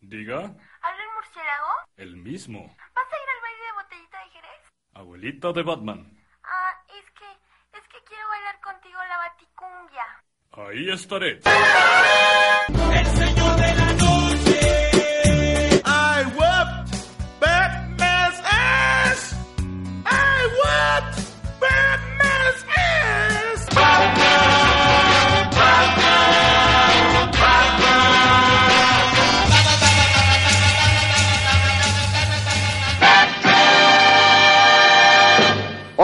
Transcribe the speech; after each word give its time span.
Diga, 0.00 0.36
¿Habla 0.36 1.02
el 1.02 1.10
murciélago? 1.16 1.70
el 1.96 2.16
mismo. 2.16 2.76
¿Vas 2.94 3.06
a 3.12 3.16
ir 3.16 3.28
al 3.34 3.40
baile 3.42 3.64
de 3.64 3.72
botellita 3.82 4.18
de 4.18 4.30
Jerez? 4.30 4.62
Abuelita 4.94 5.52
de 5.52 5.62
Batman. 5.62 6.18
Ah, 6.44 6.72
es 6.88 7.10
que, 7.12 7.78
es 7.78 7.84
que 7.88 7.98
quiero 8.06 8.28
bailar 8.28 8.60
contigo 8.60 8.98
la 9.08 9.18
baticumbia. 9.18 10.06
Ahí 10.52 10.90
estaré. 10.90 11.40
I 14.56 14.83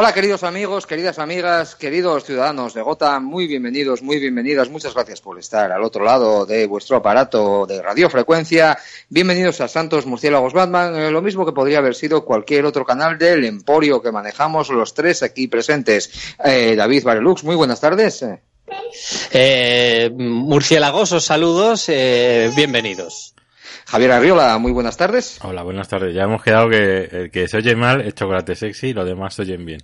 Hola 0.01 0.15
queridos 0.15 0.45
amigos, 0.45 0.87
queridas 0.87 1.19
amigas, 1.19 1.75
queridos 1.75 2.25
ciudadanos 2.25 2.73
de 2.73 2.81
Gotham, 2.81 3.23
muy 3.23 3.47
bienvenidos, 3.47 4.01
muy 4.01 4.19
bienvenidas, 4.19 4.71
muchas 4.71 4.95
gracias 4.95 5.21
por 5.21 5.39
estar 5.39 5.71
al 5.71 5.85
otro 5.85 6.03
lado 6.03 6.47
de 6.47 6.67
vuestro 6.67 6.97
aparato 6.97 7.67
de 7.67 7.83
radiofrecuencia. 7.83 8.79
Bienvenidos 9.11 9.61
a 9.61 9.69
Santos 9.69 10.07
Murciélagos 10.07 10.55
Batman, 10.55 10.99
eh, 10.99 11.11
lo 11.11 11.21
mismo 11.21 11.45
que 11.45 11.53
podría 11.53 11.81
haber 11.81 11.95
sido 11.95 12.25
cualquier 12.25 12.65
otro 12.65 12.87
canal 12.87 13.19
del 13.19 13.45
emporio 13.45 14.01
que 14.01 14.11
manejamos 14.11 14.71
los 14.71 14.95
tres 14.95 15.23
aquí 15.23 15.49
presentes. 15.49 16.35
Eh, 16.43 16.77
David 16.77 17.05
Barelux, 17.05 17.45
muy 17.45 17.57
buenas 17.57 17.83
tardes. 17.83 18.23
Eh, 18.23 18.41
Eh, 19.33 20.11
murciélagosos 20.17 21.25
saludos, 21.25 21.89
bienvenidos. 21.89 23.35
Javier 23.91 24.13
Arriola, 24.13 24.57
muy 24.59 24.73
buenas 24.73 24.97
tardes. 24.97 25.39
Hola, 25.43 25.63
buenas 25.63 25.89
tardes. 25.89 26.15
Ya 26.15 26.23
hemos 26.23 26.43
quedado 26.43 26.69
que 26.69 27.05
el 27.11 27.31
que 27.31 27.49
se 27.49 27.57
oye 27.57 27.75
mal 27.75 28.01
es 28.03 28.15
chocolate 28.15 28.55
sexy 28.55 28.89
y 28.89 28.93
los 28.93 29.05
demás 29.07 29.35
se 29.35 29.43
oyen 29.43 29.65
bien. 29.65 29.81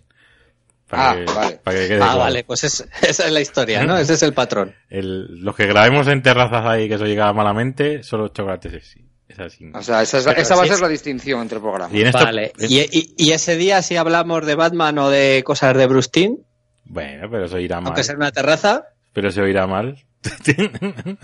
Ah, 0.91 1.17
vale. 1.35 1.59
para 1.65 1.77
que 1.79 1.89
quede 1.89 1.97
Ah, 1.97 2.05
claro. 2.05 2.19
vale, 2.21 2.45
pues 2.45 2.63
es- 2.63 2.87
esa 3.03 3.27
es 3.27 3.33
la 3.33 3.41
historia, 3.41 3.83
¿no? 3.85 3.99
Ese 3.99 4.15
es 4.15 4.23
el 4.23 4.33
patrón. 4.33 4.75
El- 4.89 5.41
los 5.43 5.57
que 5.57 5.67
grabemos 5.67 6.07
en 6.07 6.23
terrazas 6.23 6.65
ahí 6.65 6.89
que 6.89 6.97
se 6.99 7.05
llega 7.07 7.33
malamente, 7.33 8.05
solo 8.05 8.29
chocolate 8.29 8.71
sexy. 8.71 9.05
Es 9.29 9.41
así. 9.41 9.69
O 9.75 9.83
sea, 9.83 10.03
esa, 10.03 10.19
es 10.19 10.27
esa 10.39 10.55
va 10.55 10.63
a 10.63 10.67
ser 10.67 10.79
la 10.81 10.87
distinción 10.89 11.43
entre 11.43 11.59
programas. 11.59 11.93
Y 11.93 12.03
en 12.03 12.07
esto, 12.07 12.23
Vale. 12.23 12.53
es- 12.57 12.71
Y, 12.71 12.79
y- 12.83 13.15
y 13.17 13.33
ese 13.33 13.57
día 13.57 13.83
si 13.83 13.97
hablamos 13.97 14.47
de 14.47 14.55
Batman 14.55 14.97
o 14.99 15.11
de 15.11 15.43
cosas 15.45 15.77
de 15.77 15.87
Bruce 15.89 16.11
Timm, 16.13 16.37
Bueno, 16.85 17.29
pero 17.29 17.49
se 17.49 17.57
oirá 17.57 17.81
mal. 17.81 17.89
aunque 17.89 18.05
sea 18.05 18.13
en 18.13 18.19
una 18.21 18.31
terraza, 18.31 18.85
Pero 19.13 19.33
se 19.33 19.41
oirá 19.41 19.67
mal. 19.67 20.05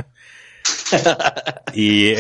y 1.75 2.09
eh, 2.09 2.19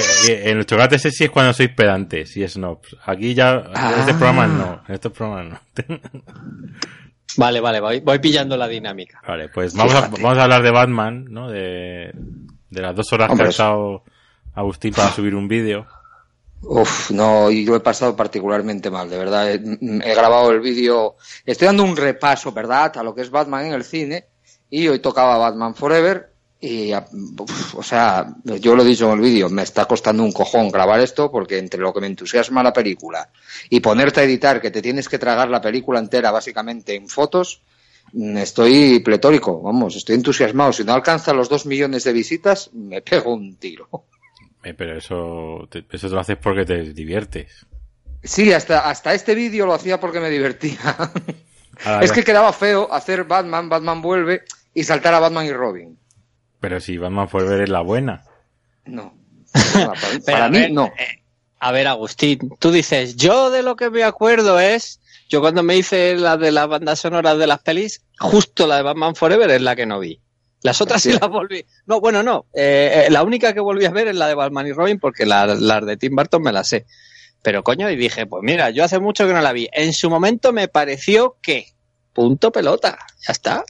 en 0.50 0.58
el 0.58 0.66
chocolate 0.66 0.98
sexy 0.98 1.24
es 1.24 1.30
cuando 1.30 1.52
sois 1.52 1.70
pedantes 1.70 2.36
y 2.36 2.46
snobs. 2.48 2.96
Aquí 3.04 3.34
ya, 3.34 3.52
en 3.54 3.62
Ah. 3.74 3.94
estos 4.00 4.16
programas 4.16 4.50
no. 4.50 4.82
En 4.88 4.94
estos 4.94 5.12
programas 5.12 5.60
no. 5.88 5.98
vale, 7.36 7.60
vale, 7.60 7.80
voy, 7.80 8.00
voy 8.00 8.18
pillando 8.18 8.56
la 8.56 8.68
dinámica. 8.68 9.20
Vale, 9.26 9.48
pues 9.48 9.74
vamos 9.74 9.94
a, 9.94 10.02
Fíjate. 10.02 10.22
vamos 10.22 10.38
a 10.38 10.42
hablar 10.44 10.62
de 10.62 10.70
Batman, 10.70 11.24
¿no? 11.28 11.48
De, 11.50 12.12
de 12.70 12.80
las 12.82 12.94
dos 12.94 13.12
horas 13.12 13.30
Hombre, 13.30 13.44
que 13.44 13.48
ha 13.48 13.50
estado 13.50 14.04
Agustín 14.54 14.92
para 14.94 15.10
subir 15.10 15.34
un 15.34 15.48
vídeo. 15.48 15.86
Uf, 16.64 17.10
no, 17.10 17.50
y 17.50 17.64
yo 17.64 17.74
he 17.74 17.80
pasado 17.80 18.14
particularmente 18.14 18.88
mal, 18.90 19.10
de 19.10 19.18
verdad. 19.18 19.50
He, 19.50 19.54
he 19.54 20.14
grabado 20.14 20.52
el 20.52 20.60
vídeo, 20.60 21.16
estoy 21.44 21.66
dando 21.66 21.82
un 21.82 21.96
repaso, 21.96 22.52
¿verdad?, 22.52 22.96
a 22.98 23.02
lo 23.02 23.14
que 23.14 23.22
es 23.22 23.30
Batman 23.30 23.66
en 23.66 23.72
el 23.72 23.82
cine, 23.82 24.26
y 24.70 24.86
hoy 24.86 25.00
tocaba 25.00 25.38
Batman 25.38 25.74
Forever, 25.74 26.31
y, 26.64 26.94
uf, 26.94 27.74
o 27.74 27.82
sea, 27.82 28.34
yo 28.44 28.76
lo 28.76 28.82
he 28.82 28.86
dicho 28.86 29.06
en 29.06 29.14
el 29.14 29.20
vídeo, 29.20 29.48
me 29.50 29.62
está 29.62 29.84
costando 29.86 30.22
un 30.22 30.30
cojón 30.30 30.70
grabar 30.70 31.00
esto, 31.00 31.30
porque 31.30 31.58
entre 31.58 31.80
lo 31.80 31.92
que 31.92 32.00
me 32.00 32.06
entusiasma 32.06 32.62
la 32.62 32.72
película 32.72 33.28
y 33.68 33.80
ponerte 33.80 34.20
a 34.20 34.22
editar, 34.22 34.60
que 34.60 34.70
te 34.70 34.80
tienes 34.80 35.08
que 35.08 35.18
tragar 35.18 35.50
la 35.50 35.60
película 35.60 35.98
entera 35.98 36.30
básicamente 36.30 36.94
en 36.94 37.08
fotos, 37.08 37.62
mm, 38.12 38.36
estoy 38.38 39.00
pletórico, 39.00 39.60
vamos, 39.60 39.96
estoy 39.96 40.14
entusiasmado. 40.14 40.72
Si 40.72 40.84
no 40.84 40.92
alcanza 40.92 41.32
los 41.32 41.48
dos 41.48 41.66
millones 41.66 42.04
de 42.04 42.12
visitas, 42.12 42.70
me 42.72 43.02
pego 43.02 43.34
un 43.34 43.56
tiro. 43.56 43.88
Eh, 44.62 44.74
pero 44.74 44.96
eso, 44.96 45.66
te- 45.68 45.84
eso 45.90 46.08
te 46.08 46.14
lo 46.14 46.20
haces 46.20 46.36
porque 46.40 46.64
te 46.64 46.92
diviertes. 46.92 47.66
Sí, 48.22 48.52
hasta, 48.52 48.88
hasta 48.88 49.14
este 49.14 49.34
vídeo 49.34 49.66
lo 49.66 49.74
hacía 49.74 49.98
porque 49.98 50.20
me 50.20 50.30
divertía. 50.30 50.78
Ahora 51.84 52.04
es 52.04 52.12
que 52.12 52.22
quedaba 52.22 52.52
feo 52.52 52.86
hacer 52.92 53.24
Batman, 53.24 53.68
Batman 53.68 54.00
vuelve 54.00 54.42
y 54.72 54.84
saltar 54.84 55.14
a 55.14 55.18
Batman 55.18 55.46
y 55.46 55.52
Robin. 55.52 55.98
Pero 56.62 56.80
si 56.80 56.96
Batman 56.96 57.28
Forever 57.28 57.60
es 57.60 57.68
la 57.68 57.82
buena. 57.82 58.24
No. 58.86 59.12
Para, 60.26 60.48
mí, 60.48 60.58
ver, 60.60 60.72
no. 60.72 60.86
eh, 60.98 61.22
a 61.60 61.72
ver, 61.72 61.86
Agustín, 61.88 62.38
tú 62.58 62.70
dices, 62.70 63.16
yo 63.16 63.50
de 63.50 63.62
lo 63.62 63.76
que 63.76 63.90
me 63.90 64.02
acuerdo 64.04 64.58
es, 64.58 65.00
yo 65.28 65.40
cuando 65.42 65.62
me 65.62 65.76
hice 65.76 66.16
la 66.16 66.36
de 66.38 66.50
las 66.52 66.68
bandas 66.68 67.00
sonoras 67.00 67.36
de 67.36 67.46
las 67.46 67.58
pelis, 67.60 68.02
justo 68.18 68.66
la 68.66 68.76
de 68.76 68.82
Batman 68.82 69.14
Forever 69.14 69.50
es 69.50 69.60
la 69.60 69.76
que 69.76 69.84
no 69.84 69.98
vi. 70.00 70.18
Las 70.62 70.80
otras 70.80 71.02
sí 71.02 71.12
las 71.12 71.28
volví. 71.28 71.66
No, 71.86 72.00
bueno, 72.00 72.22
no. 72.22 72.46
eh, 72.54 73.04
eh, 73.06 73.10
la 73.10 73.22
única 73.24 73.52
que 73.52 73.60
volví 73.60 73.84
a 73.84 73.90
ver 73.90 74.08
es 74.08 74.16
la 74.16 74.28
de 74.28 74.34
Batman 74.34 74.66
y 74.68 74.72
Robin 74.72 74.98
porque 74.98 75.26
la- 75.26 75.46
las 75.46 75.84
de 75.84 75.96
Tim 75.96 76.14
Burton 76.16 76.40
me 76.42 76.52
las 76.52 76.68
sé. 76.68 76.86
Pero 77.42 77.64
coño, 77.64 77.90
y 77.90 77.96
dije, 77.96 78.24
pues 78.26 78.42
mira, 78.44 78.70
yo 78.70 78.84
hace 78.84 79.00
mucho 79.00 79.26
que 79.26 79.32
no 79.32 79.40
la 79.40 79.52
vi. 79.52 79.68
En 79.72 79.92
su 79.92 80.08
momento 80.08 80.52
me 80.52 80.68
pareció 80.68 81.36
que, 81.42 81.66
punto 82.12 82.52
pelota, 82.52 82.96
ya 83.26 83.32
está. 83.32 83.64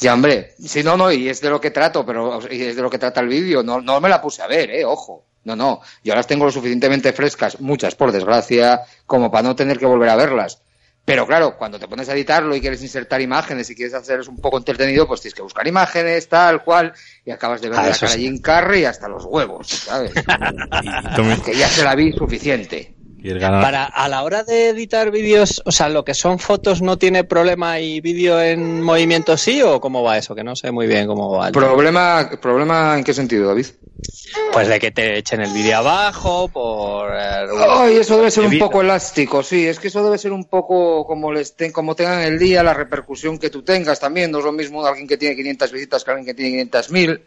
Ya, 0.00 0.14
hombre, 0.14 0.54
si 0.58 0.82
no, 0.82 0.96
no, 0.96 1.12
y 1.12 1.28
es 1.28 1.40
de 1.40 1.50
lo 1.50 1.60
que 1.60 1.70
trato, 1.70 2.04
pero 2.04 2.40
y 2.50 2.62
es 2.62 2.76
de 2.76 2.82
lo 2.82 2.90
que 2.90 2.98
trata 2.98 3.20
el 3.20 3.28
vídeo. 3.28 3.62
No, 3.62 3.80
no 3.80 4.00
me 4.00 4.08
la 4.08 4.20
puse 4.20 4.42
a 4.42 4.46
ver, 4.46 4.70
eh, 4.70 4.84
ojo. 4.84 5.24
No, 5.44 5.56
no. 5.56 5.80
Yo 6.04 6.14
las 6.14 6.26
tengo 6.26 6.44
lo 6.44 6.52
suficientemente 6.52 7.12
frescas, 7.12 7.60
muchas 7.60 7.94
por 7.94 8.12
desgracia, 8.12 8.82
como 9.06 9.30
para 9.30 9.42
no 9.48 9.56
tener 9.56 9.78
que 9.78 9.86
volver 9.86 10.08
a 10.08 10.16
verlas. 10.16 10.62
Pero 11.04 11.26
claro, 11.26 11.56
cuando 11.58 11.80
te 11.80 11.88
pones 11.88 12.08
a 12.08 12.12
editarlo 12.12 12.54
y 12.54 12.60
quieres 12.60 12.80
insertar 12.80 13.20
imágenes 13.20 13.68
y 13.68 13.74
quieres 13.74 13.94
hacer 13.94 14.20
un 14.28 14.36
poco 14.36 14.58
entretenido, 14.58 15.08
pues 15.08 15.20
tienes 15.20 15.34
que 15.34 15.42
buscar 15.42 15.66
imágenes, 15.66 16.28
tal 16.28 16.62
cual, 16.62 16.92
y 17.24 17.32
acabas 17.32 17.60
de 17.60 17.70
ver 17.70 17.78
Ah, 17.80 17.88
la 17.88 17.96
cara 17.96 18.12
sí. 18.12 18.20
Jim 18.20 18.40
Carrey 18.40 18.84
hasta 18.84 19.08
los 19.08 19.24
huevos, 19.24 19.66
¿sabes? 19.66 20.12
Que 21.44 21.56
ya 21.56 21.66
se 21.68 21.82
la 21.82 21.96
vi 21.96 22.12
suficiente. 22.12 22.94
Y 23.22 23.30
el 23.30 23.38
ganador. 23.38 23.62
Para 23.64 23.84
a 23.84 24.08
la 24.08 24.22
hora 24.24 24.42
de 24.42 24.70
editar 24.70 25.10
vídeos, 25.10 25.62
o 25.64 25.70
sea, 25.72 25.88
lo 25.88 26.04
que 26.04 26.14
son 26.14 26.38
fotos 26.38 26.82
no 26.82 26.98
tiene 26.98 27.24
problema 27.24 27.78
y 27.78 28.00
vídeo 28.00 28.40
en 28.42 28.82
movimiento 28.82 29.36
sí 29.36 29.62
o 29.62 29.80
cómo 29.80 30.02
va 30.02 30.18
eso, 30.18 30.34
que 30.34 30.42
no 30.42 30.56
sé 30.56 30.72
muy 30.72 30.86
bien 30.86 31.06
cómo 31.06 31.30
va. 31.30 31.46
el- 31.48 31.52
¿Problema, 31.52 32.28
¿Problema 32.40 32.96
en 32.98 33.04
qué 33.04 33.14
sentido, 33.14 33.48
David? 33.48 33.66
Pues 34.52 34.66
de 34.68 34.80
que 34.80 34.90
te 34.90 35.18
echen 35.18 35.40
el 35.42 35.52
vídeo 35.52 35.76
abajo 35.78 36.48
por 36.48 37.10
eh, 37.14 37.46
Ay, 37.68 37.96
eso 37.98 38.16
debe 38.16 38.30
ser 38.30 38.44
un 38.44 38.58
poco 38.58 38.80
elástico, 38.80 39.42
sí, 39.42 39.66
es 39.66 39.78
que 39.78 39.88
eso 39.88 40.02
debe 40.02 40.18
ser 40.18 40.32
un 40.32 40.44
poco 40.46 41.06
como 41.06 41.32
les 41.32 41.54
ten- 41.54 41.70
como 41.72 41.94
tengan 41.94 42.20
el 42.22 42.38
día, 42.38 42.62
la 42.62 42.74
repercusión 42.74 43.38
que 43.38 43.50
tú 43.50 43.62
tengas 43.62 44.00
también, 44.00 44.30
no 44.30 44.38
es 44.38 44.44
lo 44.44 44.52
mismo 44.52 44.84
alguien 44.84 45.06
que 45.06 45.16
tiene 45.18 45.36
500 45.36 45.70
visitas 45.72 46.02
que 46.04 46.10
alguien 46.10 46.26
que 46.26 46.34
tiene 46.34 46.50
500.000. 46.52 47.22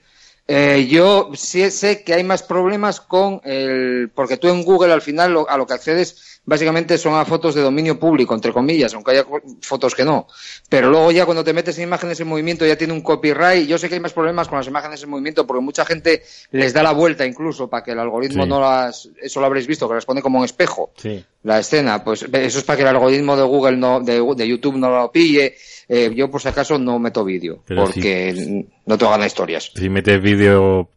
Eh, 0.48 0.86
yo 0.88 1.32
sí 1.36 1.72
sé 1.72 2.04
que 2.04 2.14
hay 2.14 2.24
más 2.24 2.44
problemas 2.44 3.02
con 3.02 3.42
el, 3.46 4.12
porque 4.14 4.38
tú 4.38 4.48
en 4.50 4.64
Google 4.64 4.94
al 4.94 5.02
final 5.02 5.34
lo- 5.34 5.50
a 5.50 5.58
lo 5.58 5.66
que 5.66 5.74
accedes 5.74 6.35
básicamente 6.46 6.98
son 6.98 7.16
a 7.16 7.26
fotos 7.26 7.56
de 7.56 7.62
dominio 7.62 8.00
público, 8.00 8.34
entre 8.36 8.52
comillas, 8.54 8.94
aunque 8.94 9.12
haya 9.12 9.26
fotos 9.62 9.96
que 9.96 10.06
no. 10.06 10.28
Pero 10.70 10.90
luego 10.90 11.12
ya 11.12 11.26
cuando 11.26 11.44
te 11.44 11.54
metes 11.54 11.78
en 11.78 11.86
imágenes 11.86 12.20
en 12.20 12.28
movimiento 12.28 12.66
ya 12.66 12.78
tiene 12.78 12.94
un 12.94 13.02
copyright. 13.02 13.68
Yo 13.68 13.78
sé 13.78 13.88
que 13.90 13.96
hay 13.96 14.02
más 14.02 14.14
problemas 14.14 14.48
con 14.48 14.58
las 14.60 14.68
imágenes 14.68 15.02
en 15.04 15.10
movimiento 15.10 15.46
porque 15.48 15.62
mucha 15.64 15.86
gente 15.86 16.24
les 16.52 16.74
da 16.74 16.84
la 16.84 16.92
vuelta 16.94 17.26
incluso 17.26 17.68
para 17.70 17.84
que 17.84 17.92
el 17.92 18.00
algoritmo 18.00 18.44
Sí. 18.44 18.50
no 18.50 18.60
las, 18.60 19.10
eso 19.22 19.40
lo 19.40 19.46
habréis 19.48 19.66
visto, 19.68 19.88
que 19.88 19.96
las 19.96 20.06
pone 20.06 20.22
como 20.22 20.40
un 20.40 20.46
espejo 20.46 20.92
Sí. 20.98 21.24
la 21.44 21.60
escena. 21.60 22.04
Pues 22.04 22.24
eso 22.24 22.60
es 22.60 22.64
para 22.64 22.78
que 22.78 22.84
el 22.84 22.90
algoritmo 22.90 23.36
de 23.36 23.44
Google 23.44 23.78
no, 23.78 24.00
de, 24.02 24.22
de 24.36 24.48
YouTube 24.48 24.76
no 24.78 24.90
lo 24.90 25.12
pille. 25.12 25.56
Eh, 25.88 26.12
yo 26.16 26.30
por 26.32 26.42
si 26.42 26.48
acaso 26.48 26.78
no 26.80 26.98
meto 27.00 27.24
vídeo 27.24 27.64
porque 27.68 28.66
no 28.86 28.98
te 28.98 29.06
ganar 29.06 29.28
historias. 29.28 29.72
Si 29.76 29.88
metes 29.90 30.22
vídeo, 30.22 30.90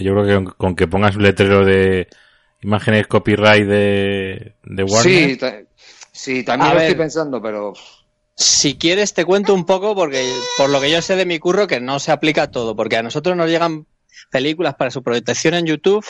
yo 0.00 0.12
creo 0.14 0.24
que 0.26 0.34
con, 0.34 0.44
con 0.56 0.74
que 0.76 0.86
pongas 0.88 1.14
un 1.16 1.22
letrero 1.22 1.64
de 1.64 2.08
imágenes 2.62 3.06
copyright 3.06 3.66
de, 3.66 4.54
de 4.64 4.84
Warner. 4.84 5.30
Sí, 5.30 5.36
ta- 5.36 5.60
sí, 6.12 6.42
también 6.44 6.70
A 6.70 6.74
lo 6.74 6.80
ver. 6.80 6.88
estoy 6.90 6.98
pensando, 7.02 7.42
pero 7.42 7.72
Si 8.34 8.76
quieres 8.76 9.12
te 9.14 9.24
cuento 9.24 9.52
un 9.54 9.64
poco 9.66 9.94
porque 9.94 10.24
por 10.56 10.70
lo 10.70 10.80
que 10.80 10.90
yo 10.90 11.02
sé 11.02 11.16
de 11.16 11.26
mi 11.26 11.38
curro 11.38 11.66
que 11.66 11.80
no 11.80 11.98
se 11.98 12.12
aplica 12.12 12.44
a 12.44 12.50
todo, 12.50 12.74
porque 12.76 12.96
a 12.96 13.02
nosotros 13.02 13.36
nos 13.36 13.48
llegan 13.50 13.86
películas 14.30 14.74
para 14.76 14.90
su 14.90 15.02
protección 15.02 15.54
en 15.54 15.66
YouTube 15.66 16.06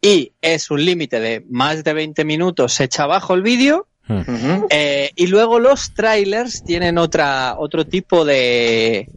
y 0.00 0.32
es 0.40 0.70
un 0.70 0.84
límite 0.84 1.18
de 1.20 1.44
más 1.50 1.82
de 1.82 1.92
20 1.92 2.24
minutos, 2.24 2.74
se 2.74 2.84
echa 2.84 3.04
abajo 3.04 3.34
el 3.34 3.42
vídeo 3.42 3.86
Hmm. 4.08 4.66
Eh, 4.70 5.10
y 5.16 5.26
luego 5.26 5.58
los 5.58 5.92
trailers 5.92 6.62
tienen 6.62 6.96
otra, 6.96 7.56
otro 7.58 7.86
tipo 7.88 8.24
de, 8.24 9.08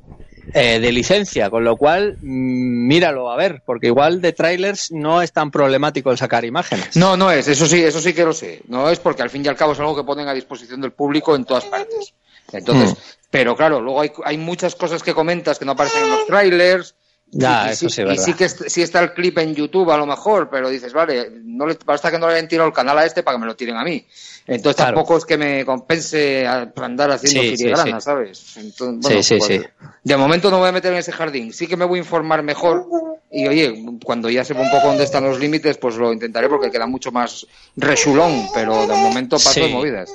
eh, 0.53 0.79
de 0.79 0.91
licencia, 0.91 1.49
con 1.49 1.63
lo 1.63 1.77
cual 1.77 2.17
mm, 2.21 2.87
míralo 2.87 3.31
a 3.31 3.35
ver, 3.37 3.61
porque 3.65 3.87
igual 3.87 4.21
de 4.21 4.33
trailers 4.33 4.91
no 4.91 5.21
es 5.21 5.31
tan 5.31 5.51
problemático 5.51 6.11
el 6.11 6.17
sacar 6.17 6.45
imágenes. 6.45 6.95
No, 6.95 7.15
no 7.17 7.31
es, 7.31 7.47
eso 7.47 7.65
sí, 7.65 7.83
eso 7.83 7.99
sí 7.99 8.13
que 8.13 8.23
lo 8.25 8.33
sé. 8.33 8.61
No 8.67 8.89
es 8.89 8.99
porque 8.99 9.21
al 9.21 9.29
fin 9.29 9.45
y 9.45 9.47
al 9.47 9.55
cabo 9.55 9.73
es 9.73 9.79
algo 9.79 9.95
que 9.95 10.03
ponen 10.03 10.27
a 10.27 10.33
disposición 10.33 10.81
del 10.81 10.91
público 10.91 11.35
en 11.35 11.45
todas 11.45 11.65
partes. 11.65 12.13
Entonces, 12.51 12.91
Hmm. 12.93 12.97
pero 13.29 13.55
claro, 13.55 13.79
luego 13.79 14.01
hay, 14.01 14.11
hay 14.23 14.37
muchas 14.37 14.75
cosas 14.75 15.03
que 15.03 15.13
comentas 15.13 15.59
que 15.59 15.65
no 15.65 15.73
aparecen 15.73 16.03
en 16.03 16.09
los 16.09 16.25
trailers. 16.25 16.95
Ya, 17.31 17.67
y, 17.67 17.73
eso 17.73 17.89
sí, 17.89 18.01
y 18.01 18.05
verdad. 18.05 18.23
sí 18.23 18.33
que 18.33 18.49
sí 18.49 18.81
está 18.81 19.01
el 19.01 19.13
clip 19.13 19.37
en 19.37 19.53
YouTube 19.53 19.91
a 19.91 19.97
lo 19.97 20.07
mejor, 20.07 20.49
pero 20.49 20.67
dices, 20.67 20.93
vale, 20.93 21.29
no 21.43 21.67
le, 21.67 21.77
basta 21.85 22.09
que 22.09 22.17
no 22.17 22.27
le 22.27 22.33
hayan 22.33 22.47
tirado 22.47 22.67
el 22.67 22.73
canal 22.73 22.97
a 22.97 23.05
este 23.05 23.21
para 23.21 23.37
que 23.37 23.41
me 23.41 23.45
lo 23.45 23.55
tiren 23.55 23.75
a 23.75 23.83
mí. 23.83 24.03
Entonces 24.49 24.75
Claro. 24.77 24.95
tampoco 24.95 25.17
es 25.17 25.25
que 25.25 25.37
me 25.37 25.63
compense 25.65 26.47
andar 26.47 27.11
haciendo 27.11 27.41
Sí, 27.41 27.49
sí, 27.51 27.57
filigrana, 27.57 27.99
sí. 28.01 28.05
¿sabes? 28.05 28.57
Entonces, 28.57 29.25
Sí, 29.25 29.35
bueno, 29.35 29.45
sí, 29.45 29.55
pues, 29.57 29.61
sí. 29.61 29.87
De 30.03 30.17
momento 30.17 30.49
no 30.49 30.57
me 30.57 30.61
voy 30.61 30.69
a 30.69 30.73
meter 30.73 30.91
en 30.93 30.99
ese 30.99 31.11
jardín. 31.11 31.53
Sí 31.53 31.67
que 31.67 31.77
me 31.77 31.85
voy 31.85 31.99
a 31.99 32.01
informar 32.01 32.41
mejor 32.43 32.85
y 33.31 33.47
oye, 33.47 33.85
cuando 34.03 34.29
ya 34.29 34.43
sepa 34.43 34.61
un 34.61 34.71
poco 34.71 34.87
dónde 34.87 35.03
están 35.03 35.23
los 35.23 35.39
límites, 35.39 35.77
pues 35.77 35.95
lo 35.97 36.11
intentaré 36.11 36.49
porque 36.49 36.71
queda 36.71 36.87
mucho 36.87 37.11
más 37.11 37.45
resulón, 37.75 38.47
pero 38.53 38.87
de 38.87 38.95
momento 38.95 39.37
paso 39.37 39.59
de 39.59 39.67
movidas. 39.67 40.09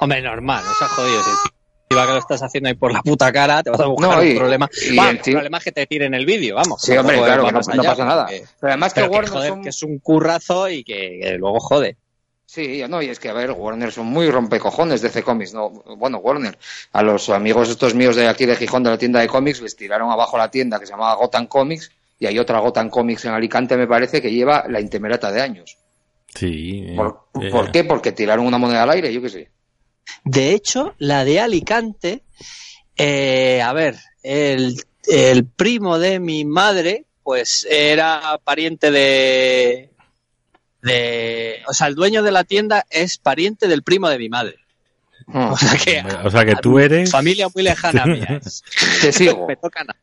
Hombre, 0.00 0.20
normal, 0.22 0.62
no 0.66 0.74
seas 0.74 0.90
jodido. 0.90 1.22
Si 1.22 1.48
que 1.88 1.94
lo 1.94 2.18
estás 2.18 2.42
haciendo 2.42 2.68
ahí 2.68 2.74
por 2.74 2.92
la 2.92 3.00
puta 3.00 3.32
cara, 3.32 3.62
te 3.62 3.70
vas 3.70 3.78
a 3.80 3.86
buscar 3.86 4.16
No, 4.18 4.24
y- 4.24 4.32
un 4.32 4.38
problema. 4.38 4.68
y 4.90 4.96
Vamos, 4.96 5.14
el 5.26 5.32
problema 5.34 5.58
es 5.58 5.64
que 5.64 5.72
te 5.72 5.86
tiren 5.86 6.14
el 6.14 6.26
vídeo, 6.26 6.56
vamos. 6.56 6.82
Sí, 6.82 6.96
hombre, 6.96 7.16
claro, 7.16 7.46
que 7.46 7.52
no, 7.52 7.60
pasa 7.60 8.04
nada. 8.04 8.26
porque- 8.26 8.44
Pero 8.60 8.72
además 8.72 8.92
que 8.92 9.00
pero 9.02 9.12
que, 9.12 9.26
joder, 9.28 9.48
son... 9.50 9.62
que 9.62 9.68
es 9.68 9.82
un 9.84 9.98
currazo 10.00 10.68
y 10.68 10.82
que, 10.84 11.20
que 11.22 11.36
luego 11.38 11.60
jode. 11.60 11.96
Sí, 12.46 12.82
no, 12.88 13.02
y 13.02 13.08
es 13.08 13.18
que, 13.18 13.28
a 13.28 13.32
ver, 13.32 13.50
Warner 13.50 13.90
son 13.90 14.06
muy 14.06 14.30
rompecojones 14.30 15.02
de 15.02 15.10
C 15.10 15.24
Comics, 15.24 15.52
¿no? 15.52 15.68
Bueno, 15.70 16.18
Warner, 16.18 16.56
a 16.92 17.02
los 17.02 17.28
amigos 17.28 17.68
estos 17.68 17.94
míos 17.94 18.14
de 18.14 18.28
aquí 18.28 18.46
de 18.46 18.54
Gijón, 18.54 18.84
de 18.84 18.90
la 18.90 18.98
tienda 18.98 19.20
de 19.20 19.26
cómics, 19.26 19.60
les 19.60 19.74
tiraron 19.74 20.10
abajo 20.10 20.38
la 20.38 20.48
tienda 20.48 20.78
que 20.78 20.86
se 20.86 20.92
llamaba 20.92 21.16
Gotham 21.16 21.48
Comics, 21.48 21.90
y 22.20 22.26
hay 22.26 22.38
otra 22.38 22.60
Gotham 22.60 22.88
Comics 22.88 23.24
en 23.24 23.32
Alicante, 23.32 23.76
me 23.76 23.88
parece, 23.88 24.22
que 24.22 24.30
lleva 24.30 24.64
la 24.68 24.80
intemerata 24.80 25.32
de 25.32 25.42
años. 25.42 25.76
Sí. 26.34 26.84
eh, 26.86 26.94
¿Por, 26.96 27.26
eh, 27.42 27.50
¿por 27.50 27.72
qué? 27.72 27.82
Porque 27.82 28.12
tiraron 28.12 28.46
una 28.46 28.58
moneda 28.58 28.84
al 28.84 28.90
aire, 28.90 29.12
yo 29.12 29.20
qué 29.20 29.28
sé. 29.28 29.50
De 30.24 30.52
hecho, 30.52 30.94
la 30.98 31.24
de 31.24 31.40
Alicante, 31.40 32.22
eh, 32.96 33.60
a 33.60 33.72
ver, 33.72 33.96
el, 34.22 34.76
el 35.08 35.46
primo 35.46 35.98
de 35.98 36.20
mi 36.20 36.44
madre, 36.44 37.06
pues 37.24 37.66
era 37.68 38.40
pariente 38.44 38.92
de, 38.92 39.90
de, 40.82 41.62
o 41.68 41.72
sea, 41.74 41.86
el 41.88 41.94
dueño 41.94 42.22
de 42.22 42.30
la 42.32 42.44
tienda 42.44 42.86
es 42.90 43.18
pariente 43.18 43.66
del 43.68 43.82
primo 43.82 44.08
de 44.08 44.18
mi 44.18 44.28
madre. 44.28 44.56
Hmm. 45.26 45.38
O 45.52 45.56
sea 45.56 45.76
que, 45.76 46.04
O 46.24 46.30
sea 46.30 46.44
que 46.44 46.54
tú 46.56 46.78
eres. 46.78 47.10
familia 47.10 47.48
muy 47.54 47.62
lejana 47.64 48.06
mía. 48.06 48.40
es. 48.44 48.62
Te 49.00 49.12
sigo. 49.12 49.46
Me 49.46 49.56
toca 49.56 49.82
nada. 49.84 49.98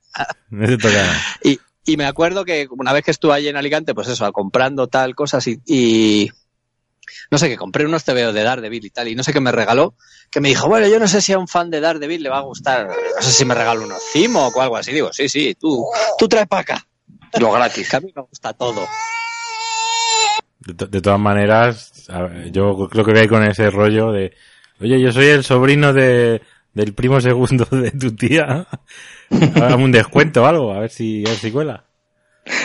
No 0.50 0.68
te 0.68 0.78
toca 0.78 0.94
nada. 1.02 1.22
Y, 1.44 1.60
y 1.86 1.98
me 1.98 2.06
acuerdo 2.06 2.44
que 2.46 2.68
una 2.72 2.92
vez 2.94 3.04
que 3.04 3.12
estuve 3.12 3.34
allí 3.34 3.48
en 3.48 3.56
Alicante, 3.58 3.94
pues 3.94 4.08
eso, 4.08 4.32
comprando 4.34 4.88
tal 4.88 5.16
cosas 5.16 5.46
y, 5.48 5.60
y 5.66 6.32
no 7.32 7.38
sé, 7.38 7.50
que 7.50 7.58
compré 7.58 7.86
unos 7.86 8.04
TVO 8.04 8.32
de 8.34 8.44
Daredevil 8.44 8.86
y 8.86 8.90
tal, 8.90 9.08
y 9.08 9.16
no 9.16 9.24
sé 9.24 9.34
qué 9.34 9.40
me 9.42 9.52
regaló, 9.52 9.96
que 10.32 10.40
me 10.40 10.50
dijo, 10.50 10.68
bueno, 10.68 10.88
yo 10.88 11.00
no 11.00 11.08
sé 11.08 11.22
si 11.22 11.34
a 11.34 11.40
un 11.40 11.48
fan 11.48 11.70
de 11.70 11.80
Daredevil 11.82 12.22
le 12.24 12.30
va 12.30 12.38
a 12.38 12.42
gustar, 12.42 12.88
no 12.88 13.22
sé 13.22 13.32
si 13.32 13.44
me 13.46 13.54
regaló 13.56 13.84
unos 13.86 14.02
Cimo 14.12 14.48
o 14.48 14.62
algo 14.62 14.78
así. 14.78 14.92
Digo, 14.94 15.12
sí, 15.12 15.28
sí, 15.30 15.56
tú, 15.60 15.86
tú 16.18 16.28
traes 16.28 16.48
para 16.48 16.62
acá, 16.62 16.88
Lo 17.40 17.52
gratis. 17.52 17.90
que 17.90 17.96
a 17.96 18.00
mí 18.02 18.12
me 18.16 18.22
gusta 18.22 18.54
todo. 18.54 18.88
De, 20.66 20.74
to- 20.74 20.88
de 20.88 21.02
todas 21.02 21.20
maneras, 21.20 22.08
yo 22.52 22.88
creo 22.90 23.06
que 23.06 23.24
ir 23.24 23.30
con 23.30 23.44
ese 23.44 23.70
rollo 23.70 24.12
de, 24.12 24.34
oye, 24.80 25.00
yo 25.02 25.12
soy 25.12 25.26
el 25.28 25.44
sobrino 25.44 25.92
de, 25.94 26.42
del 26.74 26.94
primo 26.94 27.20
segundo 27.20 27.66
de 27.66 27.92
tu 27.92 28.16
tía. 28.16 28.68
Hágame 29.56 29.84
un 29.84 29.92
descuento 29.92 30.44
o 30.44 30.46
algo, 30.46 30.74
a 30.74 30.80
ver 30.80 30.90
si, 30.90 31.24
a 31.26 31.30
ver 31.30 31.38
si 31.40 31.52
cuela. 31.52 31.84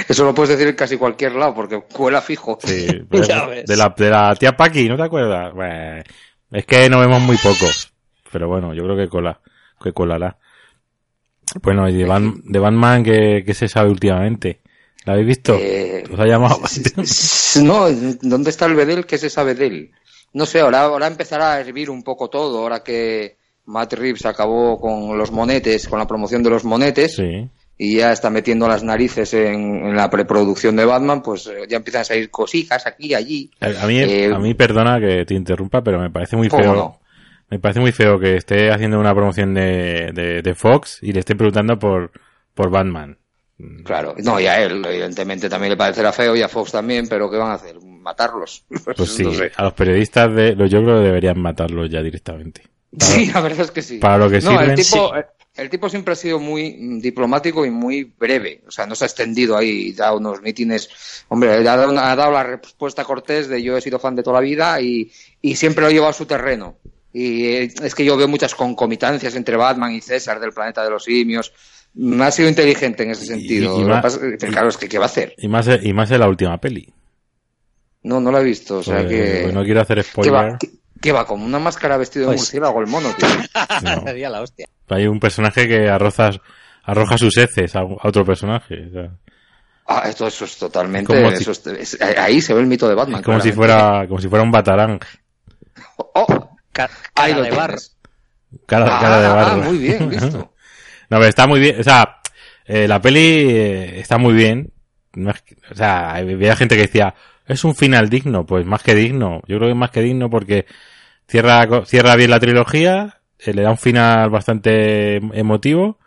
Eso 0.08 0.24
lo 0.24 0.34
puedes 0.34 0.50
decir 0.50 0.68
en 0.68 0.74
casi 0.76 0.96
cualquier 0.96 1.32
lado, 1.36 1.54
porque 1.54 1.80
cuela 1.92 2.20
fijo. 2.20 2.58
Sí, 2.62 2.86
Ya 3.28 3.46
ves. 3.46 3.64
de, 3.66 3.76
la, 3.76 3.94
de 3.96 4.10
la 4.10 4.34
tía 4.36 4.56
Paqui, 4.56 4.88
¿no 4.88 4.96
te 4.96 5.02
acuerdas? 5.04 5.52
Bueno, 5.54 6.02
es 6.50 6.66
que 6.66 6.88
no 6.88 7.00
vemos 7.00 7.20
muy 7.22 7.36
pocos. 7.36 7.92
Pero 8.30 8.48
bueno, 8.48 8.74
yo 8.74 8.82
creo 8.84 8.96
que 8.96 9.08
cola, 9.08 9.40
que 9.82 9.92
colará. 9.92 10.36
Bueno, 11.62 11.88
y 11.88 11.94
de, 11.96 12.04
Ban- 12.04 12.42
de 12.44 12.58
Batman, 12.58 13.02
¿qué, 13.02 13.42
qué 13.44 13.54
se 13.54 13.68
sabe 13.68 13.88
últimamente? 13.90 14.60
¿La 15.04 15.12
habéis 15.14 15.28
visto? 15.28 15.56
Eh, 15.58 16.04
¿Os 16.12 16.18
ha 16.20 16.26
llamado? 16.26 16.60
No, 17.62 17.86
¿dónde 18.22 18.50
está 18.50 18.66
el 18.66 18.74
Bedel? 18.74 19.06
¿Qué 19.06 19.18
se 19.18 19.30
sabe 19.30 19.54
de 19.54 19.66
él? 19.66 19.90
No 20.34 20.44
sé, 20.46 20.60
ahora, 20.60 20.82
ahora 20.82 21.06
empezará 21.06 21.54
a 21.54 21.60
hervir 21.60 21.88
un 21.90 22.02
poco 22.02 22.28
todo, 22.28 22.58
ahora 22.58 22.82
que 22.82 23.36
Matt 23.66 23.94
Reeves 23.94 24.26
acabó 24.26 24.78
con 24.78 25.16
los 25.16 25.30
monetes, 25.32 25.88
con 25.88 25.98
la 25.98 26.06
promoción 26.06 26.42
de 26.42 26.50
los 26.50 26.64
monetes, 26.64 27.14
Sí. 27.16 27.48
y 27.78 27.96
ya 27.96 28.12
está 28.12 28.28
metiendo 28.28 28.68
las 28.68 28.82
narices 28.82 29.32
en, 29.34 29.86
en 29.86 29.96
la 29.96 30.10
preproducción 30.10 30.76
de 30.76 30.84
Batman, 30.84 31.22
pues 31.22 31.46
eh, 31.46 31.64
ya 31.68 31.78
empiezan 31.78 32.02
a 32.02 32.04
salir 32.04 32.30
cositas 32.30 32.86
aquí, 32.86 33.14
allí. 33.14 33.50
A, 33.60 33.84
a 33.84 33.86
mí, 33.86 33.98
Eh, 34.00 34.30
a 34.34 34.38
mí, 34.38 34.52
perdona 34.54 35.00
que 35.00 35.24
te 35.24 35.34
interrumpa, 35.34 35.82
pero 35.82 35.98
me 35.98 36.10
parece 36.10 36.36
muy 36.36 36.48
¿Cómo 36.48 36.62
feo. 36.62 36.74
no? 36.74 37.00
Me 37.50 37.58
parece 37.58 37.80
muy 37.80 37.92
feo 37.92 38.18
que 38.18 38.36
esté 38.36 38.70
haciendo 38.70 39.00
una 39.00 39.14
promoción 39.14 39.54
de, 39.54 40.10
de, 40.12 40.42
de 40.42 40.54
Fox 40.54 40.98
y 41.00 41.12
le 41.14 41.20
estén 41.20 41.38
preguntando 41.38 41.78
por, 41.78 42.10
por 42.52 42.68
Batman. 42.70 43.16
Claro, 43.84 44.14
no, 44.18 44.38
y 44.38 44.46
a 44.46 44.62
él, 44.62 44.84
evidentemente, 44.86 45.48
también 45.48 45.70
le 45.70 45.76
parecerá 45.76 46.12
feo, 46.12 46.36
y 46.36 46.42
a 46.42 46.48
Fox 46.48 46.70
también, 46.72 47.08
pero 47.08 47.28
¿qué 47.28 47.36
van 47.38 47.50
a 47.50 47.54
hacer? 47.54 47.76
¿Matarlos? 47.82 48.64
Pues 48.96 49.10
sí, 49.10 49.24
No 49.24 49.34
sé. 49.34 49.50
a 49.56 49.64
los 49.64 49.72
periodistas 49.74 50.32
de, 50.34 50.54
lo- 50.54 50.66
yo 50.66 50.82
creo 50.82 50.98
que 50.98 51.06
deberían 51.06 51.40
matarlos 51.40 51.90
ya 51.90 52.00
directamente. 52.02 52.62
Sí, 53.00 53.26
la 53.34 53.40
verdad 53.40 53.62
es 53.62 53.70
que 53.70 53.82
sí. 53.82 53.98
para 53.98 54.16
lo 54.18 54.30
que 54.30 54.40
no, 54.40 54.52
sirven, 54.52 54.70
el 54.70 54.76
tipo, 54.76 55.12
el 55.56 55.70
tipo 55.70 55.88
siempre 55.88 56.12
ha 56.12 56.16
sido 56.16 56.38
muy 56.38 56.76
mm, 56.78 57.00
diplomático 57.00 57.66
y 57.66 57.70
muy 57.70 58.04
breve. 58.04 58.62
O 58.66 58.70
sea, 58.70 58.86
no 58.86 58.94
se 58.94 59.04
ha 59.04 59.08
extendido 59.08 59.56
ahí, 59.56 59.92
da 59.92 60.14
unos 60.14 60.40
mítines. 60.40 61.24
Hombre, 61.28 61.52
ha 61.52 61.60
dado, 61.62 61.90
una- 61.90 62.12
ha 62.12 62.16
dado 62.16 62.30
la 62.32 62.44
respuesta 62.44 63.04
cortés 63.04 63.48
de 63.48 63.60
yo 63.62 63.76
he 63.76 63.80
sido 63.80 63.98
fan 63.98 64.14
de 64.14 64.22
toda 64.22 64.36
la 64.40 64.46
vida 64.46 64.80
y, 64.80 65.10
y 65.42 65.56
siempre 65.56 65.82
lo 65.82 65.88
ha 65.88 65.90
llevado 65.90 66.10
a 66.10 66.14
su 66.14 66.26
terreno. 66.26 66.76
Y 67.12 67.44
eh, 67.46 67.72
es 67.82 67.94
que 67.94 68.04
yo 68.04 68.16
veo 68.16 68.28
muchas 68.28 68.54
concomitancias 68.54 69.34
entre 69.34 69.56
Batman 69.56 69.92
y 69.92 70.00
César 70.00 70.38
del 70.38 70.52
planeta 70.52 70.84
de 70.84 70.90
los 70.90 71.02
simios. 71.04 71.52
Mm, 71.94 72.22
Ha 72.22 72.30
sido 72.30 72.48
inteligente 72.48 73.02
en 73.02 73.10
ese 73.10 73.26
sentido. 73.26 73.80
y 73.80 73.84
más- 73.84 74.02
pasa- 74.02 74.20
claro, 74.38 74.68
es 74.68 74.76
que 74.76 74.88
¿qué 74.88 74.98
va 74.98 75.04
a 75.04 75.08
hacer? 75.08 75.34
Y 75.38 75.48
más, 75.48 75.68
y 75.82 75.92
más 75.92 76.10
en 76.10 76.20
la 76.20 76.28
última 76.28 76.58
peli. 76.58 76.92
No, 78.02 78.20
no 78.20 78.30
lo 78.30 78.38
he 78.38 78.44
visto. 78.44 78.78
O 78.78 78.82
sea 78.82 78.96
Pues, 78.98 79.08
que. 79.08 79.40
pues 79.42 79.54
no 79.54 79.64
quiero 79.64 79.80
hacer 79.80 79.96
¿Qué 79.98 80.30
va, 80.30 80.40
spoiler. 80.42 80.58
qué- 80.58 80.70
qué 81.00 81.12
va? 81.12 81.26
Con 81.26 81.42
una 81.42 81.58
máscara 81.58 81.96
vestido 81.96 82.26
de 82.26 82.32
Pues- 82.36 82.40
murciélago 82.42 82.80
el 82.80 82.86
mono, 82.86 83.08
tío. 83.18 83.28
No. 83.82 84.02
Sería 84.04 84.30
la 84.30 84.40
hostia. 84.42 84.68
Hay 84.88 85.06
un 85.06 85.18
personaje 85.20 85.66
que 85.68 85.88
arroza, 85.88 86.30
arroja 86.84 87.18
sus 87.18 87.36
heces 87.36 87.74
a, 87.76 87.80
a 87.80 87.84
otro 88.04 88.24
personaje. 88.24 88.86
o 88.88 88.90
sea, 88.92 89.10
Ah, 89.90 90.02
esto 90.08 90.26
eso 90.26 90.44
es 90.44 90.56
totalmente. 90.58 91.06
Como 91.14 91.30
si- 91.30 91.42
eso 91.42 91.52
es- 91.52 91.66
es- 91.66 92.00
ahí 92.00 92.40
se 92.42 92.52
ve 92.54 92.60
el 92.60 92.66
mito 92.66 92.86
de 92.88 92.94
Batman. 92.94 93.20
es 93.20 93.24
como 93.26 93.40
si 93.40 93.52
fuera, 93.52 94.06
como 94.06 94.20
si 94.20 94.28
fuera 94.28 94.44
un 94.44 94.50
batarang. 94.52 95.00
Oh, 95.96 96.26
Ca- 96.72 96.90
ahí 97.14 97.32
cara 97.32 97.36
lo 97.38 97.42
de 97.42 97.50
barro. 97.50 97.78
Cara, 98.66 98.96
Ah, 98.96 99.00
cara 99.00 99.20
de 99.20 99.26
ah, 99.26 99.34
barro. 99.34 99.62
muy 99.64 99.78
bien, 99.78 100.10
listo. 100.10 100.52
No, 101.10 101.18
pero 101.18 101.26
está 101.26 101.46
muy 101.46 101.60
bien. 101.60 101.80
O 101.80 101.82
sea, 101.82 102.18
eh, 102.66 102.86
la 102.88 103.00
peli 103.00 103.20
eh, 103.20 104.00
está 104.00 104.18
muy 104.18 104.34
bien. 104.34 104.72
No 105.14 105.30
es 105.30 105.42
o 105.70 105.74
sea, 105.74 106.14
había 106.14 106.56
gente 106.56 106.76
que 106.76 106.82
decía, 106.82 107.14
es 107.46 107.64
un 107.64 107.74
final 107.74 108.08
digno. 108.08 108.46
Pues 108.46 108.66
más 108.66 108.82
que 108.82 108.94
digno. 108.94 109.40
Yo 109.46 109.56
creo 109.56 109.68
que 109.68 109.72
es 109.72 109.76
más 109.76 109.90
que 109.90 110.02
digno 110.02 110.30
porque 110.30 110.66
cierra, 111.28 111.66
cierra 111.86 112.16
bien 112.16 112.30
la 112.30 112.40
trilogía, 112.40 113.20
eh, 113.38 113.54
le 113.54 113.62
da 113.62 113.70
un 113.70 113.78
final 113.78 114.30
bastante 114.30 115.16
emotivo. 115.16 115.98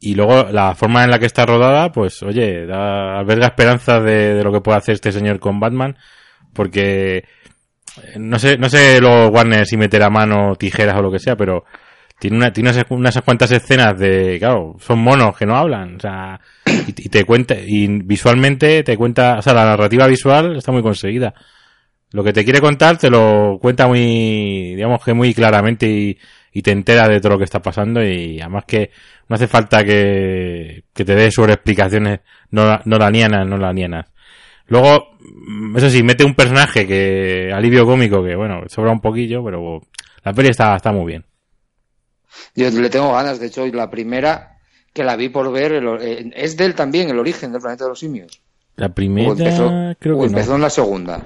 Y 0.00 0.14
luego 0.14 0.50
la 0.52 0.74
forma 0.74 1.04
en 1.04 1.10
la 1.10 1.18
que 1.18 1.26
está 1.26 1.46
rodada, 1.46 1.90
pues 1.90 2.22
oye, 2.22 2.66
da, 2.66 3.18
alberga 3.18 3.46
esperanzas 3.46 4.04
de, 4.04 4.34
de 4.34 4.44
lo 4.44 4.52
que 4.52 4.60
puede 4.60 4.78
hacer 4.78 4.94
este 4.94 5.12
señor 5.12 5.40
con 5.40 5.60
Batman. 5.60 5.96
Porque 6.52 7.24
eh, 8.02 8.18
no 8.18 8.38
sé, 8.38 8.58
no 8.58 8.68
sé 8.68 9.00
luego 9.00 9.28
Warner 9.28 9.66
si 9.66 9.76
meterá 9.76 10.10
mano, 10.10 10.56
tijeras 10.56 10.96
o 10.96 11.02
lo 11.02 11.12
que 11.12 11.18
sea, 11.18 11.36
pero 11.36 11.64
tiene 12.18 12.36
una, 12.36 12.52
tiene 12.52 12.70
unas, 12.70 12.84
unas 12.88 13.20
cuantas 13.22 13.50
escenas 13.52 13.98
de, 13.98 14.38
claro, 14.38 14.76
son 14.78 15.00
monos 15.00 15.36
que 15.36 15.46
no 15.46 15.56
hablan, 15.56 15.96
o 15.96 16.00
sea, 16.00 16.40
y, 16.86 17.08
te 17.08 17.24
cuenta, 17.24 17.54
y 17.54 17.86
visualmente 18.02 18.82
te 18.82 18.96
cuenta, 18.96 19.38
o 19.38 19.42
sea, 19.42 19.54
la 19.54 19.64
narrativa 19.64 20.06
visual 20.06 20.56
está 20.56 20.72
muy 20.72 20.82
conseguida. 20.82 21.34
Lo 22.12 22.22
que 22.22 22.32
te 22.32 22.44
quiere 22.44 22.60
contar 22.60 22.96
te 22.96 23.10
lo 23.10 23.58
cuenta 23.60 23.88
muy, 23.88 24.74
digamos 24.76 25.04
que 25.04 25.14
muy 25.14 25.34
claramente 25.34 25.86
y, 26.52 26.62
te 26.62 26.70
entera 26.70 27.08
de 27.08 27.20
todo 27.20 27.32
lo 27.32 27.38
que 27.38 27.44
está 27.44 27.60
pasando 27.60 28.00
y 28.00 28.40
además 28.40 28.64
que 28.64 28.92
no 29.28 29.34
hace 29.34 29.48
falta 29.48 29.82
que, 29.82 30.84
que 30.94 31.04
te 31.04 31.16
dé 31.16 31.32
sobre 31.32 31.54
explicaciones 31.54 32.20
no, 32.50 32.78
no 32.84 32.98
lanianas, 32.98 33.44
no 33.46 33.56
lanianas. 33.56 34.06
Luego, 34.68 35.16
mm, 35.20 35.76
eso 35.76 35.90
sí, 35.90 36.02
mete 36.02 36.24
un 36.24 36.34
personaje 36.34 36.86
que, 36.86 37.50
alivio 37.52 37.84
cómico, 37.84 38.22
que 38.24 38.36
bueno, 38.36 38.62
sobra 38.68 38.92
un 38.92 39.00
poquillo, 39.00 39.44
pero 39.44 39.80
la 40.24 40.32
peli 40.32 40.48
está, 40.50 40.76
está 40.76 40.92
muy 40.92 41.06
bien. 41.06 41.24
Yo 42.54 42.70
le 42.70 42.90
tengo 42.90 43.12
ganas, 43.12 43.38
de 43.40 43.46
hecho, 43.46 43.66
la 43.66 43.90
primera 43.90 44.58
que 44.92 45.04
la 45.04 45.16
vi 45.16 45.28
por 45.28 45.50
ver. 45.52 45.72
el- 45.72 45.88
eh, 46.00 46.30
es 46.36 46.56
de 46.56 46.64
él 46.66 46.74
también, 46.74 47.10
el 47.10 47.18
origen 47.18 47.52
del 47.52 47.60
planeta 47.60 47.84
de 47.84 47.90
los 47.90 47.98
simios. 47.98 48.40
La 48.76 48.86
O 48.86 48.94
primera, 48.94 49.30
empezó, 49.30 49.70
creo 49.98 50.16
o 50.16 50.20
que 50.20 50.26
empezó 50.26 50.50
no. 50.50 50.56
en 50.56 50.62
la 50.62 50.70
segunda. 50.70 51.22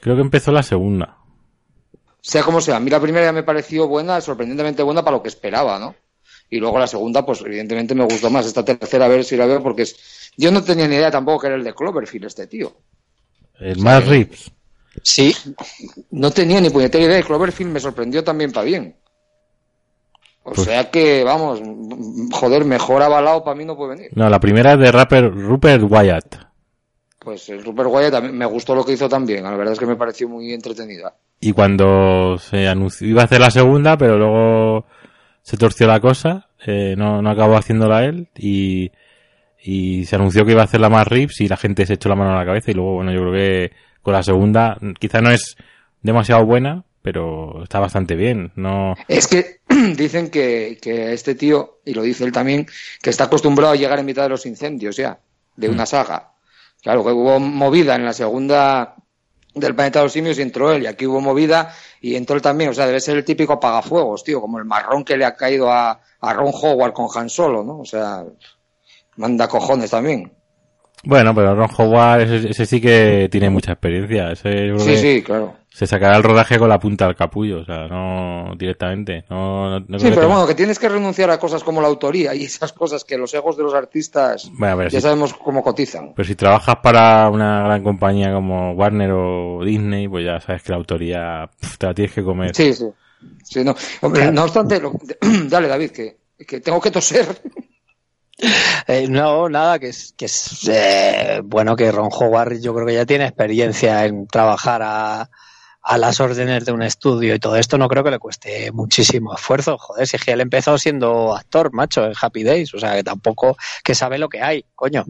Creo 0.00 0.16
que 0.16 0.22
empezó 0.22 0.52
la 0.52 0.62
segunda. 0.62 1.16
Sea 2.20 2.42
como 2.44 2.60
sea, 2.60 2.76
a 2.76 2.80
mí 2.80 2.90
la 2.90 3.00
primera 3.00 3.26
ya 3.26 3.32
me 3.32 3.42
pareció 3.42 3.88
buena, 3.88 4.20
sorprendentemente 4.20 4.82
buena 4.82 5.02
para 5.04 5.16
lo 5.16 5.22
que 5.22 5.28
esperaba, 5.28 5.78
¿no? 5.78 5.94
Y 6.50 6.58
luego 6.58 6.78
la 6.78 6.86
segunda, 6.86 7.24
pues 7.26 7.40
evidentemente 7.40 7.94
me 7.94 8.04
gustó 8.04 8.30
más. 8.30 8.46
Esta 8.46 8.64
tercera, 8.64 9.06
a 9.06 9.08
ver 9.08 9.24
si 9.24 9.36
la 9.36 9.46
veo, 9.46 9.62
porque 9.62 9.82
es... 9.82 10.30
yo 10.36 10.52
no 10.52 10.62
tenía 10.62 10.86
ni 10.86 10.96
idea 10.96 11.10
tampoco 11.10 11.40
que 11.40 11.46
era 11.48 11.56
el 11.56 11.64
de 11.64 11.74
Cloverfield 11.74 12.26
este 12.26 12.46
tío. 12.46 12.72
El 13.58 13.78
Matt 13.80 14.06
Reeves. 14.06 14.50
Sí, 15.02 15.34
No 16.10 16.30
tenía 16.30 16.60
ni 16.60 16.68
puñetera 16.70 17.04
idea 17.04 17.18
y 17.18 17.22
Cloverfield 17.22 17.72
me 17.72 17.80
sorprendió 17.80 18.22
también 18.22 18.52
para 18.52 18.66
bien. 18.66 18.94
O 20.44 20.52
Pues- 20.52 20.64
sea 20.66 20.90
que, 20.90 21.22
vamos, 21.24 21.60
joder, 22.32 22.64
mejor 22.64 23.02
avalado 23.02 23.44
para 23.44 23.56
mí 23.56 23.64
no 23.64 23.76
puede 23.76 23.96
venir. 23.96 24.10
No, 24.14 24.28
la 24.28 24.40
primera 24.40 24.72
es 24.72 24.78
de 24.80 24.90
rapper 24.92 25.32
Rupert 25.32 25.84
Wyatt. 25.88 26.36
Pues 27.24 27.48
el 27.50 27.62
Guay 27.62 28.10
también 28.10 28.36
me 28.36 28.46
gustó 28.46 28.74
lo 28.74 28.84
que 28.84 28.92
hizo 28.92 29.08
también. 29.08 29.44
La 29.44 29.54
verdad 29.56 29.74
es 29.74 29.78
que 29.78 29.86
me 29.86 29.94
pareció 29.94 30.28
muy 30.28 30.52
entretenida. 30.52 31.14
Y 31.40 31.52
cuando 31.52 32.36
se 32.38 32.66
anunció, 32.66 33.06
iba 33.06 33.22
a 33.22 33.26
hacer 33.26 33.40
la 33.40 33.50
segunda, 33.52 33.96
pero 33.96 34.18
luego 34.18 34.86
se 35.42 35.56
torció 35.56 35.86
la 35.86 36.00
cosa, 36.00 36.48
eh, 36.66 36.94
no, 36.96 37.22
no 37.22 37.30
acabó 37.30 37.56
haciéndola 37.56 38.04
él 38.04 38.28
y, 38.36 38.90
y 39.62 40.04
se 40.06 40.16
anunció 40.16 40.44
que 40.44 40.52
iba 40.52 40.62
a 40.62 40.64
hacer 40.64 40.80
la 40.80 40.88
más 40.88 41.06
Rips 41.06 41.40
y 41.40 41.48
la 41.48 41.56
gente 41.56 41.86
se 41.86 41.94
echó 41.94 42.08
la 42.08 42.16
mano 42.16 42.32
a 42.32 42.38
la 42.38 42.46
cabeza 42.46 42.70
y 42.70 42.74
luego, 42.74 42.94
bueno, 42.94 43.12
yo 43.12 43.20
creo 43.20 43.32
que 43.32 43.72
con 44.02 44.14
la 44.14 44.22
segunda, 44.24 44.76
quizá 44.98 45.20
no 45.20 45.30
es 45.30 45.56
demasiado 46.00 46.44
buena, 46.44 46.84
pero 47.02 47.64
está 47.64 47.80
bastante 47.80 48.14
bien, 48.14 48.52
no, 48.54 48.94
Es 49.08 49.26
que 49.26 49.60
dicen 49.96 50.30
que, 50.30 50.78
que 50.80 51.12
este 51.12 51.34
tío, 51.34 51.80
y 51.84 51.94
lo 51.94 52.02
dice 52.02 52.24
él 52.24 52.32
también, 52.32 52.66
que 53.02 53.10
está 53.10 53.24
acostumbrado 53.24 53.72
a 53.72 53.76
llegar 53.76 53.98
en 53.98 54.06
mitad 54.06 54.22
de 54.22 54.28
los 54.30 54.46
incendios 54.46 54.96
ya, 54.96 55.18
de 55.56 55.68
una 55.68 55.86
saga. 55.86 56.32
Claro, 56.82 57.04
que 57.04 57.10
hubo 57.10 57.38
movida 57.38 57.94
en 57.94 58.04
la 58.04 58.12
segunda 58.12 58.96
del 59.54 59.74
planeta 59.74 59.98
de 59.98 60.06
los 60.06 60.12
simios 60.12 60.38
y 60.38 60.42
entró 60.42 60.72
él, 60.72 60.84
y 60.84 60.86
aquí 60.86 61.06
hubo 61.06 61.20
movida 61.20 61.74
y 62.00 62.16
entró 62.16 62.36
él 62.36 62.42
también. 62.42 62.70
O 62.70 62.74
sea, 62.74 62.86
debe 62.86 63.00
ser 63.00 63.16
el 63.16 63.24
típico 63.24 63.54
apagafuegos, 63.54 64.24
tío, 64.24 64.40
como 64.40 64.58
el 64.58 64.64
marrón 64.64 65.04
que 65.04 65.16
le 65.16 65.24
ha 65.24 65.34
caído 65.36 65.70
a, 65.70 66.00
a 66.20 66.32
Ron 66.32 66.52
Howard 66.52 66.92
con 66.92 67.08
Han 67.14 67.28
Solo, 67.28 67.62
¿no? 67.62 67.80
O 67.80 67.84
sea, 67.84 68.24
manda 69.16 69.48
cojones 69.48 69.90
también. 69.90 70.32
Bueno, 71.04 71.34
pero 71.34 71.54
Ron 71.54 71.70
Howard, 71.76 72.22
ese, 72.22 72.50
ese 72.50 72.66
sí 72.66 72.80
que 72.80 73.28
tiene 73.30 73.50
mucha 73.50 73.72
experiencia. 73.72 74.32
Ese 74.32 74.72
Sí, 74.78 74.86
que 74.86 74.96
sí, 74.96 75.22
claro. 75.22 75.61
Se 75.74 75.86
sacará 75.86 76.16
el 76.16 76.22
rodaje 76.22 76.58
con 76.58 76.68
la 76.68 76.78
punta 76.78 77.06
al 77.06 77.16
capullo, 77.16 77.60
o 77.60 77.64
sea, 77.64 77.88
no 77.88 78.54
directamente. 78.56 79.24
No, 79.30 79.70
no, 79.70 79.84
no 79.88 79.98
Sí, 79.98 80.08
que 80.10 80.14
pero 80.14 80.28
bueno, 80.28 80.46
que 80.46 80.54
tienes 80.54 80.78
que 80.78 80.88
renunciar 80.88 81.30
a 81.30 81.38
cosas 81.38 81.64
como 81.64 81.80
la 81.80 81.88
autoría 81.88 82.34
y 82.34 82.44
esas 82.44 82.72
cosas 82.72 83.04
que 83.04 83.16
los 83.16 83.32
egos 83.32 83.56
de 83.56 83.62
los 83.62 83.72
artistas 83.74 84.50
Bueno, 84.52 84.88
ya 84.88 85.00
sabemos 85.00 85.32
cómo 85.34 85.62
cotizan. 85.62 86.12
Pero 86.14 86.26
si 86.28 86.34
trabajas 86.34 86.76
para 86.82 87.28
una 87.30 87.62
gran 87.64 87.82
compañía 87.82 88.32
como 88.32 88.72
Warner 88.72 89.12
o 89.12 89.64
Disney, 89.64 90.08
pues 90.08 90.26
ya 90.26 90.40
sabes 90.40 90.62
que 90.62 90.72
la 90.72 90.76
autoría 90.76 91.50
pf, 91.58 91.78
te 91.78 91.86
la 91.86 91.94
tienes 91.94 92.14
que 92.14 92.22
comer. 92.22 92.54
Sí, 92.54 92.72
sí. 92.74 92.86
Sí, 93.44 93.64
no. 93.64 93.74
Hombre, 94.02 94.30
no 94.30 94.44
obstante, 94.44 94.80
lo- 94.80 94.92
dale, 95.48 95.68
David, 95.68 95.90
que, 95.90 96.16
que 96.46 96.60
tengo 96.60 96.80
que 96.80 96.90
toser. 96.90 97.26
Eh, 98.88 99.06
no, 99.08 99.48
nada, 99.48 99.78
que 99.78 99.88
es, 99.88 100.14
que 100.16 100.24
es 100.24 100.68
eh, 100.68 101.40
bueno 101.44 101.76
que 101.76 101.92
Ron 101.92 102.08
Howard 102.10 102.60
yo 102.60 102.74
creo 102.74 102.86
que 102.86 102.94
ya 102.94 103.06
tiene 103.06 103.26
experiencia 103.26 104.04
en 104.04 104.26
trabajar 104.26 104.82
a, 104.82 105.30
a 105.84 105.98
las 105.98 106.20
órdenes 106.20 106.64
de 106.64 106.70
un 106.72 106.82
estudio 106.82 107.34
y 107.34 107.38
todo 107.40 107.56
esto 107.56 107.76
no 107.76 107.88
creo 107.88 108.04
que 108.04 108.10
le 108.12 108.18
cueste 108.20 108.70
muchísimo 108.72 109.34
esfuerzo. 109.34 109.76
Joder, 109.78 110.06
si 110.06 110.16
es 110.16 110.24
que 110.24 110.30
él 110.32 110.40
empezó 110.40 110.78
siendo 110.78 111.34
actor, 111.36 111.72
macho, 111.72 112.04
en 112.06 112.12
Happy 112.20 112.44
Days, 112.44 112.72
o 112.74 112.78
sea 112.78 112.94
que 112.94 113.02
tampoco 113.02 113.56
que 113.82 113.94
sabe 113.94 114.18
lo 114.18 114.28
que 114.28 114.40
hay, 114.42 114.64
coño. 114.76 115.04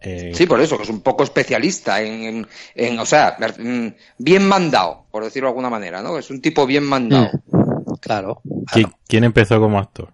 Eh, 0.00 0.32
Sí, 0.34 0.46
por 0.46 0.60
eso, 0.60 0.76
que 0.76 0.82
es 0.82 0.88
un 0.88 1.00
poco 1.02 1.22
especialista 1.22 2.00
en, 2.02 2.22
en, 2.24 2.48
en, 2.74 2.98
o 2.98 3.06
sea, 3.06 3.36
mm, 3.58 3.86
bien 4.18 4.48
mandado, 4.48 5.06
por 5.12 5.22
decirlo 5.22 5.46
de 5.46 5.50
alguna 5.50 5.70
manera, 5.70 6.02
¿no? 6.02 6.18
Es 6.18 6.28
un 6.30 6.40
tipo 6.42 6.66
bien 6.66 6.82
mandado. 6.82 7.30
Mm, 7.52 7.94
claro. 8.00 8.42
¿quién, 8.72 8.92
quién 9.06 9.22
empezó 9.22 9.60
como 9.60 9.78
actor? 9.78 10.08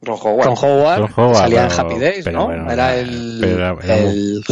Ron 0.00 0.18
Howard. 0.22 0.46
Ron 0.46 0.56
Howard, 0.62 0.98
Ron 1.00 1.12
Howard, 1.16 1.36
salía 1.36 1.66
pero- 1.68 1.74
en 1.74 1.80
Happy 1.80 1.98
Days, 1.98 2.24
pero 2.24 2.38
¿no? 2.38 2.46
bueno, 2.46 2.70
era 2.70 2.92
muy- 2.94 3.88
el- 3.88 4.44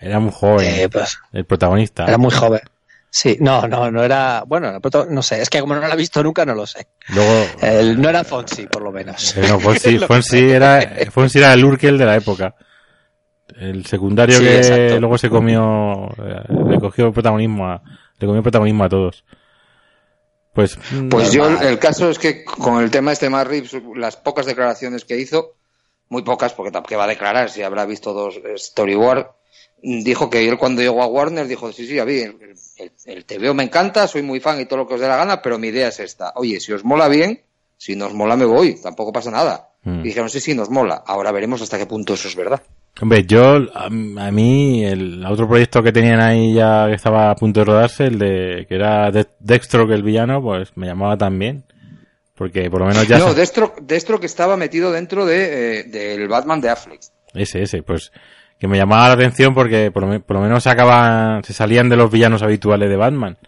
Era 0.00 0.18
muy 0.18 0.32
joven, 0.32 0.66
eh, 0.80 0.88
pues, 0.88 1.18
el 1.32 1.44
protagonista. 1.44 2.06
era 2.08 2.18
muy 2.18 2.32
joven. 2.32 2.60
Sí, 3.12 3.36
no, 3.40 3.66
no, 3.66 3.90
no 3.90 4.04
era, 4.04 4.44
bueno, 4.46 4.78
no 5.08 5.22
sé, 5.22 5.42
es 5.42 5.50
que 5.50 5.60
como 5.60 5.74
no 5.74 5.80
lo 5.86 5.92
he 5.92 5.96
visto 5.96 6.22
nunca 6.22 6.46
no 6.46 6.54
lo 6.54 6.64
sé. 6.66 6.86
Luego, 7.08 7.46
El- 7.60 8.00
no 8.00 8.08
era 8.08 8.22
Fonsi, 8.22 8.66
por 8.66 8.82
lo 8.82 8.92
menos. 8.92 9.36
eh, 9.36 9.46
no, 9.48 9.58
Fonsi, 9.58 9.98
Fonsi 10.06 10.38
era, 10.50 10.80
Fonsi 11.10 11.38
era 11.38 11.52
el 11.52 11.64
Urkel 11.64 11.98
de 11.98 12.06
la 12.06 12.16
época. 12.16 12.54
El 13.58 13.84
secundario 13.84 14.38
Sí, 14.38 14.44
que 14.44 14.56
exacto. 14.58 15.00
luego 15.00 15.18
se 15.18 15.28
comió, 15.28 16.08
eh, 16.24 16.42
le 16.68 16.78
cogió 16.78 17.12
protagonismo 17.12 17.66
a, 17.68 17.82
le 18.18 18.26
comió 18.26 18.42
protagonismo 18.42 18.84
a 18.84 18.88
todos. 18.88 19.24
Pues, 20.52 20.78
Pues 21.10 21.32
yo, 21.32 21.48
Normal. 21.48 21.66
el 21.66 21.78
caso 21.78 22.10
es 22.10 22.18
que 22.18 22.44
con 22.44 22.82
el 22.82 22.90
tema 22.90 23.12
este 23.12 23.28
más 23.30 23.46
las 23.96 24.16
pocas 24.16 24.46
declaraciones 24.46 25.04
que 25.04 25.16
hizo, 25.18 25.56
muy 26.08 26.22
pocas, 26.22 26.52
porque 26.52 26.72
tampoco 26.72 26.96
va 26.96 27.04
a 27.04 27.08
declarar 27.08 27.50
si 27.50 27.62
habrá 27.62 27.84
visto 27.86 28.12
dos 28.12 28.36
eh, 28.36 28.54
storyboard, 28.56 29.26
mm, 29.82 30.02
dijo 30.02 30.28
que 30.28 30.48
él 30.48 30.58
cuando 30.58 30.82
llegó 30.82 31.02
a 31.02 31.06
Warner 31.06 31.46
dijo, 31.46 31.72
sí, 31.72 31.86
sí, 31.86 31.98
a 31.98 32.04
mí 32.04 32.22
el, 32.80 32.92
el, 33.06 33.24
TVO 33.24 33.54
me 33.54 33.64
encanta, 33.64 34.08
soy 34.08 34.22
muy 34.22 34.40
fan 34.40 34.60
y 34.60 34.66
todo 34.66 34.80
lo 34.80 34.86
que 34.86 34.94
os 34.94 35.00
dé 35.00 35.08
la 35.08 35.16
gana, 35.16 35.42
pero 35.42 35.58
mi 35.58 35.68
idea 35.68 35.88
es 35.88 36.00
esta. 36.00 36.32
Oye, 36.36 36.60
si 36.60 36.72
os 36.72 36.84
mola 36.84 37.08
bien, 37.08 37.42
si 37.76 37.96
nos 37.96 38.12
mola 38.12 38.36
me 38.36 38.44
voy, 38.44 38.80
tampoco 38.80 39.12
pasa 39.12 39.30
nada. 39.30 39.70
Mm. 39.84 40.00
Y 40.00 40.02
dijeron, 40.04 40.28
sí, 40.28 40.40
sí, 40.40 40.54
nos 40.54 40.70
mola. 40.70 41.02
Ahora 41.06 41.32
veremos 41.32 41.62
hasta 41.62 41.78
qué 41.78 41.86
punto 41.86 42.14
eso 42.14 42.28
es 42.28 42.36
verdad. 42.36 42.62
Hombre, 43.00 43.24
yo, 43.24 43.56
a, 43.74 43.86
a 43.86 44.30
mí, 44.30 44.84
el 44.84 45.24
otro 45.24 45.48
proyecto 45.48 45.82
que 45.82 45.92
tenían 45.92 46.20
ahí 46.20 46.52
ya 46.54 46.86
que 46.88 46.94
estaba 46.94 47.30
a 47.30 47.34
punto 47.34 47.60
de 47.60 47.66
rodarse, 47.66 48.04
el 48.04 48.18
de, 48.18 48.66
que 48.68 48.74
era 48.74 49.10
de 49.10 49.26
Dextro 49.38 49.82
el 49.92 50.02
villano, 50.02 50.42
pues 50.42 50.76
me 50.76 50.86
llamaba 50.86 51.16
también. 51.16 51.64
Porque 52.34 52.70
por 52.70 52.80
lo 52.80 52.86
menos 52.86 53.06
ya... 53.06 53.18
no, 53.18 53.34
Destro, 53.34 53.74
Destro 53.82 54.18
que 54.18 54.26
estaba 54.26 54.56
metido 54.56 54.90
dentro 54.90 55.26
de, 55.26 55.80
eh, 55.80 55.84
del 55.84 56.26
Batman 56.26 56.60
de 56.60 56.70
Affleck. 56.70 57.00
Ese, 57.34 57.62
ese, 57.62 57.82
pues 57.82 58.12
que 58.60 58.68
me 58.68 58.76
llamaba 58.76 59.08
la 59.08 59.14
atención 59.14 59.54
porque 59.54 59.90
por 59.90 60.02
lo, 60.02 60.08
me- 60.08 60.20
por 60.20 60.36
lo 60.36 60.42
menos 60.42 60.62
sacaban, 60.62 61.42
se 61.42 61.52
salían 61.52 61.88
de 61.88 61.96
los 61.96 62.10
villanos 62.10 62.42
habituales 62.42 62.88
de 62.88 62.96
Batman. 62.96 63.38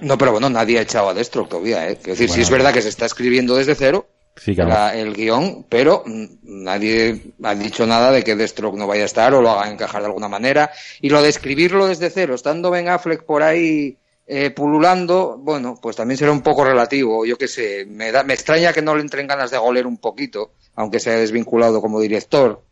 No, 0.00 0.16
pero 0.16 0.30
bueno, 0.30 0.48
nadie 0.50 0.78
ha 0.78 0.82
echado 0.82 1.08
a 1.08 1.14
Destro 1.14 1.46
todavía, 1.46 1.88
¿eh? 1.88 1.96
Quiero 1.96 2.12
decir, 2.12 2.28
sí 2.28 2.32
Bueno, 2.32 2.42
es 2.42 2.50
verdad 2.50 2.72
que 2.72 2.82
se 2.82 2.88
está 2.90 3.06
escribiendo 3.06 3.56
desde 3.56 3.74
cero, 3.74 4.06
Sí, 4.36 4.54
claro. 4.54 4.70
la- 4.70 4.94
el 4.94 5.14
guion, 5.14 5.64
pero 5.68 6.04
mm, 6.06 6.24
nadie 6.42 7.32
ha 7.42 7.54
dicho 7.56 7.84
nada 7.86 8.12
de 8.12 8.22
que 8.22 8.36
Deathstroke 8.36 8.76
no 8.76 8.86
vaya 8.86 9.02
a 9.02 9.06
estar 9.06 9.34
o 9.34 9.42
lo 9.42 9.50
haga 9.50 9.68
encajar 9.70 10.02
de 10.02 10.06
alguna 10.06 10.28
manera. 10.28 10.70
Y 11.00 11.08
lo 11.10 11.20
de 11.22 11.30
escribirlo 11.30 11.86
desde 11.88 12.10
cero, 12.10 12.34
estando 12.36 12.70
Ben 12.70 12.88
Affleck 12.88 13.24
por 13.24 13.42
ahí 13.42 13.96
eh, 14.28 14.50
pululando, 14.50 15.36
bueno, 15.38 15.76
pues 15.82 15.96
también 15.96 16.18
será 16.18 16.30
un 16.30 16.42
poco 16.42 16.62
relativo. 16.64 17.24
Yo 17.24 17.36
qué 17.36 17.48
sé, 17.48 17.84
me, 17.88 18.12
da, 18.12 18.22
me 18.22 18.34
extraña 18.34 18.72
que 18.72 18.82
no 18.82 18.94
le 18.94 19.00
entren 19.00 19.26
ganas 19.26 19.50
de 19.50 19.58
goler 19.58 19.86
un 19.86 19.96
poquito, 19.96 20.52
aunque 20.76 21.00
se 21.00 21.10
haya 21.10 21.20
desvinculado 21.20 21.80
como 21.80 21.98
director. 22.00 22.62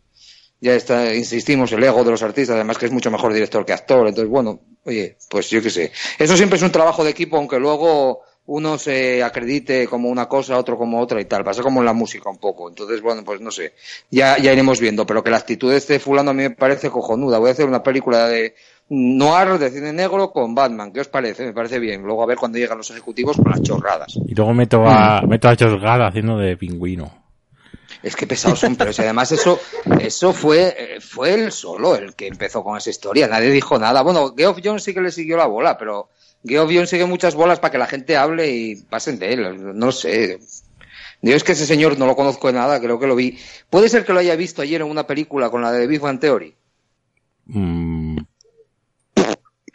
Ya 0.60 0.75
está, 0.75 1.14
insistimos, 1.14 1.70
el 1.72 1.84
ego 1.84 2.02
de 2.02 2.12
los 2.12 2.22
artistas, 2.22 2.54
además 2.54 2.78
que 2.78 2.86
es 2.86 2.92
mucho 2.92 3.10
mejor 3.10 3.32
director 3.32 3.64
que 3.64 3.72
actor. 3.72 4.08
Entonces, 4.08 4.30
bueno, 4.30 4.60
oye, 4.84 5.16
pues 5.28 5.50
yo 5.50 5.60
qué 5.62 5.70
sé. 5.70 5.92
Eso 6.18 6.36
siempre 6.36 6.56
es 6.56 6.62
un 6.62 6.72
trabajo 6.72 7.04
de 7.04 7.10
equipo, 7.10 7.36
aunque 7.36 7.58
luego 7.58 8.22
uno 8.46 8.78
se 8.78 9.22
acredite 9.22 9.86
como 9.88 10.08
una 10.08 10.28
cosa, 10.28 10.56
otro 10.56 10.78
como 10.78 11.00
otra 11.00 11.20
y 11.20 11.25
tal. 11.25 11.44
Pasa 11.44 11.62
como 11.62 11.80
en 11.80 11.86
la 11.86 11.92
música 11.92 12.30
un 12.30 12.38
poco. 12.38 12.68
Entonces, 12.68 13.02
bueno, 13.02 13.22
pues 13.25 13.40
no 13.40 13.50
sé. 13.50 13.75
Ya, 14.10 14.38
ya 14.38 14.52
iremos 14.52 14.80
viendo. 14.80 15.04
Pero 15.04 15.22
que 15.22 15.30
la 15.30 15.38
actitud 15.38 15.70
de 15.70 15.76
este 15.76 15.98
fulano 15.98 16.30
a 16.30 16.34
mí 16.34 16.44
me 16.44 16.50
parece 16.50 16.90
cojonuda. 16.90 17.38
Voy 17.38 17.48
a 17.48 17.52
hacer 17.52 17.66
una 17.66 17.82
película 17.82 18.28
de 18.28 18.54
noir, 18.88 19.58
de 19.58 19.70
cine 19.70 19.92
negro, 19.92 20.30
con 20.30 20.54
Batman. 20.54 20.92
¿Qué 20.92 21.00
os 21.00 21.08
parece? 21.08 21.44
Me 21.44 21.52
parece 21.52 21.80
bien. 21.80 22.02
Luego 22.02 22.22
a 22.22 22.26
ver 22.26 22.38
cuando 22.38 22.58
llegan 22.58 22.78
los 22.78 22.90
ejecutivos 22.90 23.36
con 23.36 23.50
las 23.50 23.62
chorradas. 23.62 24.16
Y 24.26 24.34
luego 24.34 24.54
meto 24.54 24.86
a, 24.86 25.22
meto 25.22 25.48
a 25.48 25.54
Gad 25.54 26.06
haciendo 26.06 26.38
de 26.38 26.56
pingüino. 26.56 27.25
Es 28.02 28.16
que 28.16 28.26
pesados 28.26 28.61
son, 28.61 28.76
pero 28.76 28.93
si 28.93 29.02
además 29.02 29.33
eso, 29.33 29.61
eso 30.00 30.33
fue, 30.33 30.75
eh, 30.78 31.00
fue 31.00 31.35
él 31.35 31.52
solo 31.52 31.97
el 31.97 32.14
que 32.14 32.26
empezó 32.26 32.62
con 32.62 32.76
esa 32.76 32.90
historia. 32.90 33.26
Nadie 33.26 33.50
dijo 33.50 33.78
nada. 33.78 34.02
Bueno, 34.02 34.35
Geoff 34.37 34.59
Jones 34.62 34.83
sí 34.85 34.95
que 34.95 35.00
le 35.00 35.11
siguió 35.11 35.37
la 35.37 35.47
bola, 35.47 35.78
pero 35.78 36.09
Geoff 36.45 36.71
Jones 36.73 36.90
sigue 36.90 37.07
muchas 37.07 37.35
bolas 37.35 37.59
para 37.59 37.73
que 37.73 37.78
la 37.78 37.87
gente 37.87 38.16
hable 38.16 38.50
y 38.50 38.76
pasen 38.76 39.19
de 39.19 39.33
él. 39.33 39.78
No 39.78 39.93
sé. 39.93 40.38
Yo 41.23 41.35
es 41.35 41.43
que 41.43 41.52
ese 41.52 41.66
señor 41.66 41.99
no 41.99 42.07
lo 42.07 42.14
conozco 42.14 42.47
de 42.47 42.52
nada, 42.52 42.81
creo 42.81 43.00
que 43.00 43.07
lo 43.07 43.16
vi. 43.16 43.38
Puede 43.71 43.88
ser 43.88 44.05
que 44.05 44.12
lo 44.12 44.21
haya 44.21 44.37
visto 44.37 44.62
ayer 44.62 44.81
en 44.83 44.90
una 44.90 45.07
película 45.07 45.50
con 45.50 45.62
la 45.62 45.73
de 45.73 45.87
Big 45.87 46.00
Bang 46.00 46.21
Theory. 46.21 46.55
Mm, 47.47 48.19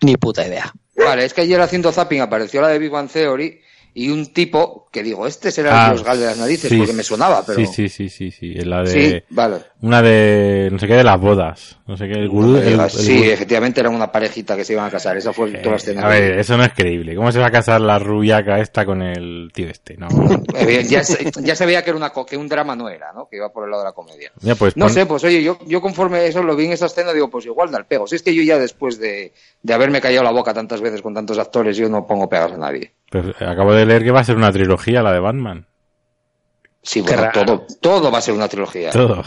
Ni 0.03 0.17
puta 0.17 0.47
idea. 0.47 0.71
Vale, 0.95 1.25
es 1.25 1.33
que 1.33 1.41
ayer 1.41 1.59
haciendo 1.59 1.91
zapping 1.91 2.21
apareció 2.21 2.61
la 2.61 2.67
de 2.69 2.79
Big 2.79 2.91
Bang 2.91 3.09
Theory 3.09 3.61
y 3.93 4.09
un 4.09 4.27
tipo 4.33 4.87
que 4.91 5.03
digo, 5.03 5.25
este 5.27 5.51
será 5.51 5.85
Ah, 5.85 5.87
el 5.87 5.93
Dios 5.95 6.03
Gal 6.05 6.19
de 6.19 6.25
las 6.25 6.37
narices, 6.37 6.69
sí, 6.69 6.77
porque 6.77 6.93
me 6.93 7.03
sonaba, 7.03 7.43
pero... 7.45 7.59
Sí, 7.59 7.65
sí, 7.67 7.89
sí, 7.89 8.09
sí, 8.09 8.31
sí. 8.31 8.53
La 8.55 8.83
de, 8.83 8.87
Sí, 9.19 9.23
vale. 9.29 9.57
Una 9.81 10.01
de, 10.01 10.69
no 10.71 10.77
sé 10.79 10.87
qué, 10.87 10.95
de 10.95 11.03
las 11.03 11.19
bodas. 11.19 11.77
No 11.87 11.95
sé 11.97 12.07
qué, 12.07 12.13
el 12.13 12.29
gurú. 12.29 12.57
el- 12.57 12.79
el 12.79 12.89
sí, 12.89 13.19
gurú- 13.19 13.31
efectivamente 13.31 13.79
era 13.79 13.89
una 13.89 14.11
parejita 14.11 14.55
que 14.55 14.63
se 14.65 14.73
iban 14.73 14.85
a 14.85 14.91
casar, 14.91 15.15
esa 15.17 15.31
fue 15.33 15.51
toda 15.51 15.71
la 15.71 15.75
escena. 15.77 16.05
a 16.05 16.09
ver, 16.09 16.37
eso 16.39 16.55
no 16.57 16.63
es 16.63 16.73
creíble. 16.73 17.15
¿Cómo 17.15 17.31
se 17.31 17.39
va 17.39 17.47
a 17.47 17.51
casar 17.51 17.79
la 17.81 17.99
rubiaca 17.99 18.59
esta 18.59 18.85
con 18.85 19.01
el 19.01 19.49
tío 19.53 19.67
este? 19.69 19.95
No. 19.97 20.07
Eh, 20.53 20.83
ya, 20.87 21.03
se, 21.03 21.31
ya 21.41 21.55
se 21.55 21.65
veía 21.65 21.83
que, 21.83 21.89
era 21.91 21.97
una, 21.97 22.09
co- 22.11 22.25
que 22.25 22.35
un 22.37 22.47
drama 22.47 22.75
no 22.75 22.89
era, 22.89 23.11
¿no? 23.13 23.27
Que 23.29 23.37
iba 23.37 23.49
por 23.51 23.63
el 23.63 23.71
lado 23.71 23.83
de 23.83 23.89
la 23.89 23.93
comedia. 23.93 24.31
Pues 24.59 24.75
No 24.77 24.85
pon- 24.85 24.93
sé, 24.93 25.05
pues 25.05 25.23
oye, 25.23 25.41
yo, 25.41 25.57
yo 25.65 25.81
conforme 25.81 26.25
eso 26.27 26.43
lo 26.43 26.55
vi 26.55 26.65
en 26.65 26.73
esa 26.73 26.85
escena, 26.87 27.13
digo, 27.13 27.29
pues 27.29 27.45
igual 27.45 27.71
da 27.71 27.77
el 27.77 27.85
pego. 27.85 28.05
Si 28.05 28.15
es 28.15 28.21
que 28.23 28.35
yo 28.35 28.43
ya 28.43 28.59
después 28.59 28.99
de, 28.99 29.31
de 29.63 29.73
haberme 29.73 30.01
callado 30.01 30.23
la 30.25 30.31
boca 30.31 30.53
tantas 30.53 30.81
veces 30.81 31.01
con 31.01 31.13
tantos 31.13 31.39
actores, 31.39 31.77
yo 31.77 31.89
no 31.89 32.05
pongo 32.05 32.27
pegas 32.29 32.51
a 32.51 32.57
nadie. 32.57 32.91
Pues 33.11 33.25
acabo 33.41 33.73
de 33.75 33.85
leer 33.85 34.03
que 34.03 34.09
va 34.11 34.21
a 34.21 34.23
ser 34.23 34.35
una 34.37 34.51
trilogía, 34.51 35.03
la 35.03 35.11
de 35.13 35.19
Batman. 35.19 35.67
Sí, 36.83 37.01
bueno, 37.01 37.29
todo, 37.31 37.67
todo 37.79 38.11
va 38.11 38.17
a 38.17 38.21
ser 38.21 38.33
una 38.33 38.47
trilogía. 38.47 38.89
Todo. 38.89 39.23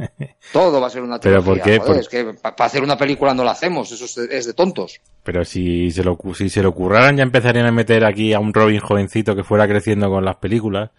Todo 0.52 0.78
va 0.80 0.88
a 0.88 0.90
ser 0.90 1.02
una 1.02 1.18
Pero 1.18 1.42
trilogía. 1.42 1.54
¿por 1.54 1.62
qué? 1.62 1.78
joder, 1.78 1.86
Por- 1.94 2.00
Es 2.00 2.08
que 2.08 2.24
para 2.40 2.66
hacer 2.66 2.82
una 2.82 2.98
película 2.98 3.32
no 3.32 3.44
la 3.44 3.52
hacemos, 3.52 3.90
eso 3.92 4.04
es 4.04 4.14
de, 4.28 4.36
es 4.36 4.46
de 4.46 4.52
tontos. 4.52 5.00
Pero 5.22 5.42
si 5.44 5.90
se, 5.90 6.04
lo, 6.04 6.18
si 6.34 6.50
se 6.50 6.62
lo 6.62 6.72
curraran 6.74 7.16
ya 7.16 7.22
empezarían 7.22 7.64
a 7.66 7.72
meter 7.72 8.04
aquí 8.04 8.34
a 8.34 8.40
un 8.40 8.52
Robin 8.52 8.80
jovencito 8.80 9.34
que 9.34 9.42
fuera 9.44 9.66
creciendo 9.66 10.10
con 10.10 10.22
las 10.24 10.36
películas 10.36 10.90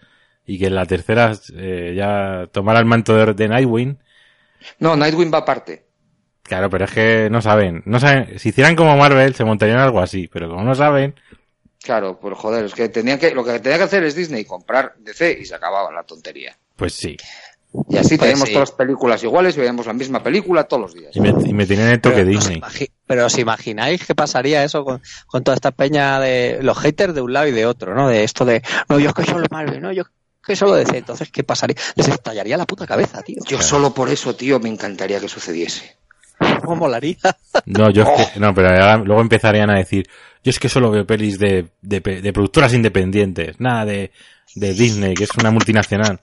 y 0.46 0.58
que 0.58 0.66
en 0.66 0.74
la 0.74 0.86
tercera 0.86 1.32
eh, 1.56 1.94
ya 1.96 2.48
tomara 2.50 2.80
el 2.80 2.86
manto 2.86 3.14
de, 3.14 3.32
de 3.34 3.48
Nightwing. 3.48 3.98
No, 4.80 4.96
Nightwing 4.96 5.32
va 5.32 5.38
aparte. 5.38 5.84
Claro, 6.42 6.68
pero 6.70 6.86
es 6.86 6.90
que 6.90 7.28
no 7.30 7.40
saben, 7.40 7.82
no 7.86 8.00
saben, 8.00 8.36
si 8.40 8.48
hicieran 8.48 8.74
como 8.74 8.96
Marvel 8.96 9.34
se 9.36 9.44
montarían 9.44 9.78
algo 9.78 10.00
así, 10.00 10.26
pero 10.32 10.48
como 10.48 10.64
no 10.64 10.74
saben, 10.74 11.14
Claro, 11.82 12.18
pues 12.20 12.36
joder, 12.36 12.64
es 12.66 12.74
que 12.74 12.88
tenían 12.88 13.18
que, 13.18 13.30
lo 13.34 13.42
que 13.44 13.58
tenía 13.60 13.78
que 13.78 13.84
hacer 13.84 14.04
es 14.04 14.14
Disney, 14.14 14.44
comprar 14.44 14.94
DC 14.98 15.38
y 15.40 15.44
se 15.46 15.54
acababa 15.54 15.90
la 15.90 16.02
tontería. 16.02 16.56
pues 16.76 16.92
sí. 16.94 17.16
Y 17.88 17.96
así 17.98 18.16
Pues 18.18 18.20
tenemos 18.28 18.48
sí. 18.48 18.52
todas 18.54 18.70
las 18.70 18.76
películas 18.76 19.22
iguales 19.22 19.56
y 19.56 19.60
veíamos 19.60 19.86
la 19.86 19.92
misma 19.92 20.20
película 20.24 20.64
todos 20.64 20.82
los 20.82 20.92
días. 20.94 21.14
Y 21.14 21.20
me, 21.20 21.28
y 21.28 21.54
me 21.54 21.64
tenían 21.66 21.88
el 21.88 22.00
toque 22.00 22.16
Pero, 22.24 22.30
¿os 22.30 22.34
Disney. 22.48 22.60
imagi- 22.60 22.90
pero 23.06 23.26
os 23.26 23.38
imagináis 23.38 24.04
qué 24.04 24.14
pasaría 24.16 24.64
eso 24.64 24.84
con, 24.84 25.00
con 25.28 25.44
toda 25.44 25.54
esta 25.54 25.70
peña 25.70 26.18
de 26.18 26.58
los 26.62 26.76
haters 26.78 27.14
de 27.14 27.20
un 27.20 27.32
lado 27.32 27.46
y 27.46 27.52
de 27.52 27.66
otro, 27.66 27.94
¿no? 27.94 28.08
De 28.08 28.24
esto 28.24 28.44
de, 28.44 28.60
no, 28.88 28.98
yo 28.98 29.10
es 29.10 29.14
que 29.14 29.24
solo 29.24 29.46
Marvel, 29.52 29.80
no, 29.80 29.92
yo 29.92 30.02
es 30.02 30.08
que 30.44 30.56
solo 30.56 30.74
DC. 30.74 30.98
Entonces, 30.98 31.30
¿qué 31.30 31.44
pasaría? 31.44 31.76
Les 31.94 32.08
estallaría 32.08 32.56
la 32.56 32.66
puta 32.66 32.88
cabeza, 32.88 33.22
tío. 33.22 33.36
Yo 33.46 33.62
solo 33.62 33.94
por 33.94 34.08
eso, 34.10 34.34
tío, 34.34 34.58
me 34.58 34.68
encantaría 34.68 35.20
que 35.20 35.28
sucediese. 35.28 35.96
¿Cómo 36.60 36.76
molaría? 36.76 37.16
No, 37.66 37.90
yo 37.90 38.02
es 38.04 38.08
que, 38.32 38.40
no, 38.40 38.54
pero 38.54 38.68
ahora- 38.68 38.96
luego 38.98 39.20
empezarían 39.20 39.70
a 39.70 39.76
decir, 39.78 40.08
yo 40.42 40.50
es 40.50 40.58
que 40.58 40.68
solo 40.68 40.90
veo 40.90 41.06
pelis 41.06 41.38
de, 41.38 41.68
de, 41.82 42.00
pe- 42.00 42.20
de 42.22 42.32
productoras 42.32 42.72
independientes, 42.74 43.58
nada 43.60 43.84
de, 43.84 44.12
de 44.54 44.74
Disney, 44.74 45.14
que 45.14 45.24
es 45.24 45.30
una 45.38 45.50
multinacional. 45.50 46.20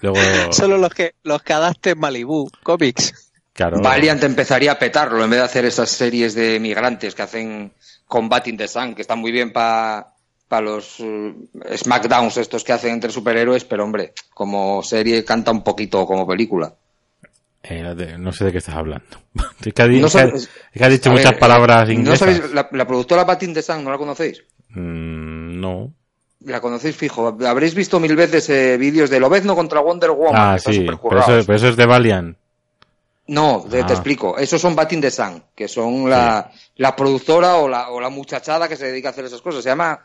Luego, 0.00 0.18
Solo 0.52 0.78
los 0.78 0.92
que, 0.92 1.14
los 1.22 1.42
que 1.42 1.52
adapten 1.52 1.98
Malibu, 1.98 2.50
cómics. 2.62 3.30
claro, 3.52 3.80
Valiant 3.80 4.22
empezaría 4.24 4.72
a 4.72 4.78
petarlo 4.78 5.22
en 5.22 5.30
vez 5.30 5.38
de 5.40 5.44
hacer 5.44 5.64
esas 5.64 5.90
series 5.90 6.34
de 6.34 6.58
migrantes 6.58 7.14
que 7.14 7.22
hacen 7.22 7.72
Combating 8.06 8.56
the 8.56 8.66
Sun, 8.66 8.94
que 8.94 9.02
están 9.02 9.20
muy 9.20 9.30
bien 9.30 9.52
para 9.52 10.12
los 10.60 10.96
eh, 10.98 11.34
Smackdowns 11.76 12.36
estos 12.36 12.64
que 12.64 12.72
hacen 12.72 12.94
entre 12.94 13.12
superhéroes, 13.12 13.64
pero 13.64 13.84
hombre, 13.84 14.12
como 14.34 14.82
serie 14.82 15.24
canta 15.24 15.50
un 15.52 15.62
poquito 15.62 16.04
como 16.04 16.26
película. 16.26 16.74
Eh, 17.62 17.82
no 17.82 18.18
no 18.18 18.32
sé 18.32 18.44
de 18.44 18.52
qué 18.52 18.58
estás 18.58 18.74
hablando. 18.74 19.04
Es 19.64 19.72
que, 19.72 19.82
ha 19.82 19.86
No 19.86 20.06
es 20.06 20.48
que 20.74 20.84
ha- 20.84 20.88
dicho 20.88 21.10
muchas 21.10 21.30
ver, 21.32 21.38
palabras 21.40 21.86
¿No 21.86 21.92
inglesas. 21.94 22.18
sabéis 22.18 22.52
la, 22.52 22.68
la 22.72 22.86
productora 22.86 23.24
Batting 23.24 23.54
the 23.54 23.62
Sun, 23.62 23.84
no 23.84 23.90
la 23.90 23.98
conocéis? 23.98 24.42
Mm, 24.70 25.60
no. 25.60 25.92
La 26.44 26.60
conocéis 26.60 26.96
fijo. 26.96 27.36
Habréis 27.46 27.74
visto 27.74 28.00
mil 28.00 28.16
veces 28.16 28.50
eh, 28.50 28.76
vídeos 28.76 29.08
de 29.10 29.20
Lobezno 29.20 29.54
contra 29.54 29.80
Wonder 29.80 30.10
Woman. 30.10 30.34
Ah, 30.36 30.58
sí, 30.58 30.84
pero 30.84 31.20
eso, 31.20 31.46
pero 31.46 31.54
eso 31.56 31.68
es 31.68 31.76
de 31.76 31.86
Valiant. 31.86 32.36
No, 33.28 33.64
te, 33.70 33.78
te 33.84 33.92
Ah. 33.92 33.94
explico. 33.94 34.36
Esos 34.36 34.60
son 34.60 34.74
Batting 34.74 35.00
the 35.00 35.10
Sun, 35.12 35.42
que 35.54 35.68
son 35.68 36.10
la, 36.10 36.50
la 36.76 36.96
productora 36.96 37.56
o 37.58 37.68
la, 37.68 37.90
o 37.90 38.00
la 38.00 38.08
muchachada 38.08 38.68
que 38.68 38.74
se 38.76 38.86
dedica 38.86 39.08
a 39.08 39.12
hacer 39.12 39.24
esas 39.24 39.40
cosas. 39.40 39.62
Se 39.62 39.70
llama, 39.70 40.00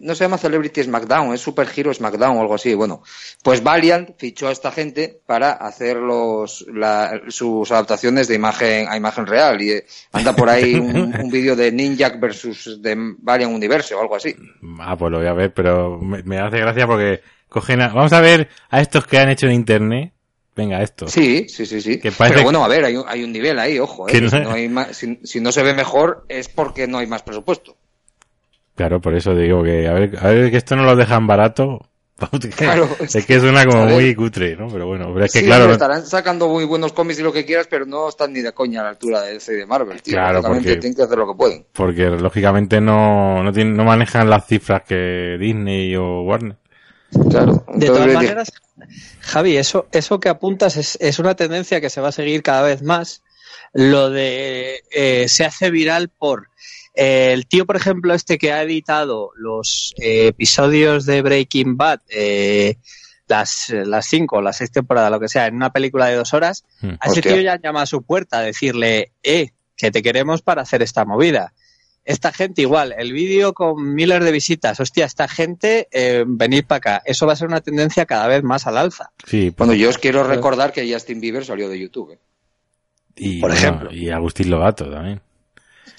no 0.00 0.14
se 0.14 0.24
llama 0.24 0.38
Celebrity 0.38 0.82
SmackDown, 0.82 1.34
es 1.34 1.40
Super 1.40 1.68
Hero 1.74 1.92
SmackDown 1.92 2.36
o 2.36 2.40
algo 2.40 2.54
así. 2.54 2.74
Bueno, 2.74 3.02
pues 3.42 3.62
Valiant 3.62 4.10
fichó 4.18 4.48
a 4.48 4.52
esta 4.52 4.70
gente 4.72 5.20
para 5.26 5.52
hacer 5.52 5.96
los, 5.96 6.66
la- 6.72 7.20
sus 7.28 7.70
adaptaciones 7.72 8.28
de 8.28 8.34
imagen 8.34 8.88
a 8.88 8.96
imagen 8.96 9.26
real. 9.26 9.60
Y 9.62 9.70
eh, 9.72 9.86
anda 10.12 10.34
por 10.34 10.48
ahí 10.48 10.74
un, 10.74 11.14
un 11.18 11.30
vídeo 11.30 11.54
de 11.56 11.70
Ninja 11.72 12.10
versus 12.18 12.80
de 12.82 12.94
Valiant 13.18 13.54
Universe 13.54 13.94
o 13.94 14.00
algo 14.00 14.16
así. 14.16 14.34
Ah, 14.80 14.96
pues 14.96 15.10
lo 15.10 15.18
voy 15.18 15.26
a 15.26 15.32
ver, 15.32 15.52
pero 15.54 15.98
me, 15.98 16.22
me 16.22 16.38
hace 16.38 16.58
gracia 16.58 16.86
porque 16.86 17.20
cogen 17.48 17.80
a- 17.80 17.88
vamos 17.88 18.12
a 18.12 18.20
ver 18.20 18.48
a 18.70 18.80
estos 18.80 19.06
que 19.06 19.18
han 19.18 19.28
hecho 19.30 19.46
en 19.46 19.52
internet. 19.52 20.12
Venga, 20.54 20.82
esto. 20.82 21.08
Sí, 21.08 21.46
sí, 21.48 21.64
sí, 21.64 21.80
sí. 21.80 21.98
Que 21.98 22.12
parece 22.12 22.34
Pero 22.34 22.44
bueno, 22.44 22.62
a 22.62 22.68
ver, 22.68 22.84
hay 22.84 22.94
un, 22.94 23.04
hay 23.08 23.24
un 23.24 23.32
nivel 23.32 23.58
ahí, 23.58 23.78
ojo. 23.78 24.06
eh, 24.06 24.20
no- 24.20 24.28
si, 24.28 24.40
no 24.40 24.50
hay 24.52 24.68
más- 24.68 24.94
si- 24.96 25.18
si 25.24 25.40
no 25.40 25.50
se 25.50 25.62
ve 25.62 25.72
mejor 25.72 26.26
es 26.28 26.48
porque 26.50 26.86
no 26.86 26.98
hay 26.98 27.06
más 27.06 27.22
presupuesto. 27.22 27.74
Claro, 28.74 29.00
por 29.00 29.14
eso 29.14 29.34
digo 29.34 29.62
que 29.62 29.86
a 29.86 29.92
ver, 29.92 30.18
a 30.20 30.28
ver 30.28 30.50
que 30.50 30.56
esto 30.56 30.76
no 30.76 30.84
lo 30.84 30.96
dejan 30.96 31.26
barato. 31.26 31.80
Claro, 32.56 32.88
es 33.00 33.26
que 33.26 33.40
suena 33.40 33.64
como 33.66 33.86
muy 33.86 34.14
cutre, 34.14 34.54
¿no? 34.54 34.68
Pero 34.68 34.86
bueno, 34.86 35.10
pero 35.12 35.24
es 35.24 35.32
que 35.32 35.40
sí, 35.40 35.44
claro, 35.44 35.72
estarán 35.72 36.06
sacando 36.06 36.48
muy 36.48 36.64
buenos 36.64 36.92
cómics 36.92 37.18
y 37.18 37.22
lo 37.22 37.32
que 37.32 37.44
quieras, 37.44 37.66
pero 37.68 37.84
no 37.84 38.08
están 38.08 38.32
ni 38.32 38.40
de 38.42 38.52
coña 38.52 38.80
a 38.80 38.84
la 38.84 38.90
altura 38.90 39.22
de 39.22 39.32
DC 39.32 39.52
y 39.52 39.56
de 39.56 39.66
Marvel, 39.66 40.00
tío. 40.02 40.14
Claro, 40.14 40.40
porque- 40.40 40.76
tienen 40.76 40.94
que 40.94 41.02
hacer 41.02 41.18
lo 41.18 41.26
que 41.26 41.34
pueden. 41.36 41.66
porque 41.72 42.04
lógicamente 42.10 42.80
no, 42.80 43.42
no, 43.42 43.52
tienen, 43.52 43.76
no 43.76 43.84
manejan 43.84 44.30
las 44.30 44.46
cifras 44.46 44.82
que 44.86 45.36
Disney 45.40 45.96
o 45.96 46.22
Warner. 46.22 46.56
Claro. 47.28 47.64
De 47.74 47.86
todas 47.86 48.12
maneras, 48.12 48.52
Javi, 49.20 49.56
eso, 49.56 49.86
eso 49.92 50.20
que 50.20 50.28
apuntas 50.28 50.76
es, 50.76 50.96
es 51.00 51.18
una 51.18 51.34
tendencia 51.34 51.80
que 51.80 51.90
se 51.90 52.00
va 52.00 52.08
a 52.08 52.12
seguir 52.12 52.42
cada 52.42 52.62
vez 52.62 52.82
más. 52.82 53.22
Lo 53.72 54.10
de 54.10 54.82
eh, 54.90 55.26
se 55.28 55.44
hace 55.44 55.70
viral 55.70 56.08
por 56.08 56.48
el 56.94 57.46
tío, 57.46 57.64
por 57.66 57.76
ejemplo, 57.76 58.14
este 58.14 58.38
que 58.38 58.52
ha 58.52 58.62
editado 58.62 59.30
los 59.36 59.94
eh, 59.98 60.26
episodios 60.28 61.06
de 61.06 61.22
Breaking 61.22 61.76
Bad, 61.76 62.00
eh, 62.08 62.76
las, 63.28 63.70
las 63.70 64.06
cinco, 64.06 64.42
las 64.42 64.58
seis 64.58 64.70
temporadas, 64.70 65.10
lo 65.10 65.18
que 65.20 65.28
sea, 65.28 65.46
en 65.46 65.54
una 65.56 65.72
película 65.72 66.06
de 66.06 66.16
dos 66.16 66.34
horas, 66.34 66.64
Hmm. 66.80 66.94
a 67.00 67.06
ese 67.08 67.20
Hostia. 67.20 67.32
tío 67.32 67.40
ya 67.42 67.58
llama 67.60 67.82
a 67.82 67.86
su 67.86 68.02
puerta 68.02 68.38
a 68.38 68.42
decirle, 68.42 69.12
eh, 69.22 69.50
que 69.76 69.90
te 69.90 70.02
queremos 70.02 70.42
para 70.42 70.62
hacer 70.62 70.82
esta 70.82 71.04
movida. 71.04 71.52
Esta 72.04 72.32
gente 72.32 72.62
igual, 72.62 72.94
el 72.98 73.12
vídeo 73.12 73.54
con 73.54 73.94
miles 73.94 74.22
de 74.24 74.32
visitas, 74.32 74.78
hostia, 74.80 75.04
esta 75.06 75.28
gente, 75.28 75.88
eh, 75.92 76.24
venid 76.26 76.64
para 76.66 76.76
acá. 76.78 77.02
Eso 77.04 77.26
va 77.26 77.32
a 77.34 77.36
ser 77.36 77.46
una 77.48 77.60
tendencia 77.60 78.04
cada 78.06 78.26
vez 78.26 78.42
más 78.42 78.66
al 78.66 78.76
alza. 78.76 79.12
Sí, 79.24 79.54
Bueno, 79.56 79.72
yo 79.74 79.88
os 79.88 79.98
quiero 79.98 80.24
recordar 80.24 80.72
que 80.72 80.92
Justin 80.92 81.20
Bieber 81.20 81.44
salió 81.44 81.68
de 81.68 81.78
YouTube. 81.78 82.12
¿eh? 82.14 82.18
y, 83.14 83.40
por 83.40 83.50
bueno, 83.50 83.54
ejemplo. 83.64 83.92
y 83.92 84.10
Agustín 84.10 84.50
Lobato 84.50 84.90
también. 84.90 85.20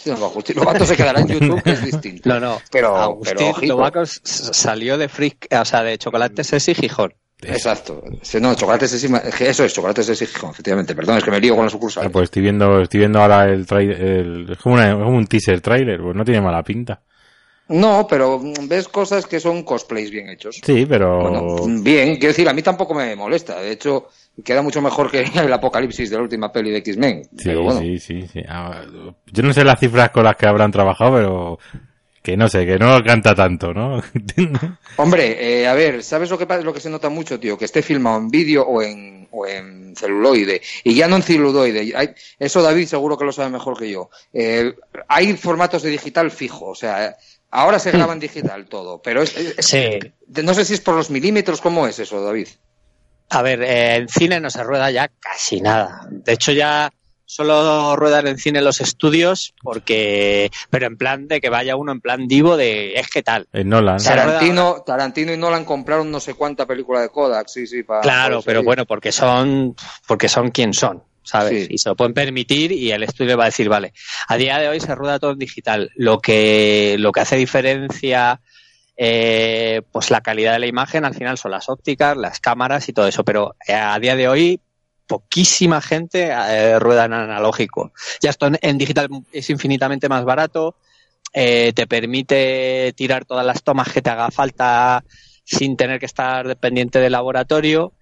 No, 0.05 0.25
Agustín 0.25 0.55
Lobato 0.57 0.85
se 0.85 0.95
quedará 0.97 1.19
en 1.21 1.27
YouTube, 1.39 1.61
que 1.63 1.71
es 1.71 1.83
distinto. 1.83 2.29
No, 2.29 2.39
no, 2.39 2.61
Pero, 2.71 2.95
Agustín 2.95 3.53
pero 3.59 4.01
s- 4.03 4.19
salió 4.23 4.97
de 4.97 5.07
Frisk, 5.09 5.45
o 5.51 5.65
sea, 5.65 5.83
de 5.83 5.97
Chocolate 5.97 6.43
Sesi 6.43 6.73
Gijón. 6.73 7.13
Exacto. 7.41 8.01
No, 8.39 8.55
chocolate 8.55 8.85
es 8.85 8.93
eso 8.93 9.65
es 9.65 9.73
chocolate 9.73 10.01
es 10.01 10.19
Gijón, 10.19 10.51
efectivamente. 10.51 10.95
Perdón, 10.95 11.17
es 11.17 11.23
que 11.23 11.31
me 11.31 11.41
lío 11.41 11.55
con 11.55 11.65
la 11.65 11.69
sucursal. 11.71 12.05
Ah, 12.05 12.09
pues 12.09 12.25
estoy 12.25 12.41
viendo, 12.41 12.81
estoy 12.81 12.99
viendo 12.99 13.19
ahora 13.21 13.45
el 13.49 13.65
trailer, 13.65 14.49
es, 14.51 14.57
como 14.59 14.75
una- 14.75 14.89
es 14.91 14.95
como 14.95 15.17
un 15.17 15.27
teaser 15.27 15.59
trailer, 15.59 16.01
pues 16.01 16.15
no 16.15 16.23
tiene 16.23 16.39
mala 16.41 16.63
pinta. 16.63 17.01
No, 17.69 18.05
pero 18.09 18.39
mm, 18.39 18.67
ves 18.67 18.87
cosas 18.87 19.25
que 19.25 19.39
son 19.39 19.63
cosplays 19.63 20.11
bien 20.11 20.29
hechos. 20.29 20.59
Sí, 20.63 20.85
pero 20.85 21.19
Bueno, 21.21 21.55
bien, 21.81 22.15
quiero 22.15 22.27
decir, 22.27 22.47
a 22.47 22.53
mí 22.53 22.61
tampoco 22.61 22.93
me 22.93 23.15
molesta. 23.15 23.59
De 23.59 23.71
hecho, 23.71 24.09
queda 24.43 24.61
mucho 24.61 24.81
mejor 24.81 25.11
que 25.11 25.21
el 25.35 25.53
apocalipsis 25.53 26.09
de 26.09 26.15
la 26.17 26.23
última 26.23 26.51
peli 26.51 26.71
de 26.71 26.77
X-Men. 26.77 27.23
sí, 27.37 27.53
bueno, 27.55 27.79
sí, 27.79 27.99
sí, 27.99 28.27
sí. 28.31 28.41
Ah, 28.47 28.83
yo 29.31 29.43
no 29.43 29.53
sé 29.53 29.63
las 29.63 29.79
cifras 29.79 30.09
con 30.11 30.23
las 30.23 30.35
que 30.35 30.47
habrán 30.47 30.71
trabajado, 30.71 31.15
pero 31.15 31.59
que 32.21 32.37
no 32.37 32.47
sé, 32.47 32.65
que 32.65 32.77
no 32.79 32.97
canta 33.03 33.35
tanto, 33.35 33.73
¿no? 33.73 34.01
hombre, 34.97 35.61
eh, 35.61 35.67
a 35.67 35.73
ver, 35.73 36.03
¿sabes 36.03 36.29
lo 36.29 36.37
que 36.37 36.45
pasa? 36.45 36.61
Lo 36.61 36.73
que 36.73 36.79
se 36.79 36.89
nota 36.89 37.09
mucho, 37.09 37.39
tío, 37.39 37.57
que 37.57 37.65
esté 37.65 37.81
filmado 37.81 38.17
en 38.17 38.29
vídeo 38.29 38.63
o 38.65 38.81
en, 38.81 39.27
o 39.31 39.45
en 39.45 39.93
celuloide. 39.95 40.61
Y 40.85 40.95
ya 40.95 41.07
no 41.07 41.17
en 41.17 41.21
celuloide. 41.23 41.91
Hay- 41.95 42.09
eso 42.39 42.61
David 42.61 42.87
seguro 42.87 43.17
que 43.17 43.25
lo 43.25 43.31
sabe 43.33 43.49
mejor 43.49 43.77
que 43.77 43.91
yo. 43.91 44.09
Eh, 44.31 44.73
hay 45.09 45.33
formatos 45.35 45.83
de 45.83 45.89
digital 45.89 46.31
fijo, 46.31 46.67
o 46.67 46.75
sea, 46.75 47.15
ahora 47.51 47.77
se 47.77 47.91
graba 47.91 48.13
en 48.13 48.19
digital 48.19 48.65
todo, 48.67 49.01
pero 49.01 49.21
es, 49.21 49.35
es- 49.35 49.65
Sí. 49.65 49.99
no 50.41 50.53
sé 50.53 50.63
si 50.63 50.75
es 50.75 50.81
por 50.81 50.95
los 50.95 51.09
milímetros, 51.09 51.59
¿cómo 51.59 51.85
es 51.87 51.99
eso, 51.99 52.23
David? 52.23 52.47
A 53.29 53.41
ver, 53.41 53.63
eh, 53.63 53.95
en 53.95 54.09
cine 54.09 54.39
no 54.39 54.49
se 54.49 54.63
rueda 54.63 54.91
ya 54.91 55.09
casi 55.19 55.61
nada. 55.61 56.07
De 56.09 56.33
hecho, 56.33 56.51
ya 56.51 56.91
solo 57.33 57.95
ruedan 57.95 58.27
en 58.27 58.37
cine 58.37 58.61
los 58.61 58.79
estudios 58.79 59.55
porque, 59.61 60.51
pero 60.69 60.85
en 60.85 60.97
plan 60.97 61.27
de 61.27 61.41
que 61.41 61.49
vaya 61.49 61.75
uno 61.75 61.91
en 61.91 62.01
plan 62.01 62.27
divo 62.27 62.57
de 62.57 62.93
es 62.93 63.09
que 63.09 63.23
tal. 63.23 63.47
En 63.53 63.69
Nolan. 63.69 64.01
Tarantino, 64.01 64.83
Tarantino 64.85 65.33
y 65.33 65.37
Nolan 65.37 65.65
compraron 65.65 66.11
no 66.11 66.19
sé 66.19 66.35
cuánta 66.35 66.67
película 66.67 67.01
de 67.01 67.09
Kodak, 67.09 67.47
sí, 67.47 67.65
sí, 67.65 67.83
para... 67.83 68.01
Claro, 68.01 68.41
para 68.41 68.45
pero 68.45 68.63
bueno, 68.63 68.85
porque 68.85 69.11
son, 69.11 69.75
porque 70.05 70.29
son 70.29 70.51
quien 70.51 70.73
son, 70.73 71.01
¿sabes? 71.23 71.67
Sí. 71.67 71.73
Y 71.73 71.77
se 71.79 71.89
lo 71.89 71.95
pueden 71.95 72.13
permitir 72.13 72.71
y 72.71 72.91
el 72.91 73.03
estudio 73.03 73.35
va 73.35 73.45
a 73.45 73.47
decir, 73.47 73.67
vale, 73.67 73.93
a 74.27 74.37
día 74.37 74.59
de 74.59 74.67
hoy 74.67 74.79
se 74.79 74.93
rueda 74.93 75.17
todo 75.17 75.31
en 75.31 75.39
digital. 75.39 75.91
Lo 75.95 76.19
que, 76.19 76.97
lo 76.99 77.11
que 77.11 77.21
hace 77.21 77.35
diferencia 77.35 78.41
eh, 78.95 79.81
pues 79.91 80.11
la 80.11 80.21
calidad 80.21 80.53
de 80.53 80.59
la 80.59 80.67
imagen 80.67 81.05
al 81.05 81.15
final 81.15 81.37
son 81.37 81.51
las 81.51 81.69
ópticas, 81.69 82.15
las 82.17 82.39
cámaras 82.39 82.87
y 82.89 82.93
todo 82.93 83.07
eso, 83.07 83.23
pero 83.23 83.55
eh, 83.67 83.73
a 83.73 83.97
día 83.99 84.15
de 84.15 84.27
hoy 84.27 84.61
poquísima 85.07 85.81
gente 85.81 86.29
eh, 86.31 86.79
rueda 86.79 87.05
en 87.05 87.13
analógico. 87.13 87.91
Ya 88.21 88.29
esto 88.29 88.49
en, 88.61 88.77
digital 88.77 89.09
es 89.31 89.49
infinitamente 89.49 90.09
más 90.09 90.23
barato, 90.25 90.75
eh, 91.33 91.73
te 91.75 91.87
permite 91.87 92.93
tirar 92.95 93.25
todas 93.25 93.45
las 93.45 93.63
tomas 93.63 93.91
que 93.91 94.01
te 94.01 94.09
haga 94.09 94.31
falta 94.31 95.03
sin 95.43 95.75
tener 95.75 95.99
que 95.99 96.05
estar 96.05 96.47
dependiente 96.47 96.99
del 96.99 97.11
laboratorio. 97.11 97.93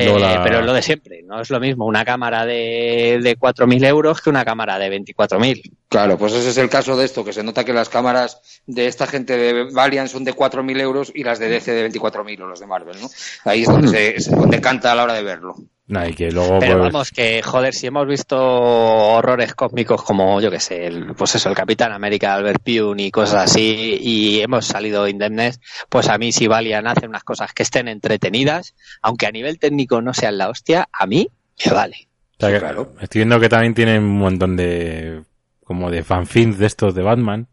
Eh, 0.00 0.18
la- 0.18 0.42
Pero 0.42 0.60
es 0.60 0.66
lo 0.66 0.72
de 0.72 0.82
siempre, 0.82 1.22
no 1.24 1.40
es 1.40 1.50
lo 1.50 1.60
mismo 1.60 1.86
una 1.86 2.04
cámara 2.04 2.44
de, 2.46 3.18
de 3.22 3.36
4.000 3.36 3.84
euros 3.84 4.20
que 4.20 4.30
una 4.30 4.44
cámara 4.44 4.78
de 4.78 4.88
24.000. 4.90 5.62
Claro, 5.88 6.18
pues 6.18 6.32
ese 6.34 6.50
es 6.50 6.58
el 6.58 6.68
caso 6.68 6.96
de 6.96 7.04
esto, 7.04 7.24
que 7.24 7.32
se 7.32 7.42
nota 7.42 7.64
que 7.64 7.72
las 7.72 7.88
cámaras 7.88 8.60
de 8.66 8.86
esta 8.86 9.06
gente 9.06 9.36
de 9.36 9.64
Valiant 9.72 10.08
son 10.08 10.24
de 10.24 10.34
4.000 10.34 10.80
euros 10.80 11.10
y 11.14 11.24
las 11.24 11.38
de 11.38 11.48
DC 11.48 11.72
de 11.72 11.90
24.000 11.90 12.40
o 12.42 12.46
los 12.46 12.60
de 12.60 12.66
Marvel, 12.66 13.00
¿no? 13.00 13.08
Ahí 13.44 13.62
es 13.62 13.68
donde, 13.68 13.88
se, 13.88 14.16
es 14.16 14.30
donde 14.30 14.60
canta 14.60 14.92
a 14.92 14.94
la 14.94 15.04
hora 15.04 15.14
de 15.14 15.22
verlo. 15.22 15.54
Nah, 15.88 16.06
y 16.06 16.12
que 16.12 16.30
luego, 16.30 16.58
Pero 16.58 16.78
pues, 16.80 16.92
vamos, 16.92 17.10
que 17.12 17.42
joder, 17.42 17.72
si 17.74 17.86
hemos 17.86 18.06
visto 18.06 18.36
horrores 18.38 19.54
cósmicos 19.54 20.02
como, 20.02 20.38
yo 20.40 20.50
que 20.50 20.60
sé, 20.60 20.86
el, 20.86 21.14
pues 21.14 21.34
eso, 21.34 21.48
el 21.48 21.54
Capitán 21.54 21.92
América, 21.92 22.34
Albert 22.34 22.62
Pune 22.62 23.04
y 23.04 23.10
cosas 23.10 23.50
así, 23.50 23.96
y 24.00 24.40
hemos 24.40 24.66
salido 24.66 25.08
indemnes, 25.08 25.60
pues 25.88 26.08
a 26.10 26.18
mí 26.18 26.30
si 26.30 26.46
Valiant 26.46 26.86
hace 26.86 27.06
unas 27.06 27.24
cosas 27.24 27.52
que 27.54 27.62
estén 27.62 27.88
entretenidas, 27.88 28.74
aunque 29.00 29.26
a 29.26 29.30
nivel 29.30 29.58
técnico 29.58 30.02
no 30.02 30.12
sean 30.12 30.36
la 30.36 30.50
hostia, 30.50 30.88
a 30.92 31.06
mí 31.06 31.30
me 31.64 31.72
vale. 31.72 32.08
o 32.36 32.36
sea 32.40 32.48
sí, 32.48 32.54
que 32.54 32.60
claro. 32.60 32.92
estoy 33.00 33.20
viendo 33.20 33.40
que 33.40 33.48
también 33.48 33.74
tienen 33.74 34.02
un 34.02 34.18
montón 34.18 34.56
de, 34.56 35.22
como 35.64 35.90
de 35.90 36.04
fanfilms 36.04 36.58
de 36.58 36.66
estos 36.66 36.94
de 36.94 37.02
Batman, 37.02 37.48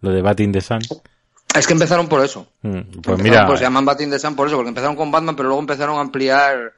lo 0.00 0.10
de 0.12 0.22
Bat 0.22 0.38
in 0.40 0.52
the 0.52 0.60
Sun. 0.60 0.78
Es 1.56 1.66
que 1.66 1.72
empezaron 1.72 2.06
por 2.08 2.24
eso. 2.24 2.46
Mm, 2.62 2.70
Pues 2.70 2.86
Empezaron 2.94 3.22
mira, 3.24 3.46
por- 3.48 3.58
se 3.58 3.64
llaman 3.64 3.84
Batting 3.84 4.10
the 4.10 4.20
Sun 4.20 4.36
por 4.36 4.46
eso, 4.46 4.54
porque 4.54 4.68
empezaron 4.68 4.94
con 4.94 5.10
Batman, 5.10 5.34
pero 5.34 5.48
luego 5.48 5.60
empezaron 5.60 5.96
a 5.98 6.00
ampliar 6.00 6.74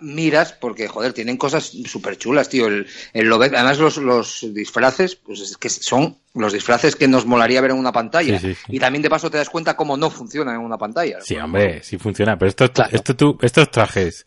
miras, 0.00 0.52
porque, 0.52 0.88
joder, 0.88 1.12
tienen 1.12 1.36
cosas 1.36 1.72
súper 1.86 2.16
chulas, 2.16 2.48
tío. 2.48 2.66
El, 2.66 2.86
el 3.12 3.28
Lobet- 3.30 3.54
además, 3.54 3.78
los, 3.78 3.96
los 3.98 4.46
disfraces, 4.54 5.16
pues 5.16 5.40
es 5.40 5.56
que 5.56 5.68
son 5.68 6.18
los 6.34 6.52
disfraces 6.52 6.96
que 6.96 7.06
nos 7.08 7.26
molaría 7.26 7.60
ver 7.60 7.72
en 7.72 7.78
una 7.78 7.92
pantalla. 7.92 8.38
Sí, 8.38 8.48
sí, 8.48 8.54
sí. 8.54 8.76
Y 8.76 8.78
también, 8.80 9.02
de 9.02 9.10
paso, 9.10 9.30
te 9.30 9.36
das 9.38 9.50
cuenta 9.50 9.76
cómo 9.76 9.96
no 9.96 10.10
funcionan 10.10 10.54
en 10.56 10.60
una 10.62 10.78
pantalla. 10.78 11.18
Sí, 11.20 11.36
hombre, 11.36 11.82
sí 11.82 11.98
funciona. 11.98 12.38
Pero 12.38 12.48
estos, 12.48 12.70
Claro. 12.70 12.90
esto 12.92 13.14
tú, 13.14 13.38
estos 13.42 13.70
trajes, 13.70 14.26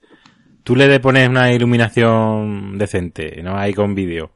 tú 0.64 0.76
le 0.76 1.00
pones 1.00 1.28
una 1.28 1.52
iluminación 1.52 2.78
decente, 2.78 3.42
¿no? 3.44 3.58
Ahí 3.58 3.74
con 3.74 3.96
vídeo. 3.96 4.32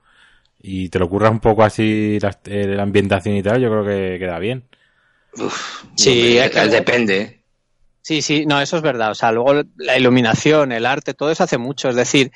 Y 0.64 0.90
te 0.90 1.00
lo 1.00 1.10
curras 1.10 1.32
un 1.32 1.40
poco 1.40 1.64
así 1.64 2.20
la, 2.20 2.38
eh, 2.46 2.68
la 2.68 2.84
ambientación 2.84 3.36
y 3.36 3.44
tal, 3.44 3.62
yo 3.62 3.70
creo 3.70 3.86
que 3.86 4.20
queda 4.20 4.38
bien. 4.40 4.64
Sí, 5.96 6.38
Hombre, 6.38 6.46
es 6.46 6.52
que- 6.52 6.68
depende. 6.68 7.41
Sí, 8.12 8.22
sí, 8.22 8.46
no, 8.46 8.60
eso 8.60 8.76
es 8.76 8.84
verdad. 8.84 9.12
O 9.12 9.16
sea, 9.16 9.32
luego 9.32 9.64
la 9.78 9.98
iluminación, 9.98 10.74
el 10.74 10.86
arte, 10.86 11.14
todo 11.14 11.32
eso 11.32 11.46
hace 11.46 11.58
mucho. 11.58 11.88
Es 11.88 11.96
decir, 11.96 12.30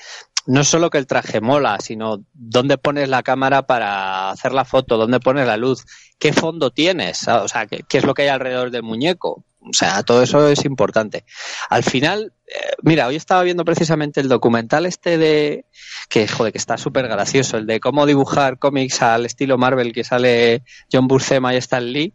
no 0.45 0.63
solo 0.63 0.89
que 0.89 0.97
el 0.97 1.05
traje 1.05 1.41
mola, 1.41 1.79
sino 1.81 2.23
dónde 2.31 2.77
pones 2.77 3.09
la 3.09 3.23
cámara 3.23 3.63
para 3.67 4.29
hacer 4.29 4.53
la 4.53 4.63
foto, 4.63 4.95
dónde 4.95 5.19
pones 5.19 5.45
la 5.45 5.57
luz, 5.57 5.83
qué 6.17 6.31
fondo 6.31 6.71
tienes, 6.71 7.27
o 7.27 7.49
sea, 7.49 7.65
qué, 7.67 7.83
qué 7.89 7.97
es 7.97 8.05
lo 8.05 8.13
que 8.13 8.21
hay 8.21 8.29
alrededor 8.29 8.71
del 8.71 8.83
muñeco. 8.83 9.43
O 9.67 9.73
sea, 9.73 10.03
todo 10.03 10.21
eso 10.21 10.47
es 10.47 10.63
importante. 10.65 11.25
Al 11.69 11.83
final, 11.83 12.33
eh, 12.47 12.73
mira, 12.83 13.07
hoy 13.07 13.15
estaba 13.15 13.41
viendo 13.43 13.65
precisamente 13.65 14.21
el 14.21 14.27
documental 14.29 14.85
este 14.85 15.17
de, 15.17 15.65
que 16.07 16.27
joder, 16.27 16.51
que 16.51 16.59
está 16.59 16.77
súper 16.77 17.07
gracioso, 17.07 17.57
el 17.57 17.65
de 17.65 17.79
cómo 17.79 18.05
dibujar 18.05 18.59
cómics 18.59 19.01
al 19.01 19.25
estilo 19.25 19.57
Marvel 19.57 19.91
que 19.93 20.03
sale 20.03 20.61
John 20.91 21.07
Buscema 21.07 21.53
y 21.53 21.57
Stan 21.57 21.91
Lee, 21.91 22.13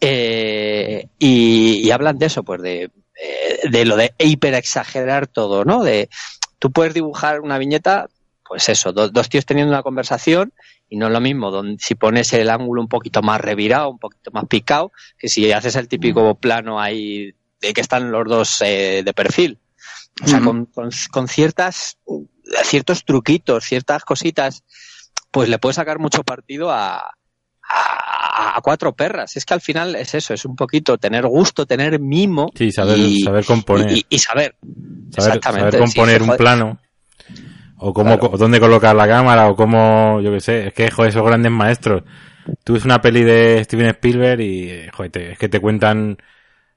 eh, 0.00 1.06
y, 1.18 1.90
hablan 1.90 2.18
de 2.18 2.26
eso, 2.26 2.42
pues 2.42 2.60
de, 2.62 2.82
eh, 3.22 3.60
de 3.70 3.84
lo 3.84 3.96
de 3.96 4.12
hiper 4.18 4.54
exagerar 4.54 5.26
todo, 5.26 5.64
¿no? 5.64 5.82
De, 5.84 6.08
tú 6.58 6.72
puedes 6.72 6.94
dibujar 6.94 7.40
una 7.40 7.58
viñeta, 7.58 8.08
pues 8.44 8.68
eso, 8.68 8.92
do- 8.92 9.08
dos 9.08 9.28
tíos 9.28 9.46
teniendo 9.46 9.72
una 9.72 9.82
conversación 9.82 10.52
y 10.92 10.96
no 10.98 11.06
es 11.06 11.12
lo 11.12 11.20
mismo 11.22 11.50
donde, 11.50 11.78
si 11.78 11.94
pones 11.94 12.30
el 12.34 12.50
ángulo 12.50 12.82
un 12.82 12.88
poquito 12.88 13.22
más 13.22 13.40
revirado, 13.40 13.88
un 13.88 13.98
poquito 13.98 14.30
más 14.30 14.44
picado, 14.46 14.92
que 15.18 15.26
si 15.28 15.50
haces 15.50 15.74
el 15.76 15.88
típico 15.88 16.34
plano 16.34 16.78
ahí 16.78 17.32
de 17.62 17.72
que 17.72 17.80
están 17.80 18.10
los 18.12 18.26
dos 18.28 18.60
eh, 18.60 19.00
de 19.02 19.14
perfil. 19.14 19.58
O 20.22 20.26
sea, 20.26 20.36
Ujú. 20.38 20.46
con, 20.46 20.64
con, 20.66 20.90
con 21.10 21.28
ciertas, 21.28 21.96
ciertos 22.64 23.06
truquitos, 23.06 23.64
ciertas 23.64 24.04
cositas, 24.04 24.64
pues 25.30 25.48
le 25.48 25.58
puedes 25.58 25.76
sacar 25.76 25.98
mucho 25.98 26.24
partido 26.24 26.70
a, 26.70 26.98
a, 26.98 28.56
a 28.56 28.60
cuatro 28.60 28.94
perras. 28.94 29.34
Es 29.36 29.46
que 29.46 29.54
al 29.54 29.62
final 29.62 29.94
es 29.96 30.14
eso, 30.14 30.34
es 30.34 30.44
un 30.44 30.56
poquito 30.56 30.98
tener 30.98 31.26
gusto, 31.26 31.64
tener 31.64 31.98
mimo. 32.00 32.50
Sí, 32.54 32.70
saber, 32.70 32.98
y, 32.98 33.20
saber 33.22 33.46
componer. 33.46 33.90
y- 33.96 34.04
y 34.10 34.18
saber. 34.18 34.56
saber, 35.10 35.36
Exactamente. 35.38 35.70
saber 35.70 35.80
componer 35.80 36.22
sí, 36.22 36.28
un 36.30 36.36
plano. 36.36 36.78
O 37.84 37.92
cómo, 37.92 38.18
Claro. 38.18 38.36
dónde 38.38 38.60
colocar 38.60 38.94
la 38.94 39.08
cámara, 39.08 39.48
o 39.48 39.56
cómo, 39.56 40.20
yo 40.20 40.30
qué 40.32 40.40
sé, 40.40 40.68
es 40.68 40.72
que, 40.74 40.90
joder, 40.90 41.10
esos 41.10 41.24
grandes 41.26 41.50
maestros. 41.50 42.02
Tú 42.64 42.74
ves 42.74 42.84
una 42.84 43.00
peli 43.00 43.22
de 43.24 43.62
Steven 43.64 43.88
Spielberg 43.88 44.40
y, 44.40 44.70
eh, 44.70 44.90
joder, 44.92 45.10
te- 45.10 45.32
es 45.32 45.38
que 45.38 45.48
te 45.48 45.58
cuentan 45.60 46.18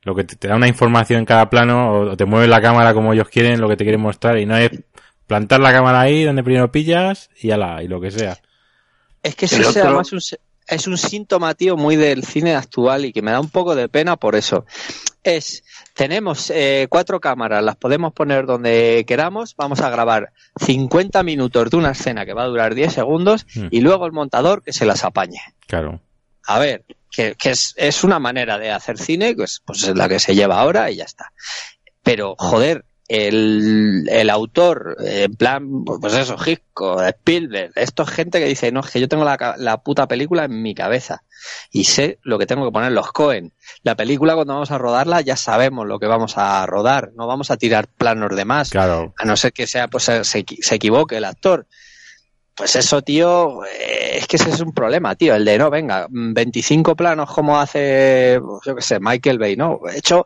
lo 0.03 0.15
que 0.15 0.23
te, 0.23 0.35
te 0.35 0.47
da 0.47 0.55
una 0.55 0.67
información 0.67 1.19
en 1.19 1.25
cada 1.25 1.49
plano, 1.49 1.91
o, 1.91 2.11
o 2.11 2.17
te 2.17 2.25
mueven 2.25 2.49
la 2.49 2.61
cámara 2.61 2.93
como 2.93 3.13
ellos 3.13 3.27
quieren, 3.29 3.59
lo 3.61 3.67
que 3.69 3.75
te 3.77 3.83
quieren 3.83 4.01
mostrar, 4.01 4.37
y 4.39 4.45
no 4.45 4.55
es 4.57 4.69
plantar 5.27 5.59
la 5.59 5.71
cámara 5.73 6.01
ahí 6.01 6.23
donde 6.23 6.43
primero 6.43 6.71
pillas 6.71 7.29
y 7.41 7.51
ala, 7.51 7.81
y 7.83 7.87
lo 7.87 7.99
que 8.01 8.11
sea. 8.11 8.37
Es 9.23 9.35
que 9.35 9.45
eso 9.45 9.61
es 9.61 9.67
otro- 9.67 9.83
además 9.83 10.11
un, 10.13 10.21
se- 10.21 10.39
es 10.67 10.87
un 10.87 10.97
síntoma, 10.97 11.53
tío, 11.55 11.77
muy 11.77 11.95
del 11.95 12.23
cine 12.23 12.55
actual 12.55 13.05
y 13.05 13.13
que 13.13 13.21
me 13.21 13.31
da 13.31 13.39
un 13.39 13.49
poco 13.49 13.75
de 13.75 13.89
pena 13.89 14.15
por 14.17 14.35
eso. 14.35 14.65
Es, 15.25 15.63
tenemos 15.95 16.51
eh, 16.51 16.85
cuatro 16.87 17.19
cámaras, 17.19 17.63
las 17.63 17.75
podemos 17.77 18.13
poner 18.13 18.45
donde 18.45 19.03
queramos, 19.07 19.55
vamos 19.55 19.81
a 19.81 19.89
grabar 19.89 20.31
50 20.63 21.23
minutos 21.23 21.71
de 21.71 21.77
una 21.77 21.91
escena 21.91 22.27
que 22.27 22.33
va 22.33 22.43
a 22.43 22.47
durar 22.47 22.75
10 22.75 22.93
segundos 22.93 23.47
Hmm. 23.55 23.67
y 23.71 23.81
luego 23.81 24.05
el 24.05 24.11
montador 24.11 24.61
que 24.61 24.71
se 24.71 24.85
las 24.85 25.03
apañe. 25.03 25.41
Claro. 25.67 25.99
A 26.45 26.59
ver, 26.59 26.85
que, 27.09 27.33
que 27.35 27.49
es, 27.49 27.73
es 27.75 28.03
una 28.03 28.19
manera 28.19 28.59
de 28.59 28.69
hacer 28.69 28.99
cine, 28.99 29.33
pues, 29.35 29.63
pues 29.65 29.81
es 29.83 29.95
la 29.95 30.07
que 30.07 30.19
se 30.19 30.35
lleva 30.35 30.59
ahora 30.59 30.91
y 30.91 30.97
ya 30.97 31.05
está. 31.05 31.31
Pero, 32.03 32.35
joder, 32.37 32.85
el, 33.07 34.07
el 34.09 34.29
autor, 34.29 34.97
en 34.99 35.35
plan, 35.35 35.83
pues 35.85 36.13
eso, 36.13 36.35
Hitchcock, 36.43 37.01
Spielberg, 37.03 37.71
esto 37.75 38.03
es 38.03 38.09
gente 38.09 38.39
que 38.39 38.45
dice, 38.47 38.71
no, 38.71 38.79
es 38.81 38.89
que 38.91 38.99
yo 38.99 39.07
tengo 39.07 39.23
la, 39.23 39.55
la 39.57 39.77
puta 39.83 40.07
película 40.07 40.45
en 40.45 40.61
mi 40.61 40.73
cabeza 40.73 41.23
y 41.71 41.83
sé 41.83 42.17
lo 42.23 42.39
que 42.39 42.47
tengo 42.47 42.65
que 42.65 42.71
poner 42.71 42.91
los 42.91 43.11
Cohen. 43.11 43.53
La 43.83 43.95
película 43.95 44.33
cuando 44.35 44.53
vamos 44.53 44.71
a 44.71 44.77
rodarla 44.77 45.21
ya 45.21 45.35
sabemos 45.35 45.85
lo 45.87 45.99
que 45.99 46.07
vamos 46.07 46.33
a 46.37 46.65
rodar, 46.65 47.11
no 47.15 47.27
vamos 47.27 47.51
a 47.51 47.57
tirar 47.57 47.87
planos 47.87 48.35
de 48.35 48.45
más, 48.45 48.69
Claro. 48.71 49.13
a 49.17 49.25
no 49.25 49.37
ser 49.37 49.53
que 49.53 49.67
sea, 49.67 49.87
pues 49.87 50.03
se, 50.05 50.23
se 50.23 50.45
equi- 50.45 50.61
se 50.61 50.75
equivoque 50.75 51.17
el 51.17 51.25
actor. 51.25 51.67
Pues 52.55 52.73
eso, 52.77 53.01
tío, 53.01 53.65
eh, 53.65 54.13
es 54.17 54.27
que 54.27 54.37
ese 54.37 54.49
es 54.49 54.61
un 54.61 54.73
problema, 54.73 55.13
tío. 55.15 55.35
El 55.35 55.43
de 55.43 55.57
no, 55.57 55.69
venga, 55.69 56.07
mm, 56.09 56.33
25 56.33 56.95
planos 56.95 57.29
como 57.29 57.59
hace, 57.59 58.39
yo 58.65 58.75
qué 58.75 58.81
sé, 58.81 58.97
Michael 59.01 59.37
Bay, 59.39 59.57
¿no? 59.57 59.81
He 59.93 59.97
hecho 59.97 60.25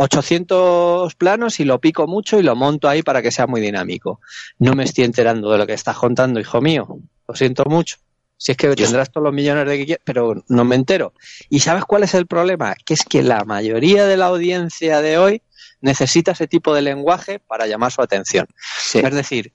800 0.00 1.14
planos 1.16 1.58
y 1.58 1.64
lo 1.64 1.80
pico 1.80 2.06
mucho 2.06 2.38
y 2.38 2.44
lo 2.44 2.54
monto 2.54 2.88
ahí 2.88 3.02
para 3.02 3.20
que 3.20 3.32
sea 3.32 3.48
muy 3.48 3.60
dinámico. 3.60 4.20
No 4.58 4.74
me 4.74 4.84
estoy 4.84 5.02
enterando 5.04 5.50
de 5.50 5.58
lo 5.58 5.66
que 5.66 5.72
estás 5.72 5.96
contando, 5.96 6.38
hijo 6.38 6.60
mío. 6.60 7.00
Lo 7.26 7.34
siento 7.34 7.64
mucho. 7.66 7.96
Si 8.36 8.52
es 8.52 8.56
que 8.56 8.72
tendrás 8.76 9.10
todos 9.10 9.24
los 9.24 9.34
millones 9.34 9.66
de 9.66 9.76
que 9.76 9.86
quieras, 9.86 10.02
pero 10.04 10.44
no 10.48 10.64
me 10.64 10.76
entero. 10.76 11.14
¿Y 11.50 11.58
sabes 11.58 11.84
cuál 11.84 12.04
es 12.04 12.14
el 12.14 12.28
problema? 12.28 12.76
Que 12.84 12.94
es 12.94 13.04
que 13.04 13.24
la 13.24 13.44
mayoría 13.44 14.06
de 14.06 14.16
la 14.16 14.26
audiencia 14.26 15.00
de 15.00 15.18
hoy 15.18 15.42
necesita 15.80 16.30
ese 16.30 16.46
tipo 16.46 16.72
de 16.72 16.82
lenguaje 16.82 17.40
para 17.40 17.66
llamar 17.66 17.90
su 17.90 18.00
atención. 18.00 18.46
Sí. 18.80 19.00
Es 19.00 19.12
decir, 19.12 19.52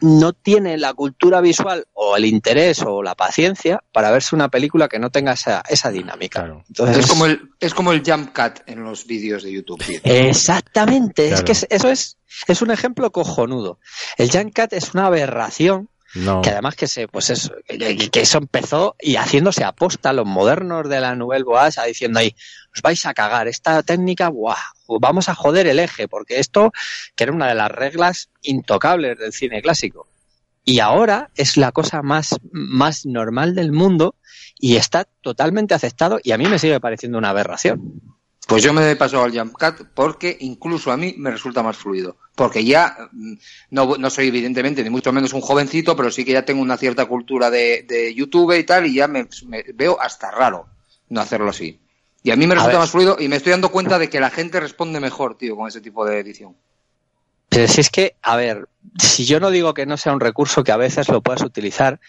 no 0.00 0.32
tiene 0.32 0.76
la 0.76 0.92
cultura 0.94 1.40
visual 1.40 1.86
o 1.94 2.16
el 2.16 2.24
interés 2.26 2.82
o 2.82 3.02
la 3.02 3.14
paciencia 3.14 3.82
para 3.92 4.10
verse 4.10 4.34
una 4.34 4.48
película 4.48 4.88
que 4.88 4.98
no 4.98 5.10
tenga 5.10 5.32
esa, 5.32 5.62
esa 5.68 5.90
dinámica. 5.90 6.40
Claro. 6.40 6.64
Entonces, 6.68 6.98
Es 6.98 7.06
como 7.06 7.26
el, 7.26 7.50
es 7.60 7.74
como 7.74 7.92
el 7.92 8.02
jump 8.04 8.36
cut 8.36 8.60
en 8.66 8.82
los 8.84 9.06
vídeos 9.06 9.42
de 9.42 9.52
YouTube. 9.52 9.82
Exactamente, 10.02 11.32
es 11.32 11.42
que 11.42 11.52
es- 11.52 11.66
eso 11.70 11.88
es, 11.90 12.18
es 12.46 12.62
un 12.62 12.70
ejemplo 12.70 13.10
cojonudo. 13.12 13.78
El 14.18 14.30
Jump 14.30 14.52
Cut 14.54 14.72
es 14.72 14.92
una 14.94 15.06
aberración 15.06 15.88
Que 16.42 16.50
además 16.50 16.76
que 16.76 16.86
se, 16.86 17.08
pues 17.08 17.30
eso, 17.30 17.52
que, 17.66 18.08
que 18.10 18.20
eso 18.20 18.38
empezó 18.38 18.94
y 19.00 19.16
haciéndose 19.16 19.64
aposta 19.64 20.12
los 20.12 20.26
modernos 20.26 20.88
de 20.88 21.00
la 21.00 21.16
Nouvelle 21.16 21.44
Boas, 21.44 21.78
diciendo 21.86 22.20
ahí, 22.20 22.34
os 22.74 22.82
vais 22.82 23.04
a 23.06 23.14
cagar, 23.14 23.48
esta 23.48 23.82
técnica, 23.82 24.28
buah, 24.28 24.56
vamos 25.00 25.28
a 25.28 25.34
joder 25.34 25.66
el 25.66 25.80
eje, 25.80 26.06
porque 26.06 26.38
esto, 26.38 26.72
que 27.16 27.24
era 27.24 27.32
una 27.32 27.48
de 27.48 27.54
las 27.54 27.70
reglas 27.70 28.30
intocables 28.42 29.18
del 29.18 29.32
cine 29.32 29.60
clásico. 29.60 30.06
Y 30.64 30.78
ahora 30.78 31.30
es 31.34 31.56
la 31.56 31.72
cosa 31.72 32.02
más, 32.02 32.36
más 32.52 33.04
normal 33.04 33.54
del 33.54 33.72
mundo 33.72 34.14
y 34.58 34.76
está 34.76 35.04
totalmente 35.20 35.74
aceptado 35.74 36.20
y 36.22 36.32
a 36.32 36.38
mí 36.38 36.46
me 36.46 36.58
sigue 36.58 36.80
pareciendo 36.80 37.18
una 37.18 37.30
aberración. 37.30 38.00
Pues 38.46 38.62
yo 38.62 38.72
me 38.72 38.90
he 38.90 38.96
pasado 38.96 39.24
al 39.24 39.36
jump 39.36 39.54
cut 39.54 39.88
porque 39.94 40.36
incluso 40.40 40.92
a 40.92 40.96
mí 40.96 41.14
me 41.16 41.30
resulta 41.30 41.62
más 41.62 41.76
fluido. 41.76 42.16
Porque 42.34 42.64
ya 42.64 43.08
mm, 43.12 43.34
no, 43.70 43.96
no 43.96 44.10
soy 44.10 44.28
evidentemente 44.28 44.82
ni 44.82 44.90
mucho 44.90 45.12
menos 45.12 45.32
un 45.32 45.40
jovencito, 45.40 45.96
pero 45.96 46.10
sí 46.10 46.24
que 46.24 46.32
ya 46.32 46.44
tengo 46.44 46.60
una 46.60 46.76
cierta 46.76 47.06
cultura 47.06 47.50
de, 47.50 47.84
de 47.88 48.14
YouTube 48.14 48.58
y 48.58 48.64
tal 48.64 48.86
y 48.86 48.94
ya 48.94 49.08
me, 49.08 49.26
me 49.46 49.64
veo 49.74 49.98
hasta 50.00 50.30
raro 50.30 50.66
no 51.08 51.20
hacerlo 51.20 51.50
así. 51.50 51.80
Y 52.22 52.30
a 52.30 52.36
mí 52.36 52.46
me 52.46 52.54
resulta 52.54 52.78
más 52.78 52.90
fluido 52.90 53.16
y 53.18 53.28
me 53.28 53.36
estoy 53.36 53.52
dando 53.52 53.70
cuenta 53.70 53.98
de 53.98 54.08
que 54.08 54.20
la 54.20 54.30
gente 54.30 54.60
responde 54.60 55.00
mejor, 55.00 55.36
tío, 55.36 55.56
con 55.56 55.68
ese 55.68 55.80
tipo 55.80 56.06
de 56.06 56.18
edición. 56.18 56.56
Pero 57.50 57.68
si 57.68 57.80
es 57.82 57.90
que, 57.90 58.16
a 58.22 58.36
ver, 58.36 58.68
si 58.98 59.26
yo 59.26 59.40
no 59.40 59.50
digo 59.50 59.74
que 59.74 59.86
no 59.86 59.96
sea 59.96 60.12
un 60.12 60.20
recurso 60.20 60.64
que 60.64 60.72
a 60.72 60.78
veces 60.78 61.08
lo 61.08 61.20
puedas 61.20 61.42
utilizar, 61.42 62.00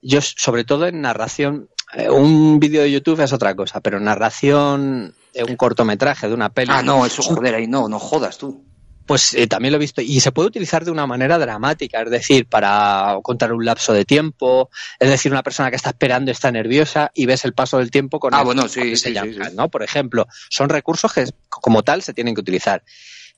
yo 0.00 0.20
sobre 0.22 0.64
todo 0.64 0.86
en 0.86 1.00
narración, 1.00 1.68
eh, 1.92 2.08
un 2.08 2.60
vídeo 2.60 2.82
de 2.82 2.92
YouTube 2.92 3.20
es 3.20 3.32
otra 3.32 3.54
cosa, 3.56 3.80
pero 3.80 3.98
narración 3.98 5.14
un 5.44 5.56
cortometraje, 5.56 6.28
de 6.28 6.34
una 6.34 6.48
peli, 6.50 6.72
Ah, 6.74 6.82
no, 6.82 7.04
eso, 7.06 7.22
joder, 7.22 7.54
ahí 7.54 7.66
no, 7.66 7.88
no 7.88 7.98
jodas 7.98 8.38
tú. 8.38 8.64
pues 9.06 9.32
eh, 9.34 9.46
también 9.46 9.72
lo 9.72 9.76
he 9.76 9.80
visto 9.80 10.02
y 10.02 10.20
se 10.20 10.32
puede 10.32 10.48
utilizar 10.48 10.84
de 10.84 10.90
una 10.90 11.06
manera 11.06 11.38
dramática, 11.38 12.02
es 12.02 12.10
decir, 12.10 12.46
para 12.46 13.16
contar 13.22 13.52
un 13.54 13.64
lapso 13.64 13.94
de 13.94 14.04
tiempo, 14.04 14.68
es 15.00 15.08
decir, 15.08 15.32
una 15.32 15.42
persona 15.42 15.70
que 15.70 15.76
está 15.76 15.90
esperando 15.90 16.30
está 16.30 16.50
nerviosa 16.52 17.10
y 17.14 17.24
ves 17.24 17.44
el 17.46 17.54
paso 17.54 17.78
del 17.78 17.90
tiempo 17.90 18.20
con 18.20 18.34
Ah, 18.34 18.40
el- 18.40 18.44
bueno, 18.44 18.68
sí, 18.68 18.96
sí, 18.96 19.14
cut, 19.14 19.24
sí. 19.48 19.54
¿no? 19.56 19.70
Por 19.70 19.82
ejemplo, 19.82 20.26
son 20.50 20.68
recursos 20.68 21.10
que 21.12 21.24
como 21.48 21.82
tal 21.82 22.02
se 22.02 22.12
tienen 22.12 22.34
que 22.34 22.42
utilizar. 22.42 22.82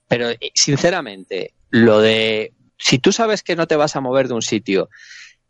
Pero 0.08 0.30
eh, 0.30 0.38
sinceramente, 0.54 1.54
lo 1.70 2.00
de 2.00 2.52
si 2.78 2.98
tú 2.98 3.12
sabes 3.12 3.42
que 3.44 3.54
no 3.54 3.68
te 3.68 3.76
vas 3.76 3.94
a 3.94 4.00
mover 4.00 4.26
de 4.26 4.34
un 4.34 4.42
sitio, 4.42 4.88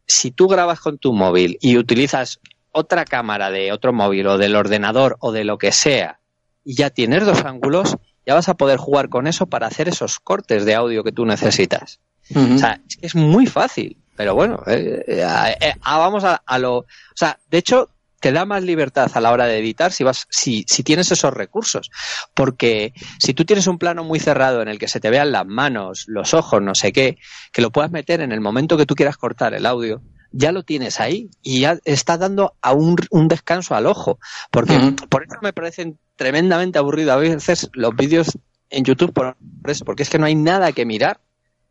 si 0.06 0.32
tú 0.32 0.48
grabas 0.48 0.80
con 0.80 0.98
tu 0.98 1.12
móvil 1.14 1.56
y 1.62 1.78
utilizas 1.78 2.40
otra 2.72 3.04
cámara 3.06 3.50
de 3.50 3.72
otro 3.72 3.92
móvil 3.94 4.26
o 4.26 4.36
del 4.36 4.54
ordenador 4.54 5.16
o 5.20 5.32
de 5.32 5.44
lo 5.44 5.56
que 5.56 5.72
sea 5.72 6.19
y 6.64 6.74
ya 6.74 6.90
tienes 6.90 7.24
dos 7.24 7.44
ángulos, 7.44 7.96
ya 8.26 8.34
vas 8.34 8.48
a 8.48 8.54
poder 8.54 8.78
jugar 8.78 9.08
con 9.08 9.26
eso 9.26 9.46
para 9.46 9.66
hacer 9.66 9.88
esos 9.88 10.20
cortes 10.20 10.64
de 10.64 10.74
audio 10.74 11.04
que 11.04 11.12
tú 11.12 11.24
necesitas. 11.24 12.00
O 12.34 12.58
sea, 12.58 12.80
es 12.88 12.96
que 12.96 13.06
es 13.06 13.14
muy 13.14 13.46
fácil. 13.46 13.96
Pero 14.16 14.34
bueno, 14.34 14.62
eh, 14.66 15.02
eh, 15.06 15.56
eh, 15.60 15.74
ah, 15.80 15.98
vamos 15.98 16.24
a, 16.24 16.42
a 16.44 16.58
lo. 16.58 16.76
O 16.76 16.86
sea, 17.14 17.38
de 17.50 17.58
hecho, 17.58 17.88
te 18.20 18.32
da 18.32 18.44
más 18.44 18.62
libertad 18.62 19.10
a 19.14 19.20
la 19.20 19.32
hora 19.32 19.46
de 19.46 19.58
editar 19.58 19.92
si 19.92 20.04
vas, 20.04 20.26
si, 20.28 20.64
si 20.68 20.82
tienes 20.82 21.10
esos 21.10 21.32
recursos. 21.32 21.90
Porque 22.34 22.92
si 23.18 23.32
tú 23.32 23.44
tienes 23.44 23.66
un 23.66 23.78
plano 23.78 24.04
muy 24.04 24.20
cerrado 24.20 24.60
en 24.60 24.68
el 24.68 24.78
que 24.78 24.88
se 24.88 25.00
te 25.00 25.10
vean 25.10 25.32
las 25.32 25.46
manos, 25.46 26.04
los 26.06 26.34
ojos, 26.34 26.60
no 26.60 26.74
sé 26.74 26.92
qué, 26.92 27.16
que 27.50 27.62
lo 27.62 27.70
puedas 27.70 27.90
meter 27.90 28.20
en 28.20 28.32
el 28.32 28.40
momento 28.40 28.76
que 28.76 28.86
tú 28.86 28.94
quieras 28.94 29.16
cortar 29.16 29.54
el 29.54 29.64
audio, 29.64 30.02
ya 30.32 30.52
lo 30.52 30.62
tienes 30.64 31.00
ahí 31.00 31.30
y 31.42 31.60
ya 31.60 31.78
está 31.84 32.18
dando 32.18 32.54
a 32.60 32.72
un, 32.72 32.96
un 33.10 33.26
descanso 33.26 33.74
al 33.74 33.86
ojo. 33.86 34.18
Porque 34.50 34.94
por 35.08 35.24
eso 35.24 35.36
me 35.40 35.54
parecen 35.54 35.98
tremendamente 36.20 36.78
aburridos 36.78 37.12
a 37.14 37.16
veces 37.16 37.70
los 37.72 37.96
vídeos 37.96 38.38
en 38.68 38.84
YouTube, 38.84 39.14
por 39.14 39.36
eso, 39.64 39.86
porque 39.86 40.02
es 40.02 40.10
que 40.10 40.18
no 40.18 40.26
hay 40.26 40.34
nada 40.34 40.70
que 40.72 40.84
mirar. 40.84 41.18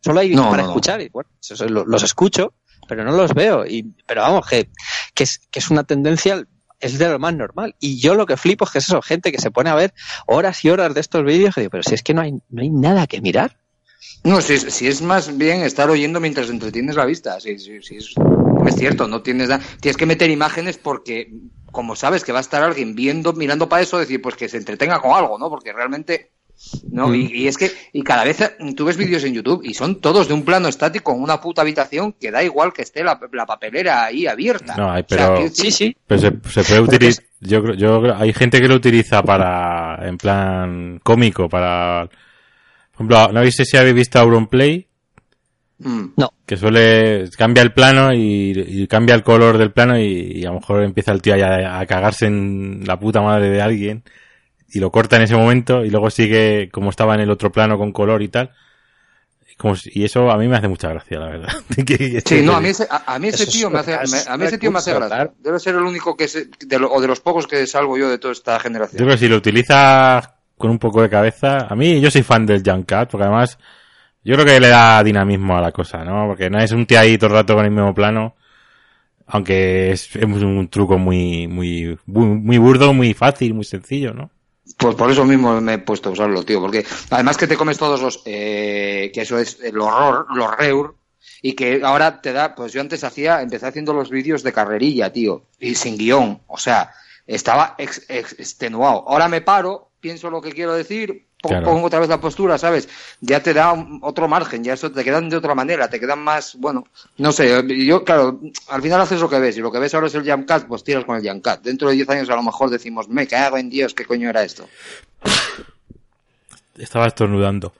Solo 0.03 0.21
hay 0.21 0.33
No, 0.33 0.49
para 0.49 0.63
no, 0.63 0.63
no. 0.63 0.69
escuchar 0.69 1.01
y 1.01 1.09
bueno, 1.09 1.29
eso- 1.39 1.53
eso 1.53 1.65
lo- 1.69 1.85
los 1.85 2.01
escucho, 2.01 2.53
pero 2.87 3.03
no 3.03 3.11
los 3.11 3.35
veo. 3.35 3.63
Y, 3.67 3.93
pero 4.07 4.21
vamos, 4.21 4.47
que, 4.47 4.67
que, 5.13 5.23
es, 5.23 5.37
que 5.51 5.59
es 5.59 5.69
una 5.69 5.83
tendencia, 5.83 6.43
es 6.79 6.97
de 6.97 7.09
lo 7.09 7.19
más 7.19 7.35
normal. 7.35 7.75
Y 7.79 7.99
yo 7.99 8.15
lo 8.15 8.25
que 8.25 8.37
flipo 8.37 8.65
es 8.65 8.71
que 8.71 8.77
es 8.79 8.85
eso, 8.89 9.03
gente 9.03 9.31
que 9.31 9.37
se 9.39 9.51
pone 9.51 9.69
a 9.69 9.75
ver 9.75 9.93
horas 10.25 10.65
y 10.65 10.69
horas 10.71 10.95
de 10.95 11.01
estos 11.01 11.23
vídeos 11.23 11.53
digo, 11.55 11.69
pero 11.69 11.83
si 11.83 11.93
es 11.93 12.01
que 12.01 12.15
no 12.15 12.21
hay, 12.21 12.31
no 12.49 12.61
hay 12.63 12.69
nada 12.71 13.05
que 13.05 13.21
mirar. 13.21 13.55
No, 14.23 14.41
si, 14.41 14.53
es- 14.55 14.73
si 14.73 14.87
es 14.87 15.03
más 15.03 15.37
bien 15.37 15.61
estar 15.61 15.91
oyendo 15.91 16.19
mientras 16.19 16.49
entretienes 16.49 16.95
la 16.95 17.05
vista. 17.05 17.39
Si, 17.39 17.59
si- 17.59 17.83
si 17.83 17.97
es, 17.97 18.15
es 18.65 18.75
cierto, 18.75 19.07
no 19.07 19.21
tienes 19.21 19.49
tienes 19.79 19.95
que 19.95 20.05
meter 20.07 20.31
imágenes 20.31 20.79
porque, 20.79 21.31
como 21.71 21.95
sabes 21.95 22.23
que 22.23 22.31
va 22.31 22.39
a 22.39 22.41
estar 22.41 22.63
alguien 22.63 22.95
viendo, 22.95 23.33
mirando 23.33 23.67
para 23.69 23.81
eso, 23.81 23.97
decir, 23.99 24.21
pues 24.21 24.35
que 24.35 24.49
se 24.49 24.57
entretenga 24.57 24.99
con 24.99 25.11
algo, 25.13 25.37
¿no? 25.37 25.49
Porque 25.49 25.73
realmente. 25.73 26.31
¿no? 26.91 27.15
Y, 27.15 27.27
y 27.33 27.47
es 27.47 27.57
que, 27.57 27.71
y 27.93 28.01
cada 28.03 28.25
vez 28.25 28.41
eh, 28.41 28.51
tú 28.75 28.83
ves 28.83 28.97
vídeos 28.97 29.23
en 29.23 29.33
YouTube 29.33 29.61
y 29.63 29.73
son 29.73 30.01
todos 30.01 30.27
de 30.27 30.33
un 30.33 30.43
plano 30.43 30.67
estático 30.67 31.13
en 31.13 31.21
una 31.21 31.39
puta 31.39 31.61
habitación 31.61 32.11
que 32.19 32.31
da 32.31 32.43
igual 32.43 32.73
que 32.73 32.81
esté 32.81 33.01
la, 33.01 33.17
la 33.31 33.45
papelera 33.45 34.03
ahí 34.03 34.27
abierta. 34.27 34.75
No, 34.75 34.91
hay, 34.91 35.03
O 35.03 35.05
sea, 35.07 35.27
pero- 35.29 35.35
que- 35.39 35.49
Sí, 35.51 35.71
sí. 35.71 35.95
Pero 36.05 36.19
se, 36.19 36.31
se 36.49 36.63
puede 36.65 36.81
utilizar. 36.81 37.23
Yo, 37.39 37.63
creo- 37.63 37.75
yo 37.75 38.01
creo- 38.01 38.15
hay 38.17 38.33
gente 38.33 38.59
que 38.59 38.67
lo 38.67 38.75
utiliza 38.75 39.23
para, 39.23 40.05
en 40.05 40.17
plan 40.17 40.99
cómico, 41.01 41.47
para, 41.47 42.09
por 42.91 42.95
ejemplo, 43.05 43.31
no 43.31 43.51
sé 43.51 43.63
si 43.63 43.77
habéis 43.77 43.95
visto 43.95 44.19
Auronplay, 44.19 44.85
Mm. 45.81 46.07
que 46.45 46.57
suele, 46.57 47.29
cambia 47.37 47.63
el 47.63 47.71
plano 47.71 48.13
y, 48.13 48.51
y 48.67 48.87
cambia 48.87 49.15
el 49.15 49.23
color 49.23 49.57
del 49.57 49.71
plano 49.71 49.97
y, 49.97 50.03
y 50.39 50.43
a 50.45 50.49
lo 50.49 50.55
mejor 50.59 50.83
empieza 50.83 51.13
el 51.13 51.21
tío 51.21 51.33
ahí 51.35 51.41
a, 51.41 51.79
a 51.79 51.85
cagarse 51.85 52.25
en 52.25 52.83
la 52.85 52.99
puta 52.99 53.21
madre 53.21 53.49
de 53.49 53.61
alguien 53.61 54.03
y 54.71 54.79
lo 54.79 54.91
corta 54.91 55.15
en 55.15 55.21
ese 55.21 55.35
momento 55.37 55.85
y 55.85 55.89
luego 55.89 56.09
sigue 56.09 56.69
como 56.71 56.89
estaba 56.89 57.15
en 57.15 57.21
el 57.21 57.29
otro 57.31 57.51
plano 57.51 57.77
con 57.77 57.91
color 57.93 58.21
y 58.21 58.27
tal. 58.27 58.51
Como 59.57 59.75
si- 59.75 59.89
y 59.93 60.05
eso 60.05 60.29
a 60.31 60.37
mí 60.37 60.47
me 60.47 60.55
hace 60.57 60.67
mucha 60.69 60.87
gracia, 60.89 61.19
la 61.19 61.27
verdad. 61.29 61.53
Que- 61.85 62.21
Sí, 62.25 62.41
no, 62.41 62.55
a 62.55 62.61
mí 62.61 62.69
ese, 62.69 62.87
a, 62.89 63.13
a 63.15 63.19
mí 63.19 63.27
ese 63.29 63.45
tío 63.45 63.69
me 63.69 63.79
hace, 63.79 63.91
me- 63.91 64.31
a 64.33 64.37
mí 64.37 64.45
ese 64.45 64.57
tío 64.57 64.71
me 64.71 64.79
hace 64.79 64.93
gracia. 64.93 65.31
Debe 65.39 65.59
ser 65.59 65.75
el 65.75 65.81
único 65.83 66.15
que 66.15 66.27
se, 66.27 66.49
de 66.65 66.79
lo- 66.79 66.91
o 66.91 67.01
de 67.01 67.07
los 67.07 67.19
pocos 67.19 67.45
que 67.47 67.65
salvo 67.67 67.97
yo 67.97 68.09
de 68.09 68.17
toda 68.19 68.31
esta 68.33 68.57
Yo 68.57 68.63
generación. 68.63 68.97
creo 68.97 69.09
que 69.11 69.17
si 69.17 69.27
lo 69.27 69.35
utilizas 69.37 70.29
con 70.57 70.71
un 70.71 70.79
poco 70.79 71.01
de 71.01 71.09
cabeza, 71.09 71.67
a 71.69 71.75
mí 71.75 71.99
yo 72.01 72.09
soy 72.11 72.23
fan 72.23 72.45
del 72.45 72.63
Jump 72.65 72.89
Cut, 72.89 73.09
porque 73.11 73.25
además 73.25 73.57
yo 74.29 74.35
creo 74.35 74.45
que 74.45 74.59
le 74.59 74.67
da 74.67 75.03
dinamismo 75.03 75.57
a 75.57 75.61
la 75.61 75.71
cosa, 75.71 76.03
¿no? 76.03 76.27
Porque 76.27 76.51
no 76.51 76.59
es 76.59 76.71
un 76.71 76.85
tío 76.85 76.99
ahí 76.99 77.17
todo 77.17 77.31
el 77.31 77.37
rato 77.37 77.55
con 77.55 77.65
el 77.65 77.71
mismo 77.71 77.95
plano, 77.95 78.35
aunque 79.25 79.91
es, 79.91 80.15
un 80.17 80.67
truco 80.69 80.99
muy, 80.99 81.47
muy, 81.47 81.97
muy, 82.05 82.59
burdo, 82.59 82.93
muy 82.93 83.15
fácil, 83.15 83.55
muy 83.55 83.63
sencillo, 83.63 84.13
¿no? 84.13 84.29
Pues 84.77 84.93
por 84.93 85.09
eso 85.09 85.25
mismo 85.25 85.59
me 85.59 85.73
he 85.73 85.77
puesto 85.79 86.09
a 86.09 86.11
usarlo, 86.11 86.43
tío, 86.43 86.61
porque 86.61 86.85
además 87.09 87.37
que 87.37 87.47
te 87.47 87.57
comes 87.57 87.79
todos 87.79 88.03
los, 88.03 88.21
eh, 88.25 89.09
que 89.11 89.21
eso 89.21 89.39
es 89.39 89.59
el 89.63 89.79
horror, 89.79 90.27
los 90.35 90.55
reur, 90.55 90.93
y 91.41 91.53
que 91.53 91.81
ahora 91.83 92.21
te 92.21 92.31
da, 92.31 92.53
pues 92.53 92.71
yo 92.71 92.81
antes 92.81 93.03
hacía, 93.03 93.41
empecé 93.41 93.65
haciendo 93.65 93.93
los 93.93 94.11
vídeos 94.11 94.43
de 94.43 94.53
carrerilla, 94.53 95.11
tío, 95.11 95.45
y 95.59 95.73
sin 95.73 95.97
guion, 95.97 96.41
o 96.45 96.57
sea, 96.59 96.91
estaba 97.25 97.73
ex- 97.79 98.05
ex- 98.09 98.39
extenuado. 98.39 99.05
Ahora 99.09 99.27
me 99.27 99.41
paro, 99.41 99.89
pienso 99.99 100.29
lo 100.29 100.39
que 100.39 100.51
quiero 100.51 100.75
decir, 100.75 101.28
Claro. 101.41 101.67
pongo 101.67 101.87
otra 101.87 101.99
vez 101.99 102.09
la 102.09 102.19
postura, 102.19 102.57
¿sabes? 102.57 102.89
Ya 103.21 103.41
te 103.41 103.53
da 103.53 103.71
un- 103.71 103.99
otro 104.03 104.27
margen, 104.27 104.61
ya 104.63 104.73
eso 104.73 104.91
te 104.91 105.03
quedan 105.05 105.29
de 105.29 105.37
otra 105.37 105.55
manera, 105.55 105.89
te 105.89 105.97
quedan 105.99 106.19
más, 106.19 106.55
bueno, 106.55 106.85
no 107.17 107.31
sé, 107.31 107.63
yo, 107.85 108.03
claro, 108.03 108.41
al 108.67 108.81
final 108.81 108.99
haces 108.99 109.21
lo 109.21 109.29
que 109.29 109.39
ves, 109.39 109.57
y 109.57 109.61
lo 109.61 109.71
que 109.71 109.79
ves 109.79 109.93
ahora 109.93 110.07
es 110.07 110.15
el 110.15 110.29
jump 110.29 110.51
cut, 110.51 110.65
pues 110.67 110.83
tiras 110.83 111.05
con 111.05 111.15
el 111.15 111.25
jump 111.25 111.41
cut. 111.43 111.61
Dentro 111.61 111.87
de 111.89 111.95
10 111.95 112.09
años 112.09 112.29
a 112.29 112.35
lo 112.35 112.43
mejor 112.43 112.69
decimos, 112.69 113.07
me 113.07 113.25
cago 113.25 113.57
en 113.57 113.69
Dios, 113.69 113.93
¿qué 113.93 114.03
coño 114.05 114.29
era 114.29 114.43
esto? 114.43 114.67
Estaba 116.77 117.07
estornudando. 117.07 117.73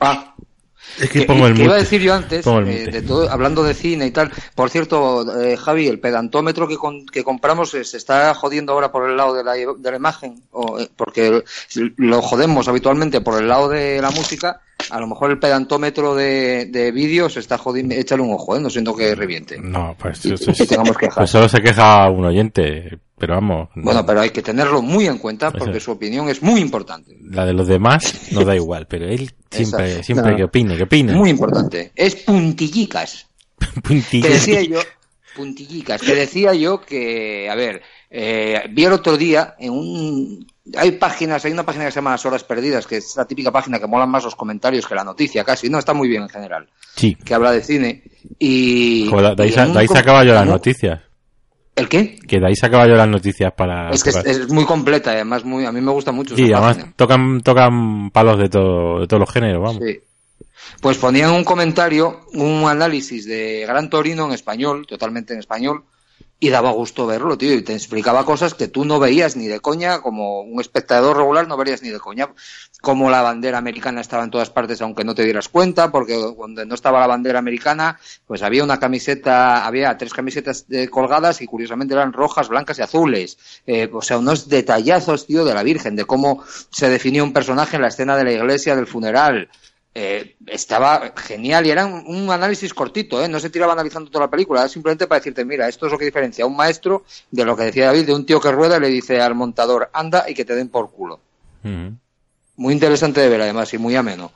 Ah, 0.00 0.34
Es 1.00 1.10
que 1.10 1.20
que, 1.20 1.26
pongo 1.26 1.46
el 1.46 1.54
que 1.54 1.64
iba 1.64 1.74
a 1.74 1.78
decir 1.78 2.00
yo 2.00 2.14
antes, 2.14 2.44
eh, 2.68 2.86
de 2.92 3.02
todo, 3.02 3.30
hablando 3.30 3.62
de 3.62 3.74
cine 3.74 4.06
y 4.06 4.10
tal. 4.10 4.30
Por 4.54 4.70
cierto, 4.70 5.40
eh, 5.40 5.56
Javi, 5.56 5.86
el 5.88 6.00
pedantómetro 6.00 6.66
que, 6.68 6.76
con- 6.76 7.06
que 7.06 7.22
compramos 7.24 7.72
eh, 7.74 7.84
se 7.84 7.96
está 7.96 8.34
jodiendo 8.34 8.72
ahora 8.72 8.90
por 8.92 9.08
el 9.08 9.16
lado 9.16 9.34
de 9.34 9.44
la, 9.44 9.52
de 9.54 9.90
la 9.90 9.96
imagen, 9.96 10.42
o, 10.50 10.78
eh, 10.80 10.88
porque 10.96 11.42
lo 11.96 12.22
jodemos 12.22 12.68
habitualmente 12.68 13.20
por 13.20 13.40
el 13.40 13.48
lado 13.48 13.68
de 13.68 14.00
la 14.02 14.10
música. 14.10 14.60
A 14.90 15.00
lo 15.00 15.06
mejor 15.06 15.30
el 15.32 15.38
pedantómetro 15.38 16.14
de, 16.14 16.66
de 16.66 16.92
vídeo 16.92 17.28
se 17.28 17.40
está 17.40 17.58
jodiendo. 17.58 17.94
Échale 17.94 18.22
un 18.22 18.32
ojo, 18.32 18.56
¿eh? 18.56 18.60
no 18.60 18.70
siento 18.70 18.94
que 18.96 19.14
reviente. 19.14 19.58
No, 19.60 19.94
pues, 19.98 20.24
Y- 20.24 20.32
eso 20.34 20.50
y 20.52 20.66
tengamos 20.66 20.96
quejas. 20.96 21.16
pues 21.16 21.30
solo 21.30 21.48
se 21.48 21.60
queja 21.60 22.08
un 22.10 22.24
oyente, 22.24 22.98
pero 23.18 23.34
vamos. 23.34 23.68
no. 23.74 23.82
Bueno, 23.82 24.06
pero 24.06 24.20
hay 24.20 24.30
que 24.30 24.40
tenerlo 24.40 24.80
muy 24.80 25.06
en 25.06 25.18
cuenta 25.18 25.50
porque 25.50 25.80
su 25.80 25.90
opinión 25.90 26.28
es 26.28 26.42
muy 26.42 26.60
importante. 26.60 27.18
La 27.22 27.44
de 27.44 27.52
los 27.52 27.66
demás 27.66 28.30
nos 28.32 28.46
da 28.46 28.54
igual, 28.54 28.86
pero 28.88 29.06
él 29.06 29.30
siempre, 29.50 29.84
Exacto. 29.86 30.02
siempre 30.04 30.30
No. 30.30 30.36
que 30.38 30.44
opine, 30.44 30.76
que 30.76 30.82
opine. 30.84 31.12
Muy 31.12 31.30
importante. 31.30 31.90
Es 31.94 32.14
puntillicas. 32.16 33.26
Puntillo. 33.82 34.26
que 34.26 34.32
decía 34.34 34.62
yo, 34.62 34.78
puntillicas, 35.36 36.00
que 36.00 36.14
decía 36.14 36.54
yo 36.54 36.80
que, 36.80 37.50
a 37.50 37.54
ver, 37.56 37.82
eh, 38.10 38.62
vi 38.72 38.84
el 38.84 38.92
otro 38.92 39.16
día 39.16 39.54
en 39.58 39.72
un... 39.72 40.46
Hay 40.76 40.92
páginas, 40.92 41.44
hay 41.44 41.52
una 41.52 41.64
página 41.64 41.86
que 41.86 41.90
se 41.92 41.96
llama 41.96 42.10
Las 42.12 42.26
Horas 42.26 42.44
Perdidas, 42.44 42.86
que 42.86 42.96
es 42.98 43.14
la 43.16 43.24
típica 43.26 43.50
página 43.50 43.78
que 43.78 43.86
molan 43.86 44.10
más 44.10 44.24
los 44.24 44.34
comentarios 44.36 44.86
que 44.86 44.94
la 44.94 45.04
noticia, 45.04 45.44
casi. 45.44 45.70
No, 45.70 45.78
está 45.78 45.94
muy 45.94 46.08
bien 46.08 46.22
en 46.22 46.28
general. 46.28 46.68
Sí. 46.94 47.14
Que 47.14 47.34
habla 47.34 47.52
de 47.52 47.62
cine. 47.62 48.02
Y... 48.38 49.08
Joder, 49.10 49.34
de 49.36 49.42
ahí, 49.44 49.50
y 49.50 49.52
de 49.72 49.78
ahí 49.78 49.86
com- 49.86 49.96
sacaba 49.96 50.24
yo 50.24 50.34
las 50.34 50.46
noticias. 50.46 51.00
¿El 51.76 51.88
qué? 51.88 52.18
Que 52.18 52.38
de 52.40 52.46
ahí 52.48 52.56
sacaba 52.56 52.86
yo 52.88 52.94
las 52.94 53.08
noticias 53.08 53.52
para... 53.56 53.90
Es 53.90 54.02
que 54.02 54.10
es, 54.10 54.16
para- 54.16 54.30
es 54.30 54.48
muy 54.52 54.64
completa, 54.64 55.12
y 55.12 55.16
además 55.16 55.44
muy, 55.44 55.64
a 55.64 55.72
mí 55.72 55.80
me 55.80 55.92
gusta 55.92 56.12
mucho. 56.12 56.34
Sí, 56.36 56.52
además 56.52 56.76
página. 56.76 56.92
tocan, 56.96 57.40
tocan 57.40 58.10
palos 58.10 58.38
de 58.38 58.48
todo, 58.48 59.00
de 59.00 59.06
todos 59.06 59.20
los 59.20 59.30
géneros, 59.32 59.62
vamos. 59.62 59.82
Sí. 59.84 60.00
Pues 60.82 60.98
ponían 60.98 61.30
un 61.30 61.44
comentario, 61.44 62.26
un 62.34 62.64
análisis 62.68 63.26
de 63.26 63.64
Gran 63.66 63.88
Torino 63.88 64.26
en 64.26 64.32
español, 64.32 64.86
totalmente 64.86 65.32
en 65.32 65.38
español, 65.38 65.84
y 66.40 66.50
daba 66.50 66.70
gusto 66.70 67.06
verlo, 67.06 67.36
tío, 67.36 67.54
y 67.54 67.62
te 67.62 67.74
explicaba 67.74 68.24
cosas 68.24 68.54
que 68.54 68.68
tú 68.68 68.84
no 68.84 69.00
veías 69.00 69.34
ni 69.34 69.48
de 69.48 69.58
coña, 69.58 70.00
como 70.00 70.42
un 70.42 70.60
espectador 70.60 71.16
regular 71.16 71.48
no 71.48 71.56
verías 71.56 71.82
ni 71.82 71.88
de 71.88 71.98
coña, 71.98 72.30
como 72.80 73.10
la 73.10 73.22
bandera 73.22 73.58
americana 73.58 74.00
estaba 74.00 74.22
en 74.22 74.30
todas 74.30 74.50
partes 74.50 74.80
aunque 74.80 75.02
no 75.02 75.16
te 75.16 75.24
dieras 75.24 75.48
cuenta, 75.48 75.90
porque 75.90 76.16
cuando 76.36 76.64
no 76.64 76.74
estaba 76.76 77.00
la 77.00 77.08
bandera 77.08 77.40
americana, 77.40 77.98
pues 78.26 78.42
había 78.42 78.62
una 78.62 78.78
camiseta, 78.78 79.66
había 79.66 79.96
tres 79.98 80.12
camisetas 80.12 80.64
eh, 80.70 80.88
colgadas 80.88 81.40
y 81.40 81.46
curiosamente 81.46 81.94
eran 81.94 82.12
rojas, 82.12 82.48
blancas 82.48 82.78
y 82.78 82.82
azules, 82.82 83.38
Eh, 83.66 83.90
o 83.92 84.02
sea, 84.02 84.18
unos 84.18 84.48
detallazos, 84.48 85.26
tío, 85.26 85.44
de 85.44 85.54
la 85.54 85.62
Virgen, 85.62 85.96
de 85.96 86.04
cómo 86.04 86.44
se 86.70 86.88
definió 86.88 87.24
un 87.24 87.32
personaje 87.32 87.76
en 87.76 87.82
la 87.82 87.88
escena 87.88 88.16
de 88.16 88.24
la 88.24 88.32
iglesia 88.32 88.76
del 88.76 88.86
funeral, 88.86 89.48
eh, 89.94 90.36
estaba 90.46 91.12
genial 91.16 91.66
y 91.66 91.70
era 91.70 91.86
un, 91.86 92.04
un 92.06 92.30
análisis 92.30 92.72
cortito, 92.74 93.22
¿eh? 93.22 93.28
no 93.28 93.40
se 93.40 93.50
tiraba 93.50 93.72
analizando 93.72 94.10
toda 94.10 94.26
la 94.26 94.30
película, 94.30 94.60
era 94.60 94.68
simplemente 94.68 95.06
para 95.06 95.18
decirte, 95.18 95.44
mira, 95.44 95.68
esto 95.68 95.86
es 95.86 95.92
lo 95.92 95.98
que 95.98 96.04
diferencia 96.04 96.44
a 96.44 96.46
un 96.46 96.56
maestro 96.56 97.04
de 97.30 97.44
lo 97.44 97.56
que 97.56 97.64
decía 97.64 97.86
David, 97.86 98.06
de 98.06 98.14
un 98.14 98.26
tío 98.26 98.40
que 98.40 98.52
rueda 98.52 98.76
y 98.76 98.80
le 98.80 98.88
dice 98.88 99.20
al 99.20 99.34
montador, 99.34 99.90
anda 99.92 100.24
y 100.28 100.34
que 100.34 100.44
te 100.44 100.54
den 100.54 100.68
por 100.68 100.90
culo. 100.90 101.20
Ujú. 101.64 101.96
Muy 102.56 102.74
interesante 102.74 103.20
de 103.20 103.28
ver 103.28 103.40
además 103.40 103.72
y 103.74 103.78
muy 103.78 103.96
ameno. 103.96 104.32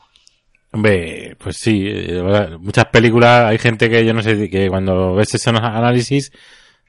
Hombre, 0.73 1.37
pues 1.38 1.57
sí, 1.59 1.85
eh, 1.87 2.57
muchas 2.59 2.87
películas, 2.87 3.51
hay 3.51 3.59
gente 3.59 3.91
que 3.91 4.05
yo 4.05 4.15
no 4.15 4.23
sé, 4.23 4.49
que 4.49 4.69
cuando 4.69 5.15
ves 5.15 5.35
esos 5.35 5.55
análisis, 5.55 6.33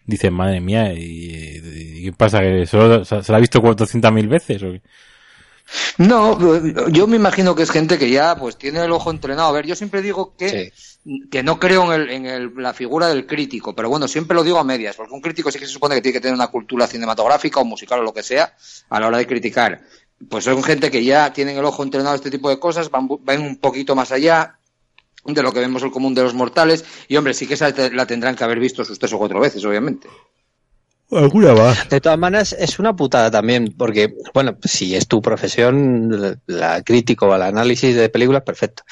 dices, 0.06 0.32
madre 0.32 0.62
mía, 0.62 0.94
¿y, 0.94 1.60
y 1.98 2.04
qué 2.06 2.14
pasa? 2.14 2.40
¿Que 2.40 2.66
solo 2.66 3.04
se, 3.04 3.22
se 3.22 3.32
la 3.32 3.38
ha 3.38 3.42
visto 3.42 3.62
400.000 3.62 4.28
veces? 4.28 4.64
¿o 4.64 4.72
qué? 4.72 4.82
No, 5.98 6.88
yo 6.90 7.08
me 7.08 7.16
imagino 7.16 7.56
que 7.56 7.64
es 7.64 7.72
gente 7.72 7.98
que 7.98 8.10
ya 8.10 8.36
pues 8.36 8.58
tiene 8.58 8.84
el 8.84 8.92
ojo 8.92 9.12
entrenado. 9.12 9.50
A 9.50 9.52
ver, 9.52 9.66
yo 9.66 9.76
siempre 9.76 10.02
digo 10.02 10.36
que, 10.38 10.72
que 11.32 11.44
no 11.44 11.60
creo 11.60 11.94
en, 11.94 12.02
el, 12.02 12.10
en 12.10 12.26
el- 12.26 12.54
la 12.58 12.74
figura 12.74 13.08
del 13.08 13.26
crítico, 13.26 13.74
pero 13.76 13.90
bueno, 13.90 14.08
siempre 14.08 14.36
lo 14.36 14.44
digo 14.44 14.58
a 14.60 14.64
medias, 14.64 14.96
porque 14.96 15.14
un 15.14 15.22
crítico 15.22 15.52
sí 15.52 15.60
que 15.60 15.66
se 15.66 15.72
supone 15.74 15.96
que 15.96 16.02
tiene 16.02 16.14
que 16.14 16.22
tener 16.22 16.36
una 16.36 16.48
cultura 16.48 16.88
cinematográfica 16.88 17.60
o 17.60 17.66
musical 17.66 18.00
o 18.00 18.04
lo 18.04 18.14
que 18.14 18.24
sea 18.24 18.56
a 18.90 19.00
la 19.00 19.08
hora 19.08 19.18
de 19.18 19.28
criticar. 19.28 19.82
Pues 20.30 20.46
son 20.46 20.64
gente 20.64 20.90
que 20.90 21.04
ya 21.04 21.34
tienen 21.34 21.58
el 21.58 21.66
ojo 21.66 21.84
entrenado 21.84 22.14
a 22.14 22.16
este 22.16 22.32
tipo 22.32 22.50
de 22.50 22.60
cosas, 22.60 22.90
van, 22.90 23.08
van 23.22 23.42
un 23.42 23.58
poquito 23.58 23.96
más 23.96 24.12
allá 24.12 24.58
de 25.26 25.42
lo 25.44 25.52
que 25.54 25.60
vemos 25.60 25.84
el 25.84 25.92
común 25.92 26.14
de 26.14 26.24
los 26.24 26.34
mortales 26.34 26.84
y 27.08 27.16
hombre, 27.18 27.34
sí 27.34 27.48
que 27.48 27.54
esa 27.54 27.70
la 27.92 28.06
tendrán 28.06 28.36
que 28.36 28.44
haber 28.44 28.60
visto 28.60 28.84
sus 28.86 29.00
tres 29.00 29.14
o 29.14 29.18
cuatro 29.18 29.40
veces, 29.40 29.64
obviamente. 29.66 30.08
Alguna 31.18 31.54
va. 31.54 31.76
De 31.90 32.02
todas 32.02 32.18
maneras, 32.20 32.54
es 32.58 32.80
una 32.80 32.96
putada 32.96 33.30
también, 33.32 33.74
porque, 33.78 34.14
bueno, 34.34 34.58
si 34.64 34.96
es 34.96 35.08
tu 35.08 35.22
profesión, 35.22 36.40
la, 36.48 36.82
crítico 36.84 37.28
o 37.28 37.36
el 37.36 37.42
análisis 37.42 37.96
de 37.96 38.10
películas, 38.10 38.44
perfecto. 38.44 38.84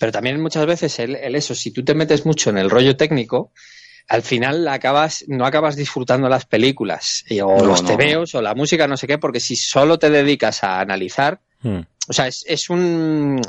Pero 0.00 0.12
también 0.12 0.40
muchas 0.40 0.66
veces 0.66 0.98
el, 0.98 1.16
el 1.16 1.34
eso, 1.36 1.54
si 1.54 1.70
tú 1.70 1.84
te 1.84 1.94
metes 1.94 2.26
mucho 2.26 2.50
en 2.50 2.58
el 2.58 2.70
rollo 2.70 2.96
técnico, 2.96 3.52
al 4.08 4.22
final 4.22 4.66
acabas, 4.68 5.24
no 5.28 5.46
acabas 5.46 5.76
disfrutando 5.76 6.28
las 6.28 6.44
películas 6.44 7.24
eh, 7.30 7.40
o 7.42 7.56
No, 7.58 7.64
los 7.64 7.82
no. 7.82 7.88
tebeos 7.88 8.34
o 8.34 8.42
la 8.42 8.54
música, 8.54 8.86
no 8.86 8.96
sé 8.96 9.06
qué, 9.06 9.16
porque 9.18 9.40
si 9.40 9.56
solo 9.56 9.98
te 9.98 10.10
dedicas 10.10 10.62
a 10.64 10.80
analizar, 10.80 11.40
Hmm. 11.62 11.80
o 12.08 12.12
sea, 12.12 12.26
es, 12.26 12.44
es 12.46 12.68
un. 12.68 13.40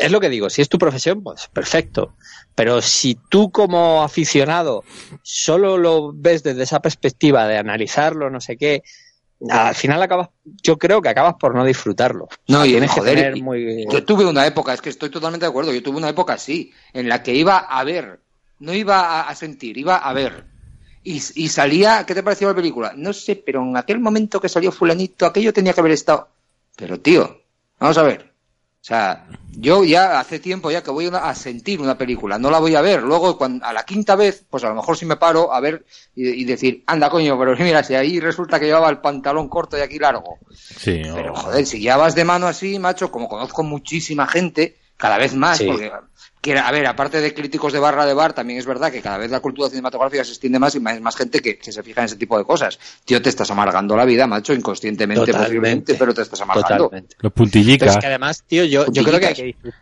Es 0.00 0.10
lo 0.10 0.20
que 0.20 0.28
digo, 0.28 0.48
si 0.50 0.62
es 0.62 0.68
tu 0.68 0.78
profesión, 0.78 1.22
pues 1.22 1.48
perfecto. 1.52 2.14
Pero 2.54 2.80
si 2.82 3.18
tú 3.28 3.50
como 3.50 4.02
aficionado 4.02 4.82
solo 5.22 5.76
lo 5.78 6.12
ves 6.14 6.42
desde 6.42 6.62
esa 6.62 6.80
perspectiva 6.80 7.46
de 7.46 7.58
analizarlo, 7.58 8.30
no 8.30 8.40
sé 8.40 8.56
qué, 8.56 8.82
al 9.48 9.74
final 9.74 10.02
acabas, 10.02 10.28
yo 10.44 10.78
creo 10.78 11.00
que 11.00 11.08
acabas 11.08 11.34
por 11.34 11.54
no 11.54 11.64
disfrutarlo. 11.64 12.28
No, 12.48 12.64
y 12.64 12.70
tienes 12.70 12.90
joder, 12.90 13.14
que 13.14 13.20
tener 13.22 13.36
y- 13.36 13.42
muy... 13.42 13.86
Yo 13.90 14.04
tuve 14.04 14.26
una 14.26 14.46
época, 14.46 14.74
es 14.74 14.80
que 14.80 14.90
estoy 14.90 15.10
totalmente 15.10 15.46
de 15.46 15.50
acuerdo, 15.50 15.72
yo 15.72 15.82
tuve 15.82 15.96
una 15.98 16.08
época 16.10 16.34
así, 16.34 16.72
en 16.92 17.08
la 17.08 17.22
que 17.22 17.34
iba 17.34 17.56
a 17.58 17.82
ver, 17.84 18.20
no 18.58 18.74
iba 18.74 19.00
a, 19.00 19.28
a 19.28 19.34
sentir, 19.34 19.78
iba 19.78 19.96
a 19.96 20.12
ver. 20.12 20.44
Y, 21.02 21.14
y 21.34 21.48
salía, 21.48 22.04
¿qué 22.04 22.14
te 22.14 22.22
pareció 22.22 22.48
la 22.48 22.54
película? 22.54 22.92
No 22.94 23.12
sé, 23.14 23.36
pero 23.36 23.62
en 23.62 23.76
aquel 23.76 24.00
momento 24.00 24.38
que 24.40 24.50
salió 24.50 24.70
fulanito, 24.70 25.24
aquello 25.24 25.52
tenía 25.52 25.72
que 25.72 25.80
haber 25.80 25.92
estado. 25.92 26.28
Pero 26.76 27.00
tío, 27.00 27.40
vamos 27.78 27.96
a 27.96 28.02
ver. 28.02 28.29
O 28.82 28.82
sea, 28.82 29.26
yo 29.50 29.84
ya 29.84 30.18
hace 30.18 30.38
tiempo 30.38 30.70
ya 30.70 30.82
que 30.82 30.90
voy 30.90 31.10
a 31.12 31.34
sentir 31.34 31.82
una 31.82 31.98
película, 31.98 32.38
no 32.38 32.50
la 32.50 32.58
voy 32.58 32.74
a 32.76 32.80
ver. 32.80 33.02
Luego, 33.02 33.36
cuando, 33.36 33.64
a 33.66 33.74
la 33.74 33.84
quinta 33.84 34.16
vez, 34.16 34.46
pues 34.48 34.64
a 34.64 34.70
lo 34.70 34.74
mejor 34.76 34.96
sí 34.96 35.04
me 35.04 35.16
paro 35.16 35.52
a 35.52 35.60
ver 35.60 35.84
y, 36.14 36.28
y 36.30 36.44
decir, 36.44 36.82
anda 36.86 37.10
coño, 37.10 37.38
pero 37.38 37.54
mira, 37.58 37.84
si 37.84 37.94
ahí 37.94 38.20
resulta 38.20 38.58
que 38.58 38.64
llevaba 38.66 38.88
el 38.88 38.98
pantalón 38.98 39.48
corto 39.50 39.76
y 39.76 39.82
aquí 39.82 39.98
largo. 39.98 40.38
Sí, 40.50 41.02
Pero 41.14 41.34
joder, 41.34 41.66
si 41.66 41.82
ya 41.82 41.98
vas 41.98 42.14
de 42.14 42.24
mano 42.24 42.46
así, 42.46 42.78
macho, 42.78 43.10
como 43.10 43.28
conozco 43.28 43.62
muchísima 43.62 44.26
gente, 44.26 44.78
cada 44.96 45.18
vez 45.18 45.34
más, 45.34 45.58
Sí. 45.58 45.66
porque, 45.66 45.92
que, 46.40 46.56
a 46.58 46.70
ver, 46.70 46.86
aparte 46.86 47.20
de 47.20 47.34
críticos 47.34 47.72
de 47.72 47.78
barra 47.78 48.06
de 48.06 48.14
bar, 48.14 48.32
también 48.32 48.58
es 48.58 48.66
verdad 48.66 48.90
que 48.90 49.02
cada 49.02 49.18
vez 49.18 49.30
la 49.30 49.40
cultura 49.40 49.68
cinematográfica 49.68 50.24
se 50.24 50.30
extiende 50.32 50.58
más 50.58 50.74
y 50.74 50.80
más, 50.80 51.00
más 51.00 51.14
gente 51.16 51.40
que, 51.40 51.58
que 51.58 51.70
se 51.72 51.82
fija 51.82 52.00
en 52.00 52.06
ese 52.06 52.16
tipo 52.16 52.38
de 52.38 52.44
cosas. 52.44 52.78
Tío, 53.04 53.20
te 53.20 53.28
estás 53.28 53.50
amargando 53.50 53.94
la 53.96 54.04
vida, 54.06 54.26
macho, 54.26 54.54
inconscientemente, 54.54 55.20
Totalmente. 55.26 55.48
posiblemente, 55.48 55.94
pero 55.96 56.14
te 56.14 56.22
estás 56.22 56.40
amargando. 56.40 56.84
Totalmente. 56.84 57.14
los 57.16 57.20
Pero 57.20 57.30
puntillicas. 57.34 57.90
es 57.94 57.98
que 57.98 58.06
además, 58.06 58.42
tío, 58.46 58.64
yo, 58.64 58.86
yo 58.90 59.04
creo 59.04 59.20
que 59.20 59.26
hay 59.26 59.34
que 59.34 59.44
disfrutar. 59.44 59.80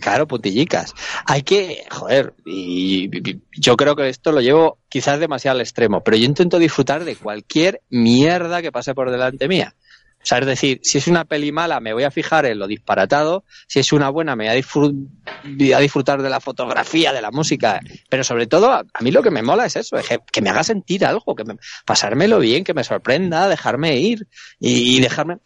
Claro, 0.00 0.26
puntillicas. 0.26 0.94
Hay 1.26 1.42
que, 1.42 1.84
joder, 1.90 2.32
y, 2.46 3.10
y- 3.12 3.42
yo 3.60 3.76
creo 3.76 3.94
que 3.96 4.08
esto 4.08 4.32
lo 4.32 4.40
llevo 4.40 4.78
quizás 4.88 5.18
demasiado 5.20 5.56
al 5.56 5.60
extremo, 5.60 6.02
pero 6.02 6.16
yo 6.16 6.24
intento 6.24 6.58
disfrutar 6.58 7.04
de 7.04 7.16
cualquier 7.16 7.82
mierda 7.90 8.62
que 8.62 8.72
pase 8.72 8.94
por 8.94 9.10
delante 9.10 9.46
mía. 9.46 9.74
O 10.20 10.26
sea, 10.28 10.38
es 10.38 10.46
decir, 10.46 10.80
si 10.82 10.98
es 10.98 11.06
una 11.06 11.24
peli 11.24 11.52
mala 11.52 11.80
me 11.80 11.92
voy 11.92 12.02
a 12.02 12.10
fijar 12.10 12.44
en 12.46 12.58
lo 12.58 12.66
disparatado, 12.66 13.44
si 13.66 13.78
es 13.78 13.92
una 13.92 14.10
buena 14.10 14.36
me 14.36 14.44
voy 14.44 14.52
a, 14.52 15.78
disfrutar 15.80 16.22
de 16.22 16.28
la 16.28 16.40
fotografía, 16.40 17.12
de 17.12 17.22
la 17.22 17.30
música, 17.30 17.80
pero 18.10 18.24
sobre 18.24 18.46
todo 18.46 18.72
a, 18.72 18.84
mí 19.00 19.10
lo 19.10 19.22
que 19.22 19.30
me 19.30 19.42
mola 19.42 19.66
es 19.66 19.76
eso, 19.76 19.96
es 19.96 20.06
que, 20.30 20.40
me 20.42 20.50
haga 20.50 20.64
sentir 20.64 21.06
algo, 21.06 21.34
que 21.34 21.44
me, 21.44 21.56
pasármelo 21.86 22.40
bien, 22.40 22.64
que 22.64 22.74
me 22.74 22.84
sorprenda, 22.84 23.48
dejarme 23.48 23.96
ir 23.98 24.26
y, 24.58 24.96
y 24.96 25.00
dejarme... 25.00 25.38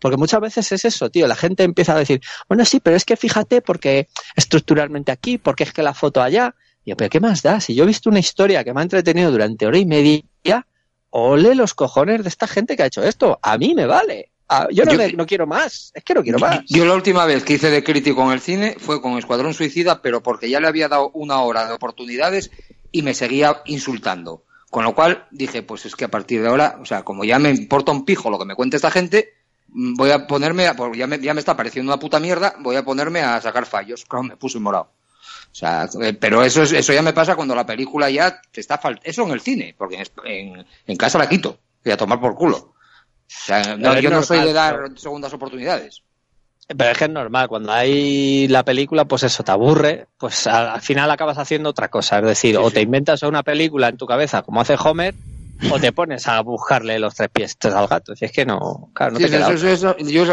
Porque 0.00 0.18
muchas 0.18 0.40
veces 0.40 0.70
es 0.70 0.84
eso, 0.84 1.08
tío. 1.08 1.26
La 1.26 1.34
gente 1.34 1.62
empieza 1.62 1.94
a 1.94 1.98
decir, 1.98 2.20
bueno, 2.46 2.66
sí, 2.66 2.78
pero 2.78 2.94
es 2.94 3.06
que 3.06 3.16
fíjate 3.16 3.62
porque 3.62 4.08
estructuralmente 4.36 5.10
aquí, 5.10 5.38
porque 5.38 5.64
es 5.64 5.72
que 5.72 5.82
la 5.82 5.94
foto 5.94 6.20
allá. 6.20 6.54
Y 6.84 6.90
yo, 6.90 6.96
pero 6.98 7.08
¿qué 7.08 7.20
más 7.20 7.42
da? 7.42 7.58
Si 7.58 7.74
yo 7.74 7.84
he 7.84 7.86
visto 7.86 8.10
una 8.10 8.18
historia 8.18 8.64
que 8.64 8.74
me 8.74 8.80
ha 8.80 8.82
entretenido 8.82 9.30
durante 9.30 9.66
hora 9.66 9.78
y 9.78 9.86
media, 9.86 10.20
ole 11.16 11.54
los 11.54 11.74
cojones 11.74 12.22
de 12.24 12.28
esta 12.28 12.46
gente 12.48 12.76
que 12.76 12.82
ha 12.82 12.86
hecho 12.86 13.02
esto. 13.04 13.38
A 13.40 13.56
mí 13.56 13.72
me 13.74 13.86
vale. 13.86 14.30
A- 14.48 14.66
yo 14.70 14.84
no, 14.84 14.92
Yo- 14.92 14.98
me- 14.98 15.12
no 15.12 15.26
quiero 15.26 15.46
más. 15.46 15.92
Es 15.94 16.02
que 16.02 16.12
no 16.12 16.22
quiero 16.22 16.38
más. 16.40 16.60
Yo 16.68 16.84
la 16.84 16.94
última 16.94 17.24
vez 17.24 17.44
que 17.44 17.54
hice 17.54 17.70
de 17.70 17.84
crítico 17.84 18.22
en 18.24 18.32
el 18.32 18.40
cine 18.40 18.76
fue 18.78 19.00
con 19.00 19.16
Escuadrón 19.16 19.54
Suicida, 19.54 20.02
pero 20.02 20.22
porque 20.22 20.50
ya 20.50 20.58
le 20.60 20.66
había 20.68 20.88
dado 20.88 21.10
una 21.14 21.40
hora 21.40 21.66
de 21.66 21.72
oportunidades 21.72 22.50
y 22.90 23.02
me 23.02 23.14
seguía 23.14 23.62
insultando. 23.66 24.42
Con 24.70 24.82
lo 24.84 24.94
cual 24.94 25.26
dije, 25.30 25.62
pues 25.62 25.86
es 25.86 25.94
que 25.94 26.04
a 26.04 26.10
partir 26.10 26.42
de 26.42 26.48
ahora, 26.48 26.78
o 26.82 26.84
sea, 26.84 27.04
como 27.04 27.24
ya 27.24 27.38
me 27.38 27.50
importa 27.50 27.92
un 27.92 28.04
pijo 28.04 28.28
lo 28.28 28.38
que 28.40 28.44
me 28.44 28.56
cuente 28.56 28.76
esta 28.76 28.90
gente, 28.90 29.34
mm, 29.68 29.94
voy 29.94 30.10
a 30.10 30.26
ponerme, 30.26 30.66
a, 30.66 30.74
porque 30.74 30.98
ya 30.98 31.06
me, 31.06 31.20
ya 31.20 31.32
me 31.32 31.38
está 31.40 31.56
pareciendo 31.56 31.92
una 31.92 32.00
puta 32.00 32.18
mierda, 32.18 32.56
voy 32.58 32.74
a 32.74 32.84
ponerme 32.84 33.20
a 33.20 33.40
sacar 33.40 33.66
fallos. 33.66 34.04
Claro, 34.04 34.24
me 34.24 34.36
puse 34.36 34.58
morado. 34.58 34.90
O 35.54 35.56
sea, 35.56 35.88
eh, 36.02 36.14
pero 36.14 36.42
eso 36.42 36.64
es, 36.64 36.72
eso 36.72 36.92
ya 36.92 37.00
me 37.00 37.12
pasa 37.12 37.36
cuando 37.36 37.54
la 37.54 37.64
película 37.64 38.10
ya 38.10 38.40
te 38.50 38.60
está 38.60 38.80
fal- 38.82 38.98
eso 39.04 39.22
en 39.22 39.30
el 39.30 39.40
cine, 39.40 39.72
porque 39.78 40.02
en, 40.24 40.66
en, 40.88 40.96
casa 40.96 41.16
la 41.16 41.28
quito 41.28 41.60
y 41.84 41.92
a 41.92 41.96
tomar 41.96 42.18
por 42.20 42.34
culo. 42.34 42.56
O 42.56 42.74
sea, 43.28 43.76
no, 43.76 43.98
yo 44.00 44.10
no 44.10 44.20
soy 44.24 44.40
de 44.40 44.52
dar 44.52 44.80
segundas 44.96 45.32
oportunidades. 45.32 46.02
Pero 46.66 46.90
es 46.90 46.98
que 46.98 47.04
es 47.04 47.10
normal, 47.10 47.46
cuando 47.46 47.70
hay 47.72 48.48
la 48.48 48.64
película, 48.64 49.04
pues 49.04 49.22
eso 49.22 49.44
te 49.44 49.52
aburre, 49.52 50.08
pues 50.18 50.46
al, 50.48 50.70
al 50.70 50.80
final 50.80 51.08
acabas 51.10 51.38
haciendo 51.38 51.70
otra 51.70 51.88
cosa. 51.88 52.18
Es 52.18 52.24
decir, 52.24 52.56
Sí, 52.56 52.60
o 52.60 52.68
sí. 52.68 52.74
te 52.74 52.80
inventas 52.80 53.22
una 53.22 53.44
película 53.44 53.88
en 53.88 53.96
tu 53.96 54.06
cabeza, 54.06 54.42
como 54.42 54.60
hace 54.60 54.74
Homer, 54.82 55.14
o 55.70 55.78
te 55.78 55.92
pones 55.92 56.26
a 56.28 56.40
buscarle 56.42 56.98
los 56.98 57.14
tres 57.14 57.28
pies 57.32 57.56
al 57.64 57.86
gato. 57.86 58.14
Si 58.14 58.24
es 58.24 58.32
que 58.32 58.44
no, 58.44 58.90
claro, 58.92 59.12
no 59.12 59.18
Sí, 59.18 59.24
te 59.24 59.30
queda 59.30 59.50
eso, 59.50 59.96
yo, 59.98 60.24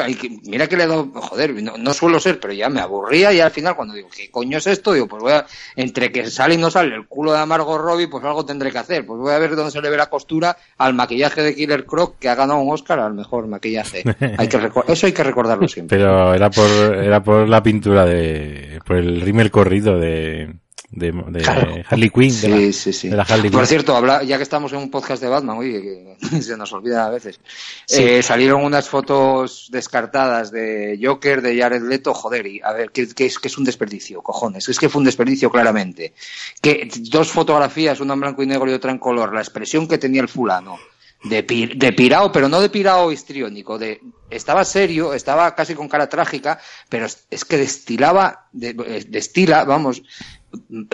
mira 0.45 0.67
que 0.67 0.77
le 0.77 0.83
he 0.83 0.87
dado, 0.87 1.09
joder, 1.13 1.53
no, 1.63 1.77
no 1.77 1.93
suelo 1.93 2.19
ser, 2.19 2.39
pero 2.39 2.53
ya 2.53 2.69
me 2.69 2.81
aburría 2.81 3.31
y 3.33 3.39
al 3.39 3.51
final 3.51 3.75
cuando 3.75 3.93
digo, 3.93 4.09
¿qué 4.15 4.29
coño 4.31 4.57
es 4.57 4.67
esto? 4.67 4.93
Digo, 4.93 5.07
pues 5.07 5.21
voy 5.21 5.31
a, 5.33 5.45
entre 5.75 6.11
que 6.11 6.29
sale 6.29 6.55
y 6.55 6.57
no 6.57 6.69
sale 6.71 6.95
el 6.95 7.07
culo 7.07 7.31
de 7.33 7.39
Amargo 7.39 7.77
Robbie, 7.77 8.07
pues 8.07 8.23
algo 8.23 8.45
tendré 8.45 8.71
que 8.71 8.79
hacer. 8.79 9.05
Pues 9.05 9.19
voy 9.19 9.33
a 9.33 9.37
ver 9.39 9.55
dónde 9.55 9.71
se 9.71 9.81
le 9.81 9.89
ve 9.89 9.97
la 9.97 10.09
costura 10.09 10.57
al 10.77 10.93
maquillaje 10.93 11.41
de 11.43 11.55
Killer 11.55 11.85
Croc 11.85 12.17
que 12.19 12.29
ha 12.29 12.35
ganado 12.35 12.59
un 12.59 12.73
Oscar 12.73 12.99
al 12.99 13.13
mejor 13.13 13.47
maquillaje. 13.47 14.03
Hay 14.37 14.47
que 14.47 14.59
recor- 14.59 14.85
eso 14.87 15.05
hay 15.05 15.13
que 15.13 15.23
recordarlo 15.23 15.67
siempre. 15.67 15.97
Pero 15.97 16.33
era 16.33 16.49
por, 16.49 16.67
era 16.69 17.21
por 17.23 17.47
la 17.47 17.61
pintura 17.63 18.05
de, 18.05 18.79
por 18.85 18.97
el 18.97 19.21
rímel 19.21 19.51
corrido 19.51 19.99
de, 19.99 20.53
de, 20.91 21.11
de 21.11 21.41
Claro. 21.41 21.75
Harley 21.89 22.09
Quinn. 22.09 22.41
de 22.41 22.49
la- 22.49 22.57
Sí, 22.57 22.73
sí, 22.73 22.93
sí. 22.93 23.09
de 23.09 23.15
la 23.15 23.23
Harley 23.23 23.49
Por 23.49 23.65
cierto, 23.65 23.95
habla, 23.95 24.23
ya 24.23 24.37
que 24.37 24.43
estamos 24.43 24.71
en 24.73 24.79
un 24.79 24.91
podcast 24.91 25.21
de 25.23 25.29
Batman, 25.29 25.57
oye, 25.57 25.81
que 26.19 26.41
se 26.41 26.57
nos 26.57 26.71
olvida 26.73 27.05
a 27.05 27.09
veces, 27.09 27.39
Sí. 27.85 28.03
eh, 28.03 28.21
salieron 28.23 28.63
unas 28.63 28.89
fotos 28.89 29.69
descartadas 29.71 30.51
de 30.51 30.99
Joker, 31.01 31.41
de 31.41 31.57
Jared 31.59 31.83
Leto, 31.83 32.13
joder, 32.13 32.45
y 32.47 32.61
a 32.61 32.73
ver, 32.73 32.91
que, 32.91 33.07
que 33.07 33.25
es, 33.25 33.39
que 33.39 33.47
es 33.47 33.57
un 33.57 33.63
desperdicio, 33.63 34.21
cojones, 34.21 34.67
es 34.67 34.77
que 34.79 34.89
fue 34.89 34.99
un 34.99 35.05
desperdicio 35.05 35.49
claramente. 35.49 36.13
Que 36.61 36.89
dos 37.09 37.31
fotografías, 37.31 37.99
una 38.01 38.13
en 38.13 38.19
blanco 38.19 38.43
y 38.43 38.47
negro 38.47 38.69
y 38.69 38.73
otra 38.73 38.91
en 38.91 38.97
color, 38.99 39.33
la 39.33 39.41
expresión 39.41 39.87
que 39.87 39.97
tenía 39.97 40.21
el 40.21 40.27
fulano, 40.27 40.77
de, 41.23 41.43
pi- 41.43 41.73
de 41.75 41.93
pirao, 41.93 42.31
pero 42.31 42.49
no 42.49 42.59
de 42.59 42.69
pirao 42.69 43.11
histriónico, 43.11 43.77
de, 43.77 44.01
estaba 44.29 44.65
serio, 44.65 45.13
estaba 45.13 45.53
casi 45.55 45.75
con 45.75 45.87
cara 45.87 46.09
trágica, 46.09 46.59
pero 46.89 47.05
es, 47.05 47.45
que 47.45 47.57
destilaba, 47.57 48.47
de- 48.51 48.75
eh, 48.87 49.05
destila, 49.07 49.63
vamos, 49.63 50.01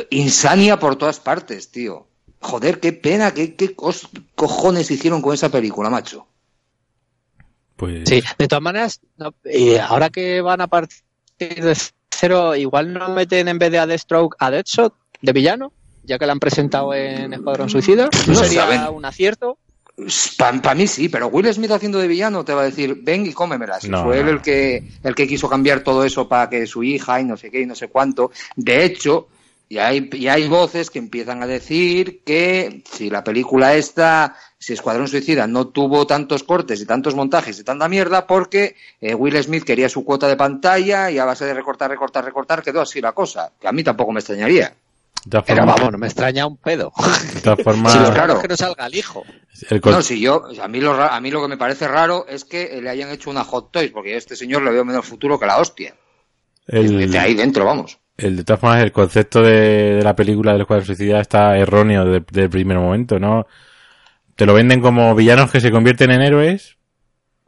insania 0.10 0.80
por 0.80 0.96
todas 0.96 1.20
partes, 1.20 1.72
tío. 1.72 2.08
Joder, 2.40 2.80
qué 2.80 2.94
pena, 2.94 3.34
qué, 3.34 3.56
qué 3.56 3.76
cos- 3.76 4.08
cojones 4.36 4.92
hicieron 4.92 5.22
con 5.22 5.34
esa 5.34 5.50
película, 5.50 5.90
macho. 5.90 6.28
Pues, 7.76 8.08
Sí, 8.08 8.22
de 8.38 8.48
todas 8.48 8.62
maneras, 8.62 9.00
no, 9.18 9.34
y 9.46 9.76
ahora 9.76 10.10
que 10.10 10.42
van 10.42 10.62
a 10.62 10.68
partir 10.68 10.98
de 11.40 11.78
cero, 12.10 12.56
igual 12.56 12.94
no 12.94 13.10
meten 13.10 13.48
en 13.48 13.60
vez 13.60 13.72
de 13.72 13.80
a 13.80 13.86
Deathstroke 13.86 14.36
a 14.40 14.50
Deadshot 14.50 14.94
de 15.22 15.32
villano, 15.34 15.72
ya 16.04 16.18
que 16.18 16.26
la 16.26 16.32
han 16.32 16.40
presentado 16.40 16.94
en 16.94 17.34
Escuadrón 17.34 17.70
Suicida. 17.70 18.10
¿No 18.28 18.36
sería 18.36 18.62
saben. 18.62 18.82
un 18.96 19.06
acierto? 19.06 19.58
Para 20.38 20.76
mí 20.76 20.86
sí, 20.88 21.10
pero 21.10 21.28
Will 21.28 21.52
Smith 21.52 21.72
haciendo 21.72 21.98
de 21.98 22.08
villano 22.08 22.46
te 22.46 22.54
va 22.54 22.62
a 22.62 22.66
decir, 22.66 23.00
ven 23.02 23.26
y 23.26 23.34
cómemela. 23.34 23.80
Si 23.80 23.90
No, 23.90 24.04
fue 24.04 24.20
él 24.20 24.28
el 24.30 24.42
que, 24.42 24.92
el 25.04 25.16
que 25.16 25.28
quiso 25.28 25.50
cambiar 25.50 25.82
todo 25.82 26.04
eso 26.04 26.28
para 26.28 26.50
que 26.50 26.68
su 26.68 26.84
hija 26.84 27.20
y 27.20 27.26
no 27.26 27.36
sé 27.36 27.50
qué 27.50 27.62
y 27.62 27.66
no 27.66 27.74
sé 27.76 27.88
cuánto. 27.88 28.32
De 28.56 28.86
hecho, 28.86 29.28
y 29.70 29.80
hay, 29.80 30.10
y 30.14 30.28
hay 30.28 30.48
voces 30.48 30.90
que 30.90 31.00
empiezan 31.00 31.44
a 31.44 31.48
decir 31.48 32.22
que 32.24 32.84
si 32.90 33.10
la 33.10 33.24
película 33.24 33.76
esta, 33.76 34.36
si 34.58 34.74
Escuadrón 34.74 35.08
Suicida 35.08 35.46
no 35.48 35.68
tuvo 35.68 36.08
tantos 36.08 36.44
cortes 36.44 36.80
y 36.82 36.86
tantos 36.86 37.16
montajes 37.16 37.60
y 37.60 37.64
tanta 37.64 37.90
mierda 37.90 38.26
porque 38.28 38.76
eh, 39.02 39.14
Will 39.14 39.42
Smith 39.44 39.64
quería 39.66 39.90
su 39.90 40.06
cuota 40.06 40.28
de 40.28 40.38
pantalla 40.38 41.12
y 41.12 41.18
a 41.20 41.26
base 41.26 41.46
de 41.46 41.54
recortar, 41.54 41.90
recortar, 41.92 42.24
recortar 42.24 42.64
quedó 42.64 42.82
así 42.82 43.02
la 43.02 43.12
cosa. 43.12 43.52
Que 43.60 43.68
a 43.68 43.72
mí 43.74 43.84
tampoco 43.84 44.12
me 44.14 44.20
extrañaría. 44.22 44.74
Pero 45.30 45.66
vamos, 45.66 45.92
no 45.92 45.98
me 45.98 46.08
extraña 46.08 46.46
un 46.48 46.56
pedo. 46.56 46.94
de 47.34 47.42
todas 47.42 47.60
formas, 47.64 47.92
Si 47.92 48.00
lo 48.00 48.06
claro. 48.06 48.18
raro 48.20 48.34
es 48.36 48.42
que 48.44 48.48
no 48.48 48.56
salga 48.56 48.86
el 48.86 48.96
hijo. 48.96 49.26
el 49.70 49.82
No, 49.84 50.02
si 50.02 50.22
yo, 50.22 50.46
a 50.62 50.68
mí, 50.70 50.80
lo, 50.80 50.94
a 50.94 51.20
mí 51.20 51.30
lo 51.30 51.42
que 51.42 51.50
me 51.50 51.58
parece 51.58 51.90
raro 51.90 52.26
es 52.30 52.46
que 52.46 52.80
le 52.82 52.90
hayan 52.90 53.10
hecho 53.10 53.30
una 53.30 53.44
hot 53.44 53.72
toys, 53.72 53.92
porque 53.92 54.12
yo 54.12 54.16
a 54.16 54.20
este 54.20 54.38
señor 54.38 54.62
le 54.62 54.72
veo 54.72 54.86
menos 54.86 55.06
futuro 55.06 55.38
que 55.38 55.46
la 55.46 55.58
hostia. 55.58 55.94
el- 56.68 57.12
De 57.12 57.20
ahí 57.20 57.34
dentro, 57.34 57.66
vamos. 57.66 57.98
El- 58.18 58.38
de 58.38 58.44
todas 58.44 58.60
formas, 58.60 58.84
el 58.84 58.92
concepto 58.92 59.42
de, 59.42 59.96
de 59.96 60.04
la 60.04 60.16
película 60.16 60.52
del 60.54 60.62
Escuadrón 60.62 60.86
Suicida 60.86 61.22
está 61.22 61.58
erróneo 61.58 62.06
de- 62.06 62.24
del 62.32 62.50
primer 62.50 62.78
momento, 62.78 63.20
¿no? 63.20 63.46
Te 64.36 64.46
lo 64.46 64.54
venden 64.54 64.82
como 64.82 65.14
villanos 65.16 65.52
que 65.52 65.62
se 65.62 65.72
convierten 65.72 66.12
en 66.12 66.22
héroes, 66.22 66.78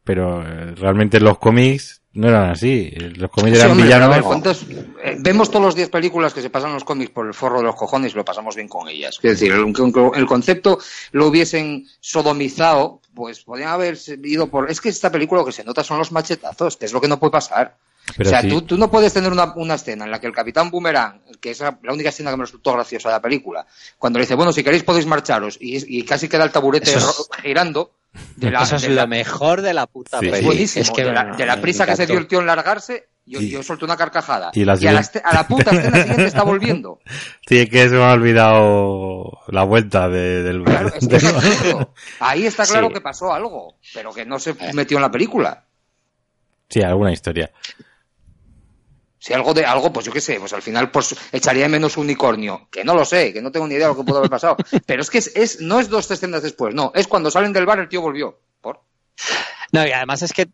pero 0.04 0.42
eh, 0.42 0.74
realmente 0.76 1.18
en 1.18 1.24
los 1.24 1.38
cómics 1.38 2.02
no 2.14 2.28
eran 2.30 2.50
así. 2.50 2.90
Los 3.16 3.30
cómics 3.30 3.58
Sí, 3.58 3.60
eran 3.62 3.72
hombre, 3.72 3.86
villanos. 3.86 4.10
ver, 4.10 4.22
¿cuántos- 4.24 4.66
eh, 5.04 5.16
vemos 5.20 5.52
todos 5.52 5.64
los 5.64 5.76
10 5.76 5.90
películas 5.90 6.34
que 6.34 6.42
se 6.42 6.50
pasan 6.50 6.74
los 6.74 6.84
cómics 6.84 7.12
por 7.12 7.28
el 7.28 7.34
forro 7.36 7.58
de 7.60 7.66
los 7.66 7.76
cojones 7.76 8.14
y 8.14 8.16
lo 8.16 8.26
pasamos 8.26 8.56
bien 8.56 8.68
con 8.68 8.88
ellas. 8.90 9.20
Es 9.22 9.40
decir, 9.40 9.54
aunque 9.54 9.84
el 10.16 10.26
concepto 10.26 10.80
lo 11.12 11.28
hubiesen 11.28 11.86
sodomizado, 12.00 13.02
pues 13.14 13.42
podrían 13.44 13.70
haber 13.70 13.98
ido 14.24 14.48
por... 14.50 14.70
Es 14.72 14.82
que 14.82 14.90
esta 14.90 15.12
película 15.12 15.42
lo 15.42 15.46
que 15.46 15.52
se 15.52 15.64
nota 15.64 15.84
son 15.84 16.00
los 16.00 16.12
machetazos, 16.12 16.78
que 16.78 16.86
es 16.86 16.94
lo 16.94 17.00
que 17.02 17.08
no 17.08 17.20
puede 17.20 17.32
pasar. 17.32 17.76
Pero 18.18 18.30
o 18.30 18.32
sea, 18.32 18.42
sí. 18.42 18.50
tú, 18.50 18.62
tú 18.64 18.78
no 18.78 18.90
puedes 18.90 19.14
tener 19.14 19.32
una, 19.32 19.54
una 19.56 19.76
escena 19.76 20.06
en 20.06 20.12
la 20.12 20.20
que 20.20 20.28
el 20.28 20.34
Capitán 20.34 20.70
Boomerang, 20.72 21.22
que 21.40 21.52
es 21.52 21.60
la 21.60 21.78
única 21.92 22.10
escena 22.10 22.32
que 22.32 22.38
me 22.38 22.44
resultó 22.46 22.74
graciosa 22.74 23.10
de 23.10 23.14
la 23.16 23.22
película, 23.22 23.66
cuando 23.98 24.20
le 24.20 24.24
dice, 24.24 24.36
bueno, 24.36 24.52
si 24.52 24.64
queréis 24.64 24.84
podéis 24.84 25.06
marcharos, 25.06 25.58
y, 25.60 26.00
y 26.00 26.04
casi 26.04 26.28
queda 26.28 26.44
el 26.44 26.52
taburete 26.52 26.92
es- 26.94 27.30
girando. 27.42 27.92
De 28.38 28.50
la, 28.50 28.64
Eso 28.64 28.78
es 28.78 28.82
de 28.82 28.90
la- 28.90 29.04
lo 29.04 29.08
mejor 29.08 29.62
de 29.62 29.72
la 29.72 29.86
puta 29.86 30.20
Sí, 30.20 30.32
sí. 30.34 30.44
buenísimo. 30.44 30.82
Es 30.82 30.90
que 30.90 31.04
de 31.04 31.12
la, 31.14 31.26
de 31.26 31.58
prisa 31.62 31.86
que 31.86 31.96
se 31.96 32.08
dio 32.08 32.18
el 32.18 32.26
tío 32.26 32.40
en 32.40 32.48
largarse, 32.48 33.10
yo, 33.24 33.40
Y- 33.40 33.52
yo 33.52 33.62
solté 33.62 33.86
una 33.86 33.96
carcajada. 33.96 34.50
y 34.56 34.64
a, 34.64 34.76
la, 34.92 35.00
este- 35.00 35.22
a 35.24 35.32
la 35.36 35.48
puta 35.48 35.70
escena 35.70 35.98
siguiente 36.02 36.26
está 36.26 36.42
volviendo. 36.44 37.00
Sí, 37.48 37.60
es 37.60 37.70
que 37.70 37.88
se 37.88 37.96
me 37.96 38.04
ha 38.04 38.14
olvidado 38.14 39.40
la 39.50 39.64
vuelta 39.64 40.10
de- 40.10 40.42
del... 40.42 40.64
Claro, 40.64 40.88
es 40.96 41.08
que 41.08 41.16
es 41.18 41.24
del- 41.24 41.36
absurdo. 41.36 41.94
Ahí 42.20 42.48
está 42.48 42.66
claro 42.66 42.88
Sí. 42.88 42.94
que 42.96 43.02
pasó 43.02 43.32
algo, 43.32 43.76
pero 43.94 44.12
que 44.12 44.26
no 44.26 44.40
se 44.40 44.56
metió 44.74 44.98
en 44.98 45.02
la 45.04 45.12
película. 45.12 45.66
sí, 46.68 46.82
alguna 46.82 47.12
historia. 47.14 47.52
Si 49.20 49.34
algo 49.34 49.54
de 49.54 49.66
algo, 49.66 49.92
pues 49.92 50.06
yo 50.06 50.12
qué 50.14 50.22
sé, 50.22 50.40
pues 50.40 50.54
al 50.54 50.62
final 50.62 50.92
pues 50.92 51.14
echaría 51.32 51.64
de 51.64 51.70
menos 51.70 51.98
unicornio. 51.98 52.70
Que 52.72 52.84
no 52.86 52.96
lo 52.96 53.04
sé, 53.04 53.34
que 53.34 53.42
no 53.42 53.52
tengo 53.52 53.68
ni 53.68 53.76
idea 53.76 53.88
de 53.88 53.94
lo 53.94 54.00
que 54.00 54.06
pudo 54.06 54.20
haber 54.20 54.30
pasado. 54.30 54.56
Pero 54.86 55.02
es 55.02 55.10
que 55.10 55.18
es, 55.18 55.32
es- 55.36 55.62
no 55.62 55.80
es 55.80 55.90
dos 55.90 56.10
escenas 56.10 56.42
después, 56.42 56.74
no. 56.74 56.92
Es 56.96 57.08
cuando 57.08 57.30
salen 57.30 57.52
del 57.54 57.66
bar 57.66 57.80
el 57.80 57.90
tío 57.90 58.02
volvió. 58.02 58.40
¿Por? 58.62 58.82
No, 59.74 59.86
y 59.86 59.92
además 59.92 60.22
es 60.22 60.32
que 60.34 60.48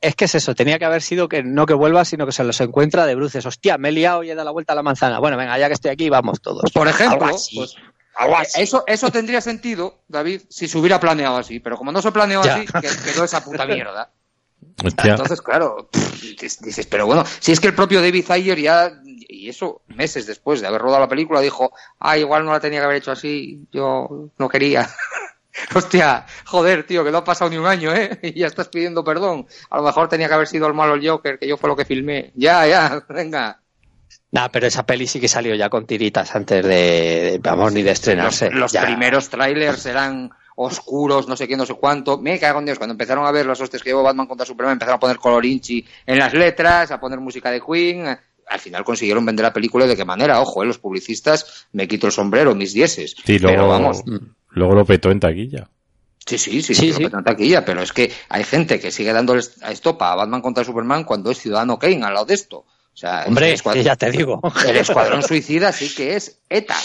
es 0.00 0.14
que 0.16 0.24
es 0.24 0.34
eso, 0.34 0.54
tenía 0.54 0.78
que 0.78 0.86
haber 0.86 1.02
sido 1.02 1.28
que 1.28 1.42
no 1.42 1.66
que 1.66 1.74
vuelva, 1.74 2.06
sino 2.06 2.24
que 2.24 2.32
se 2.32 2.42
los 2.42 2.58
encuentra 2.62 3.04
de 3.04 3.14
bruces. 3.16 3.44
Hostia, 3.44 3.76
me 3.76 3.90
he 3.90 3.92
liado 3.92 4.22
y 4.24 4.30
he 4.30 4.34
dado 4.34 4.46
la 4.46 4.50
vuelta 4.52 4.72
a 4.72 4.76
la 4.76 4.82
manzana. 4.82 5.18
Bueno, 5.18 5.36
venga, 5.36 5.58
ya 5.58 5.66
que 5.68 5.74
estoy 5.74 5.90
aquí, 5.90 6.08
vamos 6.08 6.40
todos. 6.40 6.72
Por 6.72 6.88
ejemplo, 6.88 7.22
Algo 7.26 7.36
así. 7.36 7.56
pues, 7.56 7.74
Algo 8.16 8.36
así. 8.38 8.62
eso, 8.62 8.82
eso 8.86 9.10
tendría 9.10 9.42
sentido, 9.42 10.00
David, 10.08 10.40
si 10.48 10.68
se 10.68 10.78
hubiera 10.78 10.98
planeado 10.98 11.36
así. 11.36 11.60
Pero 11.60 11.76
como 11.76 11.92
no 11.92 12.00
se 12.00 12.12
planeó 12.12 12.42
Ya. 12.42 12.54
así, 12.54 12.64
que- 12.66 13.12
quedó 13.12 13.24
esa 13.24 13.44
puta 13.44 13.66
mierda. 13.66 14.10
Hostia. 14.84 15.12
Entonces, 15.12 15.40
claro, 15.42 15.88
dices, 16.40 16.86
pero 16.86 17.06
bueno, 17.06 17.24
si 17.40 17.52
es 17.52 17.60
que 17.60 17.66
el 17.68 17.74
propio 17.74 18.00
David 18.00 18.30
Ayer 18.30 18.58
ya, 18.58 18.92
y 19.04 19.48
eso 19.48 19.82
meses 19.88 20.26
después 20.26 20.60
de 20.60 20.66
haber 20.66 20.80
rodado 20.80 21.00
la 21.00 21.08
película, 21.08 21.40
dijo, 21.40 21.72
ah, 21.98 22.16
igual 22.18 22.44
no 22.44 22.52
la 22.52 22.60
tenía 22.60 22.80
que 22.80 22.84
haber 22.86 22.96
hecho 22.98 23.12
así, 23.12 23.66
yo 23.72 24.30
no 24.38 24.48
quería. 24.48 24.88
Hostia, 25.74 26.24
joder, 26.46 26.84
tío, 26.86 27.04
que 27.04 27.10
no 27.10 27.18
ha 27.18 27.24
pasado 27.24 27.50
ni 27.50 27.56
un 27.58 27.66
año, 27.66 27.92
¿eh? 27.94 28.18
Y 28.22 28.38
ya 28.40 28.46
estás 28.46 28.68
pidiendo 28.68 29.02
perdón. 29.04 29.46
A 29.68 29.78
lo 29.78 29.82
mejor 29.82 30.08
tenía 30.08 30.28
que 30.28 30.34
haber 30.34 30.46
sido 30.46 30.66
el 30.66 30.74
malo 30.74 30.94
el 30.94 31.06
Joker, 31.06 31.38
que 31.38 31.48
yo 31.48 31.56
fue 31.56 31.68
lo 31.68 31.76
que 31.76 31.84
filmé. 31.84 32.32
Ya, 32.34 32.66
ya, 32.66 33.02
venga. 33.08 33.60
Nah, 34.32 34.48
pero 34.48 34.68
esa 34.68 34.86
peli 34.86 35.06
sí 35.08 35.18
que 35.20 35.26
salió 35.28 35.54
ya 35.56 35.68
con 35.68 35.86
tiritas 35.86 36.34
antes 36.36 36.64
de, 36.64 37.40
vamos, 37.42 37.72
ni 37.72 37.82
de 37.82 37.90
Los, 37.90 37.98
estrenarse. 37.98 38.50
los 38.50 38.70
Ya. 38.72 38.82
primeros 38.86 39.28
trailers 39.28 39.84
eran 39.86 40.30
oscuros, 40.62 41.26
no 41.26 41.36
sé 41.36 41.48
qué, 41.48 41.56
no 41.56 41.64
sé 41.66 41.74
cuánto. 41.74 42.18
Me 42.18 42.38
cago 42.38 42.58
en 42.58 42.66
Dios, 42.66 42.78
cuando 42.78 42.92
empezaron 42.92 43.26
a 43.26 43.30
ver 43.30 43.46
los 43.46 43.60
hostias 43.60 43.82
que 43.82 43.90
llevó 43.90 44.02
Batman 44.02 44.26
contra 44.26 44.44
Superman, 44.46 44.74
empezaron 44.74 44.96
a 44.96 45.00
poner 45.00 45.16
color 45.18 45.44
inchi 45.46 45.84
en 46.06 46.18
las 46.18 46.34
letras, 46.34 46.90
a 46.90 47.00
poner 47.00 47.18
música 47.20 47.50
de 47.50 47.60
Queen. 47.60 48.06
Al 48.46 48.58
final 48.58 48.84
consiguieron 48.84 49.24
vender 49.24 49.44
la 49.44 49.52
película 49.52 49.84
y 49.84 49.88
de 49.88 49.96
qué 49.96 50.04
manera, 50.04 50.40
ojo, 50.40 50.62
eh, 50.62 50.66
los 50.66 50.78
publicistas, 50.78 51.66
me 51.72 51.86
quito 51.88 52.06
el 52.06 52.12
sombrero, 52.12 52.54
mis 52.54 52.72
dieces. 52.72 53.14
Sí, 53.24 53.38
Pero 53.38 53.68
vamos, 53.68 54.02
luego 54.50 54.74
lo 54.74 54.84
petó 54.84 55.10
en 55.10 55.20
taquilla. 55.20 55.68
sí, 56.26 56.36
sí, 56.36 56.60
sí, 56.62 56.74
Sí, 56.74 56.92
lo 56.92 56.98
petan 56.98 57.24
taquilla, 57.24 57.64
pero 57.64 57.80
es 57.80 57.92
que 57.92 58.12
hay 58.28 58.44
gente 58.44 58.80
que 58.80 58.90
sigue 58.90 59.12
dándole 59.12 59.42
a 59.62 59.70
estopa 59.72 60.12
a 60.12 60.16
Batman 60.16 60.42
contra 60.42 60.64
Superman 60.64 61.04
cuando 61.04 61.30
es 61.30 61.38
Ciudadano 61.38 61.78
Kane 61.78 62.04
al 62.04 62.14
lado 62.14 62.26
de 62.26 62.34
esto. 62.34 62.58
O 62.92 62.96
sea, 62.96 63.24
Hombre, 63.26 63.48
el 63.48 63.54
escuadrón, 63.54 63.84
ya 63.86 63.96
te 63.96 64.10
digo. 64.10 64.40
el 64.66 64.76
escuadrón 64.76 65.22
suicida 65.22 65.72
sí 65.72 65.94
que 65.94 66.16
es 66.16 66.40
ETA. 66.50 66.76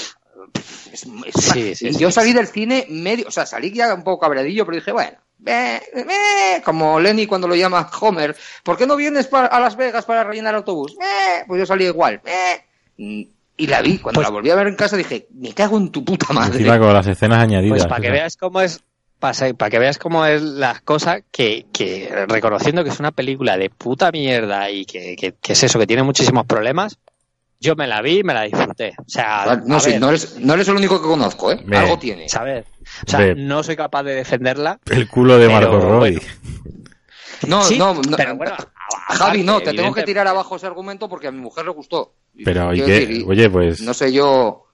Es- 0.91 1.05
es- 1.25 1.43
Sí, 1.43 1.75
sí, 1.75 1.91
yo 1.97 2.09
sí, 2.09 2.13
salí 2.15 2.33
del 2.33 2.47
cine 2.47 2.85
medio, 2.89 3.27
o 3.27 3.31
sea, 3.31 3.45
salí 3.45 3.71
ya 3.71 3.93
un 3.93 4.03
poco 4.03 4.19
cabreadillo, 4.21 4.65
pero 4.65 4.77
dije, 4.77 4.91
bueno, 4.91 5.17
ve, 5.39 5.81
ve, 5.93 6.61
como 6.63 6.99
Lenny 6.99 7.27
cuando 7.27 7.47
lo 7.47 7.55
llama 7.55 7.89
Homer, 7.99 8.35
¿por 8.63 8.77
qué 8.77 8.85
no 8.87 8.95
vienes 8.95 9.29
a 9.33 9.59
Las 9.59 9.75
Vegas 9.75 10.05
para 10.05 10.23
rellenar 10.23 10.55
autobús? 10.55 10.95
Ve, 10.97 11.43
pues 11.47 11.59
yo 11.59 11.65
salí 11.65 11.85
igual. 11.85 12.21
ve. 12.23 12.63
Mm, 12.97 13.23
Y 13.57 13.67
la 13.67 13.81
vi, 13.81 13.99
cuando 13.99 14.17
Pues- 14.19 14.27
la 14.27 14.31
volví 14.31 14.49
a 14.49 14.55
ver 14.55 14.67
en 14.67 14.75
casa 14.75 14.97
dije, 14.97 15.27
me 15.33 15.53
cago 15.53 15.77
en 15.77 15.89
tu 15.89 16.03
puta 16.03 16.33
madre. 16.33 16.65
Con 16.77 16.93
las 16.93 17.07
escenas 17.07 17.39
añadidas. 17.41 17.77
Pues 17.77 17.87
para 17.87 18.01
que 18.01 18.11
veas 18.11 18.35
cómo 18.35 18.59
es, 18.59 18.81
para, 19.17 19.69
que 19.69 19.79
veas 19.79 19.97
cómo 19.97 20.25
es 20.25 20.41
la 20.41 20.81
cosa, 20.83 21.21
que, 21.31 21.65
que 21.71 22.25
reconociendo 22.27 22.83
que 22.83 22.89
es 22.89 22.99
una 22.99 23.11
película 23.11 23.57
de 23.57 23.69
puta 23.69 24.11
mierda 24.11 24.69
y 24.69 24.85
que, 24.85 25.15
que- 25.15 25.35
que 25.41 25.53
es 25.53 25.63
eso, 25.63 25.79
que 25.79 25.87
tiene 25.87 26.03
muchísimos 26.03 26.45
problemas, 26.45 26.97
yo 27.65 27.75
me 27.75 27.87
la 27.87 28.01
vi 28.01 28.19
y 28.19 28.23
me 28.23 28.33
la 28.33 28.43
disfruté. 28.43 28.93
O 28.99 29.03
sea, 29.09 29.61
No, 29.65 29.79
sí, 29.79 29.95
no, 29.99 30.09
eres, 30.09 30.39
no 30.39 30.53
eres 30.53 30.67
el 30.69 30.75
único 30.75 31.01
que 31.01 31.07
conozco, 31.07 31.51
¿eh? 31.51 31.59
Algo 31.73 31.99
tiene. 31.99 32.29
¿sabes? 32.29 32.65
O 33.07 33.09
sea, 33.09 33.33
no 33.35 33.63
soy 33.63 33.75
capaz 33.75 34.03
de 34.03 34.15
defenderla. 34.15 34.79
El 34.89 35.07
culo 35.09 35.37
de 35.37 35.47
Pero, 35.47 35.59
Marco 35.59 35.79
Roy. 35.79 36.11
bueno. 36.15 36.21
No, 37.47 37.63
Sí, 37.63 37.77
no, 37.77 37.93
no, 37.93 38.15
pero 38.17 38.35
bueno, 38.37 38.55
Javi, 39.09 39.43
no, 39.43 39.59
te 39.61 39.73
tengo 39.73 39.93
que 39.93 40.03
tirar 40.03 40.25
abajo 40.27 40.55
ese 40.55 40.65
argumento 40.67 41.09
porque 41.09 41.27
a 41.27 41.31
mi 41.31 41.39
mujer 41.39 41.65
le 41.65 41.71
gustó. 41.71 42.13
Pero, 42.43 42.73
¿y 42.73 42.77
qué? 42.77 42.85
decir, 42.91 43.11
y- 43.11 43.23
Oye, 43.27 43.49
pues, 43.49 43.81
No 43.81 43.93
sé 43.93 44.11
yo, 44.13 44.65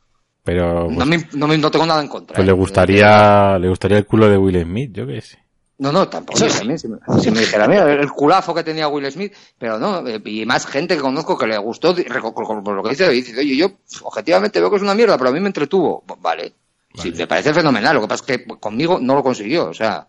pero, 0.43 0.87
no, 0.89 0.95
pues, 0.95 1.07
me, 1.07 1.27
no, 1.33 1.47
me- 1.47 1.57
no 1.57 1.71
tengo 1.71 1.85
nada 1.85 2.01
en 2.01 2.07
contra. 2.07 2.35
pues 2.35 2.43
¿eh? 2.43 2.47
le 2.47 2.51
gustaría, 2.53 3.57
le 3.59 3.67
gustaría 3.67 3.97
el 3.97 4.05
culo 4.05 4.29
de 4.29 4.37
Will 4.37 4.61
Smith, 4.63 4.91
yo 4.93 5.07
qué 5.07 5.21
sé. 5.21 5.39
No, 5.82 5.91
no, 5.91 6.07
tampoco. 6.07 6.38
Eso 6.38 6.45
Oye, 6.45 6.53
sí. 6.53 6.59
también, 6.59 6.77
si, 6.79 6.88
me, 6.88 6.97
si 7.19 7.32
me 7.32 7.39
dijera, 7.39 7.67
mira, 7.67 7.91
el 7.91 8.11
culazo 8.11 8.53
que 8.53 8.63
tenía 8.63 8.88
Will 8.88 9.11
Smith, 9.11 9.34
pero 9.57 9.79
no, 9.79 10.07
eh, 10.07 10.21
y 10.25 10.45
más 10.45 10.67
gente 10.67 10.95
que 10.95 11.01
conozco 11.01 11.36
que 11.36 11.47
le 11.47 11.57
gustó, 11.57 11.95
por 11.95 12.75
lo 12.75 12.84
que 12.84 12.91
dice, 12.91 13.09
dice, 13.09 13.39
oye, 13.39 13.57
yo 13.57 13.71
objetivamente 14.03 14.59
veo 14.59 14.69
que 14.69 14.75
es 14.75 14.84
una 14.84 14.93
mierda, 14.93 15.17
pero 15.17 15.32
a 15.32 15.34
mí 15.34 15.39
me 15.39 15.47
entretuvo. 15.47 16.03
B- 16.07 16.13
Vale. 16.19 16.53
Sí, 16.93 17.09
Vale. 17.09 17.17
me 17.21 17.27
parece 17.27 17.53
fenomenal, 17.53 17.95
lo 17.95 18.01
que 18.01 18.07
pasa 18.07 18.23
es 18.27 18.38
que 18.38 18.45
conmigo 18.59 18.99
no 19.01 19.15
lo 19.15 19.23
consiguió, 19.23 19.69
o 19.69 19.73
sea, 19.73 20.07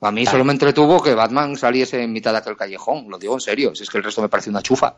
a 0.00 0.10
mí 0.10 0.26
solo 0.26 0.42
me 0.44 0.52
entretuvo 0.54 1.00
que 1.00 1.14
Batman 1.14 1.56
saliese 1.56 2.02
en 2.02 2.12
mitad 2.12 2.32
de 2.32 2.38
aquel 2.38 2.56
callejón, 2.56 3.06
lo 3.08 3.16
digo 3.16 3.34
en 3.34 3.40
serio, 3.40 3.74
si 3.76 3.84
es 3.84 3.90
que 3.90 3.98
el 3.98 4.04
resto 4.04 4.22
me 4.22 4.28
parece 4.28 4.50
una 4.50 4.60
chufa. 4.62 4.96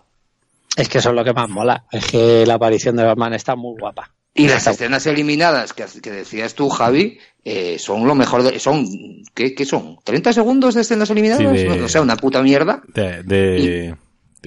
Es 0.74 0.88
que 0.88 0.98
eso 0.98 1.10
es 1.10 1.14
lo 1.14 1.22
que 1.22 1.34
más 1.34 1.50
mola. 1.50 1.84
Es 1.92 2.06
que 2.06 2.46
la 2.46 2.54
aparición 2.54 2.96
de 2.96 3.04
Batman 3.04 3.34
está 3.34 3.54
muy 3.56 3.78
guapa. 3.78 4.10
Y 4.36 4.48
las 4.48 4.66
escenas 4.66 5.06
eliminadas 5.06 5.72
que, 5.72 5.84
que 6.02 6.10
decías 6.10 6.54
tú, 6.54 6.68
Javi, 6.68 7.18
eh, 7.44 7.78
son 7.78 8.04
lo 8.06 8.16
mejor 8.16 8.42
de, 8.42 8.58
son, 8.58 8.84
¿qué, 9.32 9.54
qué 9.54 9.64
son? 9.64 9.96
¿30 9.98 10.32
segundos 10.32 10.74
de 10.74 10.80
escenas 10.80 11.08
eliminadas? 11.10 11.38
Sí, 11.38 11.46
de- 11.58 11.68
No, 11.68 11.76
no 11.76 11.88
sé, 11.88 12.00
una 12.00 12.16
puta 12.16 12.42
mierda. 12.42 12.82
De, 12.92 13.22
de, 13.22 13.94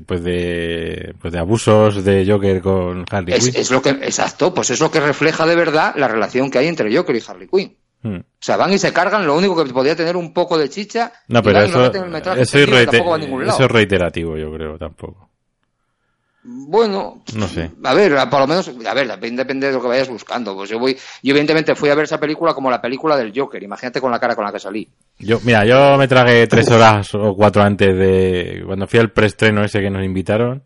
pues 0.05 0.23
de, 0.23 1.15
pues 1.21 1.31
de 1.31 1.39
abusos 1.39 2.03
de 2.03 2.25
Joker 2.27 2.61
con 2.61 3.05
Harley 3.09 3.33
Es, 3.35 3.45
Quinn. 3.49 3.61
es 3.61 3.71
lo 3.71 3.81
que, 3.81 3.91
exacto, 3.91 4.53
pues 4.53 4.69
es 4.71 4.79
lo 4.81 4.91
que 4.91 4.99
refleja 4.99 5.45
de 5.45 5.55
verdad 5.55 5.95
la 5.95 6.07
relación 6.09 6.51
que 6.51 6.57
hay 6.59 6.67
entre 6.67 6.93
Joker 6.95 7.15
y 7.15 7.23
Harley 7.25 7.47
Quinn. 7.47 7.77
Hmm. 8.03 8.17
O 8.17 8.23
sea, 8.39 8.57
van 8.57 8.73
y 8.73 8.77
se 8.77 8.91
cargan 8.93 9.25
lo 9.25 9.35
único 9.38 9.63
que 9.63 9.71
podía 9.73 9.95
tener 9.95 10.17
un 10.17 10.33
poco 10.33 10.57
de 10.57 10.69
chicha. 10.69 11.13
No, 11.29 11.41
pero 11.41 11.61
eso, 11.61 11.85
es 11.85 11.91
tampoco 12.85 13.09
va 13.09 13.15
a 13.15 13.19
ningún 13.19 13.45
lado. 13.47 13.57
eso 13.57 13.65
es 13.65 13.71
reiterativo, 13.71 14.38
yo 14.38 14.51
creo, 14.53 14.77
tampoco. 14.77 15.29
Bueno, 16.50 17.24
No 17.36 17.45
sé. 17.48 17.72
a 17.84 17.93
ver, 17.93 18.16
por 18.30 18.39
lo 18.39 18.48
menos, 18.48 18.70
a 18.70 18.93
ver, 18.93 19.08
depende, 19.08 19.43
depende 19.43 19.68
de 19.68 19.74
lo 19.74 19.82
que 19.82 19.88
vayas 19.89 20.08
buscando. 20.08 20.56
Pues 20.56 20.70
yo 20.70 20.80
voy, 20.80 20.93
yo 20.93 21.32
evidentemente 21.32 21.76
fui 21.76 21.89
a 21.89 21.95
ver 21.95 22.06
esa 22.06 22.20
película 22.20 22.54
como 22.54 22.72
la 22.72 22.82
película 22.82 23.18
del 23.18 23.34
Joker. 23.36 23.62
Imagínate 23.62 24.00
con 24.00 24.12
la 24.12 24.20
cara 24.20 24.34
con 24.34 24.45
la 24.45 24.52
que 24.54 24.60
salí. 24.60 24.88
Yo, 25.20 25.39
mira, 25.43 25.66
yo 25.66 25.98
me 25.98 26.08
tragué 26.08 26.48
tres 26.48 26.70
horas 26.72 27.14
o 27.16 27.36
cuatro 27.36 27.62
antes 27.64 27.93
de, 27.98 28.64
cuando 28.66 28.88
fui 28.88 28.98
al 29.00 29.12
preestreno 29.12 29.62
ese 29.64 29.82
que 29.82 29.89
nos 29.89 30.06
invitaron, 30.06 30.64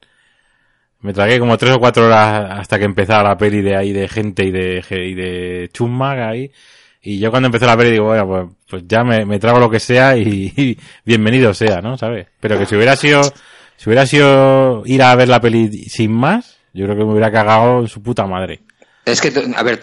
me 1.00 1.14
tragué 1.14 1.40
como 1.40 1.58
tres 1.58 1.76
o 1.76 1.80
cuatro 1.80 2.06
horas 2.06 2.60
hasta 2.60 2.78
que 2.78 2.86
empezara 2.86 3.28
la 3.30 3.38
peli 3.38 3.62
de 3.62 3.76
ahí 3.76 3.92
de 3.92 4.08
gente 4.08 4.44
y 4.46 4.52
de, 4.52 4.84
y 4.92 5.16
de 5.16 5.70
chusma 5.74 6.12
ahí, 6.30 6.52
Y 7.02 7.18
yo 7.18 7.32
cuando 7.32 7.48
empecé 7.48 7.66
la 7.66 7.76
peli 7.76 7.90
digo, 7.92 8.06
bueno, 8.06 8.28
pues, 8.28 8.46
pues 8.70 8.84
ya 8.88 9.04
me, 9.04 9.26
me 9.26 9.40
trago 9.40 9.60
lo 9.60 9.70
que 9.70 9.80
sea 9.80 10.16
y, 10.16 10.54
y 10.56 10.78
bienvenido 11.04 11.56
sea, 11.56 11.82
¿no? 11.82 11.98
¿Sabes? 11.98 12.28
Pero 12.40 12.60
que 12.60 12.68
si 12.68 12.76
hubiera 12.76 12.96
sido, 12.96 13.22
si 13.82 13.90
hubiera 13.90 14.06
sido 14.06 14.84
ir 14.86 15.02
a 15.02 15.16
ver 15.16 15.28
la 15.28 15.42
peli 15.42 15.90
sin 15.90 16.12
más, 16.12 16.60
yo 16.72 16.86
creo 16.86 16.96
que 16.96 17.04
me 17.04 17.14
hubiera 17.14 17.32
cagado 17.32 17.80
en 17.80 17.88
su 17.88 18.04
puta 18.04 18.28
madre. 18.28 18.62
Es 19.06 19.20
que, 19.20 19.34
a 19.56 19.64
ver, 19.64 19.80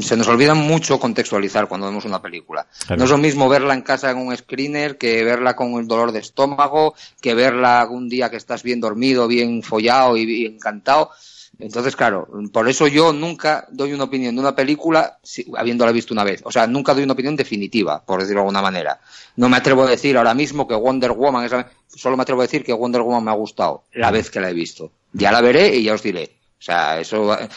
se 0.00 0.16
nos 0.16 0.26
olvida 0.26 0.54
mucho 0.54 0.98
contextualizar 0.98 1.68
cuando 1.68 1.86
vemos 1.86 2.04
una 2.04 2.20
película. 2.20 2.66
Claro. 2.84 2.98
No 2.98 3.04
es 3.04 3.10
lo 3.12 3.18
mismo 3.18 3.48
verla 3.48 3.72
en 3.72 3.82
casa 3.82 4.10
en 4.10 4.16
un 4.18 4.36
screener 4.36 4.98
que 4.98 5.22
verla 5.22 5.54
con 5.54 5.74
el 5.74 5.86
dolor 5.86 6.10
de 6.10 6.18
estómago, 6.18 6.96
que 7.20 7.34
verla 7.34 7.86
un 7.88 8.08
día 8.08 8.30
que 8.30 8.36
estás 8.36 8.64
bien 8.64 8.80
dormido, 8.80 9.28
bien 9.28 9.62
follado 9.62 10.16
y 10.16 10.26
bien 10.26 10.54
encantado. 10.54 11.10
Entonces, 11.58 11.94
claro, 11.96 12.28
por 12.52 12.68
eso 12.68 12.86
yo 12.88 13.12
nunca 13.12 13.66
doy 13.70 13.92
una 13.92 14.04
opinión 14.04 14.34
de 14.34 14.40
una 14.40 14.54
película 14.56 15.18
si- 15.22 15.46
habiéndola 15.56 15.92
visto 15.92 16.12
una 16.12 16.24
vez. 16.24 16.40
O 16.44 16.50
sea, 16.52 16.66
nunca 16.66 16.94
doy 16.94 17.04
una 17.04 17.12
opinión 17.12 17.36
definitiva, 17.36 18.02
por 18.04 18.20
decirlo 18.20 18.40
de 18.40 18.46
alguna 18.46 18.62
manera. 18.62 19.00
No 19.36 19.48
me 19.48 19.56
atrevo 19.56 19.84
a 19.84 19.90
decir 19.90 20.16
ahora 20.16 20.34
mismo 20.34 20.66
que 20.66 20.74
Wonder 20.74 21.12
Woman, 21.12 21.44
esa- 21.44 21.68
solo 21.88 22.16
me 22.16 22.22
atrevo 22.22 22.40
a 22.40 22.44
decir 22.44 22.64
que 22.64 22.72
Wonder 22.72 23.02
Woman 23.02 23.24
me 23.24 23.30
ha 23.30 23.34
gustado 23.34 23.84
la 23.92 24.10
vez 24.10 24.30
que 24.30 24.40
la 24.40 24.50
he 24.50 24.54
visto. 24.54 24.90
Ya 25.12 25.30
la 25.30 25.40
veré 25.40 25.74
y 25.76 25.84
ya 25.84 25.94
os 25.94 26.02
diré. 26.02 26.36
O 26.58 26.62
sea, 26.64 26.98
eso. 26.98 27.38
eh, 27.38 27.48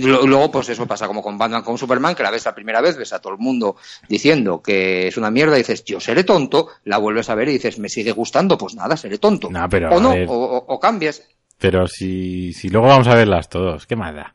Luego, 0.00 0.50
pues 0.50 0.68
eso 0.68 0.86
pasa 0.86 1.06
como 1.06 1.22
con 1.22 1.36
Batman, 1.36 1.62
con 1.62 1.76
Superman, 1.76 2.14
que 2.14 2.22
la 2.22 2.30
ves 2.30 2.44
la 2.44 2.54
primera 2.54 2.80
vez, 2.80 2.96
ves 2.96 3.12
a 3.12 3.18
todo 3.20 3.32
el 3.32 3.38
mundo 3.38 3.76
diciendo 4.08 4.62
que 4.62 5.08
es 5.08 5.16
una 5.16 5.30
mierda, 5.30 5.56
y 5.56 5.58
dices, 5.58 5.84
yo 5.84 6.00
seré 6.00 6.24
tonto, 6.24 6.68
la 6.84 6.98
vuelves 6.98 7.28
a 7.30 7.34
ver 7.34 7.48
y 7.48 7.52
dices, 7.54 7.78
me 7.78 7.88
sigue 7.88 8.12
gustando, 8.12 8.56
pues 8.56 8.74
nada, 8.74 8.96
seré 8.96 9.18
tonto. 9.18 9.50
Pero, 9.88 9.96
o 9.96 10.00
no, 10.00 10.10
ver. 10.14 10.28
o, 10.28 10.32
o- 10.34 10.64
o 10.74 10.80
cambias. 10.80 11.22
Pero 11.62 11.86
si, 11.86 12.52
si 12.52 12.68
luego 12.68 12.88
vamos 12.88 13.06
a 13.08 13.14
verlas 13.14 13.48
todos, 13.48 13.86
¿qué 13.86 13.96
más 13.96 14.14
da? 14.14 14.34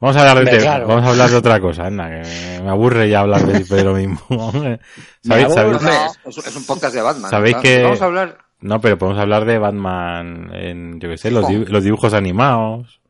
Vamos 0.00 0.16
a 0.16 0.28
hablar 0.28 0.44
de, 0.44 0.58
claro. 0.58 0.86
vamos 0.88 1.04
a 1.04 1.10
hablar 1.10 1.30
de 1.30 1.36
otra 1.36 1.60
cosa, 1.60 1.86
anda, 1.86 2.08
que 2.10 2.60
me, 2.62 2.68
aburre 2.68 3.08
ya 3.08 3.20
hablar 3.20 3.46
de, 3.46 3.60
de 3.62 3.84
lo 3.84 3.94
mismo. 3.94 4.18
¿Sabéis, 5.22 5.56
aburre. 5.56 5.78
sabéis- 5.78 6.18
es, 6.26 6.38
es 6.46 6.56
un 6.56 6.66
podcast 6.66 6.94
de 6.94 7.02
Batman. 7.02 7.30
¿Sabéis 7.30 7.56
¿no? 7.56 7.62
que- 7.62 7.82
Vamos 7.82 8.02
a 8.02 8.04
hablar. 8.06 8.38
No, 8.60 8.80
pero 8.80 8.98
podemos 8.98 9.20
hablar 9.20 9.44
de 9.44 9.58
Batman 9.58 10.50
en, 10.54 10.98
yo 11.00 11.08
qué 11.10 11.16
sé, 11.18 11.30
los, 11.30 11.44
dibu- 11.44 11.66
los 11.68 11.84
dibujos 11.84 12.14
animados. 12.14 13.00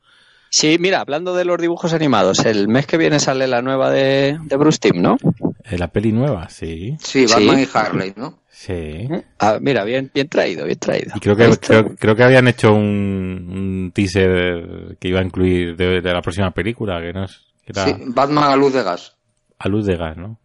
Sí, 0.51 0.77
mira, 0.79 1.01
hablando 1.01 1.35
de 1.35 1.45
los 1.45 1.59
dibujos 1.59 1.95
animados, 1.95 2.45
el 2.45 2.69
mes 2.69 2.87
que 2.87 2.97
viene 2.97 3.19
sale 3.19 3.47
la 3.49 3.61
nueva 3.63 3.91
de, 3.91 4.39
de 4.43 4.57
Bruce 4.57 4.79
Timm, 4.79 5.01
¿no? 5.03 5.17
Eh, 5.65 5.79
la 5.79 5.89
peli 5.89 6.13
nueva, 6.13 6.49
sí. 6.49 6.97
Sí, 7.01 7.27
Sí. 7.27 7.35
Batman 7.35 7.61
y 7.61 7.69
Harley, 7.73 8.13
¿no? 8.17 8.39
Sí. 8.57 9.09
Ah, 9.41 9.59
mira, 9.61 9.83
bien, 9.85 10.11
bien 10.15 10.29
traído, 10.29 10.65
bien 10.65 10.79
traído. 10.79 11.13
Y 11.17 11.21
creo 11.21 11.35
que, 11.35 11.57
creo, 11.59 11.97
creo 11.97 12.15
que 12.15 12.23
habían 12.23 12.47
hecho 12.47 12.73
un, 12.73 13.51
un 13.51 13.93
teaser 13.93 14.97
que 15.01 15.09
iba 15.09 15.19
a 15.19 15.25
incluir 15.25 15.77
de, 15.77 16.01
de 16.01 16.13
la 16.13 16.23
próxima 16.23 16.53
película, 16.53 17.01
que 17.01 17.13
no 17.13 17.25
es, 17.25 17.41
que 17.67 17.73
era 17.73 17.85
Sí, 17.87 17.95
Batman 18.07 18.45
a 18.53 18.57
luz 18.57 18.73
de 18.73 18.83
gas. 18.85 19.17
a 19.59 19.69
luz 19.69 19.87
de 19.87 19.97
gas, 19.97 20.17
¿no? 20.17 20.39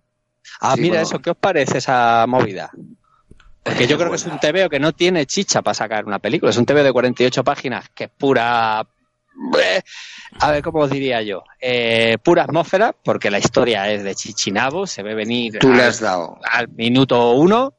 Ah, 0.60 0.74
Sí, 0.76 0.82
mira 0.82 0.96
bueno. 0.96 1.08
eso, 1.08 1.20
¿qué 1.20 1.30
os 1.30 1.38
parece 1.38 1.78
esa 1.78 2.26
movida? 2.28 2.72
Porque 3.62 3.86
yo 3.86 3.98
creo 3.98 4.10
que 4.10 4.16
es 4.16 4.26
un 4.26 4.40
TVO 4.40 4.70
que 4.70 4.80
no 4.80 4.94
tiene 4.94 5.28
chicha 5.28 5.62
para 5.62 5.76
sacar 5.76 6.06
una 6.06 6.18
película. 6.18 6.50
Es 6.50 6.58
un 6.58 6.66
TVO 6.66 6.82
de 6.84 6.92
48 6.92 7.44
páginas 7.44 7.90
que 7.94 8.06
es 8.06 8.10
pura... 8.10 8.82
eh, 9.62 9.82
A 10.40 10.52
ver, 10.52 10.64
¿cómo 10.64 10.80
os 10.80 10.90
diría 10.90 11.22
yo? 11.22 11.44
Eh, 11.62 12.18
pura 12.24 12.44
atmósfera, 12.46 12.96
porque 13.04 13.30
la 13.30 13.38
historia 13.38 13.92
es 13.92 14.04
de 14.04 14.16
Chichinabo, 14.16 14.88
se 14.88 15.04
ve 15.04 15.14
venir 15.14 15.60
Tú 15.60 15.72
le 15.72 15.84
has 15.84 16.00
dado. 16.00 16.40
al 16.50 16.70
minuto 16.70 17.34
uno 17.34 17.74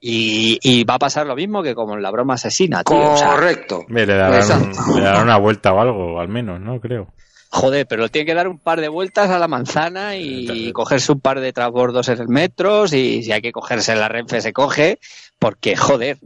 y, 0.00 0.58
y 0.62 0.84
va 0.84 0.94
a 0.94 0.98
pasar 0.98 1.26
lo 1.26 1.36
mismo 1.36 1.62
que 1.62 1.74
como 1.74 1.94
en 1.94 2.02
la 2.02 2.10
broma 2.10 2.34
asesina, 2.34 2.82
tío. 2.82 3.12
O 3.12 3.16
sea, 3.16 3.32
Correcto. 3.32 3.84
Le 3.88 4.06
darán, 4.06 4.34
Exacto. 4.34 4.96
le 4.96 5.02
darán 5.02 5.24
una 5.24 5.36
vuelta 5.36 5.72
o 5.72 5.80
algo, 5.80 6.20
al 6.20 6.28
menos, 6.28 6.60
¿no? 6.60 6.80
Creo. 6.80 7.08
Joder, 7.52 7.86
pero 7.86 8.08
tiene 8.08 8.26
que 8.26 8.34
dar 8.34 8.46
un 8.46 8.58
par 8.58 8.80
de 8.80 8.88
vueltas 8.88 9.28
a 9.28 9.38
la 9.38 9.48
manzana 9.48 10.16
y 10.16 10.72
cogerse 10.72 11.10
un 11.10 11.20
par 11.20 11.40
de 11.40 11.52
transbordos 11.52 12.08
en 12.08 12.20
el 12.20 12.28
metro. 12.28 12.84
Y 12.84 13.24
si 13.24 13.32
hay 13.32 13.42
que 13.42 13.50
cogerse 13.50 13.96
la 13.96 14.08
Renfe, 14.08 14.40
se 14.40 14.52
coge. 14.52 15.00
Porque, 15.38 15.74
joder. 15.76 16.18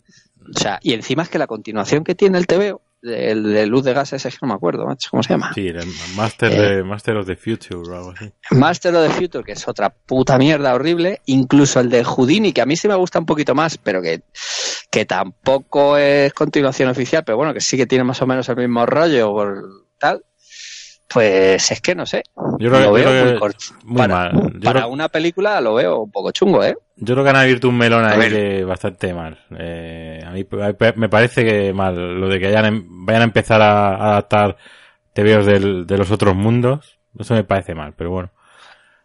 O 0.54 0.58
sea, 0.58 0.78
y 0.82 0.92
encima 0.92 1.22
es 1.22 1.30
que 1.30 1.38
la 1.38 1.46
continuación 1.46 2.04
que 2.04 2.14
tiene 2.14 2.36
el 2.36 2.46
TVO, 2.46 2.82
el 3.04 3.42
de 3.52 3.66
luz 3.66 3.84
de 3.84 3.92
gases, 3.92 4.24
es 4.24 4.34
que 4.34 4.38
no 4.42 4.48
me 4.48 4.54
acuerdo, 4.54 4.86
macho, 4.86 5.08
¿cómo 5.10 5.22
se 5.22 5.30
llama? 5.34 5.52
Sí, 5.54 5.68
el 5.68 5.86
Master, 6.16 6.52
Eh. 6.52 6.76
de, 6.76 6.84
Master 6.84 7.16
of 7.16 7.26
the 7.26 7.36
Future 7.36 7.76
o 7.76 7.94
algo 7.94 8.10
así. 8.12 8.32
Master 8.50 8.94
of 8.96 9.06
the 9.06 9.12
Future, 9.12 9.44
que 9.44 9.52
es 9.52 9.68
otra 9.68 9.90
puta 9.90 10.38
mierda 10.38 10.74
horrible. 10.74 11.20
Incluso 11.26 11.80
el 11.80 11.90
de 11.90 12.02
Houdini, 12.04 12.52
que 12.52 12.62
a 12.62 12.66
mí 12.66 12.76
sí 12.76 12.88
me 12.88 12.94
gusta 12.96 13.18
un 13.18 13.26
poquito 13.26 13.54
más, 13.54 13.76
pero 13.78 14.00
que, 14.02 14.22
que 14.90 15.04
tampoco 15.04 15.96
es 15.98 16.32
continuación 16.32 16.88
oficial, 16.88 17.22
pero 17.24 17.36
bueno, 17.36 17.52
que 17.54 17.60
sí 17.60 17.76
que 17.76 17.86
tiene 17.86 18.04
más 18.04 18.20
o 18.22 18.26
menos 18.26 18.48
el 18.48 18.56
mismo 18.56 18.86
rollo 18.86 19.28
por 19.32 19.62
tal. 19.98 20.24
Pues 21.08 21.70
es 21.70 21.80
que 21.80 21.94
no 21.94 22.06
sé. 22.06 22.22
Yo 22.58 22.70
creo, 22.70 22.80
lo 22.90 22.94
que- 22.94 23.02
yo 23.02 23.10
veo 23.10 23.24
muy 23.30 23.38
corto. 23.38 23.64
muy 23.84 23.96
para 23.98 24.14
mal. 24.14 24.32
Yo 24.54 24.60
para 24.60 24.80
creo- 24.80 24.88
una 24.88 25.08
película 25.08 25.60
lo 25.60 25.74
veo 25.74 26.00
un 26.00 26.10
poco 26.10 26.30
chungo, 26.32 26.64
¿eh? 26.64 26.74
Yo 26.96 27.14
creo 27.14 27.24
que 27.24 27.30
han 27.30 27.36
abierto 27.36 27.68
un 27.68 27.76
melón 27.76 28.04
ahí 28.04 28.28
que 28.30 28.64
bastante 28.64 29.12
mal. 29.12 29.38
Eh, 29.58 30.22
a 30.26 30.30
mí 30.30 30.46
me 30.96 31.08
parece 31.08 31.44
que 31.44 31.72
mal 31.72 31.94
lo 32.20 32.28
de 32.28 32.40
que 32.40 32.46
hayan, 32.48 32.64
em- 32.66 32.86
vayan 33.06 33.22
a 33.22 33.24
empezar 33.26 33.60
a, 33.62 33.94
adaptar 34.12 34.56
TVOs 35.12 35.46
de 35.46 35.98
los 35.98 36.10
otros 36.10 36.34
mundos. 36.34 36.98
Eso 37.18 37.34
me 37.34 37.44
parece 37.44 37.74
mal, 37.74 37.92
pero 37.96 38.10
bueno. 38.10 38.30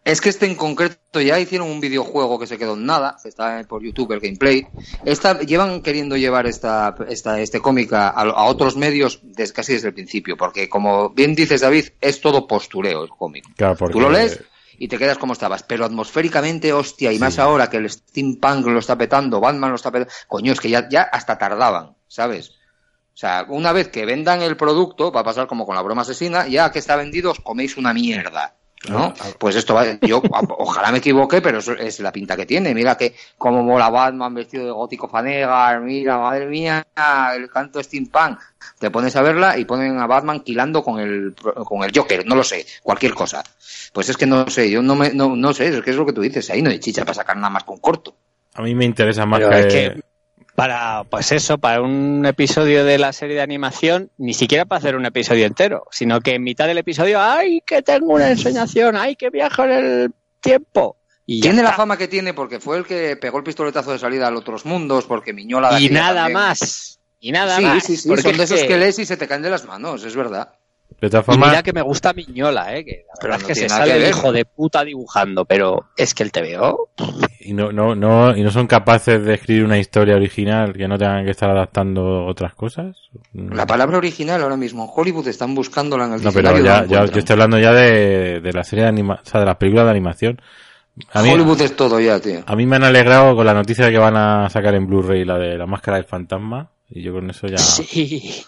Es 0.09 0.21
que 0.21 0.29
este 0.29 0.47
en 0.47 0.55
concreto 0.55 1.21
ya 1.21 1.39
hicieron 1.39 1.69
un 1.69 1.79
videojuego 1.79 2.39
que 2.39 2.47
se 2.47 2.57
quedó 2.57 2.73
en 2.73 2.85
nada, 2.87 3.17
está 3.23 3.63
por 3.69 3.83
YouTube 3.83 4.11
el 4.13 4.19
gameplay. 4.19 4.67
Esta, 5.05 5.39
llevan 5.39 5.83
queriendo 5.83 6.17
llevar 6.17 6.47
esta, 6.47 6.95
esta, 7.07 7.39
este 7.39 7.61
cómic 7.61 7.93
a, 7.93 8.09
a 8.09 8.45
otros 8.45 8.75
medios 8.75 9.19
desde, 9.21 9.53
casi 9.53 9.73
desde 9.73 9.89
el 9.89 9.93
principio, 9.93 10.35
porque 10.35 10.67
como 10.67 11.11
bien 11.11 11.35
dices 11.35 11.61
David, 11.61 11.89
es 12.01 12.21
todo 12.21 12.47
postureo 12.47 13.03
el 13.03 13.09
cómic. 13.09 13.45
Claro, 13.55 13.75
porque 13.75 13.93
Tú 13.93 13.99
lo 13.99 14.09
lees 14.09 14.41
y 14.79 14.87
te 14.87 14.97
quedas 14.97 15.19
como 15.19 15.33
estabas, 15.33 15.61
pero 15.61 15.85
atmosféricamente, 15.85 16.73
hostia, 16.73 17.11
y 17.11 17.15
Sí. 17.15 17.21
más 17.21 17.37
ahora 17.37 17.69
que 17.69 17.77
el 17.77 17.87
steampunk 17.87 18.65
lo 18.65 18.79
está 18.79 18.97
petando, 18.97 19.39
Batman 19.39 19.69
lo 19.69 19.75
está 19.75 19.91
petando, 19.91 20.11
coño, 20.27 20.53
es 20.53 20.59
que 20.59 20.71
ya, 20.71 20.89
ya 20.89 21.03
hasta 21.03 21.37
tardaban, 21.37 21.95
¿sabes? 22.07 22.49
O 23.13 23.17
sea, 23.19 23.45
una 23.47 23.73
vez 23.73 23.89
que 23.89 24.05
vendan 24.05 24.41
el 24.41 24.57
producto, 24.57 25.11
va 25.11 25.21
a 25.21 25.25
pasar 25.25 25.45
como 25.45 25.67
con 25.67 25.75
la 25.75 25.83
broma 25.83 26.01
asesina, 26.01 26.47
ya 26.47 26.71
que 26.71 26.79
está 26.79 26.95
vendido 26.95 27.29
os 27.29 27.41
coméis 27.41 27.77
una 27.77 27.93
mierda. 27.93 28.55
¿No? 28.87 29.13
Pues 29.37 29.57
esto 29.57 29.73
va, 29.73 29.85
yo 29.99 30.21
ojalá 30.57 30.91
me 30.91 30.99
equivoque, 30.99 31.41
pero 31.41 31.57
eso 31.57 31.73
es 31.73 31.99
la 31.99 32.13
pinta 32.13 32.37
que 32.37 32.45
tiene. 32.45 32.73
Mira 32.73 32.95
que 32.95 33.13
como 33.37 33.61
mola 33.61 33.89
Batman 33.89 34.33
vestido 34.33 34.63
de 34.63 34.71
gótico 34.71 35.09
fanegar, 35.09 35.81
mira, 35.81 36.17
madre 36.17 36.45
mía, 36.45 36.87
el 37.35 37.49
canto 37.49 37.83
steampunk. 37.83 38.39
Te 38.79 38.89
pones 38.89 39.15
a 39.17 39.21
verla 39.21 39.57
y 39.57 39.65
ponen 39.65 39.99
a 39.99 40.07
Batman 40.07 40.39
quilando 40.39 40.81
con 40.81 40.99
el 40.99 41.35
con 41.65 41.83
el 41.83 41.91
Joker, 41.93 42.25
no 42.25 42.35
lo 42.35 42.43
sé, 42.43 42.65
cualquier 42.81 43.13
cosa. 43.13 43.43
Pues 43.91 44.07
es 44.09 44.15
que 44.15 44.25
no 44.25 44.49
sé, 44.49 44.71
yo 44.71 44.81
no 44.81 44.95
me 44.95 45.13
no, 45.13 45.35
no 45.35 45.53
sé, 45.53 45.67
es 45.67 45.81
que 45.81 45.89
es 45.89 45.97
lo 45.97 46.05
que 46.05 46.13
tú 46.13 46.21
dices, 46.21 46.49
ahí 46.49 46.61
no 46.61 46.69
hay 46.69 46.79
chicha 46.79 47.01
para 47.01 47.15
sacar 47.15 47.35
nada 47.35 47.49
más 47.49 47.65
con 47.65 47.79
corto. 47.79 48.15
A 48.53 48.61
mí 48.61 48.75
me 48.75 48.85
interesa 48.85 49.25
más 49.25 49.39
Pero 49.39 49.51
que... 49.51 49.59
es 49.59 49.73
que 49.73 50.01
para, 50.59 51.05
pues 51.05 51.31
eso, 51.31 51.57
para 51.57 51.81
un 51.81 52.25
episodio 52.25 52.83
de 52.83 52.97
la 52.97 53.13
serie 53.13 53.35
de 53.37 53.41
animación, 53.41 54.11
ni 54.17 54.33
siquiera 54.33 54.65
para 54.65 54.79
hacer 54.79 54.97
un 54.97 55.05
episodio 55.05 55.45
entero, 55.45 55.85
sino 55.89 56.19
que 56.19 56.35
en 56.35 56.43
mitad 56.43 56.67
del 56.67 56.77
episodio, 56.79 57.21
¡ay, 57.21 57.61
que 57.65 57.81
tengo 57.81 58.13
una 58.15 58.29
ensoñación! 58.29 58.97
¡Ay, 58.97 59.15
que 59.15 59.29
viajo 59.29 59.63
en 59.63 59.71
el 59.71 60.11
tiempo! 60.41 60.97
Y 61.25 61.39
Tiene 61.39 61.63
la 61.63 61.71
fama 61.71 61.95
que 61.95 62.09
tiene 62.09 62.33
porque 62.33 62.59
fue 62.59 62.77
el 62.77 62.85
que 62.85 63.15
pegó 63.15 63.37
el 63.37 63.45
pistoletazo 63.45 63.93
de 63.93 63.99
salida 63.99 64.27
a 64.27 64.35
otros 64.35 64.65
mundos, 64.65 65.05
porque 65.05 65.31
Miñola 65.31 65.75
de 65.75 65.81
Y 65.81 65.89
nada 65.89 66.23
también. 66.23 66.33
más. 66.33 66.99
Y 67.21 67.31
nada 67.31 67.55
sí, 67.55 67.63
más. 67.63 67.83
sí, 67.85 67.95
son 67.95 68.15
de 68.15 68.21
es 68.31 68.39
esos 68.39 68.59
que- 68.61 68.67
que 68.67 68.77
lees 68.77 68.99
y 68.99 69.05
se 69.05 69.15
te 69.15 69.27
caen 69.29 69.41
de 69.41 69.49
las 69.51 69.63
manos, 69.63 70.03
es 70.03 70.15
verdad. 70.15 70.55
De 71.01 71.09
todas 71.09 71.23
Y 71.23 71.25
formas, 71.27 71.49
mira 71.49 71.63
que 71.63 71.73
me 71.73 71.81
gusta 71.81 72.13
Miñola, 72.13 72.75
¿eh? 72.75 72.83
Que 72.83 73.05
la 73.07 73.13
Pero 73.21 73.33
verdad 73.33 73.37
es 73.37 73.41
no 73.41 73.47
que 73.47 73.55
se 73.55 73.69
sale 73.69 73.91
que 73.93 74.03
el 74.03 74.09
hijo 74.09 74.31
de 74.31 74.45
puta 74.45 74.83
dibujando, 74.83 75.45
pero 75.45 75.85
es 75.95 76.13
que 76.13 76.23
el 76.23 76.31
TVO... 76.31 76.89
y 77.39 77.53
no, 77.53 77.71
no, 77.71 77.95
no, 77.95 78.35
y 78.35 78.43
no 78.43 78.51
son 78.51 78.67
capaces 78.67 79.23
de 79.23 79.33
escribir 79.35 79.63
una 79.63 79.77
historia 79.79 80.15
original 80.15 80.73
que 80.73 80.87
no 80.87 80.97
tengan 80.97 81.23
que 81.25 81.31
estar 81.31 81.49
adaptando 81.49 82.25
otras 82.25 82.53
cosas. 82.53 82.97
La 83.33 83.65
palabra 83.65 83.97
original 83.97 84.41
ahora 84.41 84.57
mismo 84.57 84.83
en 84.83 84.89
Hollywood 84.93 85.27
están 85.27 85.55
buscándola 85.55 86.05
en 86.05 86.13
el 86.13 86.23
No, 86.23 86.31
pero 86.31 86.57
ya, 86.59 86.85
ya, 86.85 87.05
yo 87.05 87.19
estoy 87.19 87.33
hablando 87.33 87.57
ya 87.59 87.71
de, 87.73 88.41
de 88.41 88.53
la 88.53 88.63
serie 88.63 88.83
de 88.83 88.89
anima, 88.89 89.21
o 89.23 89.25
sea, 89.25 89.39
de 89.39 89.45
las 89.45 89.55
películas 89.57 89.85
de 89.85 89.91
animación. 89.91 90.41
A 91.13 91.23
mí, 91.23 91.31
Hollywood 91.31 91.61
es 91.61 91.75
todo 91.77 91.99
ya, 91.99 92.19
tío. 92.19 92.43
a 92.45 92.55
mí 92.57 92.65
me 92.65 92.75
han 92.75 92.83
alegrado 92.83 93.33
con 93.35 93.45
la 93.45 93.53
noticia 93.53 93.85
de 93.85 93.91
que 93.91 93.99
van 93.99 94.17
a 94.17 94.49
sacar 94.49 94.75
en 94.75 94.85
Blu-ray 94.85 95.23
la 95.23 95.37
de 95.37 95.57
la 95.57 95.65
máscara 95.65 95.95
del 95.97 96.05
fantasma. 96.05 96.71
Y 96.89 97.03
yo 97.03 97.13
con 97.13 97.29
eso 97.29 97.47
ya. 97.47 97.57
Sí. 97.57 98.43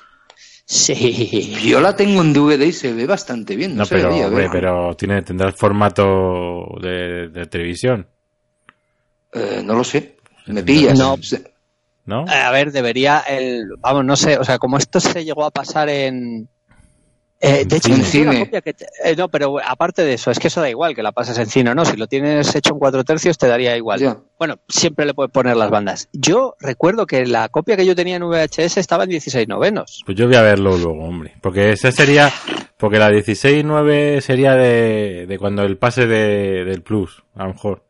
Sí. 0.72 1.52
Yo 1.66 1.82
la 1.82 1.98
tengo 1.98 2.22
en 2.22 2.32
DVD 2.32 2.62
y 2.62 2.72
se 2.72 2.94
ve 2.94 3.06
bastante 3.06 3.58
bien. 3.58 3.76
No, 3.76 3.84
pero, 3.86 4.10
pero 4.50 4.96
tiene, 4.96 5.22
tendrá 5.22 5.48
el 5.48 5.54
formato 5.54 6.66
de, 6.82 7.28
de 7.28 7.46
televisión, 7.48 8.08
Eh, 9.34 9.62
no 9.66 9.76
lo 9.76 9.84
sé. 9.84 10.16
Me 10.46 10.64
pillas. 10.64 10.98
No. 10.98 11.18
¿no? 12.06 12.26
A 12.26 12.52
ver, 12.52 12.72
debería 12.72 13.20
el... 13.20 13.66
Vamos, 13.80 14.06
no 14.06 14.16
sé, 14.16 14.38
o 14.38 14.46
sea, 14.46 14.60
como 14.60 14.78
esto 14.78 15.02
se 15.02 15.26
llegó 15.26 15.44
a 15.44 15.52
pasar 15.52 15.90
en... 15.90 16.48
Eh, 17.44 17.66
de 17.66 17.78
hecho, 17.78 17.92
En 17.92 18.04
cine. 18.04 18.40
copia 18.46 18.62
que 18.62 18.74
te- 18.76 18.86
eh, 19.04 19.16
no, 19.16 19.28
pero 19.28 19.58
aparte 19.66 20.04
de 20.04 20.14
eso, 20.14 20.30
es 20.30 20.38
que 20.38 20.48
eso 20.50 20.62
da 20.62 20.70
igual 20.70 20.94
que 20.94 21.02
la 21.02 21.12
pases 21.12 21.38
en 21.40 21.48
cine 21.48 21.72
o 21.72 21.76
no. 21.76 21.86
Si 21.86 21.98
lo 21.98 22.06
tienes 22.06 22.54
hecho 22.56 22.74
en 22.74 22.80
cuatro 22.80 23.04
tercios, 23.04 23.36
te 23.40 23.48
daría 23.48 23.76
igual. 23.76 24.20
Bueno, 24.38 24.60
siempre 24.70 25.06
le 25.08 25.16
puedes 25.16 25.32
poner 25.32 25.58
las 25.58 25.72
bandas. 25.72 26.08
Yo 26.14 26.56
recuerdo 26.60 27.08
que 27.08 27.26
la 27.26 27.50
copia 27.50 27.76
que 27.76 27.86
yo 27.88 27.96
tenía 27.96 28.18
en 28.18 28.24
VHS 28.24 28.78
estaba 28.78 29.06
en 29.06 29.10
16 29.10 29.48
novenos. 29.48 30.04
Pues 30.06 30.16
yo 30.16 30.28
voy 30.28 30.36
a 30.36 30.44
verlo 30.44 30.78
luego, 30.78 31.04
hombre. 31.04 31.34
Porque 31.42 31.72
ese 31.72 31.92
sería, 31.92 32.32
porque 32.78 33.00
la 33.00 33.10
16.9 33.10 34.22
sería 34.22 34.54
de, 34.54 35.26
de 35.26 35.40
cuando 35.40 35.64
el 35.64 35.78
pase 35.78 36.06
de, 36.06 36.64
del 36.64 36.84
Plus, 36.84 37.24
a 37.36 37.44
lo 37.48 37.54
mejor. 37.54 37.84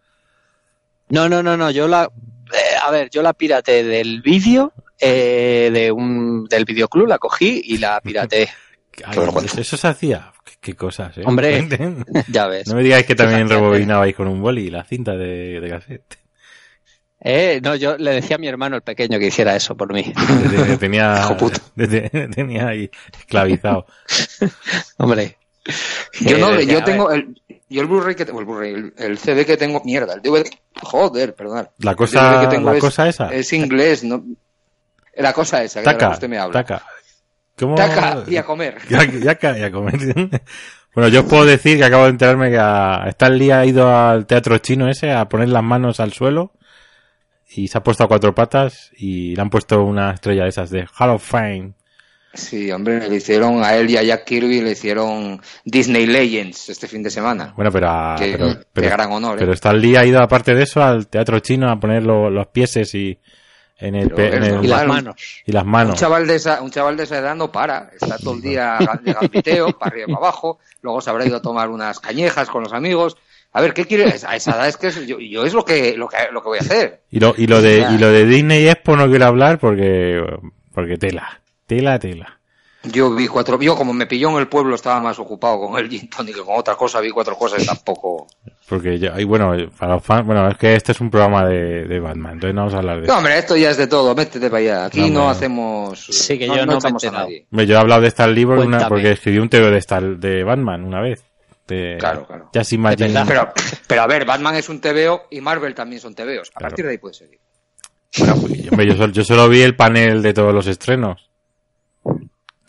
No, 1.10 1.28
no, 1.28 1.44
no, 1.44 1.58
no. 1.58 1.72
Yo 1.72 1.90
la, 1.90 2.06
eh, 2.06 2.78
a 2.86 2.90
ver, 2.90 3.10
yo 3.10 3.22
la 3.22 3.34
pirateé 3.34 3.84
del 3.84 4.22
vídeo, 4.22 4.72
eh, 4.98 5.70
de 5.74 5.92
un, 5.92 6.46
del 6.46 6.64
videoclub, 6.64 7.08
la 7.08 7.18
cogí 7.18 7.62
y 7.66 7.80
la 7.80 8.00
pirateé. 8.00 8.48
Ay, 9.06 9.18
eso 9.58 9.78
se 9.78 9.88
hacía. 9.88 10.32
Qué, 10.44 10.54
qué 10.60 10.76
cosas, 10.76 11.18
eh. 11.18 11.24
Hombre. 11.26 11.68
ya 12.28 12.48
ves. 12.48 12.68
No 12.68 12.76
me 12.76 12.84
digáis 12.84 13.06
que 13.06 13.16
también 13.16 13.48
rebobinabais 13.50 14.16
con 14.16 14.28
un 14.28 14.42
boli 14.42 14.70
la 14.70 14.84
cinta 14.84 15.16
de, 15.16 15.60
de 15.60 15.70
cassette. 15.70 16.18
Eh, 17.24 17.62
no, 17.64 17.76
yo 17.76 17.98
le 17.98 18.14
decía 18.14 18.38
a 18.38 18.40
mi 18.40 18.48
hermano 18.48 18.76
el 18.76 18.82
pequeño 18.82 19.20
que 19.20 19.28
hiciera 19.28 19.56
eso 19.56 19.78
por 19.78 19.94
mí. 19.94 20.12
Te- 20.12 20.78
tenía, 20.78 21.38
tenía 22.36 22.68
ahí 22.68 22.90
esclavizado. 23.20 23.86
Hombre. 24.98 25.38
Yo 26.22 26.38
Eh, 26.38 26.40
no, 26.40 26.52
decía, 26.52 26.74
yo 26.74 26.80
a 26.80 26.84
tengo 26.84 27.12
el, 27.12 27.40
yo 27.70 27.82
el 27.82 27.88
Blu-ray 27.88 28.16
que 28.16 28.26
tengo, 28.26 28.40
el 28.40 28.46
Blu-ray, 28.48 28.74
el, 28.74 28.94
el 28.98 29.18
CD 29.20 29.46
que 29.46 29.56
tengo, 29.56 29.82
mierda, 29.86 30.16
el 30.16 30.22
DVD, 30.24 30.50
joder, 30.82 31.36
perdón. 31.36 31.70
La 31.78 31.94
cosa, 31.96 32.32
DVD 32.32 32.42
que 32.42 32.48
tengo 32.56 32.70
la 32.72 32.78
es, 32.78 32.82
cosa 32.82 33.08
esa. 33.08 33.32
es 33.32 33.54
inglés, 33.54 34.04
no, 34.04 34.26
la 35.16 35.32
cosa 35.34 35.64
esa, 35.64 35.82
la 35.82 35.92
que 35.94 36.00
Taca, 36.00 36.14
usted 36.14 36.28
me 36.28 36.40
habla. 36.40 36.54
taca. 36.64 36.84
¿Cómo? 37.58 37.76
Y 38.28 38.38
a 38.38 38.44
comer. 38.44 38.78
Ya, 38.90 39.04
ya, 39.06 39.36
ca- 39.36 39.58
ya 39.58 39.72
comer. 39.72 39.98
Bueno, 40.94 41.08
yo 41.10 41.22
os 41.22 41.26
puedo 41.28 41.46
decir 41.46 41.78
que 41.78 41.86
acabo 41.86 42.04
de 42.04 42.10
enterarme 42.10 42.50
que 42.50 42.58
a 42.60 43.06
Stan 43.10 43.38
Lee 43.38 43.52
ha 43.52 43.66
ido 43.66 43.96
al 43.96 44.26
teatro 44.26 44.58
chino 44.58 44.90
ese 44.90 45.12
a 45.12 45.30
poner 45.30 45.50
las 45.50 45.64
manos 45.64 46.00
al 46.00 46.12
suelo 46.12 46.52
y 47.50 47.68
se 47.70 47.78
ha 47.78 47.84
puesto 47.84 48.04
a 48.04 48.08
cuatro 48.08 48.34
patas 48.36 48.92
y 48.98 49.36
le 49.36 49.42
han 49.42 49.50
puesto 49.50 49.82
una 49.84 50.12
estrella 50.12 50.44
de 50.44 50.50
esas 50.50 50.70
de 50.70 50.86
Hall 51.00 51.12
of 51.12 51.24
Fame. 51.26 51.74
Sí, 52.34 52.72
hombre, 52.72 53.10
le 53.10 53.16
hicieron 53.18 53.62
a 53.64 53.76
él 53.76 53.90
y 53.90 53.98
a 53.98 54.04
Jack 54.04 54.24
Kirby, 54.26 54.62
le 54.62 54.72
hicieron 54.72 55.42
Disney 55.66 56.06
Legends 56.06 56.70
este 56.70 56.88
fin 56.88 57.04
de 57.04 57.10
semana. 57.10 57.54
Bueno, 57.58 57.72
pero, 57.72 57.90
a- 57.90 58.16
Que- 58.18 58.38
pero, 58.72 58.90
gran 58.90 59.12
honor, 59.12 59.36
¿eh? 59.36 59.40
pero 59.40 59.52
Stan 59.54 59.78
Lee 59.80 59.98
ha 59.98 60.06
ido 60.06 60.22
aparte 60.22 60.56
de 60.56 60.64
eso 60.64 60.82
al 60.82 61.08
teatro 61.08 61.40
chino 61.40 61.70
a 61.70 61.78
poner 61.80 62.04
lo- 62.04 62.30
los 62.30 62.48
pieses 62.48 62.96
y 62.96 63.20
en 63.82 63.96
el, 63.96 64.12
en 64.20 64.44
el- 64.44 64.64
Y 64.64 64.68
las 64.68 64.86
manos. 64.88 65.16
y 65.46 65.52
las 65.52 65.64
Un 65.64 65.70
manos. 65.72 66.00
chaval, 66.00 66.28
de 66.28 66.36
esa, 66.36 66.62
un 66.62 66.72
chaval 66.72 66.96
de 66.98 67.04
esa 67.04 67.18
edad 67.18 67.36
no 67.36 67.52
para, 67.52 67.90
está 68.00 68.18
todo 68.18 68.36
el 68.36 68.42
día 68.42 68.78
de 69.04 69.14
gambiteo, 69.14 69.72
para 69.80 69.92
arriba 69.92 70.06
y 70.08 70.14
para 70.14 70.26
abajo, 70.28 70.60
luego 70.82 71.02
se 71.02 71.10
habrá 71.10 71.26
ido 71.26 71.38
a 71.38 71.42
tomar 71.42 71.70
unas 71.70 72.00
cañejas 72.00 72.50
con 72.50 72.64
los 72.64 72.74
amigos. 72.74 73.18
A 73.54 73.60
ver, 73.62 73.74
¿qué 73.74 73.86
quieres? 73.86 74.24
A 74.24 74.36
esa 74.36 74.52
edad 74.52 74.68
es 74.70 74.78
que 74.78 74.88
es- 74.88 75.06
yo, 75.08 75.20
yo 75.20 75.44
es 75.46 75.54
lo 75.54 75.66
que, 75.66 75.98
lo 75.98 76.08
que, 76.08 76.18
lo 76.32 76.42
que 76.42 76.48
voy 76.50 76.58
a 76.60 76.62
hacer. 76.62 77.02
Y 77.12 77.20
lo, 77.20 77.34
y 77.38 77.48
lo 77.48 77.62
de, 77.62 77.80
y 77.92 77.98
lo 77.98 78.08
de 78.12 78.26
Disney 78.26 78.68
Expo 78.70 78.96
no 78.96 79.08
quiero 79.10 79.26
hablar 79.26 79.60
porque, 79.60 80.24
porque 80.74 80.98
tela, 80.98 81.42
tela, 81.68 82.00
tela. 82.00 82.40
Yo 82.84 83.14
vi 83.14 83.28
cuatro, 83.28 83.60
yo 83.62 83.76
como 83.76 83.94
me 83.94 84.08
pilló 84.08 84.30
en 84.32 84.38
el 84.38 84.48
pueblo 84.48 84.74
estaba 84.74 85.00
más 85.00 85.20
ocupado 85.20 85.60
con 85.60 85.78
el 85.80 85.88
gin 85.88 86.10
tonic 86.10 86.36
que 86.36 86.42
con 86.42 86.58
otra 86.58 86.76
cosa, 86.76 87.00
vi 87.00 87.12
cuatro 87.12 87.36
cosas 87.38 87.62
y 87.62 87.66
tampoco... 87.68 88.26
Porque 88.68 88.98
yo, 88.98 89.12
y 89.20 89.24
bueno, 89.24 89.54
para 89.78 89.94
los 89.96 90.04
fans, 90.04 90.26
bueno, 90.26 90.48
es 90.50 90.58
que 90.58 90.74
este 90.74 90.94
es 90.94 91.00
un 91.02 91.12
programa 91.12 91.46
de, 91.46 91.86
de 91.86 92.00
Batman, 92.00 92.34
entonces 92.34 92.56
no 92.56 92.62
vamos 92.62 92.74
a 92.74 92.78
hablar 92.78 93.02
de 93.02 93.08
No, 93.08 93.18
hombre, 93.18 93.38
esto 93.38 93.56
ya 93.56 93.70
es 93.70 93.78
de 93.78 93.86
todo, 93.86 94.16
métete 94.16 94.50
para 94.50 94.58
allá. 94.62 94.86
Aquí 94.86 95.12
No, 95.12 95.20
no, 95.26 95.30
hacemos... 95.30 96.04
Sí, 96.06 96.40
que 96.40 96.48
yo 96.48 96.66
no 96.66 96.80
me 96.80 97.08
a 97.08 97.12
nadie. 97.12 97.46
Yo 97.52 97.62
he 97.76 97.78
hablado 97.78 98.02
de 98.02 98.08
Stan 98.08 98.34
Lee 98.34 98.46
porque, 98.48 98.66
una- 98.66 98.88
porque 98.88 99.12
escribí 99.12 99.38
un 99.38 99.50
TV 99.50 99.70
de, 99.70 99.78
Stan, 99.78 100.20
de 100.20 100.44
Batman 100.44 100.84
una 100.84 101.02
vez. 101.02 101.24
De, 101.68 101.98
Claro, 102.00 102.26
claro. 102.26 102.50
Just 102.54 102.74
Imagine. 102.74 103.10
verdad. 103.10 103.26
Pero, 103.28 103.52
pero 103.88 104.02
a 104.02 104.08
ver, 104.08 104.26
Batman 104.26 104.56
es 104.56 104.68
un 104.70 104.82
TVO 104.82 105.24
y 105.30 105.40
Marvel 105.40 105.76
también 105.76 106.02
son 106.02 106.16
TVOs. 106.16 106.50
A 106.56 106.58
Claro. 106.58 106.70
partir 106.70 106.86
de 106.86 106.92
ahí 106.92 106.98
puede 106.98 107.14
seguir. 107.14 107.40
Yo, 108.14 108.96
solo, 108.96 109.14
yo 109.14 109.24
solo 109.24 109.48
vi 109.50 109.62
el 109.62 109.76
panel 109.76 110.22
de 110.22 110.34
todos 110.34 110.54
los 110.54 110.66
estrenos. 110.68 111.30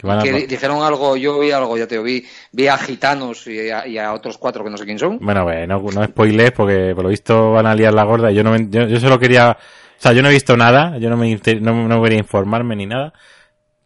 Que 0.02 0.06
van 0.06 0.18
a- 0.18 0.22
Que 0.22 0.32
di- 0.32 0.46
dijeron 0.46 0.82
algo, 0.82 1.16
yo 1.16 1.38
vi 1.38 1.50
algo, 1.52 1.78
ya 1.78 1.86
te 1.86 1.94
digo, 1.94 2.04
vi, 2.04 2.26
vi 2.52 2.66
a 2.68 2.76
gitanos 2.76 3.46
y 3.46 3.70
a, 3.70 3.86
y 3.86 3.96
a 3.96 4.12
otros 4.12 4.36
cuatro 4.36 4.62
que 4.62 4.68
no 4.70 4.76
sé 4.76 4.84
quién 4.84 4.98
son. 4.98 5.18
Bueno, 5.20 5.44
bueno, 5.44 5.80
no, 5.80 5.90
no 5.90 6.04
spoilers 6.04 6.52
porque 6.52 6.92
por 6.94 7.04
lo 7.04 7.08
visto 7.10 7.52
van 7.52 7.66
a 7.66 7.74
liar 7.74 7.94
la 7.94 8.02
gorda 8.04 8.30
yo 8.30 8.42
no 8.44 8.50
me- 8.50 8.68
yo, 8.68 8.86
yo 8.86 9.00
solo 9.00 9.18
quería, 9.18 9.52
o 9.52 9.56
sea, 10.02 10.12
yo 10.12 10.20
no 10.22 10.28
he 10.28 10.32
visto 10.32 10.56
nada, 10.56 10.98
yo 10.98 11.08
no 11.08 11.16
me, 11.16 11.30
inter- 11.30 11.62
no, 11.62 11.86
no 11.88 12.02
quería 12.02 12.18
informarme 12.18 12.76
ni 12.76 12.84
nada, 12.86 13.12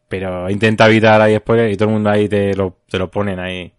pero 0.08 0.48
intenta 0.50 0.86
evitar 0.86 1.20
ahí 1.20 1.36
spoilers 1.36 1.74
y 1.74 1.76
todo 1.76 1.88
el 1.88 1.94
mundo 1.94 2.10
ahí 2.10 2.28
te 2.28 2.54
lo, 2.54 2.78
te 2.88 2.98
lo 2.98 3.10
ponen 3.10 3.38
ahí. 3.38 3.72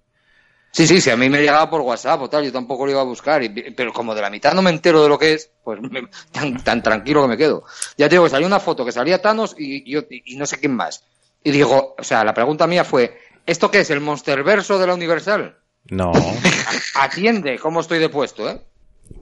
Sí, 0.72 0.86
sí, 0.86 1.02
sí, 1.02 1.10
a 1.10 1.16
mí 1.18 1.28
me 1.30 1.40
llegaba 1.40 1.68
por 1.70 1.82
WhatsApp 1.82 2.22
o 2.22 2.30
tal, 2.30 2.44
yo 2.46 2.52
tampoco 2.52 2.86
lo 2.86 2.92
iba 2.92 3.02
a 3.02 3.06
buscar, 3.06 3.42
y- 3.42 3.50
pero 3.72 3.92
como 3.92 4.14
de 4.14 4.22
la 4.22 4.30
mitad 4.30 4.54
no 4.54 4.62
me 4.62 4.70
entero 4.70 5.02
de 5.02 5.10
lo 5.10 5.18
que 5.18 5.34
es, 5.34 5.50
pues 5.64 5.82
me- 5.82 6.08
tan, 6.32 6.62
tan 6.64 6.84
tranquilo 6.84 7.24
que 7.24 7.30
me 7.30 7.38
quedo. 7.38 7.64
Ya 7.98 8.08
te 8.08 8.16
digo 8.16 8.26
que 8.26 8.30
salió 8.30 8.46
una 8.46 8.60
foto 8.60 8.86
que 8.86 8.92
salía 8.92 9.20
Thanos 9.22 9.56
y, 9.58 9.90
yo, 9.90 10.02
y 10.10 10.36
no 10.36 10.46
sé 10.46 10.60
quién 10.60 10.76
más. 10.76 11.04
Y 11.44 11.52
digo, 11.52 11.96
o 11.98 12.04
sea, 12.04 12.24
la 12.24 12.34
pregunta 12.34 12.68
mía 12.68 12.84
fue, 12.84 13.18
¿esto 13.46 13.72
qué 13.72 13.80
es, 13.82 13.90
el 13.90 14.02
Monsterverso 14.02 14.78
de 14.80 14.88
la 14.88 14.94
Universal? 14.94 15.58
No, 15.90 16.12
Atiende 16.96 17.58
cómo 17.60 17.80
estoy 17.80 18.00
de 18.00 18.10
puesto, 18.10 18.50
¿eh? 18.50 18.62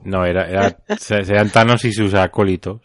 no, 0.02 0.24
era, 0.24 0.48
era, 0.48 0.76
serían 0.98 1.50
Thanos 1.50 1.84
y 1.84 1.92
sus 1.92 2.12
acólitos. 2.14 2.80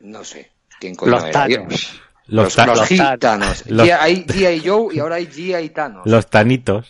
No 0.00 0.24
sé. 0.24 0.50
¿Quién 0.80 0.94
coño 0.96 1.12
Los 1.12 1.24
era? 1.24 1.32
Thanos. 1.32 2.00
Los, 2.26 2.44
Los, 2.44 2.54
ta- 2.56 2.66
los 2.66 2.78
los 2.78 2.88
gitanos. 2.88 3.64
Los- 3.66 3.86
G- 3.88 3.96
Hay 4.00 4.24
G.I. 4.24 4.62
Joe 4.68 4.94
y 4.94 4.98
ahora 5.00 5.16
hay 5.16 5.26
G.I. 5.26 5.68
Thanos. 5.70 6.02
los 6.06 6.28
Tanitos. 6.28 6.88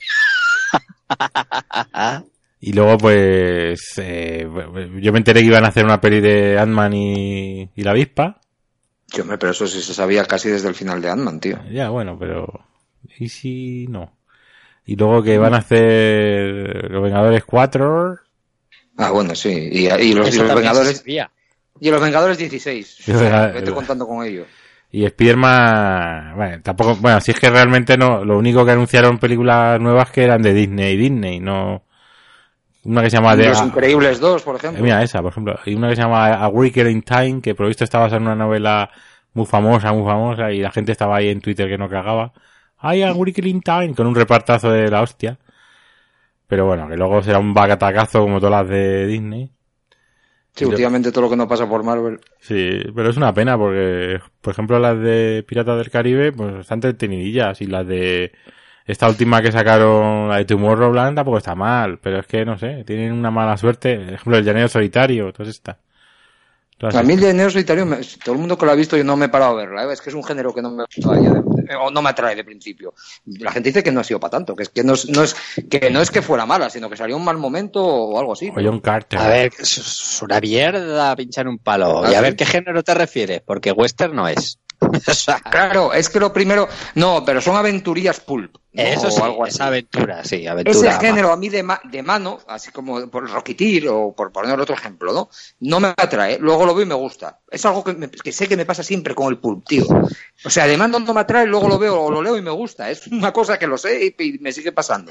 Y 2.63 2.75
luego, 2.75 2.99
pues, 2.99 3.81
eh, 3.97 4.47
yo 5.01 5.13
me 5.13 5.19
enteré 5.19 5.41
que 5.41 5.47
iban 5.47 5.65
a 5.65 5.69
hacer 5.69 5.83
una 5.83 5.99
peli 5.99 6.21
de 6.21 6.59
Ant-Man 6.59 6.93
y, 6.93 7.71
y 7.75 7.83
la 7.83 7.93
avispa. 7.93 8.39
Yo, 9.13 9.23
hombre, 9.23 9.39
pero 9.39 9.53
eso 9.53 9.67
sí 9.67 9.83
se 9.83 9.95
sabía 9.95 10.25
casi 10.25 10.49
desde 10.49 10.69
el 10.69 10.75
final 10.75 11.01
de 11.03 11.11
Ant-Man, 11.11 11.41
tío. 11.41 11.59
Ya, 11.71 11.91
bueno, 11.91 12.17
pero... 12.19 12.65
¿Y 13.19 13.29
si 13.29 13.87
no? 13.89 14.13
Y 14.87 14.97
luego 14.97 15.23
que 15.23 15.39
van 15.39 15.55
a 15.55 15.59
hacer 15.59 16.91
Los 16.91 17.03
Vengadores 17.03 17.45
4. 17.45 18.17
Ah, 18.97 19.11
bueno, 19.11 19.35
sí. 19.35 19.51
Y, 19.51 19.87
y 19.89 20.13
los, 20.15 20.35
y 20.35 20.39
los 20.39 20.55
Vengadores 20.55 21.05
y 21.07 21.91
los 21.91 22.01
Vengadores 22.01 22.39
16. 22.39 22.97
Sí, 23.01 23.13
O 23.13 23.19
sea, 23.19 23.23
verdad, 23.25 23.47
vete 23.49 23.61
verdad. 23.61 23.75
contando 23.75 24.07
con 24.07 24.25
ello. 24.27 24.45
Y 24.93 25.05
Spider-Man... 25.05 26.37
Bueno, 26.37 26.63
tampoco... 26.63 26.97
Bueno, 26.97 27.21
si 27.21 27.31
es 27.31 27.41
que 27.41 27.49
realmente 27.51 27.97
no... 27.97 28.25
Lo 28.25 28.39
único 28.39 28.65
que 28.65 28.73
anunciaron 28.73 29.19
películas 29.19 29.81
nuevas 29.81 30.11
que 30.11 30.23
eran 30.25 30.43
de 30.43 30.53
Disney 30.53 30.95
y 30.95 30.97
Disney, 30.97 31.41
no... 31.41 31.85
Una 32.85 33.03
que 33.03 33.11
se 33.11 33.17
llama... 33.17 33.37
De, 33.37 33.49
Los 33.49 33.63
Increíbles 33.63 34.21
2, 34.21 34.43
por 34.43 34.55
Eh, 34.55 34.59
ejemplo. 34.59 34.83
Mira, 34.83 35.03
esa, 35.03 35.21
por 35.21 35.33
ejemplo. 35.33 35.59
Hay 35.65 35.75
una 35.75 35.89
que 35.91 35.97
se 35.97 36.03
llama 36.03 36.29
A 36.29 36.49
Wicker 36.49 36.87
in 36.87 37.03
Time, 37.03 37.41
que 37.43 37.55
por 37.55 37.67
visto 37.67 37.85
está 37.85 37.99
basada 37.99 38.17
en 38.17 38.23
una 38.25 38.35
novela 38.35 38.91
muy 39.35 39.47
famosa, 39.47 39.93
muy 39.93 40.05
famosa, 40.05 40.51
y 40.51 40.61
la 40.61 40.71
gente 40.71 40.93
estaba 40.93 41.17
ahí 41.17 41.29
en 41.29 41.41
Twitter 41.41 41.69
que 41.69 41.79
no 41.79 41.89
cagaba. 41.89 42.33
Ay, 42.79 43.03
A 43.03 43.13
Wicker 43.13 43.47
in 43.47 43.61
Time, 43.61 43.95
con 43.95 44.07
un 44.07 44.15
repartazo 44.15 44.71
de 44.71 44.91
la 44.91 45.03
hostia. 45.03 45.39
Pero 46.47 46.67
bueno, 46.67 46.89
que 46.89 46.97
luego 46.97 47.23
será 47.23 47.39
un 47.39 47.55
bagatacazo 47.55 48.23
como 48.23 48.41
todas 48.41 48.63
las 48.63 48.69
de 48.71 49.07
Disney. 49.07 49.51
Sí, 50.53 50.65
últimamente 50.65 51.13
todo 51.13 51.23
lo 51.25 51.31
que 51.31 51.37
no 51.37 51.47
pasa 51.47 51.69
por 51.69 51.85
Marvel. 51.85 52.19
Sí, 52.41 52.83
pero 52.95 53.11
es 53.11 53.17
una 53.17 53.33
pena 53.33 53.57
porque, 53.57 54.19
por 54.41 54.53
ejemplo, 54.53 54.79
las 54.81 54.99
de 54.99 55.45
Piratas 55.47 55.79
del 55.79 55.91
Caribe, 55.91 56.33
pues 56.33 56.57
están 56.57 56.79
entretenidillas 56.79 57.61
y 57.61 57.67
las 57.67 57.87
de 57.87 58.33
esta 58.91 59.09
última 59.09 59.41
que 59.43 59.53
sacaron, 59.53 60.29
la 60.29 60.37
de 60.39 60.45
Tomorrowland, 60.45 61.17
tampoco 61.17 61.39
está 61.39 61.55
mal, 61.55 61.99
pero 61.99 62.21
es 62.21 62.27
que, 62.27 62.45
no 62.45 62.59
sé, 62.59 62.85
tienen 62.85 63.13
una 63.13 63.31
mala 63.31 63.57
suerte. 63.57 63.97
Por 63.97 64.15
ejemplo, 64.15 64.37
el 64.39 64.45
Llanero 64.45 64.69
Solitario, 64.69 65.33
todas 65.33 65.49
estas. 65.51 65.77
A 66.83 67.03
mí 67.03 67.13
el 67.13 67.37
Neo 67.37 67.51
Solitario, 67.51 67.85
me- 67.85 67.99
todo 68.25 68.33
el 68.35 68.41
mundo 68.41 68.57
que 68.57 68.65
lo 68.65 68.73
ha 68.73 68.75
visto, 68.75 68.97
yo 68.97 69.05
no 69.05 69.15
me 69.15 69.27
he 69.27 69.29
parado 69.29 69.53
a 69.53 69.55
verla. 69.57 69.85
¿eh? 69.85 69.93
Es 69.93 70.01
que 70.01 70.09
es 70.09 70.15
un 70.17 70.25
género 70.25 70.55
que 70.55 70.63
no 70.63 70.71
me, 70.71 70.85
o 71.79 71.91
no 71.91 72.01
me 72.01 72.09
atrae 72.09 72.35
de 72.35 72.43
principio. 72.43 72.95
La 73.27 73.53
gente 73.53 73.69
dice 73.69 73.83
que 73.83 73.93
no 73.93 74.01
ha 74.01 74.05
sido 74.05 74.19
para 74.19 74.31
tanto, 74.31 74.57
que 74.57 74.63
es 74.63 74.71
que 74.71 74.83
no 74.83 74.95
es, 74.95 75.07
no 75.11 75.23
es 75.23 75.37
que 75.69 75.91
no 75.91 76.01
es 76.01 76.11
que 76.11 76.23
fuera 76.23 76.47
mala, 76.47 76.71
sino 76.71 76.89
que 76.89 76.97
salió 76.97 77.19
un 77.19 77.25
mal 77.25 77.37
momento 77.37 77.85
o 77.85 78.19
algo 78.19 78.33
así. 78.33 78.49
O 78.49 78.55
John 78.65 78.81
Carter. 78.81 79.19
A 79.19 79.29
ver, 79.29 79.53
es- 79.59 79.77
es 79.77 80.23
una 80.23 80.41
mierda 80.41 81.15
pinchar 81.17 81.47
un 81.49 81.59
palo. 81.59 82.03
Ah, 82.03 82.13
y 82.13 82.15
a 82.15 82.19
sí. 82.19 82.23
ver 82.25 82.37
qué 82.37 82.47
género 82.47 82.83
te 82.83 82.95
refieres, 82.95 83.43
porque 83.45 83.73
western 83.73 84.17
no 84.17 84.27
es. 84.27 84.59
O 84.81 84.91
Claro, 85.51 85.93
es 85.93 86.09
que 86.09 86.19
lo 86.21 86.33
primero, 86.33 86.69
no, 86.95 87.23
pero 87.25 87.41
son 87.41 87.57
aventurías 87.57 88.21
pulp. 88.21 88.57
¿no? 88.73 88.83
eso 88.83 89.09
o 89.09 89.11
sí, 89.11 89.21
algo 89.21 89.45
así. 89.45 89.55
es 89.57 89.61
aventura, 89.61 90.25
sí, 90.25 90.47
aventura. 90.47 90.91
Ese 90.91 91.01
género 91.05 91.33
a 91.33 91.37
mí 91.37 91.49
de, 91.49 91.63
ma- 91.63 91.81
de 91.85 92.03
mano, 92.03 92.39
así 92.47 92.71
como 92.71 93.11
por 93.11 93.29
Rocketeer 93.29 93.89
o 93.89 94.15
por 94.15 94.31
poner 94.33 94.59
otro 94.61 94.75
ejemplo, 94.75 95.13
¿no? 95.13 95.29
No 95.61 95.81
me 95.81 95.89
atrae. 95.89 96.39
Luego 96.39 96.65
lo 96.65 96.75
veo 96.75 96.85
y 96.85 96.89
me 96.89 96.95
gusta. 96.95 97.41
Es 97.51 97.65
algo 97.67 97.83
que, 97.83 97.95
me- 97.95 98.09
que 98.11 98.33
sé 98.33 98.47
que 98.49 98.57
me 98.57 98.65
pasa 98.67 98.83
siempre 98.83 99.15
con 99.15 99.29
el 99.29 99.39
pulp, 99.39 99.67
tío. 99.67 99.85
O 100.45 100.51
sea, 100.51 100.67
de 100.67 100.77
mano 100.77 100.99
no 101.01 101.13
me 101.15 101.21
atrae, 101.21 101.47
luego 101.47 101.69
lo 101.69 101.79
veo 101.79 102.01
o 102.01 102.11
lo 102.11 102.23
leo 102.23 102.37
y 102.37 102.43
me 102.43 102.51
gusta. 102.51 102.91
Es 102.91 103.07
una 103.09 103.33
cosa 103.33 103.59
que 103.59 103.67
lo 103.67 103.77
sé 103.77 104.15
y, 104.19 104.23
y 104.25 104.39
me 104.39 104.53
sigue 104.53 104.71
pasando. 104.73 105.11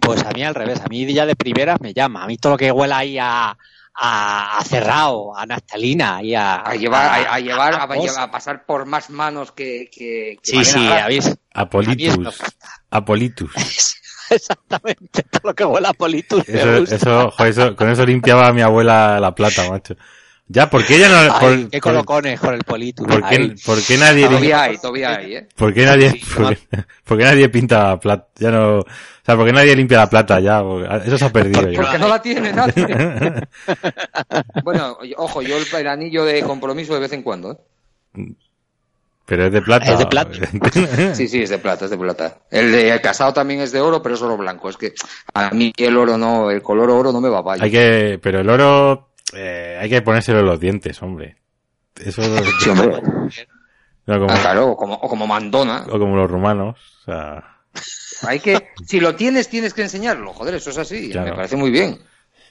Pues 0.00 0.22
a 0.24 0.30
mí 0.30 0.42
al 0.44 0.54
revés, 0.54 0.80
a 0.80 0.86
mí 0.88 1.12
ya 1.12 1.26
de 1.26 1.36
primeras 1.36 1.80
me 1.80 1.94
llama. 1.94 2.24
A 2.24 2.26
mí 2.26 2.36
todo 2.36 2.52
lo 2.52 2.58
que 2.58 2.70
huela 2.70 2.98
ahí 2.98 3.18
a, 3.18 3.56
a, 3.94 4.58
a 4.58 4.64
Cerrao, 4.64 5.36
a 5.36 5.44
Naftalina 5.46 6.22
y 6.22 6.34
a... 6.34 6.56
A 6.56 6.74
llevar, 6.74 7.06
a, 7.06 7.34
a 7.34 7.40
llevar, 7.40 7.74
a, 7.74 7.82
a 7.84 8.22
a 8.24 8.30
pasar 8.30 8.64
por 8.64 8.86
más 8.86 9.10
manos 9.10 9.52
que, 9.52 9.90
que, 9.92 10.38
que 10.42 10.50
Sí, 10.50 10.64
sí, 10.64 10.86
habéis... 10.88 11.36
Apolitus. 11.52 12.38
Apolitus. 12.90 13.50
Exactamente, 14.30 15.24
todo 15.24 15.40
lo 15.50 15.54
que 15.54 15.64
huele 15.64 15.88
a 15.88 15.92
Politus 15.92 16.48
me 16.48 16.54
Eso, 16.60 16.94
eso, 16.94 17.30
joder, 17.32 17.50
eso- 17.50 17.76
con 17.76 17.90
eso 17.90 18.06
limpiaba 18.06 18.52
mi 18.52 18.62
abuela 18.62 19.18
la 19.18 19.34
plata, 19.34 19.68
macho. 19.68 19.96
Ya, 20.46 20.68
¿por 20.70 20.84
qué 20.84 20.96
ella 20.96 21.08
no, 21.08 21.34
Ay, 21.34 21.40
por, 21.62 21.70
qué 21.70 21.80
colocones 21.80 22.40
con 22.40 22.54
el 22.54 22.64
Politus. 22.64 23.06
por 23.06 23.28
qué, 23.28 23.54
por 23.64 23.82
qué 23.84 23.96
nadie, 23.98 24.26
Todavía 24.26 24.62
hay, 24.62 24.78
todavía 24.78 25.16
hay, 25.16 25.34
¿eh? 25.36 25.48
por 25.56 25.72
qué 25.74 25.84
nadie, 25.84 26.10
Sí, 26.10 26.20
por 26.36 26.56
qué, 26.56 26.68
por 27.04 27.18
qué 27.18 27.24
nadie 27.24 27.48
pinta 27.48 27.98
plata? 28.00 28.28
Ya 28.36 28.50
no, 28.50 28.84
o 29.22 29.24
sea, 29.24 29.36
por 29.36 29.46
qué 29.46 29.52
nadie 29.52 29.76
limpia 29.76 29.98
la 29.98 30.08
plata 30.08 30.40
ya, 30.40 30.62
Porque 30.62 30.88
eso 31.06 31.18
se 31.18 31.24
ha 31.26 31.32
perdido 31.32 31.70
ya. 31.70 31.82
Porque 31.82 31.98
no 31.98 32.08
la 32.08 32.22
tiene 32.22 32.52
nadie. 32.52 32.86
bueno, 34.64 34.96
ojo, 35.16 35.42
yo 35.42 35.56
el, 35.56 35.64
el 35.78 35.86
anillo 35.88 36.24
de 36.24 36.42
compromiso 36.42 36.94
de 36.94 37.00
vez 37.00 37.12
en 37.12 37.22
cuando, 37.22 37.52
¿eh? 37.52 37.56
Pero 39.26 39.46
es 39.46 39.52
de 39.52 39.62
plata. 39.62 39.92
Es 39.92 39.98
de 39.98 40.06
plata. 40.06 40.30
Sí, 41.14 41.28
sí, 41.28 41.42
es 41.42 41.50
de 41.50 41.58
plata, 41.58 41.84
es 41.84 41.90
de 41.92 41.98
plata. 41.98 42.38
El 42.50 42.72
de 42.72 42.90
el 42.90 43.00
casado 43.00 43.32
también 43.32 43.60
es 43.60 43.70
de 43.70 43.80
oro, 43.80 44.02
pero 44.02 44.16
es 44.16 44.22
oro 44.22 44.36
blanco. 44.36 44.68
Es 44.68 44.76
que 44.76 44.92
a 45.34 45.50
mí 45.50 45.72
el 45.76 45.96
oro 45.96 46.18
no, 46.18 46.50
el 46.50 46.62
color 46.62 46.90
oro 46.90 47.12
no 47.12 47.20
me 47.20 47.28
va 47.28 47.40
vaya. 47.40 47.62
hay 47.62 47.70
que, 47.70 48.18
pero 48.20 48.40
el 48.40 48.48
oro, 48.50 49.10
eh, 49.32 49.78
hay 49.80 49.88
que 49.88 50.02
ponérselo 50.02 50.40
en 50.40 50.46
los 50.46 50.58
dientes, 50.58 51.00
hombre. 51.02 51.36
Eso, 52.04 52.22
Sí, 52.58 52.70
hombre. 52.70 53.00
no 54.06 54.18
como, 54.18 54.30
Ah, 54.32 54.38
claro, 54.40 54.68
o 54.70 54.76
como, 54.76 54.94
o 54.94 55.08
como 55.08 55.26
mandona. 55.28 55.84
o 55.88 55.98
como 55.98 56.16
los 56.16 56.28
rumanos, 56.28 56.76
o 57.02 57.04
sea, 57.04 57.49
Hay 58.22 58.40
que, 58.40 58.68
si 58.86 59.00
lo 59.00 59.14
tienes, 59.14 59.48
tienes 59.48 59.74
que 59.74 59.82
enseñarlo. 59.82 60.32
Joder, 60.32 60.54
eso 60.54 60.70
es 60.70 60.78
así. 60.78 61.10
Claro. 61.10 61.30
Me 61.30 61.36
parece 61.36 61.56
muy 61.56 61.70
bien. 61.70 61.98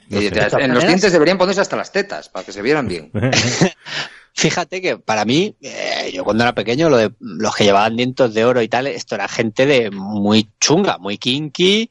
No 0.10 0.20
sé. 0.20 0.28
en 0.60 0.74
los 0.74 0.84
dientes 0.86 1.12
deberían 1.12 1.38
ponerse 1.38 1.62
hasta 1.62 1.76
las 1.76 1.92
tetas, 1.92 2.30
para 2.30 2.44
que 2.46 2.52
se 2.52 2.62
vieran 2.64 2.88
bien. 2.88 3.12
Fíjate 4.34 4.82
que 4.82 4.98
para 4.98 5.26
mí, 5.26 5.56
eh, 5.62 6.12
yo 6.14 6.24
cuando 6.24 6.44
era 6.44 6.54
pequeño, 6.54 6.90
lo 6.90 6.98
de 6.98 7.12
los 7.20 7.56
que 7.56 7.66
llevaban 7.66 7.98
dientes 7.98 8.34
de 8.34 8.46
oro 8.46 8.62
y 8.62 8.68
tal, 8.70 8.88
esto 8.88 9.16
era 9.16 9.28
gente 9.28 9.66
de 9.66 9.92
muy 9.92 10.50
chunga, 10.60 10.98
muy 10.98 11.18
kinky, 11.18 11.90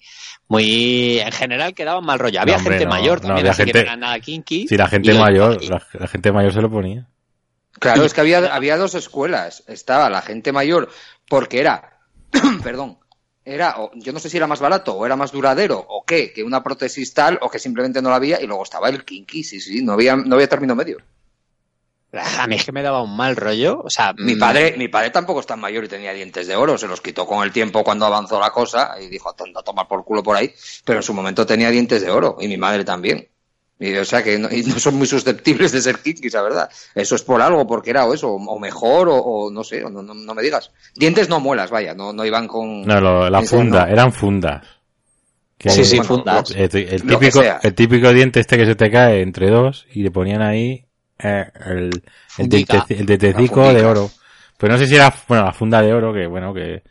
muy 0.48 1.18
en 1.20 1.30
general 1.32 1.74
quedaban 1.74 2.04
mal 2.04 2.18
rollo. 2.18 2.40
Había 2.40 2.54
No, 2.54 2.58
hombre, 2.60 2.74
gente 2.78 2.86
no, 2.86 2.90
mayor 2.90 3.20
no, 3.20 3.28
también, 3.28 3.38
había 3.38 3.50
así 3.52 3.58
que 3.64 3.66
gente- 3.66 3.78
no 3.80 3.86
era 3.86 3.96
nada 3.96 4.20
kinky. 4.20 4.66
si 4.68 4.76
la 4.76 4.88
gente 4.88 5.14
mayor, 5.14 5.62
la, 5.64 5.82
la 5.92 6.06
gente 6.08 6.32
mayor 6.32 6.52
se 6.54 6.62
lo 6.62 6.70
ponía. 6.70 7.06
Claro, 7.78 8.04
es 8.04 8.14
que 8.14 8.20
había, 8.22 8.38
había 8.54 8.76
dos 8.76 8.94
escuelas. 8.94 9.62
Estaba 9.68 10.08
la 10.10 10.22
gente 10.22 10.50
mayor, 10.50 10.88
porque 11.28 11.60
era, 11.60 11.98
perdón, 12.64 12.98
era, 13.54 13.80
o- 13.80 13.90
yo 13.94 14.12
no 14.12 14.20
sé 14.20 14.28
si 14.30 14.36
era 14.36 14.46
más 14.46 14.60
barato 14.60 14.94
o 14.94 15.06
era 15.06 15.16
más 15.16 15.32
duradero 15.32 15.78
o 15.88 16.04
qué, 16.04 16.32
que 16.32 16.44
una 16.44 16.62
prótesis 16.62 17.12
tal 17.14 17.38
o 17.42 17.50
que 17.50 17.58
simplemente 17.58 18.02
no 18.02 18.10
la 18.10 18.16
había 18.16 18.40
y 18.42 18.46
luego 18.46 18.62
estaba 18.64 18.88
el 18.88 19.04
kinky, 19.04 19.42
sí, 19.44 19.60
sí, 19.60 19.82
no 19.82 19.92
había, 19.92 20.16
no 20.16 20.34
había 20.34 20.48
término 20.48 20.74
medio. 20.74 20.98
A 22.12 22.46
mí 22.46 22.56
es 22.56 22.64
que 22.64 22.72
me 22.72 22.82
daba 22.82 23.02
un 23.02 23.16
mal 23.16 23.36
rollo. 23.36 23.80
O 23.84 23.90
sea, 23.90 24.12
Mi 24.18 24.34
mm, 24.34 24.38
padre, 24.38 24.74
mi 24.76 24.88
padre 24.88 25.10
tampoco 25.10 25.40
es 25.40 25.46
tan 25.46 25.60
mayor 25.60 25.84
y 25.84 25.88
tenía 25.88 26.12
dientes 26.12 26.46
de 26.46 26.56
oro, 26.56 26.76
se 26.76 26.86
los 26.88 27.00
quitó 27.00 27.26
con 27.26 27.42
el 27.44 27.52
tiempo 27.52 27.82
cuando 27.84 28.04
avanzó 28.06 28.38
la 28.40 28.50
cosa 28.50 28.96
y 29.00 29.06
dijo, 29.08 29.32
tonto, 29.34 29.60
a 29.60 29.62
tomar 29.64 29.86
por 29.88 30.04
culo 30.04 30.22
por 30.22 30.36
ahí, 30.36 30.52
pero 30.84 30.98
en 30.98 31.02
su 31.04 31.14
momento 31.14 31.46
tenía 31.46 31.70
dientes 31.70 32.02
de 32.02 32.10
oro 32.10 32.36
y 32.40 32.48
mi 32.48 32.56
madre 32.56 32.84
también. 32.84 33.28
Y, 33.80 33.94
o 33.96 34.04
sea 34.04 34.24
que 34.24 34.38
no, 34.38 34.48
y 34.50 34.62
no 34.64 34.78
son 34.78 34.96
muy 34.96 35.06
susceptibles 35.06 35.70
de 35.72 35.80
ser 35.80 35.98
kinky, 35.98 36.28
la 36.30 36.42
verdad. 36.42 36.70
Eso 36.94 37.14
es 37.14 37.22
por 37.22 37.40
algo, 37.40 37.66
porque 37.66 37.90
era 37.90 38.06
o 38.06 38.12
eso, 38.14 38.30
o 38.32 38.58
mejor, 38.58 39.08
o, 39.08 39.16
o 39.16 39.50
no 39.52 39.62
sé, 39.62 39.84
o 39.84 39.90
no, 39.90 40.02
no, 40.02 40.14
no 40.14 40.34
me 40.34 40.42
digas. 40.42 40.72
Dientes 40.96 41.28
no 41.28 41.38
muelas, 41.38 41.70
vaya, 41.70 41.94
no, 41.94 42.12
no 42.12 42.24
iban 42.24 42.48
con... 42.48 42.82
No, 42.82 43.00
lo- 43.00 43.30
la 43.30 43.42
funda, 43.42 43.86
no. 43.86 43.92
eran 43.92 44.12
fundas. 44.12 44.66
Que 45.56 45.70
Sí, 45.70 45.84
sí, 45.84 45.96
Bueno, 45.96 46.08
fundas. 46.16 46.50
el, 46.52 46.68
típico, 46.68 47.42
el 47.62 47.74
típico 47.74 48.12
diente 48.12 48.40
este 48.40 48.56
que 48.56 48.66
se 48.66 48.74
te 48.74 48.90
cae 48.90 49.22
entre 49.22 49.48
dos 49.50 49.86
y 49.92 50.02
le 50.02 50.10
ponían 50.10 50.42
ahí 50.42 50.84
eh, 51.18 51.46
el, 51.66 51.74
el, 51.76 52.02
fundica. 52.28 52.84
de 52.88 53.84
oro. 53.84 54.10
Pero 54.56 54.72
no 54.72 54.78
sé 54.78 54.86
si 54.88 54.94
era, 54.96 55.12
bueno, 55.28 55.44
la 55.44 55.52
funda 55.52 55.82
de 55.82 55.92
oro, 55.92 56.12
que 56.12 56.26
bueno, 56.26 56.52
que, 56.54 56.82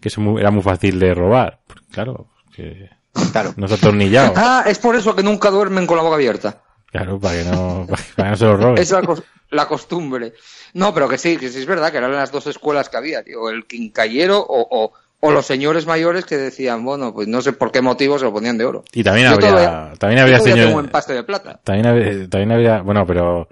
que 0.00 0.08
eso 0.08 0.20
mu- 0.22 0.38
era 0.38 0.50
muy 0.50 0.62
fácil 0.62 0.98
de 0.98 1.14
robar. 1.14 1.60
Porque, 1.66 1.82
Claro, 1.90 2.28
que 2.54 2.88
Claro. 3.32 3.52
no 3.56 3.68
se 3.68 3.74
ha 3.74 3.76
atornillado. 3.76 4.32
Ah, 4.36 4.64
es 4.66 4.78
por 4.78 4.96
eso 4.96 5.14
que 5.14 5.22
nunca 5.22 5.50
duermen 5.50 5.86
con 5.86 5.96
la 5.96 6.02
boca 6.02 6.16
abierta. 6.16 6.62
Claro, 6.90 7.18
para 7.18 7.34
que 7.42 7.44
no, 7.50 7.86
para 8.16 8.28
que 8.28 8.30
no 8.30 8.36
se 8.36 8.44
lo 8.44 8.56
roben. 8.56 8.78
Es 8.78 8.90
la, 8.90 9.02
cos- 9.02 9.22
la 9.50 9.66
costumbre. 9.68 10.34
No, 10.74 10.92
pero 10.94 11.08
que 11.08 11.18
sí, 11.18 11.36
que 11.36 11.48
sí 11.48 11.58
es 11.60 11.66
verdad, 11.66 11.90
que 11.90 11.98
eran 11.98 12.12
las 12.12 12.32
dos 12.32 12.46
escuelas 12.46 12.88
que 12.88 12.96
había, 12.96 13.22
tío. 13.22 13.48
El 13.50 13.66
quincallero 13.66 14.38
o, 14.40 14.66
o, 14.84 14.92
o 15.20 15.30
los 15.30 15.46
señores 15.46 15.86
mayores 15.86 16.24
que 16.24 16.36
decían, 16.36 16.84
bueno, 16.84 17.12
pues 17.14 17.28
no 17.28 17.40
sé 17.42 17.52
por 17.52 17.70
qué 17.70 17.80
motivo 17.82 18.18
se 18.18 18.24
lo 18.24 18.32
ponían 18.32 18.56
de 18.58 18.64
oro. 18.64 18.84
Y 18.92 19.02
también 19.04 19.28
Yo 19.28 19.34
habría, 19.34 19.50
todavía- 19.50 19.92
también 19.98 20.20
habría 20.20 20.40
señores, 20.40 21.14
de 21.14 21.22
plata. 21.24 21.60
también 21.64 22.28
también 22.28 22.50
bueno, 22.84 23.06
pero 23.06 23.48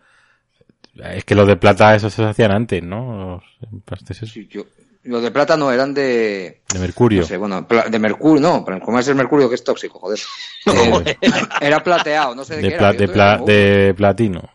es 1.14 1.24
que 1.24 1.34
los 1.34 1.46
de 1.46 1.56
plata 1.56 1.94
esos 1.94 2.12
se 2.12 2.24
hacían 2.24 2.50
antes, 2.52 2.82
¿no? 2.82 3.40
Los 3.60 3.72
empastes 3.72 4.16
esos. 4.18 4.32
Sí, 4.32 4.48
yo- 4.50 4.64
los 5.04 5.22
de 5.22 5.30
plata 5.30 5.56
no 5.56 5.72
eran 5.72 5.94
de... 5.94 6.60
De 6.72 6.78
mercurio. 6.78 7.20
No 7.22 7.26
sé, 7.26 7.36
bueno, 7.36 7.66
de 7.90 7.98
mercurio, 7.98 8.40
no, 8.40 8.64
pero 8.64 8.80
¿cómo 8.80 8.98
es 8.98 9.08
el 9.08 9.14
mercurio 9.14 9.48
que 9.48 9.54
es 9.54 9.64
tóxico, 9.64 9.98
joder? 9.98 10.18
Eh, 10.66 11.16
Era 11.60 11.82
plateado, 11.82 12.34
no 12.34 12.44
sé 12.44 12.56
de, 12.56 12.62
de, 12.62 12.68
qué 12.70 12.76
pla- 12.76 12.90
era. 12.90 12.98
de, 12.98 13.08
pla- 13.08 13.38
de 13.38 13.94
platino. 13.96 14.50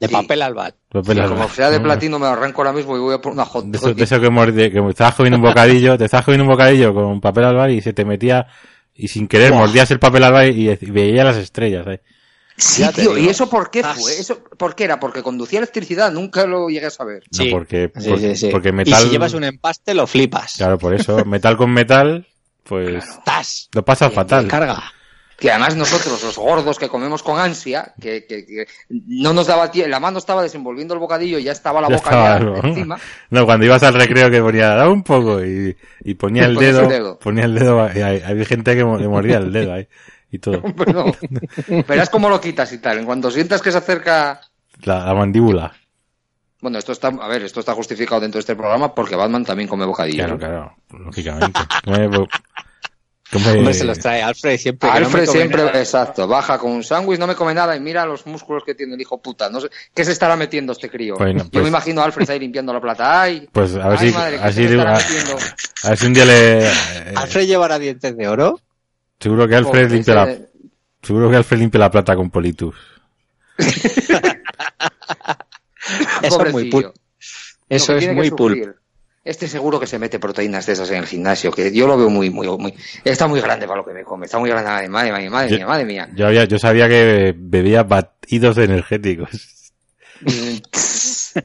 De 0.00 0.06
Sí. 0.06 0.12
papel 0.12 0.42
albal. 0.42 0.74
Papel 0.88 1.18
albal. 1.20 1.36
Como 1.38 1.48
sea 1.48 1.70
de 1.70 1.80
platino 1.80 2.20
me 2.20 2.26
arranco 2.28 2.60
ahora 2.62 2.72
mismo 2.72 2.96
y 2.96 3.00
voy 3.00 3.14
a 3.16 3.20
por 3.20 3.32
una 3.32 3.44
hot 3.44 3.64
De 3.64 3.78
eso, 3.78 3.92
de 3.94 4.04
eso 4.04 4.20
que, 4.20 4.30
morde- 4.30 4.70
que 4.70 4.78
estabas 4.90 5.16
comiendo 5.16 5.38
un 5.38 5.42
bocadillo, 5.42 5.98
te 5.98 6.04
estabas 6.04 6.24
comiendo 6.24 6.44
un 6.44 6.50
bocadillo 6.50 6.94
con 6.94 7.20
papel 7.20 7.44
albal 7.46 7.72
y 7.72 7.80
se 7.80 7.92
te 7.92 8.04
metía 8.04 8.46
y 8.94 9.08
sin 9.08 9.26
querer 9.26 9.52
mordías 9.52 9.90
el 9.90 9.98
papel 9.98 10.22
albal 10.22 10.56
y, 10.56 10.70
y 10.70 10.90
veías 10.92 11.24
las 11.24 11.36
estrellas. 11.38 11.84
¿eh? 11.88 12.00
Sí, 12.58 12.84
tío. 12.94 13.16
¿y 13.16 13.28
eso 13.28 13.48
por 13.48 13.70
qué 13.70 13.82
Ah. 13.84 13.94
fue? 13.96 14.18
¿Eso 14.18 14.42
por 14.58 14.74
qué 14.74 14.84
era? 14.84 14.98
Porque 15.00 15.22
conducía 15.22 15.58
electricidad, 15.60 16.10
nunca 16.12 16.44
lo 16.46 16.68
llegué 16.68 16.86
a 16.86 16.90
saber. 16.90 17.22
No, 17.30 17.44
Sí. 17.44 17.50
porque, 17.50 17.90
Sí, 17.98 18.08
por- 18.10 18.18
sí, 18.18 18.36
sí. 18.36 18.48
porque 18.50 18.72
metal. 18.72 19.00
Y 19.00 19.04
si 19.04 19.10
llevas 19.10 19.32
un 19.34 19.44
empaste, 19.44 19.94
lo 19.94 20.06
flipas. 20.06 20.54
Claro, 20.56 20.76
por 20.78 20.92
eso. 20.94 21.16
Metal 21.24 21.56
con 21.56 21.70
metal, 21.72 22.26
pues 22.64 23.04
¡Tas! 23.24 23.68
lo 23.72 23.84
pasas 23.84 24.12
fatal. 24.12 24.46
Carga. 24.48 24.82
Que 25.38 25.52
además 25.52 25.76
nosotros, 25.76 26.20
los 26.24 26.36
gordos 26.36 26.80
que 26.80 26.88
comemos 26.88 27.22
con 27.22 27.38
ansia, 27.38 27.94
que, 28.00 28.26
que- 28.26 28.44
que 28.44 28.66
no 28.88 29.32
nos 29.32 29.46
daba 29.46 29.70
tiempo, 29.70 29.88
la 29.88 30.00
mano 30.00 30.18
estaba 30.18 30.42
desenvolviendo 30.42 30.94
el 30.94 30.98
bocadillo 31.00 31.38
y 31.38 31.44
ya 31.44 31.52
estaba 31.52 31.80
la 31.80 31.88
Ya 31.88 31.94
boca 31.96 32.10
estaba, 32.10 32.38
ya 32.40 32.44
¿no? 32.44 32.68
encima. 32.68 32.98
No, 33.30 33.46
cuando 33.46 33.64
ibas 33.64 33.84
al 33.84 33.94
recreo 33.94 34.28
que 34.32 34.40
ponía, 34.42 34.70
da 34.74 34.88
un 34.88 35.04
poco 35.04 35.44
y, 35.44 35.76
y 36.02 36.14
ponía 36.14 36.44
el 36.46 36.56
dedo, 36.56 36.80
el 36.82 36.88
dedo. 36.88 37.18
ponía 37.20 37.44
el 37.44 37.54
dedo, 37.54 37.88
y 37.94 38.00
hay- 38.00 38.20
había 38.26 38.44
gente 38.46 38.74
que 38.74 38.84
mo- 38.84 38.98
le 38.98 39.06
mordía 39.06 39.36
el 39.36 39.52
dedo 39.52 39.74
ahí 39.74 39.86
y 40.30 40.38
todo. 40.38 40.62
Pero. 40.76 41.12
Verás 41.88 42.10
cómo 42.10 42.28
lo 42.28 42.40
quitas 42.40 42.72
y 42.72 42.78
tal. 42.78 42.98
En 42.98 43.04
cuanto 43.06 43.30
sientas 43.30 43.62
que 43.62 43.72
se 43.72 43.78
acerca. 43.78 44.40
La, 44.82 45.04
la 45.06 45.14
mandíbula. 45.14 45.72
Bueno, 46.60 46.78
esto 46.78 46.90
está, 46.92 47.08
a 47.08 47.28
ver, 47.28 47.42
esto 47.44 47.60
está 47.60 47.72
justificado 47.74 48.20
dentro 48.20 48.38
de 48.38 48.40
este 48.40 48.56
programa 48.56 48.92
porque 48.94 49.14
Batman 49.14 49.44
también 49.44 49.68
come 49.68 49.84
bocadillo. 49.86 50.16
Claro, 50.24 50.32
¿no? 50.32 50.38
claro, 50.38 50.76
lógicamente. 51.04 51.60
Come- 51.84 52.08
come- 52.10 52.28
Hombre, 53.58 53.74
se 53.74 53.84
los 53.84 53.98
trae 53.98 54.22
Alfred 54.22 54.56
siempre. 54.58 54.88
no 54.88 54.94
Alfred 54.96 55.26
siempre, 55.26 55.62
nada. 55.64 55.78
exacto, 55.78 56.26
baja 56.26 56.58
con 56.58 56.72
un 56.72 56.82
sándwich, 56.82 57.18
no 57.20 57.26
me 57.26 57.34
come 57.36 57.52
nada 57.52 57.76
y 57.76 57.80
mira 57.80 58.06
los 58.06 58.26
músculos 58.26 58.64
que 58.64 58.74
tiene 58.74 58.94
el 58.94 59.00
hijo 59.00 59.20
puta. 59.20 59.50
No 59.50 59.60
sé, 59.60 59.68
¿qué 59.94 60.02
se 60.04 60.12
estará 60.12 60.34
metiendo 60.34 60.72
este 60.72 60.88
crío? 60.90 61.14
Bueno, 61.16 61.44
Yo 61.44 61.50
pues- 61.50 61.62
me 61.62 61.68
imagino 61.68 62.00
a 62.00 62.04
Alfred 62.06 62.28
ahí 62.30 62.38
limpiando 62.40 62.72
la 62.72 62.80
plata. 62.80 63.20
Ay, 63.22 63.46
Pues 63.52 63.74
a 63.76 63.88
ver 63.88 63.98
ay, 64.00 64.08
si, 64.08 64.14
madre, 64.14 64.36
¿qué 64.36 64.42
a 64.42 64.44
ver 64.46 64.54
se 64.54 64.64
estará 64.64 64.94
a, 64.94 64.98
metiendo? 64.98 65.36
a 65.84 65.88
ver 65.90 65.98
si 65.98 66.06
un 66.06 66.14
día 66.14 66.24
le, 66.24 66.58
eh, 66.68 66.72
¿Alfred 67.16 67.46
llevará 67.46 67.78
dientes 67.78 68.16
de 68.16 68.26
oro? 68.28 68.60
Seguro 69.18 69.48
que 69.48 69.56
Alfred 69.56 69.84
Pobre, 69.84 69.94
limpia 69.94 70.14
la, 70.14 70.36
seguro 71.02 71.30
que 71.30 71.36
Alfred 71.36 71.58
limpia 71.58 71.80
la 71.80 71.90
plata 71.90 72.16
con 72.16 72.30
Politus. 72.30 72.76
Eso 76.22 76.44
es 76.44 76.52
muy 76.52 76.70
pulp. 76.70 76.94
Eso 77.68 77.96
es 77.96 78.14
muy 78.14 78.30
pulp. 78.30 78.76
Este 79.24 79.46
seguro 79.46 79.78
que 79.78 79.86
se 79.86 79.98
mete 79.98 80.18
proteínas 80.18 80.64
de 80.64 80.72
esas 80.72 80.90
en 80.90 80.98
el 80.98 81.06
gimnasio, 81.06 81.50
que 81.50 81.70
yo 81.70 81.86
lo 81.86 81.98
veo 81.98 82.08
muy, 82.08 82.30
muy, 82.30 82.46
muy... 82.56 82.74
Está 83.04 83.26
muy 83.26 83.42
grande 83.42 83.66
para 83.66 83.80
lo 83.80 83.86
que 83.86 83.92
me 83.92 84.02
come, 84.02 84.24
está 84.24 84.38
muy 84.38 84.48
grande, 84.48 84.70
madre, 84.70 84.88
madre, 84.88 85.12
madre, 85.12 85.30
madre 85.30 85.50
Yo- 85.50 85.56
mía, 85.56 85.66
madre 85.66 85.84
mía. 85.84 86.08
Yo 86.14 86.26
había, 86.26 86.44
yo 86.44 86.58
sabía 86.58 86.88
que 86.88 87.34
bebía 87.36 87.82
batidos 87.82 88.56
energéticos. 88.56 89.72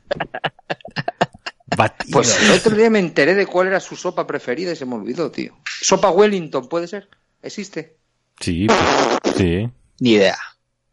Batidos. 1.76 2.11
Pues 2.13 2.41
el 2.41 2.51
otro 2.51 2.76
día 2.76 2.89
me 2.89 2.99
enteré 2.99 3.34
de 3.34 3.47
cuál 3.47 3.67
era 3.67 3.80
su 3.80 3.95
sopa 3.95 4.28
preferida 4.28 4.71
y 4.71 4.76
se 4.76 4.86
me 4.86 4.95
olvidó, 4.95 5.32
tío. 5.32 5.57
Sopa 5.65 6.11
Wellington, 6.11 6.69
¿puede 6.69 6.88
ser? 6.88 7.09
¿Existe? 7.44 7.98
Sí, 8.39 8.66
pues, 8.68 9.36
sí. 9.38 9.70
Ni 10.00 10.12
idea. 10.14 10.38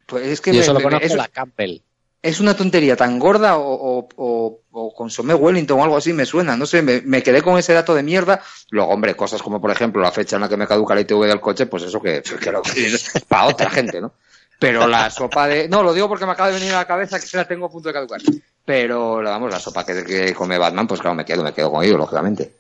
Pues 0.07 0.27
es 0.27 0.41
que 0.41 0.53
Yo 0.53 0.59
me- 0.61 0.65
solo 0.67 0.79
me- 0.81 0.85
conozco 0.85 1.07
es, 1.07 1.15
la 1.15 1.29
Campbell. 1.29 1.79
es 2.23 2.41
una 2.41 2.55
tontería 2.57 2.97
tan 2.97 3.19
gorda 3.19 3.57
o, 3.57 3.63
o, 3.73 4.09
o, 4.17 4.61
o 4.73 4.95
consomé 4.95 5.33
Wellington 5.35 5.79
o 5.81 5.85
algo 5.85 5.97
así, 5.97 6.13
me 6.13 6.27
suena, 6.27 6.57
no 6.57 6.67
sé, 6.67 6.83
me, 6.83 7.01
me 7.03 7.23
quedé 7.23 7.41
con 7.43 7.57
ese 7.59 7.73
dato 7.73 7.95
de 7.95 8.03
mierda. 8.03 8.43
Luego, 8.71 8.93
hombre, 8.93 9.15
cosas 9.15 9.41
como 9.43 9.61
por 9.61 9.71
ejemplo 9.71 10.03
la 10.03 10.13
fecha 10.13 10.37
en 10.37 10.43
la 10.43 10.49
que 10.49 10.57
me 10.57 10.67
caduca 10.67 10.95
la 10.95 11.01
ITV 11.03 11.27
del 11.27 11.41
coche, 11.41 11.67
pues 11.67 11.85
eso 11.85 12.03
que, 12.03 12.23
que 12.23 12.53
lo 12.53 12.61
que 12.63 12.87
es 12.87 13.11
para 13.29 13.47
otra 13.47 13.71
gente, 13.71 14.01
¿no? 14.01 14.13
Pero 14.59 14.87
la 14.87 15.09
sopa 15.11 15.47
de... 15.49 15.69
No, 15.71 15.83
lo 15.83 15.95
digo 15.95 16.07
porque 16.07 16.27
me 16.27 16.33
acaba 16.33 16.51
de 16.51 16.59
venir 16.59 16.75
a 16.75 16.79
la 16.81 16.87
cabeza 16.87 17.19
que 17.19 17.27
se 17.27 17.39
la 17.39 17.49
tengo 17.49 17.65
a 17.67 17.71
punto 17.71 17.89
de 17.89 17.95
caducar. 17.95 18.21
Pero, 18.67 19.23
vamos, 19.23 19.51
la 19.51 19.59
sopa 19.59 19.87
que, 19.87 20.05
que 20.05 20.35
come 20.35 20.59
Batman, 20.59 20.87
pues 20.87 21.01
claro, 21.01 21.15
me 21.15 21.25
quedo, 21.25 21.43
me 21.43 21.55
quedo 21.55 21.71
con 21.73 21.83
ello, 21.83 21.97
lógicamente. 21.97 22.53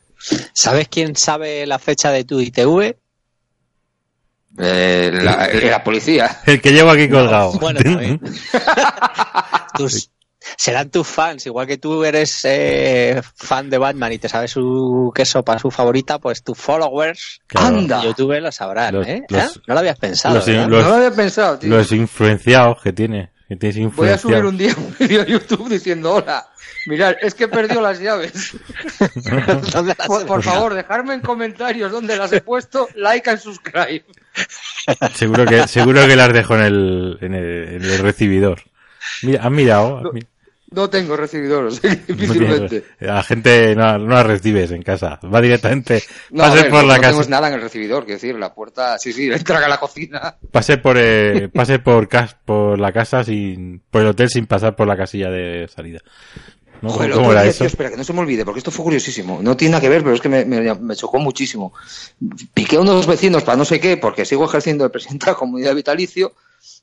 ¿Sabes 0.55 0.88
quién 0.88 1.14
sabe 1.14 1.66
la 1.66 1.78
fecha 1.78 2.11
de 2.11 2.24
tu 2.24 2.41
ITV? 2.41 2.97
Eh, 4.59 5.11
la, 5.22 5.48
la 5.48 5.84
policía. 5.84 6.40
El 6.46 6.61
que 6.61 6.72
llevo 6.72 6.90
aquí 6.90 7.09
colgado. 7.09 7.53
Bueno. 7.61 7.80
Tus- 9.76 10.11
serán 10.57 10.90
tus 10.90 11.07
fans, 11.07 11.44
igual 11.46 11.66
que 11.66 11.76
tú 11.78 12.03
eres 12.05 12.40
eh, 12.44 13.20
fan 13.36 13.68
de 13.70 13.78
Batman 13.78 14.12
y 14.12 14.18
te 14.18 14.28
sabes 14.28 14.51
su 14.51 15.12
qué 15.14 15.24
sopa 15.24 15.55
es 15.57 15.62
su 15.62 15.70
favorita, 15.70 16.18
pues 16.18 16.42
tus 16.42 16.59
followers 16.59 17.40
Claro. 17.46 17.76
Anda. 17.78 18.03
YouTube 18.03 18.40
lo 18.40 18.51
sabrán, 18.51 18.94
Los- 18.94 19.07
¿eh? 19.07 19.22
los- 19.28 19.57
¿Eh? 19.57 19.61
No 19.66 19.74
lo 19.74 19.80
habías 19.80 19.98
pensado. 19.98 20.34
los- 20.36 20.48
no 20.48 20.68
lo 20.68 20.94
había 20.94 21.12
pensado, 21.12 21.59
tío. 21.59 21.70
Los 21.70 21.92
influenciados 21.92 22.80
que 22.82 22.92
tiene. 22.92 23.30
Que 23.48 23.57
tienes 23.57 23.94
Voy 23.96 24.09
a 24.09 24.16
subir 24.16 24.44
un 24.44 24.57
día 24.57 24.72
un 24.76 24.94
vídeo 24.96 25.22
a 25.22 25.26
YouTube 25.26 25.68
diciendo, 25.68 26.14
hola, 26.14 26.46
mirad, 26.86 27.16
es 27.20 27.34
que 27.34 27.44
he 27.44 27.48
perdido 27.48 27.80
las 27.80 28.00
llaves. 28.00 28.56
¿Dónde 29.72 29.94
las 29.98 30.06
Por, 30.06 30.42
favor, 30.42 30.74
dejarme 30.74 31.14
en 31.14 31.20
comentarios 31.20 31.92
dónde 31.92 32.16
las 32.16 32.32
he 32.32 32.40
puesto, 32.40 32.88
like 32.94 33.28
and 33.30 33.38
subscribe. 33.38 34.04
Seguro 35.14 35.44
que, 35.44 35.66
seguro 35.68 36.06
que 36.06 36.16
las 36.16 36.32
dejo 36.32 36.54
en 36.56 36.62
el, 36.62 37.18
en 37.20 37.34
el, 37.34 37.68
en 37.74 37.82
el 37.84 37.98
recibidor. 37.98 38.62
Mira, 39.22 39.42
¿has 39.44 39.50
mirado? 39.50 39.98
¿Has 39.98 40.12
mi- 40.14 40.22
No 40.70 40.88
tengo 40.88 41.16
recibidores, 41.16 41.82
no 41.82 41.90
difícilmente. 41.90 42.68
tienes- 42.82 42.84
la 43.00 43.22
gente 43.24 43.74
no, 43.74 43.98
no 43.98 44.14
la 44.14 44.22
recibes 44.22 44.70
en 44.70 44.82
casa. 44.82 45.18
Va 45.22 45.40
directamente, 45.40 46.02
pase 46.34 46.62
ver, 46.62 46.70
por 46.70 46.84
la 46.84 46.96
no 46.96 47.02
tengo 47.02 47.24
nada 47.24 47.48
en 47.48 47.54
el 47.54 47.60
recibidor, 47.60 48.04
quiero 48.04 48.20
decir, 48.20 48.36
la 48.36 48.54
puerta, 48.54 48.96
sí, 48.98 49.12
sí, 49.12 49.30
entra 49.32 49.58
a 49.64 49.68
la 49.68 49.78
cocina. 49.78 50.36
Pase 50.52 50.78
por, 50.78 50.96
eh, 50.96 51.48
pase 51.52 51.80
por, 51.80 52.08
por 52.44 52.78
la 52.78 52.92
casa 52.92 53.24
sin, 53.24 53.82
por 53.90 54.02
el 54.02 54.08
hotel 54.08 54.28
sin 54.30 54.46
pasar 54.46 54.76
por 54.76 54.86
la 54.86 54.96
casilla 54.96 55.28
de 55.28 55.66
salida. 55.68 55.98
¿No? 56.80 56.90
Joder, 56.90 57.10
¿Cómo, 57.10 57.12
el 57.12 57.12
cómo 57.12 57.26
otro 57.28 57.32
era 57.32 57.42
día, 57.42 57.50
eso? 57.50 57.58
tío, 57.58 57.66
espera, 57.66 57.90
que 57.90 57.96
no 57.96 58.04
se 58.04 58.12
me 58.12 58.20
olvide, 58.20 58.44
porque 58.44 58.58
esto 58.58 58.70
fue 58.70 58.84
curiosísimo. 58.84 59.40
No 59.42 59.56
tiene 59.56 59.72
nada 59.72 59.82
que 59.82 59.88
ver, 59.90 60.02
pero 60.02 60.14
es 60.14 60.20
que 60.20 60.28
me, 60.30 60.44
me- 60.46 60.74
me 60.74 60.96
chocó 60.96 61.18
muchísimo. 61.18 61.72
Piqué 62.54 62.76
a 62.76 62.80
unos 62.80 63.06
vecinos 63.06 63.42
para 63.42 63.56
no 63.56 63.64
sé 63.66 63.80
qué, 63.80 63.96
porque 63.98 64.24
sigo 64.24 64.44
ejerciendo 64.46 64.84
de 64.84 64.90
presidente 64.90 65.26
de 65.26 65.32
la 65.32 65.38
comunidad 65.38 65.74
vitalicio, 65.74 66.34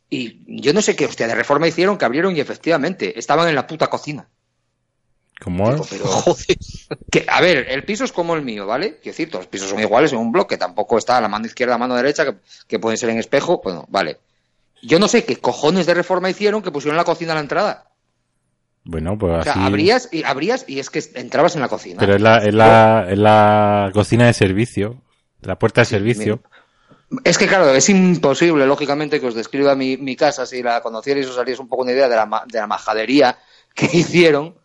y 0.09 0.61
yo 0.61 0.73
no 0.73 0.81
sé 0.81 0.95
qué 0.95 1.05
hostia 1.05 1.27
de 1.27 1.35
reforma 1.35 1.67
hicieron, 1.67 1.97
que 1.97 2.05
abrieron 2.05 2.35
y 2.35 2.39
efectivamente 2.39 3.17
estaban 3.17 3.49
en 3.49 3.55
la 3.55 3.65
puta 3.67 3.87
cocina. 3.87 4.29
¿Cómo? 5.39 5.71
Digo, 5.71 5.85
pero, 5.89 6.05
Joder. 6.07 6.57
que, 7.11 7.25
a 7.27 7.41
ver, 7.41 7.67
el 7.69 7.83
piso 7.83 8.03
es 8.03 8.11
como 8.11 8.35
el 8.35 8.41
mío, 8.43 8.65
¿vale? 8.65 8.95
Quiero 8.95 9.13
decir, 9.13 9.29
todos 9.29 9.45
los 9.45 9.49
pisos 9.49 9.69
son 9.69 9.79
iguales 9.79 10.11
en 10.13 10.19
un 10.19 10.31
bloque, 10.31 10.57
tampoco 10.57 10.97
está 10.97 11.19
la 11.21 11.27
mano 11.27 11.45
izquierda, 11.45 11.75
a 11.75 11.77
mano 11.77 11.95
derecha, 11.95 12.25
que, 12.25 12.37
que 12.67 12.79
pueden 12.79 12.97
ser 12.97 13.09
en 13.09 13.17
espejo, 13.19 13.61
bueno, 13.63 13.85
vale. 13.89 14.17
Yo 14.81 14.99
no 14.99 15.07
sé 15.07 15.25
qué 15.25 15.37
cojones 15.37 15.85
de 15.85 15.93
reforma 15.93 16.29
hicieron 16.29 16.61
que 16.61 16.71
pusieron 16.71 16.97
la 16.97 17.03
cocina 17.03 17.31
a 17.33 17.35
la 17.35 17.41
entrada. 17.41 17.86
Bueno, 18.87 19.17
pues 19.17 19.39
O 19.39 19.43
sea, 19.43 19.51
así. 19.53 19.61
abrías 19.61 20.09
y 20.11 20.23
abrías 20.23 20.65
y 20.67 20.79
es 20.79 20.89
que 20.89 21.03
entrabas 21.15 21.55
en 21.55 21.61
la 21.61 21.67
cocina. 21.67 21.97
Pero 21.99 22.15
es 22.15 22.21
la, 22.21 22.37
es 22.37 22.53
la, 22.53 23.05
es 23.09 23.17
la 23.17 23.89
cocina 23.93 24.25
de 24.27 24.33
servicio. 24.33 25.01
La 25.41 25.59
puerta 25.59 25.81
de 25.81 25.85
servicio. 25.85 26.41
Es 27.23 27.37
que 27.37 27.47
claro, 27.47 27.69
es 27.73 27.87
imposible, 27.89 28.65
lógicamente, 28.65 29.19
que 29.19 29.27
os 29.27 29.35
describa 29.35 29.75
mi, 29.75 29.97
mi 29.97 30.15
casa 30.15 30.45
si 30.45 30.61
la 30.63 30.81
conocierais 30.81 31.27
os 31.27 31.37
haríais 31.37 31.59
un 31.59 31.67
poco 31.69 31.83
una 31.83 31.91
idea 31.91 32.09
de 32.09 32.15
la, 32.15 32.43
de 32.51 32.59
la 32.59 32.67
majadería 32.67 33.37
que 33.75 33.85
hicieron. 33.93 34.55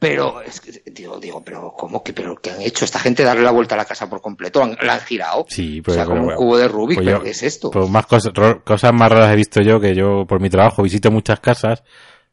Pero, 0.00 0.40
es 0.42 0.60
que, 0.60 0.82
digo, 0.90 1.18
digo, 1.18 1.42
pero 1.44 1.74
¿cómo 1.76 2.02
que, 2.02 2.12
pero 2.12 2.34
qué 2.36 2.50
han 2.50 2.62
hecho 2.62 2.84
esta 2.84 2.98
gente 2.98 3.22
darle 3.24 3.42
la 3.42 3.50
vuelta 3.50 3.74
a 3.74 3.78
la 3.78 3.84
casa 3.84 4.08
por 4.08 4.20
completo? 4.22 4.62
¿Han- 4.62 4.76
¿La 4.82 4.94
han 4.94 5.00
girado? 5.00 5.44
Sí, 5.48 5.80
o 5.80 5.82
pero, 5.82 5.94
sea, 5.94 6.04
como 6.06 6.22
pero- 6.26 6.30
un 6.32 6.36
cubo 6.36 6.56
de 6.58 6.68
Rubik, 6.68 6.96
pues 6.98 7.06
¿pero 7.06 7.18
yo- 7.18 7.24
qué 7.24 7.30
es 7.30 7.42
esto? 7.42 7.70
Pues 7.70 7.88
más 7.90 8.06
cosas, 8.06 8.32
cosas 8.64 8.92
más 8.94 9.10
raras 9.12 9.32
he 9.32 9.36
visto 9.36 9.60
yo 9.60 9.78
que 9.80 9.94
yo, 9.94 10.24
por 10.26 10.40
mi 10.40 10.48
trabajo, 10.50 10.82
visito 10.82 11.10
muchas 11.10 11.40
casas, 11.40 11.82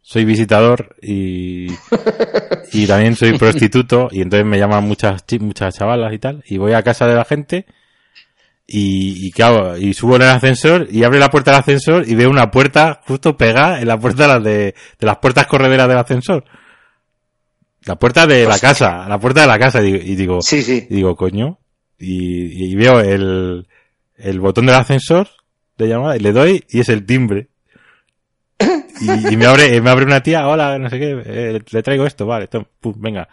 soy 0.06 0.26
visitador 0.26 0.96
y, 1.02 1.68
y 2.74 2.86
también 2.88 3.16
soy 3.16 3.38
prostituto 3.38 4.10
y 4.12 4.22
entonces 4.22 4.46
me 4.46 4.60
llaman 4.60 4.84
muchas, 4.84 5.24
muchas 5.40 5.76
chavalas 5.76 6.14
y 6.14 6.20
tal 6.20 6.44
y 6.46 6.58
voy 6.58 6.74
a 6.74 6.84
casa 6.84 7.08
de 7.08 7.16
la 7.16 7.24
gente 7.24 7.66
y, 8.68 9.28
y 9.28 9.32
¿qué 9.32 9.44
hago? 9.44 9.78
Y 9.78 9.94
subo 9.94 10.18
en 10.18 10.24
el 10.24 10.28
ascensor 10.30 10.88
y 10.92 11.04
abre 11.04 11.20
la 11.20 11.30
puerta 11.30 11.52
del 11.52 11.62
ascensor 11.62 12.04
y 12.08 12.16
veo 12.16 12.30
una 12.30 12.52
puerta 12.52 13.02
justo 13.08 13.36
pegada 13.38 13.80
en 13.82 13.88
la 13.88 13.98
puerta 13.98 14.24
de 14.24 14.28
las, 14.28 14.44
de, 14.44 14.52
de 15.00 15.06
las 15.08 15.18
puertas 15.20 15.48
correderas 15.48 15.88
del 15.88 15.98
ascensor. 15.98 16.44
La 17.86 17.96
puerta 17.98 18.28
de 18.28 18.46
la 18.46 18.60
casa, 18.60 19.08
la 19.10 19.20
puerta 19.20 19.42
de 19.42 19.48
la 19.48 19.60
casa 19.60 19.82
y 19.82 19.86
digo, 19.92 20.04
y 20.04 20.16
digo, 20.16 20.42
Sí, 20.42 20.62
sí. 20.64 20.86
y 20.90 20.96
digo, 20.96 21.16
coño. 21.16 21.60
Y, 21.98 22.72
y 22.72 22.76
veo 22.76 23.00
el, 23.00 23.68
el 24.18 24.40
botón 24.42 24.66
del 24.66 24.76
ascensor 24.76 25.28
de 25.78 25.88
llamada 25.88 26.16
y 26.18 26.20
le 26.20 26.32
doy 26.32 26.64
y 26.70 26.80
es 26.80 26.90
el 26.90 27.06
timbre. 27.06 27.50
Y, 29.02 29.34
y 29.34 29.38
me 29.38 29.46
abre, 29.46 29.82
me 29.82 29.90
abre 29.90 30.06
una 30.06 30.22
tía, 30.22 30.48
hola, 30.48 30.78
no 30.78 30.90
sé 30.90 31.00
qué, 31.00 31.22
eh, 31.26 31.60
le 31.72 31.84
traigo 31.84 32.06
esto, 32.06 32.26
vale, 32.26 32.48
tom, 32.48 32.64
pum, 32.80 32.94
venga, 32.98 33.28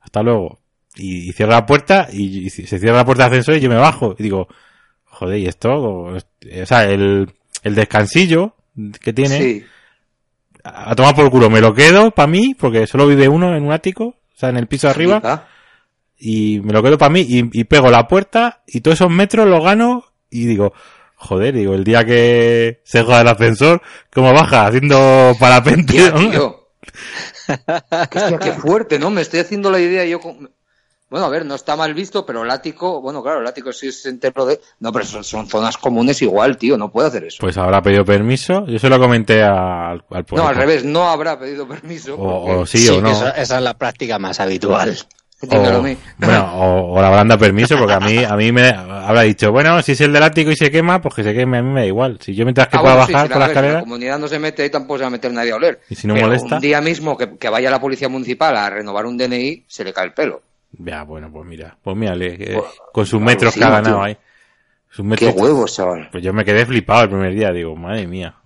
hasta 0.00 0.22
luego. 0.22 0.60
Y, 0.96 1.28
y 1.28 1.32
cierra 1.32 1.54
la 1.54 1.66
puerta 1.66 2.08
y, 2.12 2.46
y 2.46 2.50
se 2.50 2.78
cierra 2.78 2.98
la 2.98 3.04
puerta 3.04 3.24
del 3.24 3.32
ascensor 3.32 3.56
y 3.56 3.60
yo 3.60 3.68
me 3.68 3.76
bajo. 3.76 4.14
Y 4.18 4.22
digo, 4.22 4.48
joder, 5.04 5.38
¿y 5.38 5.46
esto? 5.46 5.70
O 5.72 6.16
sea, 6.64 6.84
el, 6.84 7.30
el 7.62 7.74
descansillo 7.74 8.54
que 9.00 9.12
tiene, 9.12 9.38
Sí. 9.38 9.64
a 10.64 10.90
a 10.90 10.94
tomar 10.94 11.14
por 11.14 11.30
culo, 11.30 11.50
me 11.50 11.60
lo 11.60 11.74
quedo 11.74 12.10
para 12.10 12.26
mí, 12.28 12.54
porque 12.58 12.86
solo 12.86 13.06
vive 13.06 13.28
uno 13.28 13.56
en 13.56 13.64
un 13.64 13.72
ático, 13.72 14.04
o 14.04 14.16
sea, 14.36 14.48
en 14.48 14.56
el 14.56 14.66
piso 14.66 14.86
de 14.88 14.92
arriba 14.92 15.48
y 16.16 16.60
me 16.60 16.72
lo 16.72 16.82
quedo 16.82 16.96
para 16.96 17.10
mí 17.12 17.20
y, 17.28 17.60
y 17.60 17.64
pego 17.64 17.90
la 17.90 18.06
puerta 18.08 18.62
y 18.66 18.80
todos 18.80 18.96
esos 18.98 19.10
metros 19.10 19.46
los 19.48 19.62
gano 19.62 20.04
y 20.30 20.46
digo, 20.46 20.72
joder, 21.16 21.54
digo, 21.54 21.74
el 21.74 21.84
día 21.84 22.04
que 22.04 22.80
se 22.84 23.02
joda 23.02 23.22
el 23.22 23.28
ascensor, 23.28 23.80
¿cómo 24.12 24.32
baja? 24.32 24.66
Haciendo 24.66 25.34
parapente. 25.38 25.94
Qué 28.40 28.52
fuerte, 28.52 28.98
¿no? 28.98 29.10
Me 29.10 29.22
estoy 29.22 29.40
haciendo 29.40 29.70
la 29.70 29.80
idea 29.80 30.04
yo 30.04 30.20
con... 30.20 30.50
Bueno, 31.10 31.26
a 31.26 31.30
ver, 31.30 31.44
no 31.46 31.54
está 31.54 31.76
mal 31.76 31.94
visto, 31.94 32.26
pero 32.26 32.42
el 32.42 32.50
ático, 32.50 33.00
bueno, 33.00 33.22
claro, 33.22 33.40
el 33.40 33.46
ático 33.46 33.72
sí 33.72 33.86
es 33.88 34.04
entero 34.06 34.46
de... 34.46 34.58
No, 34.80 34.90
pero 34.90 35.04
son, 35.04 35.22
son 35.22 35.46
zonas 35.46 35.76
comunes 35.76 36.20
igual, 36.22 36.56
tío, 36.56 36.76
no 36.76 36.90
puede 36.90 37.06
hacer 37.08 37.24
eso. 37.24 37.36
Pues 37.40 37.56
habrá 37.56 37.80
pedido 37.82 38.04
permiso, 38.04 38.66
yo 38.66 38.78
se 38.80 38.88
lo 38.88 38.98
comenté 38.98 39.42
al, 39.42 40.02
al 40.10 40.26
no, 40.32 40.48
al 40.48 40.56
revés, 40.56 40.84
no 40.84 41.08
habrá 41.08 41.38
pedido 41.38 41.68
permiso. 41.68 42.14
O, 42.14 42.44
porque- 42.46 42.60
o 42.62 42.66
sí, 42.66 42.88
o 42.88 43.00
no. 43.00 43.12
Esa, 43.12 43.30
esa 43.30 43.56
es 43.58 43.62
la 43.62 43.74
práctica 43.74 44.18
más 44.18 44.40
habitual. 44.40 44.96
O, 45.42 45.46
bueno, 46.18 46.54
o, 46.56 46.94
o 46.94 47.00
le 47.00 47.06
habrán 47.06 47.28
dado 47.28 47.40
permiso 47.40 47.76
porque 47.76 47.92
a 47.92 48.00
mí, 48.00 48.24
a 48.24 48.34
mí 48.34 48.50
me 48.50 48.68
habrá 48.70 49.22
dicho, 49.22 49.52
bueno, 49.52 49.82
si 49.82 49.92
es 49.92 50.00
el 50.00 50.12
del 50.12 50.22
ático 50.22 50.50
y 50.50 50.56
se 50.56 50.70
quema, 50.70 51.02
pues 51.02 51.14
que 51.14 51.22
se 51.22 51.34
queme, 51.34 51.58
a 51.58 51.62
mí 51.62 51.70
me 51.70 51.80
da 51.80 51.86
igual. 51.86 52.18
Si 52.20 52.34
yo 52.34 52.44
mientras 52.44 52.68
que 52.68 52.76
Ah, 52.78 52.80
pueda 52.80 52.94
bueno, 52.94 53.12
bajar 53.12 53.26
sí, 53.26 53.32
por 53.32 53.38
la 53.40 53.44
si 53.46 53.50
escalera, 53.50 53.74
la 53.74 53.80
comunidad 53.80 54.18
no 54.18 54.28
se 54.28 54.38
mete 54.38 54.62
ahí, 54.62 54.70
tampoco 54.70 54.98
se 54.98 55.02
va 55.02 55.08
a 55.08 55.10
meter 55.10 55.32
nadie 55.32 55.52
a 55.52 55.56
oler. 55.56 55.80
Y 55.90 55.94
si 55.96 56.06
no 56.06 56.14
Pero 56.14 56.26
molesta. 56.28 56.54
un 56.54 56.60
día 56.62 56.80
mismo 56.80 57.18
que, 57.18 57.36
que 57.36 57.48
vaya 57.50 57.70
la 57.70 57.80
policía 57.80 58.08
municipal 58.08 58.56
a 58.56 58.70
renovar 58.70 59.04
un 59.04 59.18
DNI, 59.18 59.64
se 59.68 59.84
le 59.84 59.92
cae 59.92 60.06
el 60.06 60.12
pelo. 60.14 60.40
ya, 60.72 61.02
bueno, 61.02 61.30
pues 61.30 61.46
mira, 61.46 61.76
pues 61.82 61.94
mírale, 61.96 62.38
que- 62.38 62.54
Pues, 62.54 62.64
con 62.92 63.04
sus 63.04 63.20
metros 63.20 63.54
que 63.54 63.64
ha 63.64 63.70
ganado 63.70 64.02
ahí. 64.02 64.16
Sus 64.88 65.04
Qué 65.16 65.26
huevos, 65.28 65.74
chaval. 65.74 66.08
Pues 66.10 66.22
yo 66.22 66.32
me 66.32 66.44
quedé 66.44 66.64
flipado 66.64 67.02
el 67.02 67.08
primer 67.10 67.34
día, 67.34 67.50
digo, 67.52 67.74
madre 67.76 68.06
mía. 68.06 68.36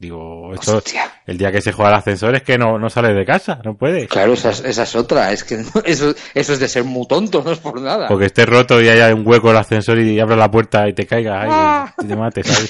Digo, 0.00 0.54
esto, 0.54 0.80
el 1.26 1.38
día 1.38 1.50
que 1.50 1.60
se 1.60 1.72
juega 1.72 1.88
al 1.90 1.96
ascensor 1.96 2.32
es 2.36 2.42
que 2.44 2.56
no, 2.56 2.78
no 2.78 2.88
sale 2.88 3.12
de 3.14 3.24
casa, 3.24 3.60
no 3.64 3.74
puede. 3.76 4.06
Claro, 4.06 4.34
esa, 4.34 4.50
es- 4.50 4.62
esa 4.64 4.84
es 4.84 4.94
otra. 4.94 5.32
Es 5.32 5.42
que 5.42 5.56
no- 5.56 5.64
eso, 5.84 6.14
eso 6.34 6.52
es 6.52 6.60
de 6.60 6.68
ser 6.68 6.84
muy 6.84 7.08
tonto, 7.08 7.42
no 7.44 7.50
es 7.50 7.58
por 7.58 7.80
nada. 7.80 8.06
Porque 8.06 8.26
esté 8.26 8.46
roto 8.46 8.80
y 8.80 8.88
haya 8.88 9.12
un 9.12 9.26
hueco 9.26 9.48
en 9.48 9.56
el 9.56 9.60
ascensor 9.60 9.98
y 9.98 10.20
abra 10.20 10.36
la 10.36 10.50
puerta 10.52 10.88
y 10.88 10.92
te 10.92 11.04
caiga 11.04 11.40
ahí 11.42 11.48
Ah. 11.50 11.94
y 12.00 12.06
te 12.06 12.14
mates 12.14 12.48
ahí. 12.48 12.68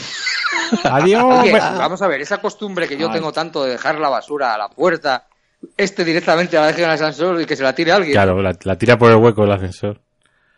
Adiós. 0.84 1.22
Oye, 1.42 1.52
me- 1.52 1.58
vamos 1.60 2.00
a 2.00 2.08
ver, 2.08 2.22
esa 2.22 2.38
costumbre 2.38 2.88
que 2.88 2.96
yo 2.96 3.10
tengo 3.10 3.30
tanto 3.30 3.62
de 3.64 3.72
dejar 3.72 3.98
la 3.98 4.08
basura 4.08 4.54
a 4.54 4.58
la 4.58 4.70
puerta, 4.70 5.26
este 5.76 6.04
directamente 6.06 6.56
la 6.56 6.68
deje 6.68 6.80
en 6.82 6.88
el 6.88 6.94
ascensor 6.94 7.40
y 7.42 7.44
que 7.44 7.56
se 7.56 7.62
la 7.62 7.74
tire 7.74 7.92
alguien. 7.92 8.12
Claro, 8.12 8.40
la, 8.40 8.56
la 8.62 8.76
tira 8.78 8.96
por 8.96 9.10
el 9.10 9.16
hueco 9.18 9.42
del 9.42 9.52
ascensor. 9.52 10.00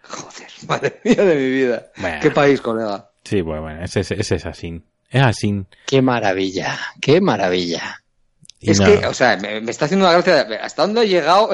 Joder, 0.08 0.48
madre 0.68 1.00
mía 1.04 1.24
de 1.24 1.34
mi 1.34 1.50
vida. 1.50 1.86
Bueno. 1.96 2.18
Qué 2.22 2.30
país, 2.30 2.60
colega. 2.60 3.08
Sí, 3.24 3.42
pues 3.42 3.60
bueno, 3.60 3.82
ese, 3.84 4.00
ese, 4.00 4.14
ese 4.20 4.36
es 4.36 4.46
así. 4.46 4.80
Es 5.10 5.22
así. 5.22 5.64
Qué 5.86 6.00
maravilla, 6.02 6.78
qué 7.00 7.20
maravilla. 7.20 8.02
Y 8.60 8.70
es 8.70 8.80
nada, 8.80 9.00
que, 9.00 9.06
o 9.06 9.14
sea, 9.14 9.36
me, 9.38 9.60
me 9.60 9.70
está 9.70 9.86
haciendo 9.86 10.06
una 10.06 10.12
gracia. 10.14 10.44
de- 10.44 10.56
¿Hasta 10.56 10.82
dónde 10.82 11.00
ha 11.00 11.04
llegado? 11.04 11.50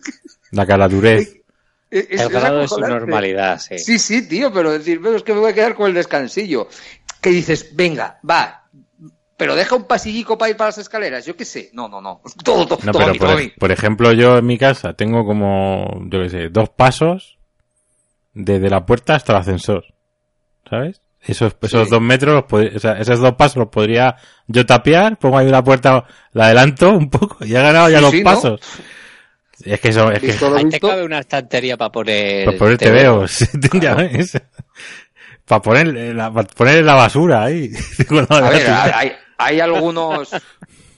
la 0.52 0.66
caladurez. 0.66 1.36
Es- 1.90 2.06
es 2.10 2.20
El 2.20 2.28
grado 2.30 2.58
de 2.58 2.68
su 2.68 2.80
normalidad, 2.80 3.60
sí. 3.60 3.78
Sí, 3.78 3.98
sí, 3.98 4.26
tío, 4.28 4.52
pero 4.52 4.72
decir, 4.72 5.00
pero 5.00 5.16
es 5.16 5.22
que 5.22 5.32
me 5.34 5.40
voy 5.40 5.52
a 5.52 5.54
quedar 5.54 5.74
con 5.74 5.86
el 5.88 5.94
descansillo. 5.94 6.68
Que 7.20 7.30
dices, 7.30 7.70
venga, 7.76 8.18
va, 8.28 8.64
pero 9.36 9.54
deja 9.54 9.76
un 9.76 9.84
pasillico 9.84 10.36
para 10.36 10.50
ir 10.50 10.56
para 10.56 10.68
las 10.68 10.78
escaleras, 10.78 11.24
yo 11.26 11.36
qué 11.36 11.44
sé. 11.44 11.70
No, 11.74 11.88
no, 11.88 12.00
no. 12.00 12.22
Todo, 12.44 12.66
todo, 12.66 12.78
No, 12.84 12.92
todo 12.92 13.02
pero 13.02 13.12
mí, 13.12 13.18
por, 13.18 13.28
todo 13.28 13.36
a 13.36 13.40
mí. 13.40 13.52
por 13.58 13.70
ejemplo, 13.72 14.12
yo 14.12 14.38
en 14.38 14.46
mi 14.46 14.58
casa 14.58 14.94
tengo 14.94 15.24
como, 15.24 16.02
yo 16.10 16.22
qué 16.22 16.30
sé, 16.30 16.48
dos 16.48 16.70
pasos 16.70 17.38
desde 18.34 18.68
la 18.68 18.84
puerta 18.84 19.14
hasta 19.14 19.32
el 19.32 19.38
ascensor. 19.38 19.84
¿Sabes? 20.68 21.00
Esos, 21.26 21.56
esos 21.60 21.84
Sí. 21.84 21.90
dos 21.90 22.00
metros, 22.00 22.34
los 22.34 22.44
pod- 22.44 22.76
o 22.76 22.78
sea, 22.78 22.92
esos 22.92 23.18
dos 23.20 23.34
pasos 23.34 23.56
los 23.56 23.68
podría 23.68 24.16
yo 24.46 24.64
tapiar, 24.64 25.18
pongo 25.18 25.38
ahí 25.38 25.46
una 25.48 25.64
puerta, 25.64 26.04
la 26.32 26.46
adelanto 26.46 26.90
un 26.92 27.10
poco 27.10 27.38
y 27.44 27.50
he 27.54 27.60
ganado 27.60 27.88
ya 27.90 27.98
Sí, 27.98 28.02
los 28.02 28.10
sí, 28.12 28.18
¿no? 28.18 28.24
pasos. 28.24 28.60
Es 29.64 29.80
que 29.80 29.88
eso, 29.88 30.12
es 30.12 30.20
que, 30.20 30.26
Ahí 30.32 30.62
te 30.62 30.64
visto. 30.64 30.88
cabe 30.88 31.02
una 31.04 31.18
estantería 31.18 31.76
para 31.76 31.90
poner. 31.90 32.44
para 32.46 32.58
poner 32.58 32.78
tebeos, 32.78 33.38
ya 33.80 33.94
ves. 33.94 34.40
Para 35.46 35.62
poner, 35.62 35.86
la, 36.14 36.32
para 36.32 36.46
poner 36.48 36.84
la 36.84 36.94
basura 36.94 37.44
ahí. 37.44 37.70
A 38.28 38.40
ver, 38.50 38.70
hay, 38.94 39.12
hay 39.38 39.60
algunos 39.60 40.30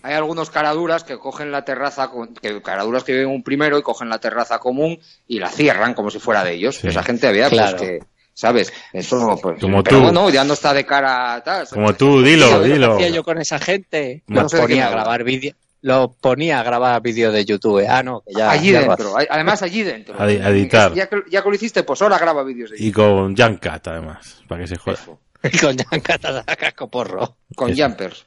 hay 0.02 0.14
algunos 0.14 0.48
caraduras 0.50 1.04
que 1.04 1.18
cogen 1.18 1.50
la 1.52 1.64
terraza, 1.64 2.08
con- 2.08 2.32
que 2.34 2.62
caraduras 2.62 3.04
que 3.04 3.12
viven 3.12 3.28
un 3.28 3.42
primero 3.42 3.78
y 3.78 3.82
cogen 3.82 4.08
la 4.08 4.18
terraza 4.18 4.58
común 4.58 4.98
y 5.26 5.38
la 5.38 5.48
cierran 5.50 5.92
como 5.94 6.10
si 6.10 6.18
fuera 6.18 6.42
de 6.44 6.54
ellos. 6.54 6.76
Sí. 6.76 6.88
Esa 6.88 7.02
gente 7.02 7.26
había 7.26 7.48
Claro. 7.50 7.76
pues 7.76 7.90
que 7.90 7.98
¿sabes? 8.38 8.72
Eso, 8.92 9.36
pues. 9.42 9.60
Como 9.60 9.82
pero 9.82 9.96
tú. 9.98 10.02
bueno, 10.04 10.30
ya 10.30 10.44
no 10.44 10.52
está 10.54 10.72
de 10.72 10.86
cara 10.86 11.34
a 11.34 11.42
tal. 11.42 11.66
Como 11.68 11.92
tú, 11.94 12.22
dilo, 12.22 12.48
¿Sabes 12.48 12.60
lo 12.60 12.62
que 12.66 12.72
dilo. 12.74 12.94
hacía 12.94 13.08
yo 13.08 13.24
con 13.24 13.38
esa 13.38 13.58
gente? 13.58 14.22
No 14.28 14.48
sé 14.48 14.58
ponía 14.58 14.86
a 14.86 14.90
grabar 14.90 15.24
vídeo. 15.24 15.54
Lo 15.80 16.12
ponía 16.12 16.60
a 16.60 16.62
grabar 16.62 17.02
vídeos 17.02 17.32
de 17.32 17.44
YouTube. 17.44 17.84
Ah, 17.88 18.02
no, 18.02 18.22
que 18.26 18.34
ya. 18.34 18.50
allí 18.50 18.72
ya 18.72 18.80
dentro, 18.82 19.14
además 19.28 19.62
allí 19.62 19.82
dentro. 19.82 20.20
A 20.20 20.26
di- 20.26 20.36
a 20.36 20.50
editar. 20.50 20.94
Ya 20.94 21.08
que, 21.08 21.22
ya 21.30 21.42
que 21.42 21.48
lo 21.48 21.54
hiciste, 21.54 21.82
pues 21.82 22.00
ahora 22.02 22.18
graba 22.18 22.42
vídeos 22.44 22.70
de 22.70 22.76
Y 22.78 22.90
con 22.92 23.36
Jankat, 23.36 23.86
además, 23.88 24.42
para 24.48 24.60
que 24.62 24.66
se 24.68 24.76
joda. 24.76 24.94
Eso, 24.94 25.18
hace. 25.42 25.58
Con 25.60 25.76
Yankata 25.76 26.44
a 26.46 26.56
casco 26.56 26.88
porro. 26.88 27.36
con 27.56 27.70
Eso. 27.70 27.82
jumpers. 27.84 28.24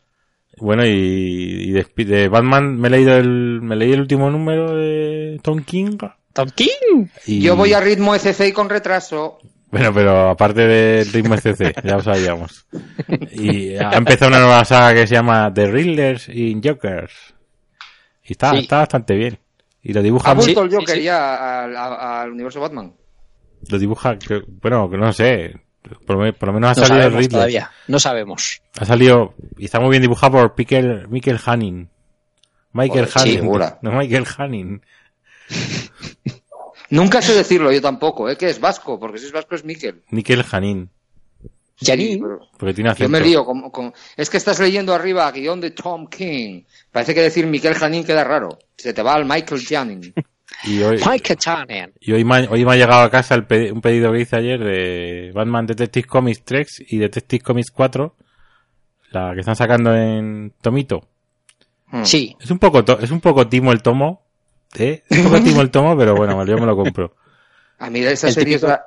Bueno, 0.57 0.85
y, 0.85 0.91
y 0.91 1.71
de, 2.05 2.27
Batman 2.27 2.77
me 2.77 2.87
he 2.89 2.91
leído 2.91 3.15
el, 3.17 3.61
me 3.61 3.75
leí 3.77 3.93
el 3.93 4.01
último 4.01 4.29
número 4.29 4.75
de 4.75 5.39
Tom 5.41 5.63
King. 5.63 5.97
Tom 6.33 6.49
King. 6.55 7.07
Y, 7.25 7.41
Yo 7.41 7.55
voy 7.55 7.73
a 7.73 7.79
ritmo 7.79 8.13
y 8.47 8.51
con 8.53 8.69
retraso. 8.69 9.39
Bueno, 9.71 9.93
pero 9.93 10.29
aparte 10.31 10.67
del 10.67 11.11
ritmo 11.11 11.35
SC, 11.37 11.73
ya 11.83 11.95
lo 11.95 12.01
sabíamos. 12.01 12.65
Y 13.31 13.75
ha 13.77 13.91
empezado 13.93 14.29
una 14.29 14.39
nueva 14.41 14.65
saga 14.65 14.93
que 14.93 15.07
se 15.07 15.15
llama 15.15 15.51
The 15.53 15.71
Riddlers 15.71 16.27
in 16.29 16.61
Jokers. 16.61 17.13
Y 18.23 18.33
está, 18.33 18.51
Sí. 18.51 18.59
está 18.59 18.79
bastante 18.79 19.15
bien. 19.15 19.39
Y 19.81 19.93
lo 19.93 20.01
Ha 20.01 20.03
dibuja, 20.03 20.33
muy- 20.35 20.43
vuelto 20.53 20.63
el 20.63 20.71
Joker 20.71 20.97
sí. 20.97 21.03
ya 21.03 21.63
al, 21.63 21.75
al 21.75 22.31
universo 22.31 22.59
Batman. 22.59 22.93
lo 23.69 23.79
dibuja, 23.79 24.17
que- 24.19 24.43
bueno, 24.61 24.89
que 24.89 24.97
no 24.97 25.11
sé. 25.13 25.55
Por, 26.05 26.17
lo 26.17 26.23
me- 26.23 26.33
por 26.33 26.47
lo 26.49 26.53
menos 26.53 26.77
ha 26.77 26.81
No 26.81 26.87
salido 26.87 26.97
el 26.97 27.03
sabemos 27.03 27.19
Riddler. 27.19 27.31
todavía. 27.31 27.71
No 27.87 27.99
sabemos. 27.99 28.61
Ha 28.79 28.85
salido, 28.85 29.33
y 29.57 29.65
está 29.65 29.79
muy 29.79 29.89
bien 29.89 30.01
dibujado 30.03 30.33
por 30.33 30.53
Michael, 30.57 31.07
Michael 31.09 31.39
Hanning. 31.43 31.89
Michael 32.73 33.07
Hanning. 33.15 33.45
No, 33.81 33.91
Michael 33.91 34.25
Hanning. 34.37 34.81
Nunca 36.91 37.21
sé 37.21 37.33
decirlo 37.33 37.71
yo 37.71 37.81
tampoco, 37.81 38.29
¿eh? 38.29 38.37
Que 38.37 38.47
es 38.49 38.59
vasco, 38.59 38.99
porque 38.99 39.17
si 39.17 39.25
es 39.25 39.31
vasco 39.31 39.55
es 39.55 39.63
Miquel. 39.65 40.03
Sí, 41.75 41.85
Janine. 41.87 42.19
pero 42.21 42.39
Porque 42.57 42.73
tiene 42.75 42.89
yo 42.89 42.93
acento. 42.93 43.09
me 43.09 43.21
lío. 43.21 43.43
con- 43.43 43.71
con- 43.71 43.93
Es 44.15 44.29
que 44.29 44.37
estás 44.37 44.59
leyendo 44.59 44.93
arriba 44.93 45.31
guion 45.31 45.59
de 45.59 45.71
Tom 45.71 46.07
King. 46.07 46.61
Parece 46.91 47.15
que 47.15 47.21
decir 47.21 47.47
Miquel 47.47 47.73
Janín 47.73 48.03
queda 48.03 48.23
raro. 48.23 48.59
Se 48.77 48.93
te 48.93 49.01
va 49.01 49.15
al 49.15 49.25
Michael 49.25 49.61
Janin. 49.67 50.13
Y 50.65 50.83
hoy, 50.83 50.99
y 52.01 52.11
hoy, 52.11 52.25
me, 52.25 52.35
ha- 52.35 52.49
hoy 52.51 52.65
me 52.65 52.73
ha 52.73 52.75
llegado 52.75 53.01
a 53.03 53.09
casa 53.09 53.33
el 53.35 53.45
pe- 53.45 53.71
un 53.71 53.79
pedido 53.79 54.11
que 54.11 54.19
hice 54.19 54.35
ayer 54.35 54.59
de 54.59 55.31
Batman 55.33 55.65
Detective 55.65 56.05
Comics 56.05 56.43
3 56.43 56.83
y 56.89 56.97
Detective 56.97 57.41
Comics 57.41 57.71
4. 57.71 58.13
La 59.11 59.33
que 59.33 59.39
están 59.39 59.55
sacando 59.55 59.95
en 59.95 60.53
Tomito. 60.61 61.07
Hmm. 61.87 62.03
Sí. 62.03 62.35
Es 62.39 62.51
un 62.51 62.59
poco, 62.59 62.83
to- 62.83 62.99
es 62.99 63.11
un 63.11 63.21
poco 63.21 63.47
timo 63.47 63.71
el 63.71 63.81
tomo. 63.81 64.23
¿Eh? 64.77 65.03
Es 65.09 65.17
un 65.19 65.25
poco 65.25 65.41
timo 65.43 65.61
el 65.61 65.71
tomo, 65.71 65.97
pero 65.97 66.15
bueno, 66.15 66.45
yo 66.45 66.57
me 66.57 66.65
lo 66.65 66.75
compro. 66.75 67.15
A 67.79 67.89
mí 67.89 67.99
esa 68.01 68.27
El 68.27 68.33
serie, 68.33 68.55
es 68.55 68.61
la, 68.61 68.83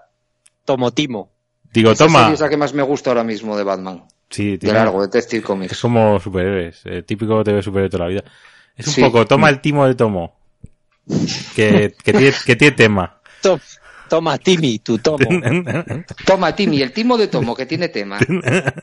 Tomotimo. 0.64 1.30
Digo, 1.72 1.90
esa 1.92 2.06
toma. 2.06 2.20
serie 2.20 2.34
es 2.34 2.40
la 2.40 2.48
que 2.48 2.56
más 2.56 2.72
me 2.74 2.82
gusta 2.82 3.10
ahora 3.10 3.24
mismo 3.24 3.56
de 3.56 3.64
Batman. 3.64 4.04
Sí, 4.30 4.52
De 4.52 4.58
tiene- 4.58 4.78
largo, 4.78 5.02
de 5.02 5.08
Textil 5.08 5.40
Es 5.40 5.44
Comics. 5.44 5.80
como 5.80 6.18
superhéroes, 6.20 6.80
eh, 6.84 7.02
típico 7.02 7.42
TV 7.44 7.62
superhéroe 7.62 7.88
de 7.88 7.90
toda 7.90 8.04
la 8.04 8.10
vida. 8.10 8.24
Es 8.76 8.86
un 8.88 8.92
Sí. 8.94 9.00
poco, 9.02 9.26
toma 9.26 9.48
el 9.50 9.60
timo 9.60 9.86
de 9.86 9.94
tomo. 9.94 10.36
Que, 11.54 11.94
que, 12.02 12.12
tiene, 12.12 12.32
que 12.46 12.56
tiene 12.56 12.76
tema. 12.76 13.20
To- 13.42 13.60
Toma, 14.08 14.38
Timmy, 14.38 14.78
tu 14.78 14.98
tomo. 14.98 15.18
Toma, 16.26 16.54
Timmy, 16.54 16.82
el 16.82 16.92
timo 16.92 17.16
de 17.16 17.26
Tomo, 17.28 17.54
que 17.56 17.66
tiene 17.66 17.88
tema. 17.88 18.18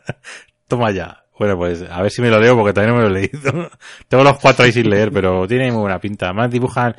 toma 0.68 0.91
ya. 0.91 1.20
Bueno, 1.42 1.58
pues 1.58 1.82
a 1.89 2.04
ver 2.04 2.12
si 2.12 2.22
me 2.22 2.30
lo 2.30 2.39
leo 2.39 2.56
porque 2.56 2.72
también 2.72 2.96
no 2.96 3.02
me 3.02 3.10
lo 3.10 3.18
he 3.18 3.20
leído. 3.22 3.72
Tengo 4.08 4.24
los 4.24 4.38
cuatro 4.38 4.64
ahí 4.64 4.72
sin 4.72 4.88
leer, 4.88 5.12
pero 5.12 5.48
tiene 5.48 5.72
muy 5.72 5.82
buena 5.82 6.00
pinta. 6.00 6.28
Además 6.28 6.52
dibujan 6.52 6.94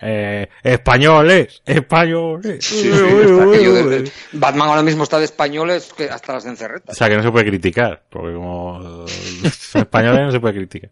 eh, 0.00 0.46
españoles, 0.62 1.60
españoles. 1.66 2.64
Sí, 2.64 2.92
sí, 2.92 4.12
Batman 4.34 4.68
ahora 4.68 4.84
mismo 4.84 5.02
está 5.02 5.18
de 5.18 5.24
españoles 5.24 5.92
que 5.96 6.04
hasta 6.08 6.34
las 6.34 6.46
O 6.46 6.48
encerretas. 6.48 6.96
sea 6.96 7.08
que 7.08 7.16
no 7.16 7.24
se 7.24 7.32
puede 7.32 7.46
criticar, 7.46 8.04
porque 8.08 8.34
como 8.34 9.04
son 9.50 9.80
españoles 9.82 10.20
no 10.26 10.30
se 10.30 10.38
puede 10.38 10.54
criticar. 10.54 10.90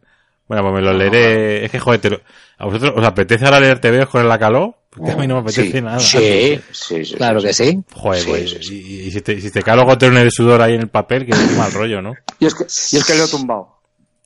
Bueno, 0.48 0.62
pues 0.62 0.74
me 0.74 0.82
lo 0.82 0.92
leeré. 0.92 1.64
Es 1.64 1.70
que, 1.70 1.78
joder, 1.80 2.00
te 2.00 2.10
lo- 2.10 2.20
¿a 2.58 2.66
vosotros 2.66 2.92
os 2.96 3.04
apetece 3.04 3.44
ahora 3.44 3.60
leer 3.60 3.80
TVOs 3.80 4.08
con 4.08 4.28
la 4.28 4.38
calor? 4.38 4.76
Porque 4.90 5.12
a 5.12 5.16
mí 5.16 5.26
no 5.26 5.34
me 5.34 5.40
apetece 5.40 5.72
Sí, 5.72 5.80
nada. 5.82 5.98
Sí, 5.98 6.60
Sí, 6.72 7.04
sí, 7.04 7.14
claro 7.16 7.40
sí, 7.40 7.46
que 7.48 7.52
sí. 7.52 7.82
Joder, 7.92 8.22
Sí, 8.22 8.28
pues, 8.30 8.50
sí, 8.50 8.62
sí. 8.62 8.82
Y, 8.86 9.00
y 9.08 9.10
si 9.10 9.20
te, 9.20 9.40
si 9.40 9.50
te 9.50 9.62
cae 9.62 9.76
goterones 9.84 10.24
de 10.24 10.30
sudor 10.30 10.62
ahí 10.62 10.74
en 10.74 10.80
el 10.82 10.88
papel, 10.88 11.26
que 11.26 11.32
es 11.32 11.56
mal 11.56 11.72
rollo, 11.72 12.00
¿no? 12.00 12.14
Y 12.38 12.46
es 12.46 12.54
que, 12.54 12.64
y 12.64 12.98
es 12.98 13.04
que 13.04 13.14
lo 13.14 13.24
he 13.24 13.28
tumbado. 13.28 13.80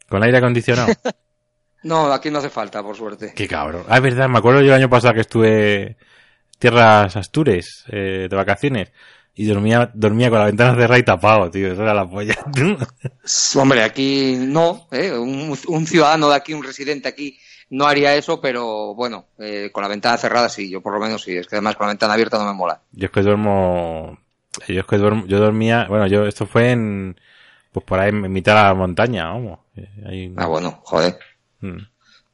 Con 0.08 0.22
aire 0.22 0.38
acondicionado. 0.38 0.92
No, 1.82 2.12
aquí 2.12 2.30
no 2.30 2.40
hace 2.40 2.50
falta, 2.50 2.82
por 2.82 2.94
suerte. 2.94 3.32
Qué 3.34 3.48
cabrón. 3.48 3.84
Ah, 3.88 3.96
es 3.96 4.02
verdad, 4.02 4.28
me 4.28 4.36
acuerdo 4.38 4.60
yo 4.60 4.66
el 4.66 4.74
año 4.74 4.90
pasado 4.90 5.14
que 5.14 5.20
estuve 5.22 5.96
tierras 6.58 7.16
Astures, 7.16 7.84
eh, 7.88 8.26
de 8.28 8.36
vacaciones, 8.36 8.92
y 9.34 9.46
dormía, 9.46 9.90
dormía 9.94 10.28
con 10.30 10.38
la 10.40 10.44
ventana 10.46 10.74
cerrada 10.74 10.98
y 10.98 11.02
tapado, 11.02 11.50
tío, 11.50 11.72
eso 11.72 11.82
era 11.82 11.94
la 11.94 12.08
polla. 12.08 12.34
Hombre, 13.56 13.82
aquí 13.82 14.36
no, 14.38 14.86
¿eh? 14.90 15.12
un, 15.12 15.56
un 15.68 15.86
ciudadano 15.86 16.28
de 16.28 16.36
aquí, 16.36 16.52
un 16.54 16.62
residente 16.64 17.08
aquí, 17.08 17.38
no 17.70 17.86
haría 17.86 18.14
eso, 18.16 18.40
pero 18.40 18.94
bueno, 18.94 19.26
eh, 19.38 19.70
con 19.72 19.82
la 19.82 19.88
ventana 19.88 20.16
cerrada 20.16 20.48
sí, 20.48 20.68
yo 20.68 20.80
por 20.80 20.92
lo 20.92 21.00
menos 21.00 21.22
sí. 21.22 21.36
Es 21.36 21.46
que 21.46 21.56
además 21.56 21.76
con 21.76 21.86
la 21.86 21.92
ventana 21.92 22.14
abierta 22.14 22.38
no 22.38 22.44
me 22.46 22.52
mola. 22.54 22.80
yo 22.92 23.06
es 23.06 23.12
que 23.12 23.22
duermo, 23.22 24.18
yo 24.68 24.80
es 24.80 24.86
que 24.86 24.96
duermo, 24.98 25.24
yo 25.26 25.38
dormía, 25.38 25.86
bueno, 25.88 26.06
yo, 26.08 26.26
esto 26.26 26.46
fue 26.46 26.72
en, 26.72 27.18
pues 27.72 27.84
por 27.86 28.00
ahí 28.00 28.08
en 28.10 28.32
mitad 28.32 28.56
de 28.56 28.62
la 28.62 28.74
montaña, 28.74 29.26
vamos. 29.28 29.60
Eh, 29.76 29.88
ahí- 30.06 30.34
Ah, 30.36 30.46
bueno, 30.46 30.80
joder. 30.82 31.16
Mm. 31.60 31.78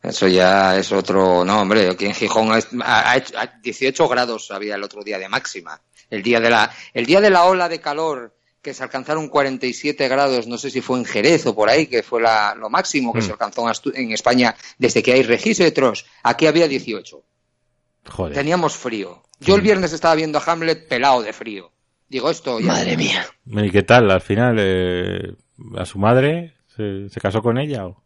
Eso 0.06 0.28
ya 0.28 0.76
es 0.78 0.92
otro. 0.92 1.44
No, 1.44 1.62
hombre, 1.62 1.88
aquí 1.90 2.06
en 2.06 2.14
Gijón 2.14 2.50
ha, 2.52 3.16
hecho- 3.16 3.36
ha- 3.38 3.52
18 3.62 4.08
grados 4.08 4.50
había 4.50 4.76
el 4.76 4.82
otro 4.84 5.02
día 5.02 5.18
de 5.18 5.28
máxima. 5.28 5.80
El 6.08 6.22
día 6.22 6.38
de 6.40 6.48
la, 6.50 6.70
el 6.94 7.06
día 7.06 7.20
de 7.20 7.30
la 7.30 7.44
ola 7.44 7.68
de 7.68 7.80
calor 7.80 8.32
que 8.62 8.72
se 8.74 8.82
alcanzaron 8.82 9.28
47 9.28 10.08
grados, 10.08 10.46
no 10.46 10.58
sé 10.58 10.70
si 10.70 10.80
fue 10.80 10.98
en 10.98 11.04
Jerez 11.04 11.46
o 11.46 11.54
por 11.54 11.68
ahí, 11.68 11.86
que 11.88 12.02
fue 12.02 12.20
la- 12.22 12.54
lo 12.54 12.68
máximo 12.70 13.12
que 13.12 13.18
Mm. 13.20 13.22
se 13.22 13.32
alcanzó 13.32 13.62
en 13.62 13.68
Astu- 13.68 13.92
en 13.94 14.12
España 14.12 14.54
desde 14.78 15.02
que 15.02 15.12
hay 15.12 15.22
registros. 15.22 16.06
Aquí 16.22 16.46
había 16.46 16.68
18. 16.68 17.22
Joder. 18.08 18.34
Teníamos 18.34 18.76
frío. 18.76 19.22
Yo 19.40 19.56
el 19.56 19.60
viernes 19.60 19.92
estaba 19.92 20.14
viendo 20.14 20.38
a 20.38 20.42
Hamlet 20.44 20.88
pelado 20.88 21.22
de 21.22 21.32
frío. 21.32 21.72
Digo, 22.08 22.30
esto 22.30 22.60
ya. 22.60 22.66
Madre 22.68 22.96
mía. 22.96 23.26
¿Y 23.46 23.70
qué 23.70 23.82
tal? 23.82 24.08
Al 24.10 24.20
final, 24.20 24.56
eh, 24.60 25.34
a 25.76 25.84
su 25.84 25.98
madre, 25.98 26.54
¿se, 26.76 27.08
se 27.08 27.20
casó 27.20 27.42
con 27.42 27.58
ella 27.58 27.86
o? 27.86 28.02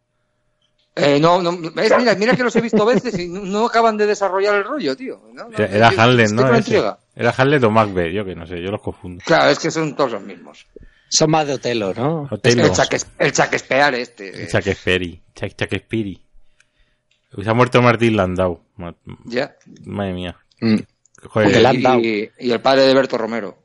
Eh, 0.95 1.19
no, 1.19 1.41
no, 1.41 1.57
¿ves? 1.73 1.93
Mira, 1.97 2.15
mira 2.15 2.35
que 2.35 2.43
los 2.43 2.55
he 2.55 2.61
visto 2.61 2.85
veces 2.85 3.17
y 3.17 3.27
no, 3.27 3.65
acaban 3.65 3.95
de 3.95 4.05
desarrollar 4.05 4.55
el 4.55 4.65
rollo, 4.65 4.95
tío. 4.95 5.21
No, 5.33 5.47
no, 5.47 5.57
Era, 5.57 5.89
estoy 5.89 6.27
¿no? 6.33 6.97
Era 7.15 7.33
Hamlet 7.37 7.63
o 7.63 7.71
Macbeth, 7.71 8.11
yo 8.11 8.25
que 8.25 8.35
no 8.35 8.45
sé, 8.45 8.61
yo 8.61 8.71
los 8.71 8.81
confundo. 8.81 9.23
Claro, 9.25 9.49
es 9.49 9.59
que 9.59 9.71
son 9.71 9.95
todos 9.95 10.13
los 10.13 10.21
mismos. 10.21 10.65
Son 11.07 11.29
más 11.29 11.47
de 11.47 11.53
Otelo, 11.53 11.93
¿no? 11.93 12.27
Otelo. 12.29 12.65
El, 12.65 12.71
chaques, 12.71 13.07
el 13.19 13.31
chaquespear 13.31 13.95
este. 13.95 14.47
Shakespeare, 14.47 15.21
Chuck 15.35 15.51
Shakespeare. 15.57 16.19
Se 17.41 17.49
ha 17.49 17.53
muerto 17.53 17.81
Martín 17.81 18.17
Landau. 18.17 18.61
Ya. 19.25 19.55
Madre 19.85 20.13
mía. 20.13 20.37
Mm. 20.59 20.77
Joder. 21.23 21.75
Y, 21.75 22.31
y 22.39 22.51
el 22.51 22.59
padre 22.61 22.81
de 22.83 22.93
Berto 22.93 23.17
Romero. 23.17 23.57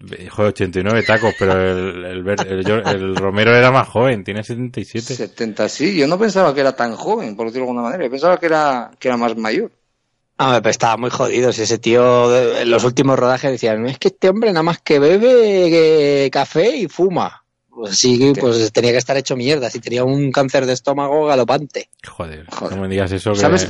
Joder, 0.00 0.48
89 0.48 1.02
tacos, 1.04 1.34
pero 1.38 1.52
el, 1.54 2.04
el, 2.04 2.86
el 2.86 3.16
Romero 3.16 3.54
era 3.54 3.70
más 3.70 3.88
joven, 3.88 4.24
tiene 4.24 4.42
77. 4.42 5.14
70, 5.14 5.68
sí. 5.68 5.96
Yo 5.96 6.06
no 6.06 6.18
pensaba 6.18 6.54
que 6.54 6.60
era 6.60 6.76
tan 6.76 6.94
joven, 6.96 7.36
por 7.36 7.46
decirlo 7.46 7.64
de 7.66 7.70
alguna 7.70 7.82
manera. 7.88 8.04
Yo 8.04 8.10
pensaba 8.10 8.38
que 8.38 8.46
era, 8.46 8.90
que 8.98 9.08
era 9.08 9.16
más 9.16 9.36
mayor. 9.36 9.72
Ah, 10.38 10.60
pero 10.62 10.70
estaba 10.70 10.96
muy 10.98 11.10
jodido. 11.10 11.50
Si 11.52 11.62
ese 11.62 11.78
tío 11.78 12.58
en 12.58 12.70
los 12.70 12.84
últimos 12.84 13.18
rodajes 13.18 13.50
decían, 13.50 13.86
es 13.86 13.98
que 13.98 14.08
este 14.08 14.28
hombre 14.28 14.52
nada 14.52 14.62
más 14.62 14.80
que 14.80 14.98
bebe 14.98 16.28
café 16.30 16.76
y 16.76 16.88
fuma. 16.88 17.42
Pues 17.70 17.98
sí, 17.98 18.32
pues 18.38 18.72
tenía 18.72 18.92
que 18.92 18.98
estar 18.98 19.16
hecho 19.16 19.36
mierda. 19.36 19.70
Si 19.70 19.80
tenía 19.80 20.04
un 20.04 20.30
cáncer 20.32 20.66
de 20.66 20.74
estómago 20.74 21.26
galopante. 21.26 21.90
Joder, 22.06 22.46
Joder. 22.50 22.76
no 22.76 22.82
me 22.82 22.88
digas 22.88 23.12
eso 23.12 23.32
que... 23.32 23.38
¿Sabes? 23.38 23.68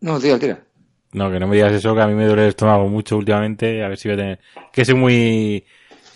No, 0.00 0.18
tira, 0.18 0.38
tira. 0.38 0.64
No, 1.12 1.30
que 1.30 1.38
no 1.38 1.46
me 1.46 1.56
digas 1.56 1.72
eso 1.72 1.94
que 1.94 2.00
a 2.00 2.06
mí 2.06 2.14
me 2.14 2.26
duele 2.26 2.42
el 2.44 2.48
estómago 2.48 2.88
mucho 2.88 3.16
últimamente, 3.16 3.84
a 3.84 3.88
ver 3.88 3.98
si 3.98 4.08
voy 4.08 4.14
a 4.14 4.18
tener... 4.18 4.40
Que 4.72 4.84
soy 4.84 4.94
muy 4.94 5.64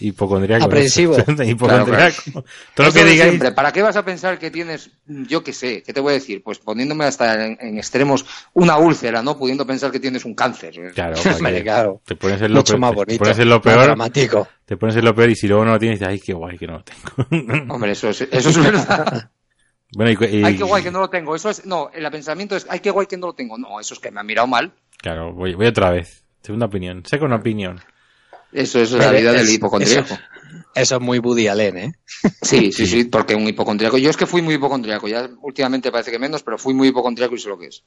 hipocondriaco. 0.00 0.60
¿no? 0.60 0.66
Aprensivo. 0.66 1.16
hipocondriaco. 1.44 2.44
Todo 2.74 2.86
lo 2.86 2.92
que 2.92 3.04
digáis... 3.04 3.22
siempre. 3.30 3.52
¿Para 3.52 3.72
qué 3.72 3.82
vas 3.82 3.96
a 3.96 4.04
pensar 4.04 4.38
que 4.38 4.50
tienes, 4.50 4.90
yo 5.06 5.42
qué 5.44 5.52
sé, 5.52 5.82
qué 5.82 5.92
te 5.92 6.00
voy 6.00 6.12
a 6.12 6.14
decir? 6.14 6.42
Pues 6.42 6.58
poniéndome 6.58 7.04
hasta 7.04 7.44
en, 7.46 7.58
en 7.60 7.78
extremos 7.78 8.24
una 8.54 8.78
úlcera, 8.78 9.22
¿no? 9.22 9.36
Pudiendo 9.38 9.66
pensar 9.66 9.90
que 9.90 10.00
tienes 10.00 10.24
un 10.24 10.34
cáncer. 10.34 10.74
Claro, 10.94 11.16
claro. 11.62 12.00
te 12.04 12.16
pones 12.16 12.40
en 12.42 12.52
lo 12.52 12.58
Mucho 12.60 12.72
peor, 12.78 12.80
más 12.80 13.06
te 13.06 13.18
pones 13.18 13.38
en 13.38 13.48
lo 13.48 13.60
peor, 13.60 13.82
dramático. 13.84 14.48
te 14.64 14.76
pones 14.76 14.96
en 14.96 15.04
lo 15.04 15.14
peor 15.14 15.30
y 15.30 15.36
si 15.36 15.46
luego 15.48 15.64
no 15.64 15.72
lo 15.72 15.78
tienes, 15.78 15.98
dices, 15.98 16.12
ay, 16.12 16.20
qué 16.20 16.32
guay 16.32 16.56
que 16.58 16.66
no 16.66 16.78
lo 16.78 16.84
tengo. 16.84 17.64
Hombre, 17.74 17.92
eso 17.92 18.08
es, 18.10 18.20
eso 18.22 18.48
es 18.50 18.58
verdad. 18.58 19.30
bueno, 19.94 20.10
y, 20.10 20.36
y- 20.36 20.44
Ay, 20.44 20.56
qué 20.56 20.64
guay 20.64 20.82
que 20.82 20.90
no 20.90 21.00
lo 21.00 21.08
tengo. 21.10 21.34
Eso 21.34 21.48
es, 21.50 21.64
no, 21.64 21.90
el 21.94 22.10
pensamiento 22.10 22.56
es, 22.56 22.66
ay, 22.68 22.80
qué 22.80 22.90
guay 22.90 23.06
que 23.06 23.16
no 23.16 23.28
lo 23.28 23.34
tengo. 23.34 23.56
No, 23.56 23.80
eso 23.80 23.94
es 23.94 24.00
que 24.00 24.10
me 24.10 24.20
ha 24.20 24.24
mirado 24.24 24.46
mal. 24.46 24.72
Claro, 24.98 25.32
voy, 25.32 25.54
voy 25.54 25.66
otra 25.66 25.90
vez. 25.90 26.24
Segunda 26.42 26.66
opinión. 26.66 27.02
Second 27.06 27.32
opinión. 27.32 27.80
Eso, 28.52 28.80
eso 28.80 28.98
es 28.98 29.04
la 29.04 29.10
vida 29.12 29.32
es- 29.32 29.42
del 29.46 29.54
hipocondríaco. 29.54 30.14
Eso, 30.14 30.18
eso 30.74 30.96
es 30.96 31.00
muy 31.02 31.18
Woody 31.18 31.48
Allen, 31.48 31.76
¿eh? 31.78 31.92
Sí, 32.42 32.72
sí, 32.72 32.86
sí, 32.86 33.04
porque 33.04 33.34
un 33.34 33.46
hipocondríaco. 33.46 33.98
Yo 33.98 34.10
es 34.10 34.16
que 34.16 34.26
fui 34.26 34.42
muy 34.42 34.54
hipocondríaco. 34.54 35.08
Ya 35.08 35.28
últimamente 35.42 35.90
parece 35.90 36.10
que 36.10 36.18
menos, 36.18 36.42
pero 36.42 36.56
fui 36.58 36.72
muy 36.74 36.88
hipocondríaco 36.88 37.34
y 37.34 37.38
sé 37.38 37.48
lo 37.48 37.58
que 37.58 37.66
es. 37.66 37.82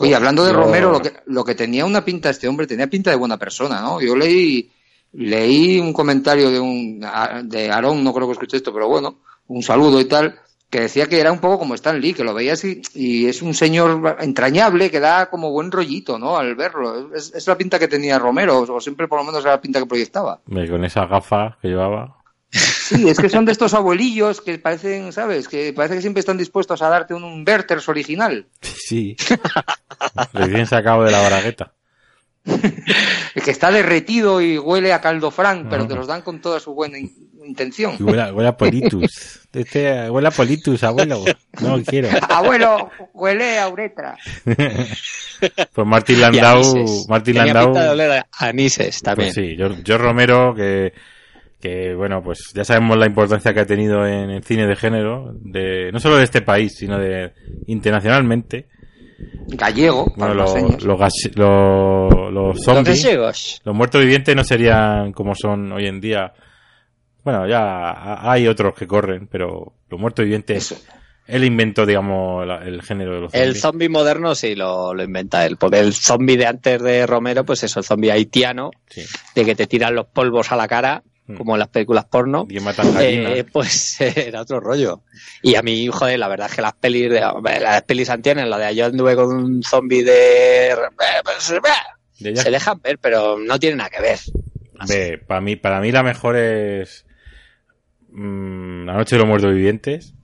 Oye, 0.00 0.14
hablando 0.14 0.44
de 0.44 0.52
Romero, 0.52 0.90
lo 0.92 1.00
que, 1.00 1.12
lo 1.26 1.44
que 1.44 1.54
tenía 1.54 1.84
una 1.84 2.04
pinta 2.04 2.30
este 2.30 2.46
hombre, 2.48 2.66
tenía 2.66 2.88
pinta 2.88 3.10
de 3.10 3.16
buena 3.16 3.38
persona, 3.38 3.80
¿no? 3.80 4.00
Yo 4.00 4.14
leí 4.16 4.70
leí 5.12 5.78
un 5.80 5.94
comentario 5.94 6.50
de 6.50 6.60
un 6.60 7.00
de 7.44 7.70
Aarón, 7.70 8.04
no 8.04 8.12
creo 8.12 8.26
que 8.26 8.32
escuché 8.34 8.58
esto, 8.58 8.72
pero 8.74 8.88
bueno, 8.88 9.20
un 9.46 9.62
saludo 9.62 9.98
y 10.00 10.04
tal, 10.04 10.38
que 10.70 10.80
decía 10.80 11.06
que 11.06 11.20
era 11.20 11.32
un 11.32 11.38
poco 11.38 11.58
como 11.58 11.74
Stan 11.74 11.98
Lee, 12.00 12.14
que 12.14 12.24
lo 12.24 12.34
veías 12.34 12.62
y, 12.64 12.82
y 12.94 13.26
es 13.26 13.40
un 13.40 13.54
señor 13.54 14.18
entrañable 14.20 14.90
que 14.90 15.00
da 15.00 15.30
como 15.30 15.50
buen 15.50 15.70
rollito, 15.70 16.18
¿no? 16.18 16.36
Al 16.36 16.54
verlo. 16.56 17.14
Es, 17.14 17.32
es 17.34 17.46
la 17.46 17.56
pinta 17.56 17.78
que 17.78 17.88
tenía 17.88 18.18
Romero, 18.18 18.60
o 18.60 18.80
siempre 18.80 19.08
por 19.08 19.18
lo 19.18 19.24
menos 19.24 19.42
era 19.42 19.52
la 19.52 19.60
pinta 19.60 19.80
que 19.80 19.86
proyectaba. 19.86 20.40
Con 20.44 20.84
esa 20.84 21.06
gafa 21.06 21.56
que 21.62 21.68
llevaba. 21.68 22.16
Sí, 22.50 23.08
es 23.08 23.18
que 23.18 23.28
son 23.28 23.44
de 23.44 23.52
estos 23.52 23.74
abuelillos 23.74 24.40
que 24.40 24.58
parecen, 24.58 25.12
¿sabes? 25.12 25.48
Que 25.48 25.72
parece 25.74 25.96
que 25.96 26.00
siempre 26.00 26.20
están 26.20 26.38
dispuestos 26.38 26.80
a 26.80 26.88
darte 26.88 27.14
un 27.14 27.24
Inverters 27.24 27.88
original. 27.88 28.46
Sí. 28.62 29.16
Recién 30.32 30.66
sacado 30.66 31.04
de 31.04 31.12
la 31.12 31.20
baragueta. 31.20 31.74
que 33.44 33.50
está 33.50 33.70
derretido 33.70 34.40
y 34.40 34.58
huele 34.58 34.92
a 34.92 35.00
caldo 35.00 35.30
frank, 35.30 35.66
pero 35.68 35.86
te 35.86 35.94
los 35.94 36.06
dan 36.06 36.22
con 36.22 36.40
toda 36.40 36.60
su 36.60 36.72
buena 36.74 36.98
intención. 37.48 37.94
Y 37.98 38.02
huele, 38.02 38.22
a- 38.22 38.32
huele 38.32 38.48
a 38.48 38.56
politus. 38.56 39.34
Este, 39.50 40.10
huele 40.10 40.28
a 40.28 40.30
politus, 40.30 40.84
abuelo. 40.84 41.24
No 41.62 41.82
quiero. 41.86 42.08
Abuelo, 42.28 42.90
huele 43.14 43.58
a 43.58 43.68
uretra. 43.68 44.16
Pues 45.72 45.86
Martín 45.86 46.20
Landau. 46.20 46.62
Martín 47.08 47.36
Landau, 47.36 47.66
pinta 47.66 47.84
de 47.84 47.88
oler 47.90 48.10
a 48.10 48.26
anises 48.40 49.00
también. 49.02 49.32
pues 49.32 49.46
sí, 49.46 49.56
yo, 49.56 49.68
yo 49.84 49.96
Romero, 49.96 50.52
que, 50.54 50.92
que 51.60 51.94
bueno, 51.94 52.22
pues 52.22 52.50
ya 52.54 52.64
sabemos 52.64 52.98
la 52.98 53.06
importancia 53.06 53.54
que 53.54 53.60
ha 53.60 53.66
tenido 53.66 54.04
en 54.06 54.30
el 54.30 54.42
cine 54.44 54.66
de 54.66 54.74
género, 54.76 55.32
de, 55.40 55.90
no 55.92 56.00
solo 56.00 56.16
de 56.18 56.24
este 56.24 56.42
país, 56.42 56.74
sino 56.76 56.98
de 56.98 57.32
internacionalmente. 57.68 58.66
Gallego, 59.48 60.12
Bueno, 60.16 60.34
los 60.34 60.54
los 60.84 60.98
Los 61.36 62.62
zombies, 62.62 63.02
gallegos. 63.04 63.60
los 63.64 63.74
muertos 63.74 64.00
vivientes 64.00 64.34
no 64.36 64.44
serían 64.44 65.12
como 65.12 65.34
son 65.34 65.72
hoy 65.72 65.86
en 65.86 66.00
día. 66.00 66.32
Bueno, 67.24 67.46
ya 67.46 67.90
ha- 67.90 68.30
hay 68.32 68.46
otros 68.48 68.74
que 68.74 68.86
corren, 68.86 69.26
pero 69.26 69.72
los 69.90 70.00
muertos 70.00 70.24
vivientes, 70.24 70.72
Eso. 70.72 70.80
él 71.26 71.44
inventó, 71.44 71.84
digamos, 71.84 72.46
la- 72.46 72.58
el 72.64 72.80
género 72.82 73.14
de 73.14 73.20
los 73.20 73.34
El 73.34 73.40
zombies. 73.54 73.60
zombie 73.62 73.88
moderno 73.88 74.34
sí 74.34 74.54
lo, 74.54 74.94
lo 74.94 75.02
inventa 75.02 75.44
él, 75.44 75.56
porque 75.56 75.80
el 75.80 75.92
zombie 75.94 76.36
de 76.36 76.46
antes 76.46 76.82
de 76.82 77.06
Romero, 77.06 77.44
pues 77.44 77.62
eso, 77.64 77.80
el 77.80 77.84
zombie 77.84 78.10
haitiano, 78.12 78.70
Sí. 78.88 79.02
de 79.34 79.44
que 79.44 79.54
te 79.54 79.66
tiran 79.66 79.94
los 79.94 80.06
polvos 80.06 80.52
a 80.52 80.56
la 80.56 80.68
cara, 80.68 81.02
Mm. 81.26 81.36
como 81.36 81.54
en 81.56 81.58
las 81.58 81.68
películas 81.68 82.06
porno, 82.06 82.46
Y 82.48 82.58
matan 82.60 82.94
gallinas. 82.94 83.32
eh, 83.36 83.44
pues 83.44 84.00
era 84.30 84.40
otro 84.40 84.60
rollo. 84.60 85.02
Y 85.42 85.56
a 85.56 85.62
mí, 85.62 85.86
joder, 85.88 86.18
la 86.18 86.28
verdad 86.28 86.48
es 86.48 86.56
que 86.56 86.62
las 86.62 86.72
pelis, 86.72 87.10
de, 87.10 87.20
las 87.20 87.82
pelis 87.82 88.08
antiguas, 88.08 88.48
la 88.48 88.56
de 88.56 88.74
yo 88.74 88.86
anduve 88.86 89.14
con 89.14 89.36
un 89.36 89.62
zombie 89.62 90.02
de... 90.02 90.74
De 92.20 92.34
se 92.36 92.50
dejan 92.50 92.80
ver, 92.80 92.98
pero 92.98 93.38
no 93.38 93.58
tiene 93.58 93.76
nada 93.76 93.90
que 93.90 94.00
ver. 94.00 94.18
Ve, 94.88 95.18
para 95.18 95.40
mí, 95.40 95.56
para 95.56 95.80
mí 95.80 95.92
la 95.92 96.02
mejor 96.02 96.36
es 96.36 97.04
mm, 98.10 98.84
La 98.86 98.94
Noche 98.94 99.16
de 99.16 99.20
los 99.20 99.28
Muertos 99.28 99.52
Vivientes. 99.54 100.14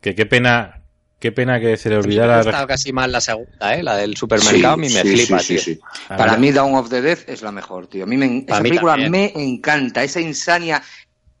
Que 0.00 0.14
qué 0.14 0.24
pena, 0.26 0.82
qué 1.18 1.30
pena 1.32 1.60
que 1.60 1.76
se 1.76 1.90
le 1.90 1.96
Me 1.96 2.02
olvidara. 2.02 2.40
ha 2.40 2.42
gustado 2.42 2.66
casi 2.66 2.92
más 2.92 3.08
la 3.10 3.20
segunda, 3.20 3.74
¿eh? 3.74 3.82
la 3.82 3.96
del 3.96 4.16
supermercado, 4.16 4.74
a 4.74 4.76
mí 4.78 4.88
me 4.88 5.02
sí, 5.02 5.08
flipa, 5.08 5.38
sí, 5.40 5.54
tío. 5.54 5.62
sí, 5.62 5.74
sí. 5.74 5.80
Para 6.08 6.36
mí 6.38 6.50
Dawn 6.52 6.74
of 6.76 6.88
the 6.88 7.02
Dead 7.02 7.18
es 7.26 7.42
la 7.42 7.52
mejor, 7.52 7.86
tío. 7.88 8.04
A 8.04 8.06
mí, 8.06 8.16
me, 8.16 8.44
esa 8.48 8.60
mí 8.60 8.68
película 8.70 8.92
también. 8.92 9.10
me 9.12 9.32
encanta, 9.36 10.02
esa 10.02 10.20
insania. 10.20 10.82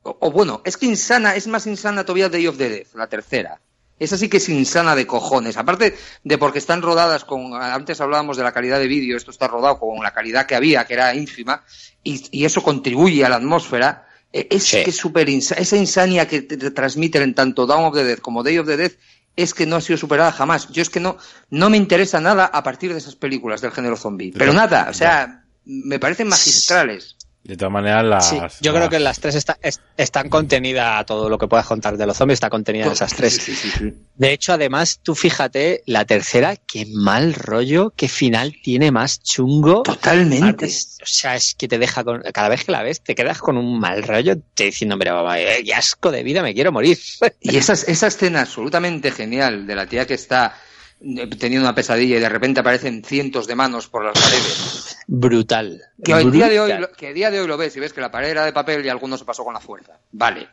O, 0.02 0.16
o 0.20 0.30
bueno, 0.30 0.60
es 0.64 0.76
que 0.76 0.86
insana, 0.86 1.34
es 1.36 1.46
más 1.46 1.66
insana 1.66 2.04
todavía 2.04 2.28
Day 2.28 2.46
of 2.46 2.58
the 2.58 2.68
Dead, 2.68 2.86
la 2.94 3.06
tercera. 3.06 3.60
Esa 3.98 4.16
sí 4.16 4.30
que 4.30 4.38
es 4.38 4.48
insana 4.48 4.94
de 4.94 5.06
cojones. 5.06 5.58
Aparte 5.58 5.94
de 6.24 6.38
porque 6.38 6.58
están 6.58 6.80
rodadas 6.82 7.24
con. 7.24 7.54
Antes 7.54 8.00
hablábamos 8.00 8.36
de 8.38 8.42
la 8.42 8.52
calidad 8.52 8.78
de 8.78 8.88
vídeo, 8.88 9.16
esto 9.16 9.30
está 9.30 9.46
rodado 9.46 9.78
con 9.78 10.02
la 10.02 10.12
calidad 10.12 10.46
que 10.46 10.54
había, 10.54 10.86
que 10.86 10.94
era 10.94 11.14
ínfima, 11.14 11.62
y, 12.02 12.22
y 12.30 12.44
eso 12.46 12.62
contribuye 12.62 13.24
a 13.24 13.28
la 13.30 13.36
atmósfera. 13.36 14.06
Eh, 14.32 14.46
Es 14.50 14.64
Sí. 14.64 14.82
que 14.84 14.90
es 14.90 14.96
súper 14.96 15.28
insa- 15.28 15.56
Esa 15.58 15.76
insania 15.76 16.26
que 16.28 16.42
te, 16.42 16.56
te 16.56 16.70
transmiten 16.70 17.22
en 17.22 17.34
tanto 17.34 17.66
Dawn 17.66 17.86
of 17.86 17.94
the 17.94 18.04
Dead 18.04 18.18
como 18.18 18.42
Day 18.42 18.58
of 18.58 18.66
the 18.66 18.76
Dead 18.76 18.92
es 19.36 19.54
que 19.54 19.64
no 19.66 19.76
ha 19.76 19.80
sido 19.80 19.96
superada 19.96 20.32
jamás. 20.32 20.68
Yo 20.70 20.82
es 20.82 20.90
que 20.90 21.00
no, 21.00 21.16
no 21.50 21.70
me 21.70 21.76
interesa 21.76 22.20
nada 22.20 22.44
a 22.46 22.62
partir 22.62 22.92
de 22.92 22.98
esas 22.98 23.16
películas 23.16 23.60
del 23.60 23.70
género 23.70 23.96
zombie. 23.96 24.32
Pero 24.36 24.52
nada, 24.52 24.88
o 24.90 24.94
sea, 24.94 25.44
me 25.64 25.98
parecen 25.98 26.28
magistrales. 26.28 27.16
De 27.42 27.56
todas 27.56 27.72
maneras, 27.72 28.04
las. 28.04 28.28
Sí, 28.28 28.36
yo 28.60 28.74
creo 28.74 28.90
que 28.90 28.96
en 28.96 29.04
las 29.04 29.18
tres 29.18 29.34
está, 29.34 29.56
es- 29.62 29.80
están 29.96 30.28
contenidas, 30.28 31.04
todo 31.06 31.28
lo 31.30 31.38
que 31.38 31.48
puedas 31.48 31.66
contar 31.66 31.96
de 31.96 32.06
los 32.06 32.16
zombies 32.16 32.36
está 32.36 32.50
contenida 32.50 32.84
en 32.86 32.92
esas 32.92 33.14
tres. 33.14 33.34
Sí, 33.34 33.54
sí, 33.54 33.70
sí, 33.70 33.78
sí. 33.78 33.94
De 34.14 34.32
hecho, 34.32 34.52
además, 34.52 35.00
tú 35.02 35.14
fíjate, 35.14 35.82
la 35.86 36.04
tercera, 36.04 36.56
qué 36.56 36.86
mal 36.92 37.32
rollo, 37.32 37.94
qué 37.96 38.08
final 38.08 38.54
tiene 38.62 38.90
más 38.92 39.22
chungo. 39.22 39.82
Totalmente. 39.82 40.66
O 40.66 41.06
sea, 41.06 41.34
es 41.34 41.54
que 41.54 41.66
te 41.66 41.78
deja 41.78 42.04
con, 42.04 42.20
cada 42.32 42.50
vez 42.50 42.64
que 42.64 42.72
la 42.72 42.82
ves, 42.82 43.02
te 43.02 43.14
quedas 43.14 43.38
con 43.38 43.56
un 43.56 43.80
mal 43.80 44.02
rollo, 44.02 44.36
te 44.54 44.64
diciendo, 44.64 44.94
hombre, 44.96 45.10
mamá, 45.10 45.40
eh, 45.40 45.62
qué 45.64 45.74
asco 45.74 46.10
de 46.12 46.22
vida, 46.22 46.42
me 46.42 46.52
quiero 46.52 46.72
morir. 46.72 46.98
Y 47.40 47.56
esa, 47.56 47.72
esa 47.72 48.06
escena 48.08 48.42
absolutamente 48.42 49.10
genial 49.10 49.66
de 49.66 49.74
la 49.74 49.86
tía 49.86 50.06
que 50.06 50.14
está 50.14 50.54
teniendo 51.00 51.66
una 51.66 51.74
pesadilla 51.74 52.16
y 52.16 52.20
de 52.20 52.28
repente 52.28 52.60
aparecen 52.60 53.02
cientos 53.02 53.46
de 53.46 53.54
manos 53.54 53.88
por 53.88 54.04
las 54.04 54.14
paredes. 54.14 54.98
Brutal. 55.06 55.82
Que 56.04 56.12
el 56.12 56.30
día 56.30 56.48
de 56.48 56.60
hoy, 56.60 56.72
que 56.96 57.08
el 57.08 57.14
día 57.14 57.30
de 57.30 57.40
hoy 57.40 57.46
lo 57.46 57.56
ves 57.56 57.74
y 57.76 57.80
ves 57.80 57.92
que 57.92 58.00
la 58.00 58.10
pared 58.10 58.28
era 58.28 58.44
de 58.44 58.52
papel 58.52 58.84
y 58.84 58.88
alguno 58.88 59.16
se 59.16 59.24
pasó 59.24 59.44
con 59.44 59.54
la 59.54 59.60
fuerza. 59.60 59.98
Vale. 60.12 60.48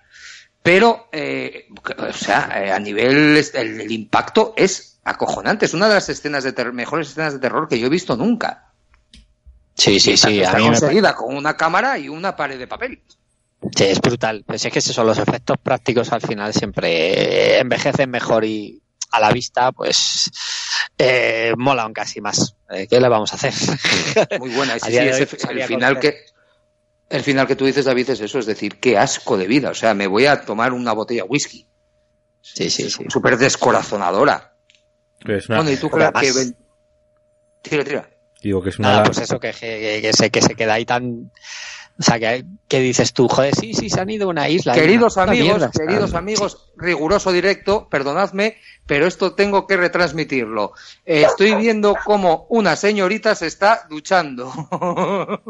Pero, 0.63 1.09
eh, 1.11 1.67
o 1.97 2.13
sea, 2.13 2.63
eh, 2.63 2.71
a 2.71 2.79
nivel, 2.79 3.37
el, 3.37 3.81
el 3.81 3.91
impacto 3.91 4.53
es 4.57 4.99
acojonante. 5.03 5.65
Es 5.65 5.73
una 5.73 5.87
de 5.87 5.95
las 5.95 6.09
escenas 6.09 6.43
de 6.43 6.71
mejores 6.71 7.09
escenas 7.09 7.33
de 7.33 7.39
terror 7.39 7.67
que 7.67 7.79
yo 7.79 7.87
he 7.87 7.89
visto 7.89 8.15
nunca. 8.15 8.71
Sí, 9.75 9.99
sí, 9.99 10.13
está, 10.13 10.29
sí, 10.29 10.43
a 10.43 10.53
mí 10.53 10.63
me 10.63 10.69
conseguida 10.69 11.15
con 11.15 11.35
una 11.35 11.55
cámara 11.55 11.99
y 11.99 12.09
una 12.09 12.35
pared 12.35 12.57
de 12.57 12.67
papel. 12.67 12.99
Sí, 13.75 13.83
es 13.83 14.01
brutal. 14.01 14.43
Pues 14.45 14.65
es 14.65 14.73
que 14.73 14.79
esos 14.79 14.95
son 14.95 15.07
los 15.07 15.19
efectos 15.19 15.57
prácticos 15.61 16.11
al 16.11 16.21
final 16.21 16.53
siempre 16.53 17.59
envejecen 17.59 18.09
mejor 18.09 18.43
y 18.43 18.81
a 19.11 19.19
la 19.19 19.31
vista, 19.31 19.71
pues 19.71 20.29
eh, 20.97 21.53
molan 21.57 21.93
casi 21.93 22.21
más. 22.21 22.55
Eh, 22.69 22.87
¿Qué 22.87 22.99
le 22.99 23.07
vamos 23.07 23.31
a 23.31 23.35
hacer? 23.35 23.53
Muy 24.39 24.49
buena. 24.49 24.77
Sí, 24.79 24.97
hoy 24.97 25.27
el 25.49 25.63
final 25.63 25.99
que 25.99 26.25
el 27.09 27.23
final 27.23 27.47
que 27.47 27.55
tú 27.55 27.65
dices, 27.65 27.85
David, 27.85 28.09
es 28.09 28.19
eso, 28.19 28.37
es 28.39 28.45
decir, 28.45 28.79
qué 28.79 28.97
asco 28.97 29.37
de 29.37 29.47
vida. 29.47 29.69
O 29.69 29.73
sea, 29.73 29.93
me 29.93 30.07
voy 30.07 30.25
a 30.25 30.41
tomar 30.43 30.73
una 30.73 30.91
botella 30.91 31.23
de 31.23 31.29
whisky. 31.29 31.65
Sí, 32.41 32.69
sí, 32.69 32.89
sí. 32.89 33.05
Súper 33.09 33.37
descorazonadora. 33.37 34.55
es 35.25 35.47
una- 35.47 35.57
Bueno, 35.59 35.71
y 35.71 35.77
tú 35.77 35.89
crees 35.89 36.11
que... 36.11 36.53
Tira, 37.61 37.83
tira. 37.83 38.09
digo 38.41 38.61
que 38.61 38.69
es 38.69 38.79
una. 38.79 38.89
Nada, 38.89 39.03
pues 39.03 39.17
eso, 39.19 39.39
que, 39.39 39.51
que, 39.51 39.99
que 40.01 40.13
se, 40.13 40.29
que 40.29 40.41
se 40.41 40.55
queda 40.55 40.73
ahí 40.73 40.85
tan... 40.85 41.31
O 41.99 42.03
sea, 42.03 42.19
que, 42.19 42.45
que 42.67 42.79
dices 42.79 43.11
tú, 43.13 43.27
joder, 43.27 43.55
sí, 43.55 43.73
sí, 43.73 43.89
se 43.89 43.99
han 43.99 44.09
ido 44.09 44.27
a 44.27 44.29
una 44.29 44.49
isla. 44.49 44.73
Queridos 44.73 45.15
Una 45.17 45.23
amigos, 45.31 45.47
mierda. 45.57 45.71
queridos 45.71 46.13
amigos, 46.13 46.71
riguroso 46.77 47.31
directo, 47.31 47.87
perdonadme, 47.89 48.57
pero 48.85 49.07
esto 49.07 49.33
tengo 49.33 49.65
que 49.65 49.77
retransmitirlo. 49.77 50.73
Eh, 51.05 51.23
estoy 51.27 51.55
viendo 51.55 51.95
cómo 52.05 52.45
una 52.49 52.75
señorita 52.75 53.33
se 53.35 53.47
está 53.47 53.87
duchando 53.89 54.51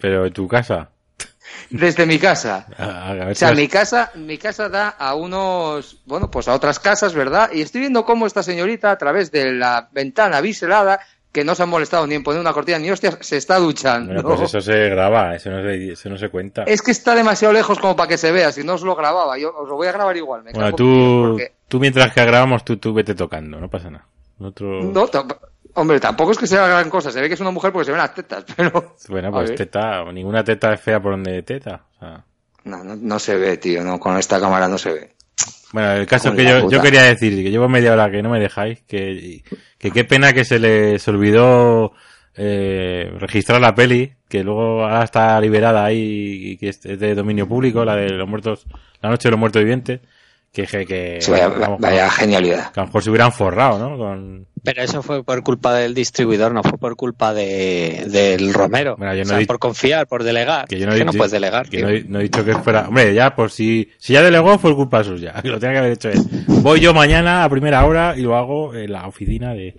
Pero 0.00 0.26
en 0.26 0.32
tu 0.32 0.46
casa. 0.48 0.90
desde 1.68 2.06
mi 2.06 2.18
casa. 2.18 2.66
A, 2.78 3.10
a 3.10 3.14
ver 3.14 3.28
O 3.32 3.34
sea, 3.34 3.52
mi 3.52 3.68
casa, 3.68 4.12
mi 4.14 4.38
casa 4.38 4.68
da 4.68 4.88
a 4.90 5.14
unos, 5.14 6.00
bueno, 6.06 6.30
pues 6.30 6.48
a 6.48 6.54
otras 6.54 6.78
casas, 6.78 7.12
¿verdad? 7.14 7.50
Y 7.52 7.60
estoy 7.62 7.80
viendo 7.82 8.04
cómo 8.04 8.26
esta 8.26 8.42
señorita, 8.42 8.90
a 8.90 8.98
través 8.98 9.30
de 9.30 9.52
la 9.52 9.88
ventana 9.92 10.40
biselada, 10.40 11.00
que 11.32 11.44
no 11.44 11.54
se 11.54 11.62
han 11.62 11.68
molestado 11.68 12.06
ni 12.06 12.16
en 12.16 12.24
poner 12.24 12.40
una 12.40 12.52
cortina 12.52 12.78
ni 12.78 12.90
hostias, 12.90 13.16
se 13.20 13.36
está 13.36 13.58
duchando. 13.58 14.12
Bueno, 14.14 14.28
pues 14.28 14.40
eso 14.42 14.60
se 14.60 14.88
graba, 14.88 15.34
eso 15.36 15.50
no 15.50 15.62
se, 15.62 15.92
eso 15.92 16.08
no 16.08 16.16
se 16.18 16.28
cuenta. 16.28 16.64
Es 16.64 16.82
que 16.82 16.90
está 16.90 17.14
demasiado 17.14 17.54
lejos 17.54 17.78
como 17.78 17.94
para 17.94 18.08
que 18.08 18.18
se 18.18 18.32
vea, 18.32 18.50
si 18.52 18.64
no 18.64 18.74
os 18.74 18.82
lo 18.82 18.96
grababa, 18.96 19.38
yo 19.38 19.54
os 19.56 19.68
lo 19.68 19.76
voy 19.76 19.86
a 19.86 19.92
grabar 19.92 20.16
igual. 20.16 20.42
Me 20.42 20.52
Bueno, 20.52 20.72
tú, 20.74 21.28
porque- 21.32 21.52
tú 21.68 21.78
mientras 21.78 22.12
que 22.12 22.24
grabamos, 22.24 22.64
tú, 22.64 22.76
tú 22.78 22.92
vete 22.92 23.14
tocando, 23.14 23.60
no 23.60 23.68
pasa 23.70 23.90
nada. 23.90 24.06
Nosotros, 24.38 24.84
No, 24.86 25.06
hombre, 25.74 26.00
tampoco 26.00 26.32
es 26.32 26.38
que 26.38 26.46
sea 26.46 26.66
gran 26.66 26.90
cosa, 26.90 27.12
se 27.12 27.20
ve 27.20 27.28
que 27.28 27.34
es 27.34 27.40
una 27.40 27.50
mujer 27.52 27.70
porque 27.72 27.84
se 27.86 27.92
ven 27.92 27.98
las 28.00 28.14
tetas, 28.14 28.44
pero... 28.56 28.96
bueno, 29.08 29.30
pues 29.30 29.54
teta, 29.54 30.02
ninguna 30.12 30.42
teta 30.42 30.72
es 30.72 30.80
fea 30.80 31.00
por 31.00 31.12
donde 31.12 31.42
teta. 31.42 31.84
O 31.96 31.98
sea, 32.00 32.24
No, 32.64 32.82
no, 32.82 32.96
no 32.96 33.18
se 33.18 33.36
ve, 33.36 33.56
tío, 33.58 33.84
no, 33.84 34.00
con 34.00 34.16
esta 34.18 34.40
cámara 34.40 34.66
no 34.66 34.78
se 34.78 34.92
ve. 34.92 35.12
Bueno, 35.72 35.92
el 35.92 36.06
caso 36.06 36.34
que 36.34 36.44
yo, 36.44 36.68
yo 36.68 36.82
quería 36.82 37.02
decir, 37.02 37.42
que 37.42 37.50
llevo 37.50 37.68
media 37.68 37.92
hora 37.92 38.10
que 38.10 38.22
no 38.22 38.30
me 38.30 38.40
dejáis, 38.40 38.82
que, 38.82 39.42
que 39.78 39.90
qué 39.90 40.04
pena 40.04 40.32
que 40.32 40.44
se 40.44 40.58
les 40.58 41.06
olvidó 41.06 41.92
eh, 42.34 43.12
registrar 43.18 43.60
la 43.60 43.74
peli, 43.74 44.12
que 44.28 44.42
luego 44.42 44.82
ahora 44.82 45.04
está 45.04 45.40
liberada 45.40 45.84
ahí 45.84 46.52
y 46.52 46.56
que 46.56 46.70
es 46.70 46.82
de 46.82 47.14
dominio 47.14 47.46
público, 47.46 47.84
la 47.84 47.96
de 47.96 48.10
los 48.10 48.28
muertos, 48.28 48.66
la 49.00 49.10
noche 49.10 49.28
de 49.28 49.32
los 49.32 49.40
muertos 49.40 49.60
vivientes, 49.60 50.00
que, 50.52 50.66
que, 50.66 50.84
que, 50.84 51.18
Sí, 51.20 51.30
vaya, 51.30 51.48
vamos, 51.48 51.80
vaya 51.80 52.04
que 52.06 52.10
genialidad. 52.10 52.72
a 52.74 52.80
lo 52.80 52.86
mejor 52.86 53.02
se 53.04 53.10
hubieran 53.10 53.32
forrado, 53.32 53.78
¿no? 53.78 53.96
Con, 53.96 54.46
Pero 54.64 54.82
eso 54.82 55.00
fue 55.02 55.22
por 55.22 55.42
culpa 55.44 55.72
del 55.74 55.94
distribuidor, 55.94 56.52
no 56.52 56.62
fue 56.64 56.76
por 56.76 56.96
culpa 56.96 57.32
de, 57.32 58.04
del 58.08 58.52
Romero. 58.52 58.96
Bueno, 58.96 59.14
yo 59.14 59.24
no 59.24 59.34
O 59.34 59.38
sea, 59.38 59.46
por 59.46 59.58
confiar, 59.60 60.06
por 60.08 60.24
delegar. 60.24 60.66
que 60.66 60.78
yo 60.78 60.86
no 60.86 60.92
Es 60.92 60.96
he 60.96 60.98
que 61.00 61.04
no 61.04 61.12
dicho- 61.12 61.18
puedes 61.18 61.32
delegar. 61.32 61.68
que 61.68 61.76
tío. 61.76 61.86
no, 61.86 61.92
he- 61.92 62.04
no 62.04 62.18
he 62.18 62.22
dicho 62.24 62.44
que 62.44 62.54
fuera, 62.56 62.88
hombre, 62.88 63.14
ya 63.14 63.34
por 63.36 63.50
si, 63.52 63.90
si 63.98 64.12
ya 64.14 64.22
delegó 64.22 64.58
fue 64.58 64.74
culpa 64.74 65.04
suya, 65.04 65.34
que 65.40 65.48
lo 65.50 65.60
tenía 65.60 65.74
que 65.74 65.78
haber 65.78 65.92
hecho 65.92 66.08
él. 66.10 66.20
Voy 66.48 66.80
yo 66.80 66.92
mañana 66.92 67.44
a 67.44 67.48
primera 67.48 67.84
hora 67.86 68.14
y 68.16 68.22
lo 68.22 68.36
hago 68.36 68.74
en 68.74 68.90
la 68.92 69.06
oficina 69.06 69.54
de, 69.54 69.76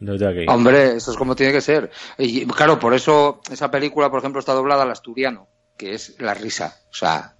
No. 0.00 0.14
Hombre, 0.48 0.96
eso 0.96 1.10
es 1.12 1.16
como 1.16 1.34
tiene 1.34 1.52
que 1.52 1.60
ser. 1.60 1.90
Y 2.18 2.44
claro, 2.46 2.78
por 2.78 2.94
eso 2.94 3.40
esa 3.50 3.70
película, 3.70 4.10
por 4.10 4.18
ejemplo, 4.20 4.38
está 4.40 4.52
doblada 4.52 4.82
al 4.82 4.90
asturiano, 4.90 5.48
que 5.78 5.94
es 5.94 6.16
la 6.20 6.32
risa. 6.34 6.76
O 6.90 6.94
sea, 6.94 7.34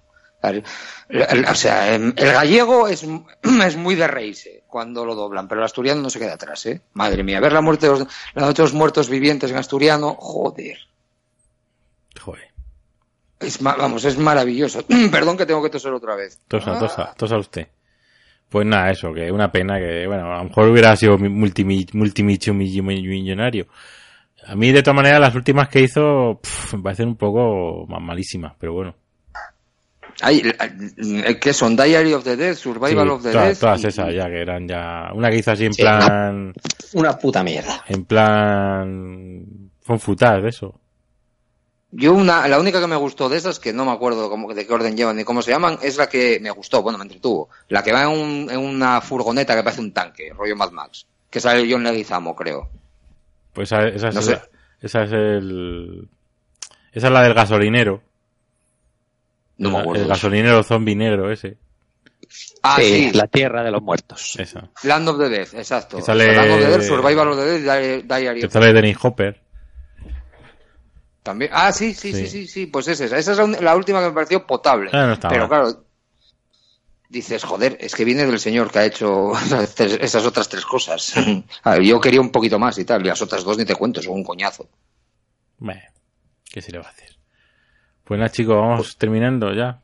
la- 1.09 1.27
la- 1.33 1.51
o 1.51 1.55
sea 1.55 1.93
em, 1.93 2.13
el 2.17 2.31
gallego 2.33 2.87
es, 2.87 3.05
es 3.65 3.75
muy 3.77 3.95
de 3.95 4.07
reírse 4.07 4.63
cuando 4.67 5.05
lo 5.05 5.13
doblan, 5.15 5.47
pero 5.47 5.61
el 5.61 5.65
asturiano 5.65 6.01
no 6.01 6.09
se 6.09 6.19
queda 6.19 6.33
atrás, 6.33 6.65
¿eh? 6.65 6.81
Madre 6.93 7.23
mía, 7.23 7.39
ver 7.39 7.53
la 7.53 7.61
muerte 7.61 7.87
de 7.87 7.91
los, 7.99 8.07
la 8.33 8.41
noche 8.47 8.61
de 8.61 8.67
los 8.67 8.73
muertos 8.73 9.09
vivientes 9.09 9.51
en 9.51 9.57
asturiano, 9.57 10.15
joder. 10.19 10.77
Joder. 12.19 12.49
Es, 13.39 13.61
ma- 13.61 13.75
vamos, 13.75 14.05
es 14.05 14.17
maravilloso. 14.17 14.83
Perdón 15.11 15.37
que 15.37 15.45
tengo 15.45 15.61
que 15.63 15.69
toser 15.69 15.91
otra 15.93 16.15
vez. 16.15 16.39
Tosa, 16.47 16.77
tosa, 16.79 17.13
tosa 17.17 17.37
usted. 17.37 17.67
Pues 18.49 18.67
nada, 18.67 18.91
eso, 18.91 19.13
que 19.13 19.31
una 19.31 19.49
pena 19.51 19.79
que, 19.79 20.05
bueno, 20.07 20.33
a 20.33 20.39
lo 20.39 20.43
mejor 20.45 20.67
hubiera 20.69 20.95
sido 20.95 21.17
multimi- 21.17 21.87
multimillonario. 21.93 23.67
A 24.45 24.55
mí, 24.55 24.71
de 24.71 24.81
todas 24.83 24.95
maneras, 24.95 25.19
las 25.21 25.35
últimas 25.35 25.69
que 25.69 25.81
hizo, 25.81 26.39
pf, 26.41 26.75
me 26.77 26.83
parecen 26.83 27.07
un 27.09 27.15
poco 27.15 27.85
ma- 27.87 27.99
malísimas, 27.99 28.53
pero 28.59 28.73
bueno. 28.73 28.95
Ay, 30.21 30.41
eh, 31.25 31.39
¿qué 31.39 31.53
son? 31.53 31.75
Diary 31.75 32.13
of 32.13 32.23
the 32.23 32.35
Dead, 32.35 32.55
Survival 32.55 33.05
Sí, 33.07 33.11
of 33.13 33.23
the 33.23 33.31
todas, 33.31 33.47
Dead. 33.47 33.57
todas 33.59 33.83
y- 33.83 33.87
esas 33.87 34.13
ya, 34.13 34.25
que 34.27 34.41
eran 34.41 34.67
ya... 34.67 35.09
Una 35.13 35.29
que 35.29 35.37
hizo 35.37 35.51
así 35.51 35.65
en 35.65 35.73
Sí, 35.73 35.81
plan... 35.81 36.53
Una 36.93 37.17
puta 37.17 37.43
mierda. 37.43 37.83
En 37.87 38.05
plan... 38.05 39.45
Fue 39.81 39.95
un 39.95 39.99
futar 39.99 40.41
de 40.41 40.49
eso. 40.49 40.79
Yo 41.91 42.13
una, 42.13 42.47
la 42.47 42.59
única 42.59 42.79
que 42.79 42.87
me 42.87 42.95
gustó 42.95 43.27
de 43.27 43.37
esas, 43.37 43.59
que 43.59 43.73
no 43.73 43.83
me 43.83 43.91
acuerdo 43.91 44.29
cómo, 44.29 44.53
de 44.53 44.65
qué 44.65 44.73
orden 44.73 44.95
llevan 44.95 45.17
ni 45.17 45.23
cómo 45.25 45.41
se 45.41 45.51
llaman, 45.51 45.77
es 45.81 45.97
la 45.97 46.07
que 46.07 46.39
me 46.41 46.49
gustó, 46.51 46.81
bueno, 46.81 46.97
me 46.97 47.03
entretuvo. 47.03 47.49
La 47.67 47.83
que 47.83 47.91
va 47.91 48.03
en, 48.03 48.09
un- 48.09 48.49
en 48.49 48.59
una 48.59 49.01
furgoneta 49.01 49.55
que 49.55 49.63
parece 49.63 49.81
un 49.81 49.91
tanque, 49.91 50.31
rollo 50.33 50.55
Mad 50.55 50.71
Max. 50.71 51.05
Que 51.29 51.39
sale 51.41 51.67
John 51.69 51.83
Leguizamo, 51.83 52.35
creo. 52.35 52.69
Pues 53.53 53.69
esa, 53.71 53.87
esa 53.87 54.11
No 54.11 54.19
es, 54.21 54.39
esa 54.81 55.03
es 55.03 55.11
el... 55.11 56.07
Esa 56.93 57.07
es 57.07 57.13
la 57.13 57.23
del 57.23 57.33
gasolinero. 57.33 58.01
No 59.61 59.69
me 59.69 59.75
el, 59.77 59.81
acuerdo. 59.81 60.03
el 60.03 60.07
gasolinero 60.09 60.63
zombie 60.63 60.95
negro 60.95 61.31
ese. 61.31 61.57
Ah, 62.63 62.77
sí, 62.79 63.09
Sí, 63.09 63.11
la 63.13 63.27
tierra 63.27 63.63
de 63.63 63.71
los 63.71 63.81
muertos. 63.81 64.35
Esa. 64.39 64.69
Land 64.83 65.09
of 65.09 65.17
the 65.19 65.29
Dead, 65.29 65.47
exacto. 65.53 65.97
Que 65.97 66.03
sale- 66.03 66.35
Land 66.35 66.51
of 66.51 66.59
the 66.59 66.67
Dead, 66.67 66.81
Survival 66.81 67.27
of 67.29 67.37
the 67.37 67.59
Dead, 67.59 68.01
Di- 68.01 68.07
Diary 68.07 68.41
Que 68.41 68.49
sale 68.49 68.71
Dennis 68.73 68.97
Hopper. 69.01 69.41
También. 71.23 71.51
Ah, 71.53 71.71
sí, 71.71 71.93
sí, 71.93 72.11
sí, 72.13 72.25
Sí. 72.25 72.27
sí, 72.27 72.47
sí, 72.47 72.65
pues 72.67 72.87
es 72.87 72.99
esa. 73.01 73.17
Esa 73.17 73.31
es 73.33 73.61
la 73.61 73.75
última 73.75 73.99
que 74.01 74.07
me 74.07 74.13
pareció 74.13 74.45
potable. 74.47 74.89
Ah, 74.93 75.05
no 75.07 75.29
Pero 75.29 75.47
mal. 75.47 75.49
claro, 75.49 75.85
dices, 77.09 77.43
joder, 77.43 77.77
es 77.79 77.93
que 77.93 78.05
viene 78.05 78.25
del 78.25 78.39
señor 78.39 78.71
que 78.71 78.79
ha 78.79 78.85
hecho 78.85 79.31
esas, 79.99 80.25
otras 80.25 80.49
tres 80.49 80.65
cosas. 80.65 81.13
A 81.63 81.71
ver, 81.73 81.83
yo 81.83 81.99
quería 82.01 82.21
un 82.21 82.31
poquito 82.31 82.57
más 82.57 82.77
y 82.79 82.85
tal, 82.85 83.01
y 83.01 83.09
las 83.09 83.21
otras 83.21 83.43
dos 83.43 83.57
ni 83.57 83.65
te 83.65 83.75
cuento, 83.75 84.01
son 84.01 84.13
un 84.13 84.23
coñazo. 84.23 84.67
Bueno, 85.59 85.81
¿qué 86.51 86.61
se 86.61 86.71
le 86.71 86.79
va 86.79 86.87
a 86.87 86.89
hacer? 86.89 87.10
Pues 88.11 88.19
nada, 88.19 88.29
chicos, 88.29 88.57
vamos 88.57 88.97
terminando 88.97 89.53
ya. 89.53 89.79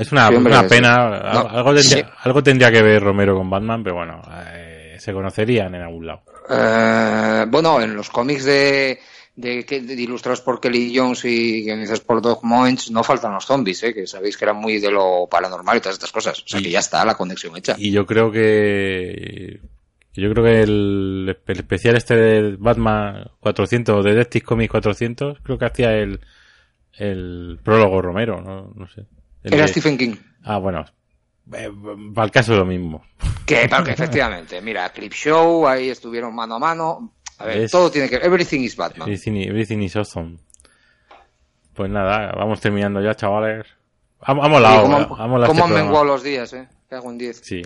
Es 0.00 0.10
una, 0.10 0.26
Sí, 0.30 0.34
hombre, 0.34 0.52
una 0.52 0.62
sí. 0.62 0.68
pena. 0.68 0.96
No, 0.96 1.48
algo, 1.48 1.74
tendría, 1.74 1.96
sí. 1.98 2.02
algo 2.24 2.42
tendría 2.42 2.72
que 2.72 2.82
ver 2.82 3.00
Romero 3.00 3.36
con 3.36 3.48
Batman, 3.48 3.84
pero 3.84 3.94
bueno, 3.94 4.20
eh, 4.52 4.96
se 4.98 5.12
conocerían 5.12 5.72
en 5.76 5.82
algún 5.82 6.04
lado. 6.08 6.22
Eh, 6.50 7.44
bueno, 7.46 7.80
en 7.80 7.94
los 7.94 8.10
cómics 8.10 8.44
de, 8.46 8.98
de, 9.36 9.64
que- 9.64 9.82
de 9.82 9.94
ilustrados 9.94 10.40
por 10.40 10.60
Kelly 10.60 10.92
Jones 10.92 11.24
y 11.24 11.62
guionizados 11.62 12.00
por 12.00 12.20
Doug 12.20 12.40
Moench 12.42 12.90
no 12.90 13.04
faltan 13.04 13.32
los 13.32 13.46
zombies, 13.46 13.80
¿eh? 13.84 13.94
que 13.94 14.08
sabéis 14.08 14.36
que 14.36 14.44
eran 14.44 14.56
muy 14.56 14.80
de 14.80 14.90
lo 14.90 15.28
paranormal 15.30 15.76
y 15.76 15.80
todas 15.80 15.94
estas 15.98 16.10
cosas. 16.10 16.40
O 16.42 16.48
sea 16.48 16.58
Y- 16.58 16.64
que 16.64 16.70
ya 16.70 16.80
está 16.80 17.04
la 17.04 17.14
conexión 17.14 17.56
hecha. 17.56 17.76
Y 17.78 17.92
yo 17.92 18.04
creo 18.06 18.32
que. 18.32 19.60
Yo 20.14 20.32
creo 20.32 20.44
que 20.44 20.62
el, 20.62 21.36
el 21.46 21.56
especial 21.58 21.94
este 21.96 22.16
de 22.16 22.56
Batman 22.58 23.30
400, 23.38 24.04
de 24.04 24.10
Detective 24.14 24.44
Comics 24.46 24.70
400, 24.72 25.38
creo 25.44 25.58
que 25.58 25.64
hacía 25.66 25.92
el, 25.92 26.18
el 26.98 27.58
prólogo 27.62 28.02
Romero, 28.02 28.40
no, 28.40 28.72
no 28.74 28.86
sé. 28.88 29.06
El 29.42 29.54
Era 29.54 29.62
de- 29.64 29.68
Stephen 29.68 29.96
King. 29.98 30.16
Ah, 30.44 30.58
bueno. 30.58 30.84
eh, 31.52 31.70
para 32.14 32.24
el 32.26 32.30
caso 32.30 32.52
es 32.52 32.58
lo 32.58 32.64
mismo. 32.66 33.04
Que, 33.46 33.68
porque 33.68 33.92
efectivamente, 33.92 34.60
mira, 34.60 34.88
Clip 34.90 35.12
Show, 35.12 35.66
ahí 35.66 35.88
estuvieron 35.90 36.34
mano 36.34 36.56
a 36.56 36.58
mano. 36.58 37.14
A 37.38 37.44
ver, 37.46 37.58
Es- 37.58 37.70
todo 37.70 37.90
tiene 37.90 38.08
que 38.08 38.16
Everything 38.16 38.60
is 38.60 38.76
Batman. 38.76 39.08
Everything, 39.08 39.48
everything 39.48 39.78
is 39.78 39.96
awesome. 39.96 40.38
Pues 41.74 41.90
nada, 41.90 42.32
vamos 42.36 42.60
terminando 42.60 43.00
ya, 43.00 43.14
chavales. 43.14 43.66
Ha, 44.20 44.32
ha 44.32 44.48
molado, 44.48 44.82
¿Cómo, 44.82 44.98
eh, 44.98 45.06
ha 45.18 45.26
molado 45.26 45.52
cómo 45.52 45.64
este 45.64 45.74
han 45.78 45.84
menguado 45.84 46.04
los 46.04 46.22
días, 46.24 46.52
eh? 46.52 46.68
Cago 46.88 47.10
en 47.10 47.18
10. 47.18 47.40
Sí. 47.44 47.62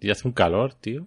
Y 0.00 0.10
hace 0.10 0.26
un 0.26 0.32
calor, 0.32 0.72
tío. 0.74 1.06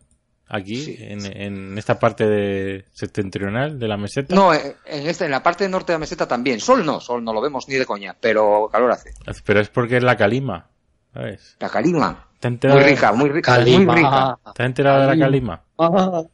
Aquí, 0.52 0.78
Sí. 0.78 0.96
en, 1.00 1.26
en 1.26 1.78
esta 1.78 2.00
parte 2.00 2.28
de 2.28 2.86
septentrional 2.92 3.78
de 3.78 3.88
la 3.88 3.98
meseta. 3.98 4.34
No, 4.34 4.52
eh, 4.52 4.78
en, 4.86 5.06
esta, 5.08 5.26
en 5.26 5.32
la 5.32 5.44
parte 5.44 5.70
norte 5.70 5.92
de 5.92 5.96
la 5.98 6.00
meseta 6.00 6.28
también. 6.28 6.60
Sol 6.60 6.84
no, 6.84 7.00
sol 7.00 7.24
no 7.24 7.34
lo 7.34 7.40
vemos 7.42 7.68
ni 7.68 7.76
de 7.76 7.86
coña, 7.86 8.16
pero 8.20 8.68
calor 8.72 8.92
hace. 8.92 9.12
Pero 9.46 9.60
es 9.60 9.70
porque 9.70 9.98
es 9.98 10.04
la 10.04 10.18
calima, 10.18 10.68
¿sabes? 11.14 11.56
La 11.60 11.70
calima. 11.70 12.26
¿Te 12.40 12.48
has 12.48 12.52
enterado, 12.54 12.80
Muy 12.80 12.86
de- 12.90 12.96
rica, 12.96 13.12
muy 13.12 13.30
rica. 13.30 13.56
Calima. 13.58 13.94
Muy 13.94 14.02
rica. 14.04 14.40
¿te 14.56 14.64
has 14.64 14.68
enterado 14.68 15.02
de 15.02 15.16
la 15.16 15.26
calima? 15.26 15.64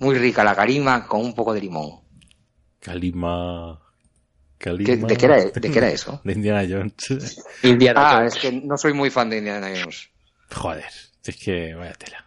Muy 0.00 0.16
rica 0.18 0.42
la 0.42 0.54
calima 0.56 1.06
con 1.06 1.20
un 1.20 1.34
poco 1.34 1.54
de 1.54 1.60
limón. 1.60 2.00
Calima. 2.80 3.80
¿Qué- 4.58 4.70
Calima. 4.70 5.06
de, 5.08 5.16
qué 5.16 5.26
era, 5.26 5.36
¿De 5.44 5.70
qué 5.70 5.78
era 5.78 5.88
eso? 5.88 6.20
De 6.24 6.32
Indiana 6.32 6.64
Jones. 6.68 7.40
Indiana 7.62 8.00
Ah, 8.10 8.14
Jones. 8.16 8.34
es 8.36 8.40
que 8.42 8.52
no 8.52 8.76
soy 8.76 8.92
muy 8.92 9.10
fan 9.10 9.30
de 9.30 9.38
Indiana 9.38 9.68
Jones. 9.68 10.10
Joder, 10.52 10.84
es 11.24 11.36
que 11.36 11.74
vaya 11.74 11.92
tela. 11.94 12.26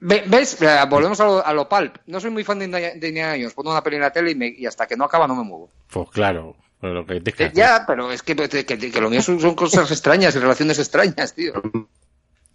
Ve- 0.00 0.24
¿Ves? 0.26 0.60
Eh, 0.62 0.78
Volvemos 0.88 1.18
a 1.20 1.24
lo, 1.24 1.44
a 1.46 1.52
lo 1.52 1.68
pulp. 1.68 1.96
No 2.06 2.20
soy 2.20 2.30
muy 2.30 2.44
fan 2.44 2.58
de 2.58 2.64
Indiana, 2.66 3.32
Jones. 3.32 3.54
Pongo 3.54 3.70
una 3.70 3.82
peli 3.82 3.96
en 3.96 4.02
la 4.02 4.12
tele 4.12 4.30
y, 4.30 4.34
me- 4.34 4.48
y 4.56 4.66
hasta 4.66 4.86
que 4.86 4.96
no 4.96 5.04
acaba 5.04 5.26
no 5.26 5.34
me 5.34 5.42
muevo. 5.44 5.70
Pues 5.90 6.08
claro, 6.10 6.56
pero 6.80 6.94
lo 6.94 7.06
que 7.06 7.20
te 7.20 7.44
Eh, 7.44 7.50
Ya, 7.54 7.84
pero 7.86 8.10
es 8.12 8.22
que, 8.22 8.36
que, 8.36 8.64
que- 8.64 8.78
que 8.92 9.00
lo 9.00 9.10
mío 9.10 9.22
son, 9.22 9.40
son 9.40 9.54
cosas 9.54 9.90
extrañas 9.90 10.34
y 10.36 10.38
relaciones 10.38 10.78
extrañas, 10.78 11.34
tío. 11.34 11.52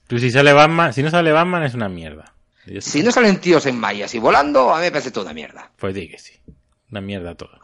Tú 0.07 0.19
si 0.19 0.31
sale 0.31 0.53
Batman, 0.53 0.93
si 0.93 1.03
no 1.03 1.09
sale 1.09 1.31
Batman 1.31 1.63
es 1.63 1.73
una 1.73 1.89
mierda. 1.89 2.33
Si 2.79 3.03
no 3.03 3.11
salen 3.11 3.41
tíos 3.41 3.65
en 3.65 3.77
mallas 3.77 4.13
y 4.15 4.19
volando, 4.19 4.73
a 4.73 4.77
mí 4.77 4.83
me 4.85 4.91
parece 4.91 5.11
toda 5.11 5.25
una 5.25 5.33
mierda. 5.33 5.69
Pues 5.77 5.93
di 5.93 6.07
que 6.07 6.17
sí. 6.17 6.33
Una 6.91 7.01
mierda 7.01 7.35
todo. 7.35 7.59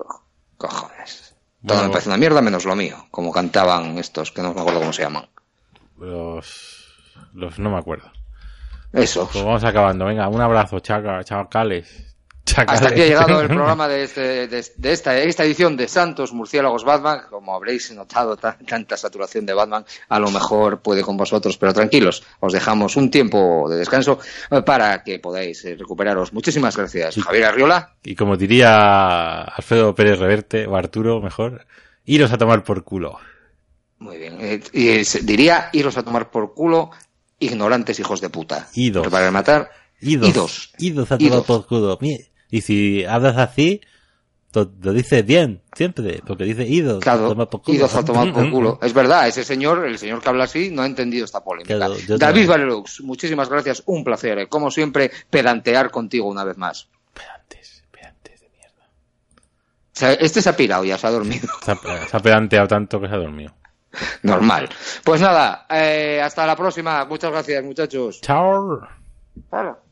Cojones. 0.58 1.36
Bueno. 1.62 1.80
Todo 1.80 1.88
me 1.88 1.92
parece 1.94 2.10
una 2.10 2.18
mierda 2.18 2.42
menos 2.42 2.66
lo 2.66 2.76
mío, 2.76 3.08
como 3.12 3.32
cantaban 3.32 3.98
estos, 3.98 4.32
que 4.32 4.42
no 4.42 4.54
me 4.54 4.60
acuerdo 4.60 4.80
cómo 4.82 4.92
se 4.92 5.04
llaman. 5.04 5.30
Los, 5.98 6.86
los 7.34 7.60
no 7.60 7.70
me 7.72 7.78
acuerdo. 7.78 8.12
Eso. 8.94 9.30
Pues 9.32 9.44
vamos 9.44 9.64
acabando. 9.64 10.06
Venga, 10.06 10.28
un 10.28 10.42
abrazo, 10.42 10.80
chaca, 10.80 11.24
chacales. 11.24 12.06
Chacales. 12.46 12.82
Hasta 12.82 12.92
aquí 12.94 13.02
ha 13.04 13.06
llegado 13.06 13.42
el 13.42 13.48
programa 13.56 13.88
de, 13.88 14.04
este, 14.04 14.48
de, 14.48 14.66
de 14.76 14.92
esta, 14.92 15.16
esta 15.20 15.44
edición 15.44 15.78
de 15.78 15.88
Santos 15.88 16.34
Murciélagos 16.34 16.84
Batman. 16.84 17.22
Como 17.30 17.54
habréis 17.56 17.92
notado, 17.92 18.36
ta- 18.38 18.58
tanta 18.68 18.98
saturación 18.98 19.46
de 19.46 19.54
Batman, 19.54 19.86
a 20.08 20.20
lo 20.20 20.32
mejor 20.32 20.82
puede 20.82 21.04
con 21.04 21.16
vosotros, 21.16 21.58
pero 21.58 21.74
tranquilos, 21.74 22.24
os 22.40 22.52
dejamos 22.52 22.96
un 22.96 23.12
tiempo 23.12 23.68
de 23.70 23.78
descanso 23.78 24.18
eh, 24.50 24.64
para 24.64 25.04
que 25.04 25.20
podáis 25.20 25.64
eh, 25.66 25.76
recuperaros. 25.78 26.34
Muchísimas 26.34 26.76
gracias, 26.76 27.16
Javier 27.24 27.46
Arriola. 27.46 27.94
Y 28.04 28.16
como 28.16 28.36
diría 28.36 29.42
Alfredo 29.44 29.94
Pérez 29.94 30.18
Reverte, 30.18 30.66
o 30.66 30.76
Arturo, 30.76 31.22
mejor, 31.22 31.68
iros 32.06 32.32
a 32.32 32.38
tomar 32.40 32.64
por 32.64 32.84
culo. 32.84 33.20
Muy 34.00 34.18
bien. 34.18 34.38
eh, 34.40 34.62
y 34.74 34.90
eh, 34.90 35.04
diría 35.22 35.70
iros 35.74 35.98
a 35.98 36.04
tomar 36.04 36.32
por 36.32 36.56
culo, 36.56 36.90
ignorantes 37.40 38.00
hijos 38.00 38.22
de 38.22 38.30
puta. 38.30 38.68
Idos. 38.74 39.08
Para 39.08 39.32
matar, 39.32 39.70
Idos. 40.02 40.30
Idos. 40.30 40.74
Idos 40.80 41.12
a 41.12 41.18
Idos. 41.20 41.46
por 41.46 41.66
culo. 41.66 41.98
Y 42.52 42.62
si 42.62 43.04
hablas 43.06 43.38
así, 43.38 43.82
lo, 44.54 44.66
dices 44.94 45.26
bien, 45.26 45.62
siempre, 45.76 46.22
porque 46.26 46.44
dice 46.44 46.66
idos. 46.66 46.98
a 46.98 47.00
Claro, 47.02 47.30
tomar 47.30 47.50
por 47.50 47.62
culo. 47.62 47.78
idos 47.78 47.94
a 47.96 48.04
tomar 48.04 48.34
por 48.34 48.50
culo. 48.52 48.80
Es 48.82 48.94
verdad, 48.94 49.28
ese 49.28 49.44
señor, 49.44 49.86
el 49.86 49.98
señor 50.00 50.22
que 50.22 50.30
habla 50.30 50.46
así, 50.46 50.70
no 50.72 50.82
ha 50.82 50.86
entendido 50.86 51.26
esta 51.26 51.44
polémica. 51.44 51.76
Claro, 51.76 51.96
David. 52.18 52.48
Valelux, 52.48 53.02
muchísimas 53.02 53.50
gracias, 53.50 53.84
un 53.86 54.04
placer. 54.04 54.40
eh, 54.40 54.48
Como 54.48 54.72
siempre, 54.72 55.12
pedantear 55.30 55.92
contigo 55.92 56.28
una 56.28 56.44
vez 56.44 56.58
más. 56.58 56.88
Pedantes, 57.14 57.84
pedantes 57.92 58.42
de 58.42 58.50
mierda. 58.50 58.88
O 58.88 59.92
sea, 60.00 60.14
este 60.14 60.42
se 60.42 60.50
ha 60.50 60.56
pirado 60.56 60.84
ya, 60.86 60.98
se 60.98 61.06
ha 61.08 61.12
dormido. 61.12 61.48
Se 61.64 61.72
ha, 61.72 61.76
se 62.08 62.18
ha 62.18 62.20
pedanteado 62.20 62.68
tanto 62.68 63.00
que 63.00 63.08
se 63.08 63.14
ha 63.14 63.18
dormido. 63.18 63.54
Normal. 64.24 64.70
Pues 65.04 65.22
nada, 65.22 65.66
eh, 65.70 66.22
hasta 66.24 66.46
la 66.46 66.56
próxima. 66.56 67.06
Muchas 67.06 67.32
gracias, 67.32 67.64
muchachos. 67.64 68.22
Chao. 68.22 68.88
Claro. 69.50 69.89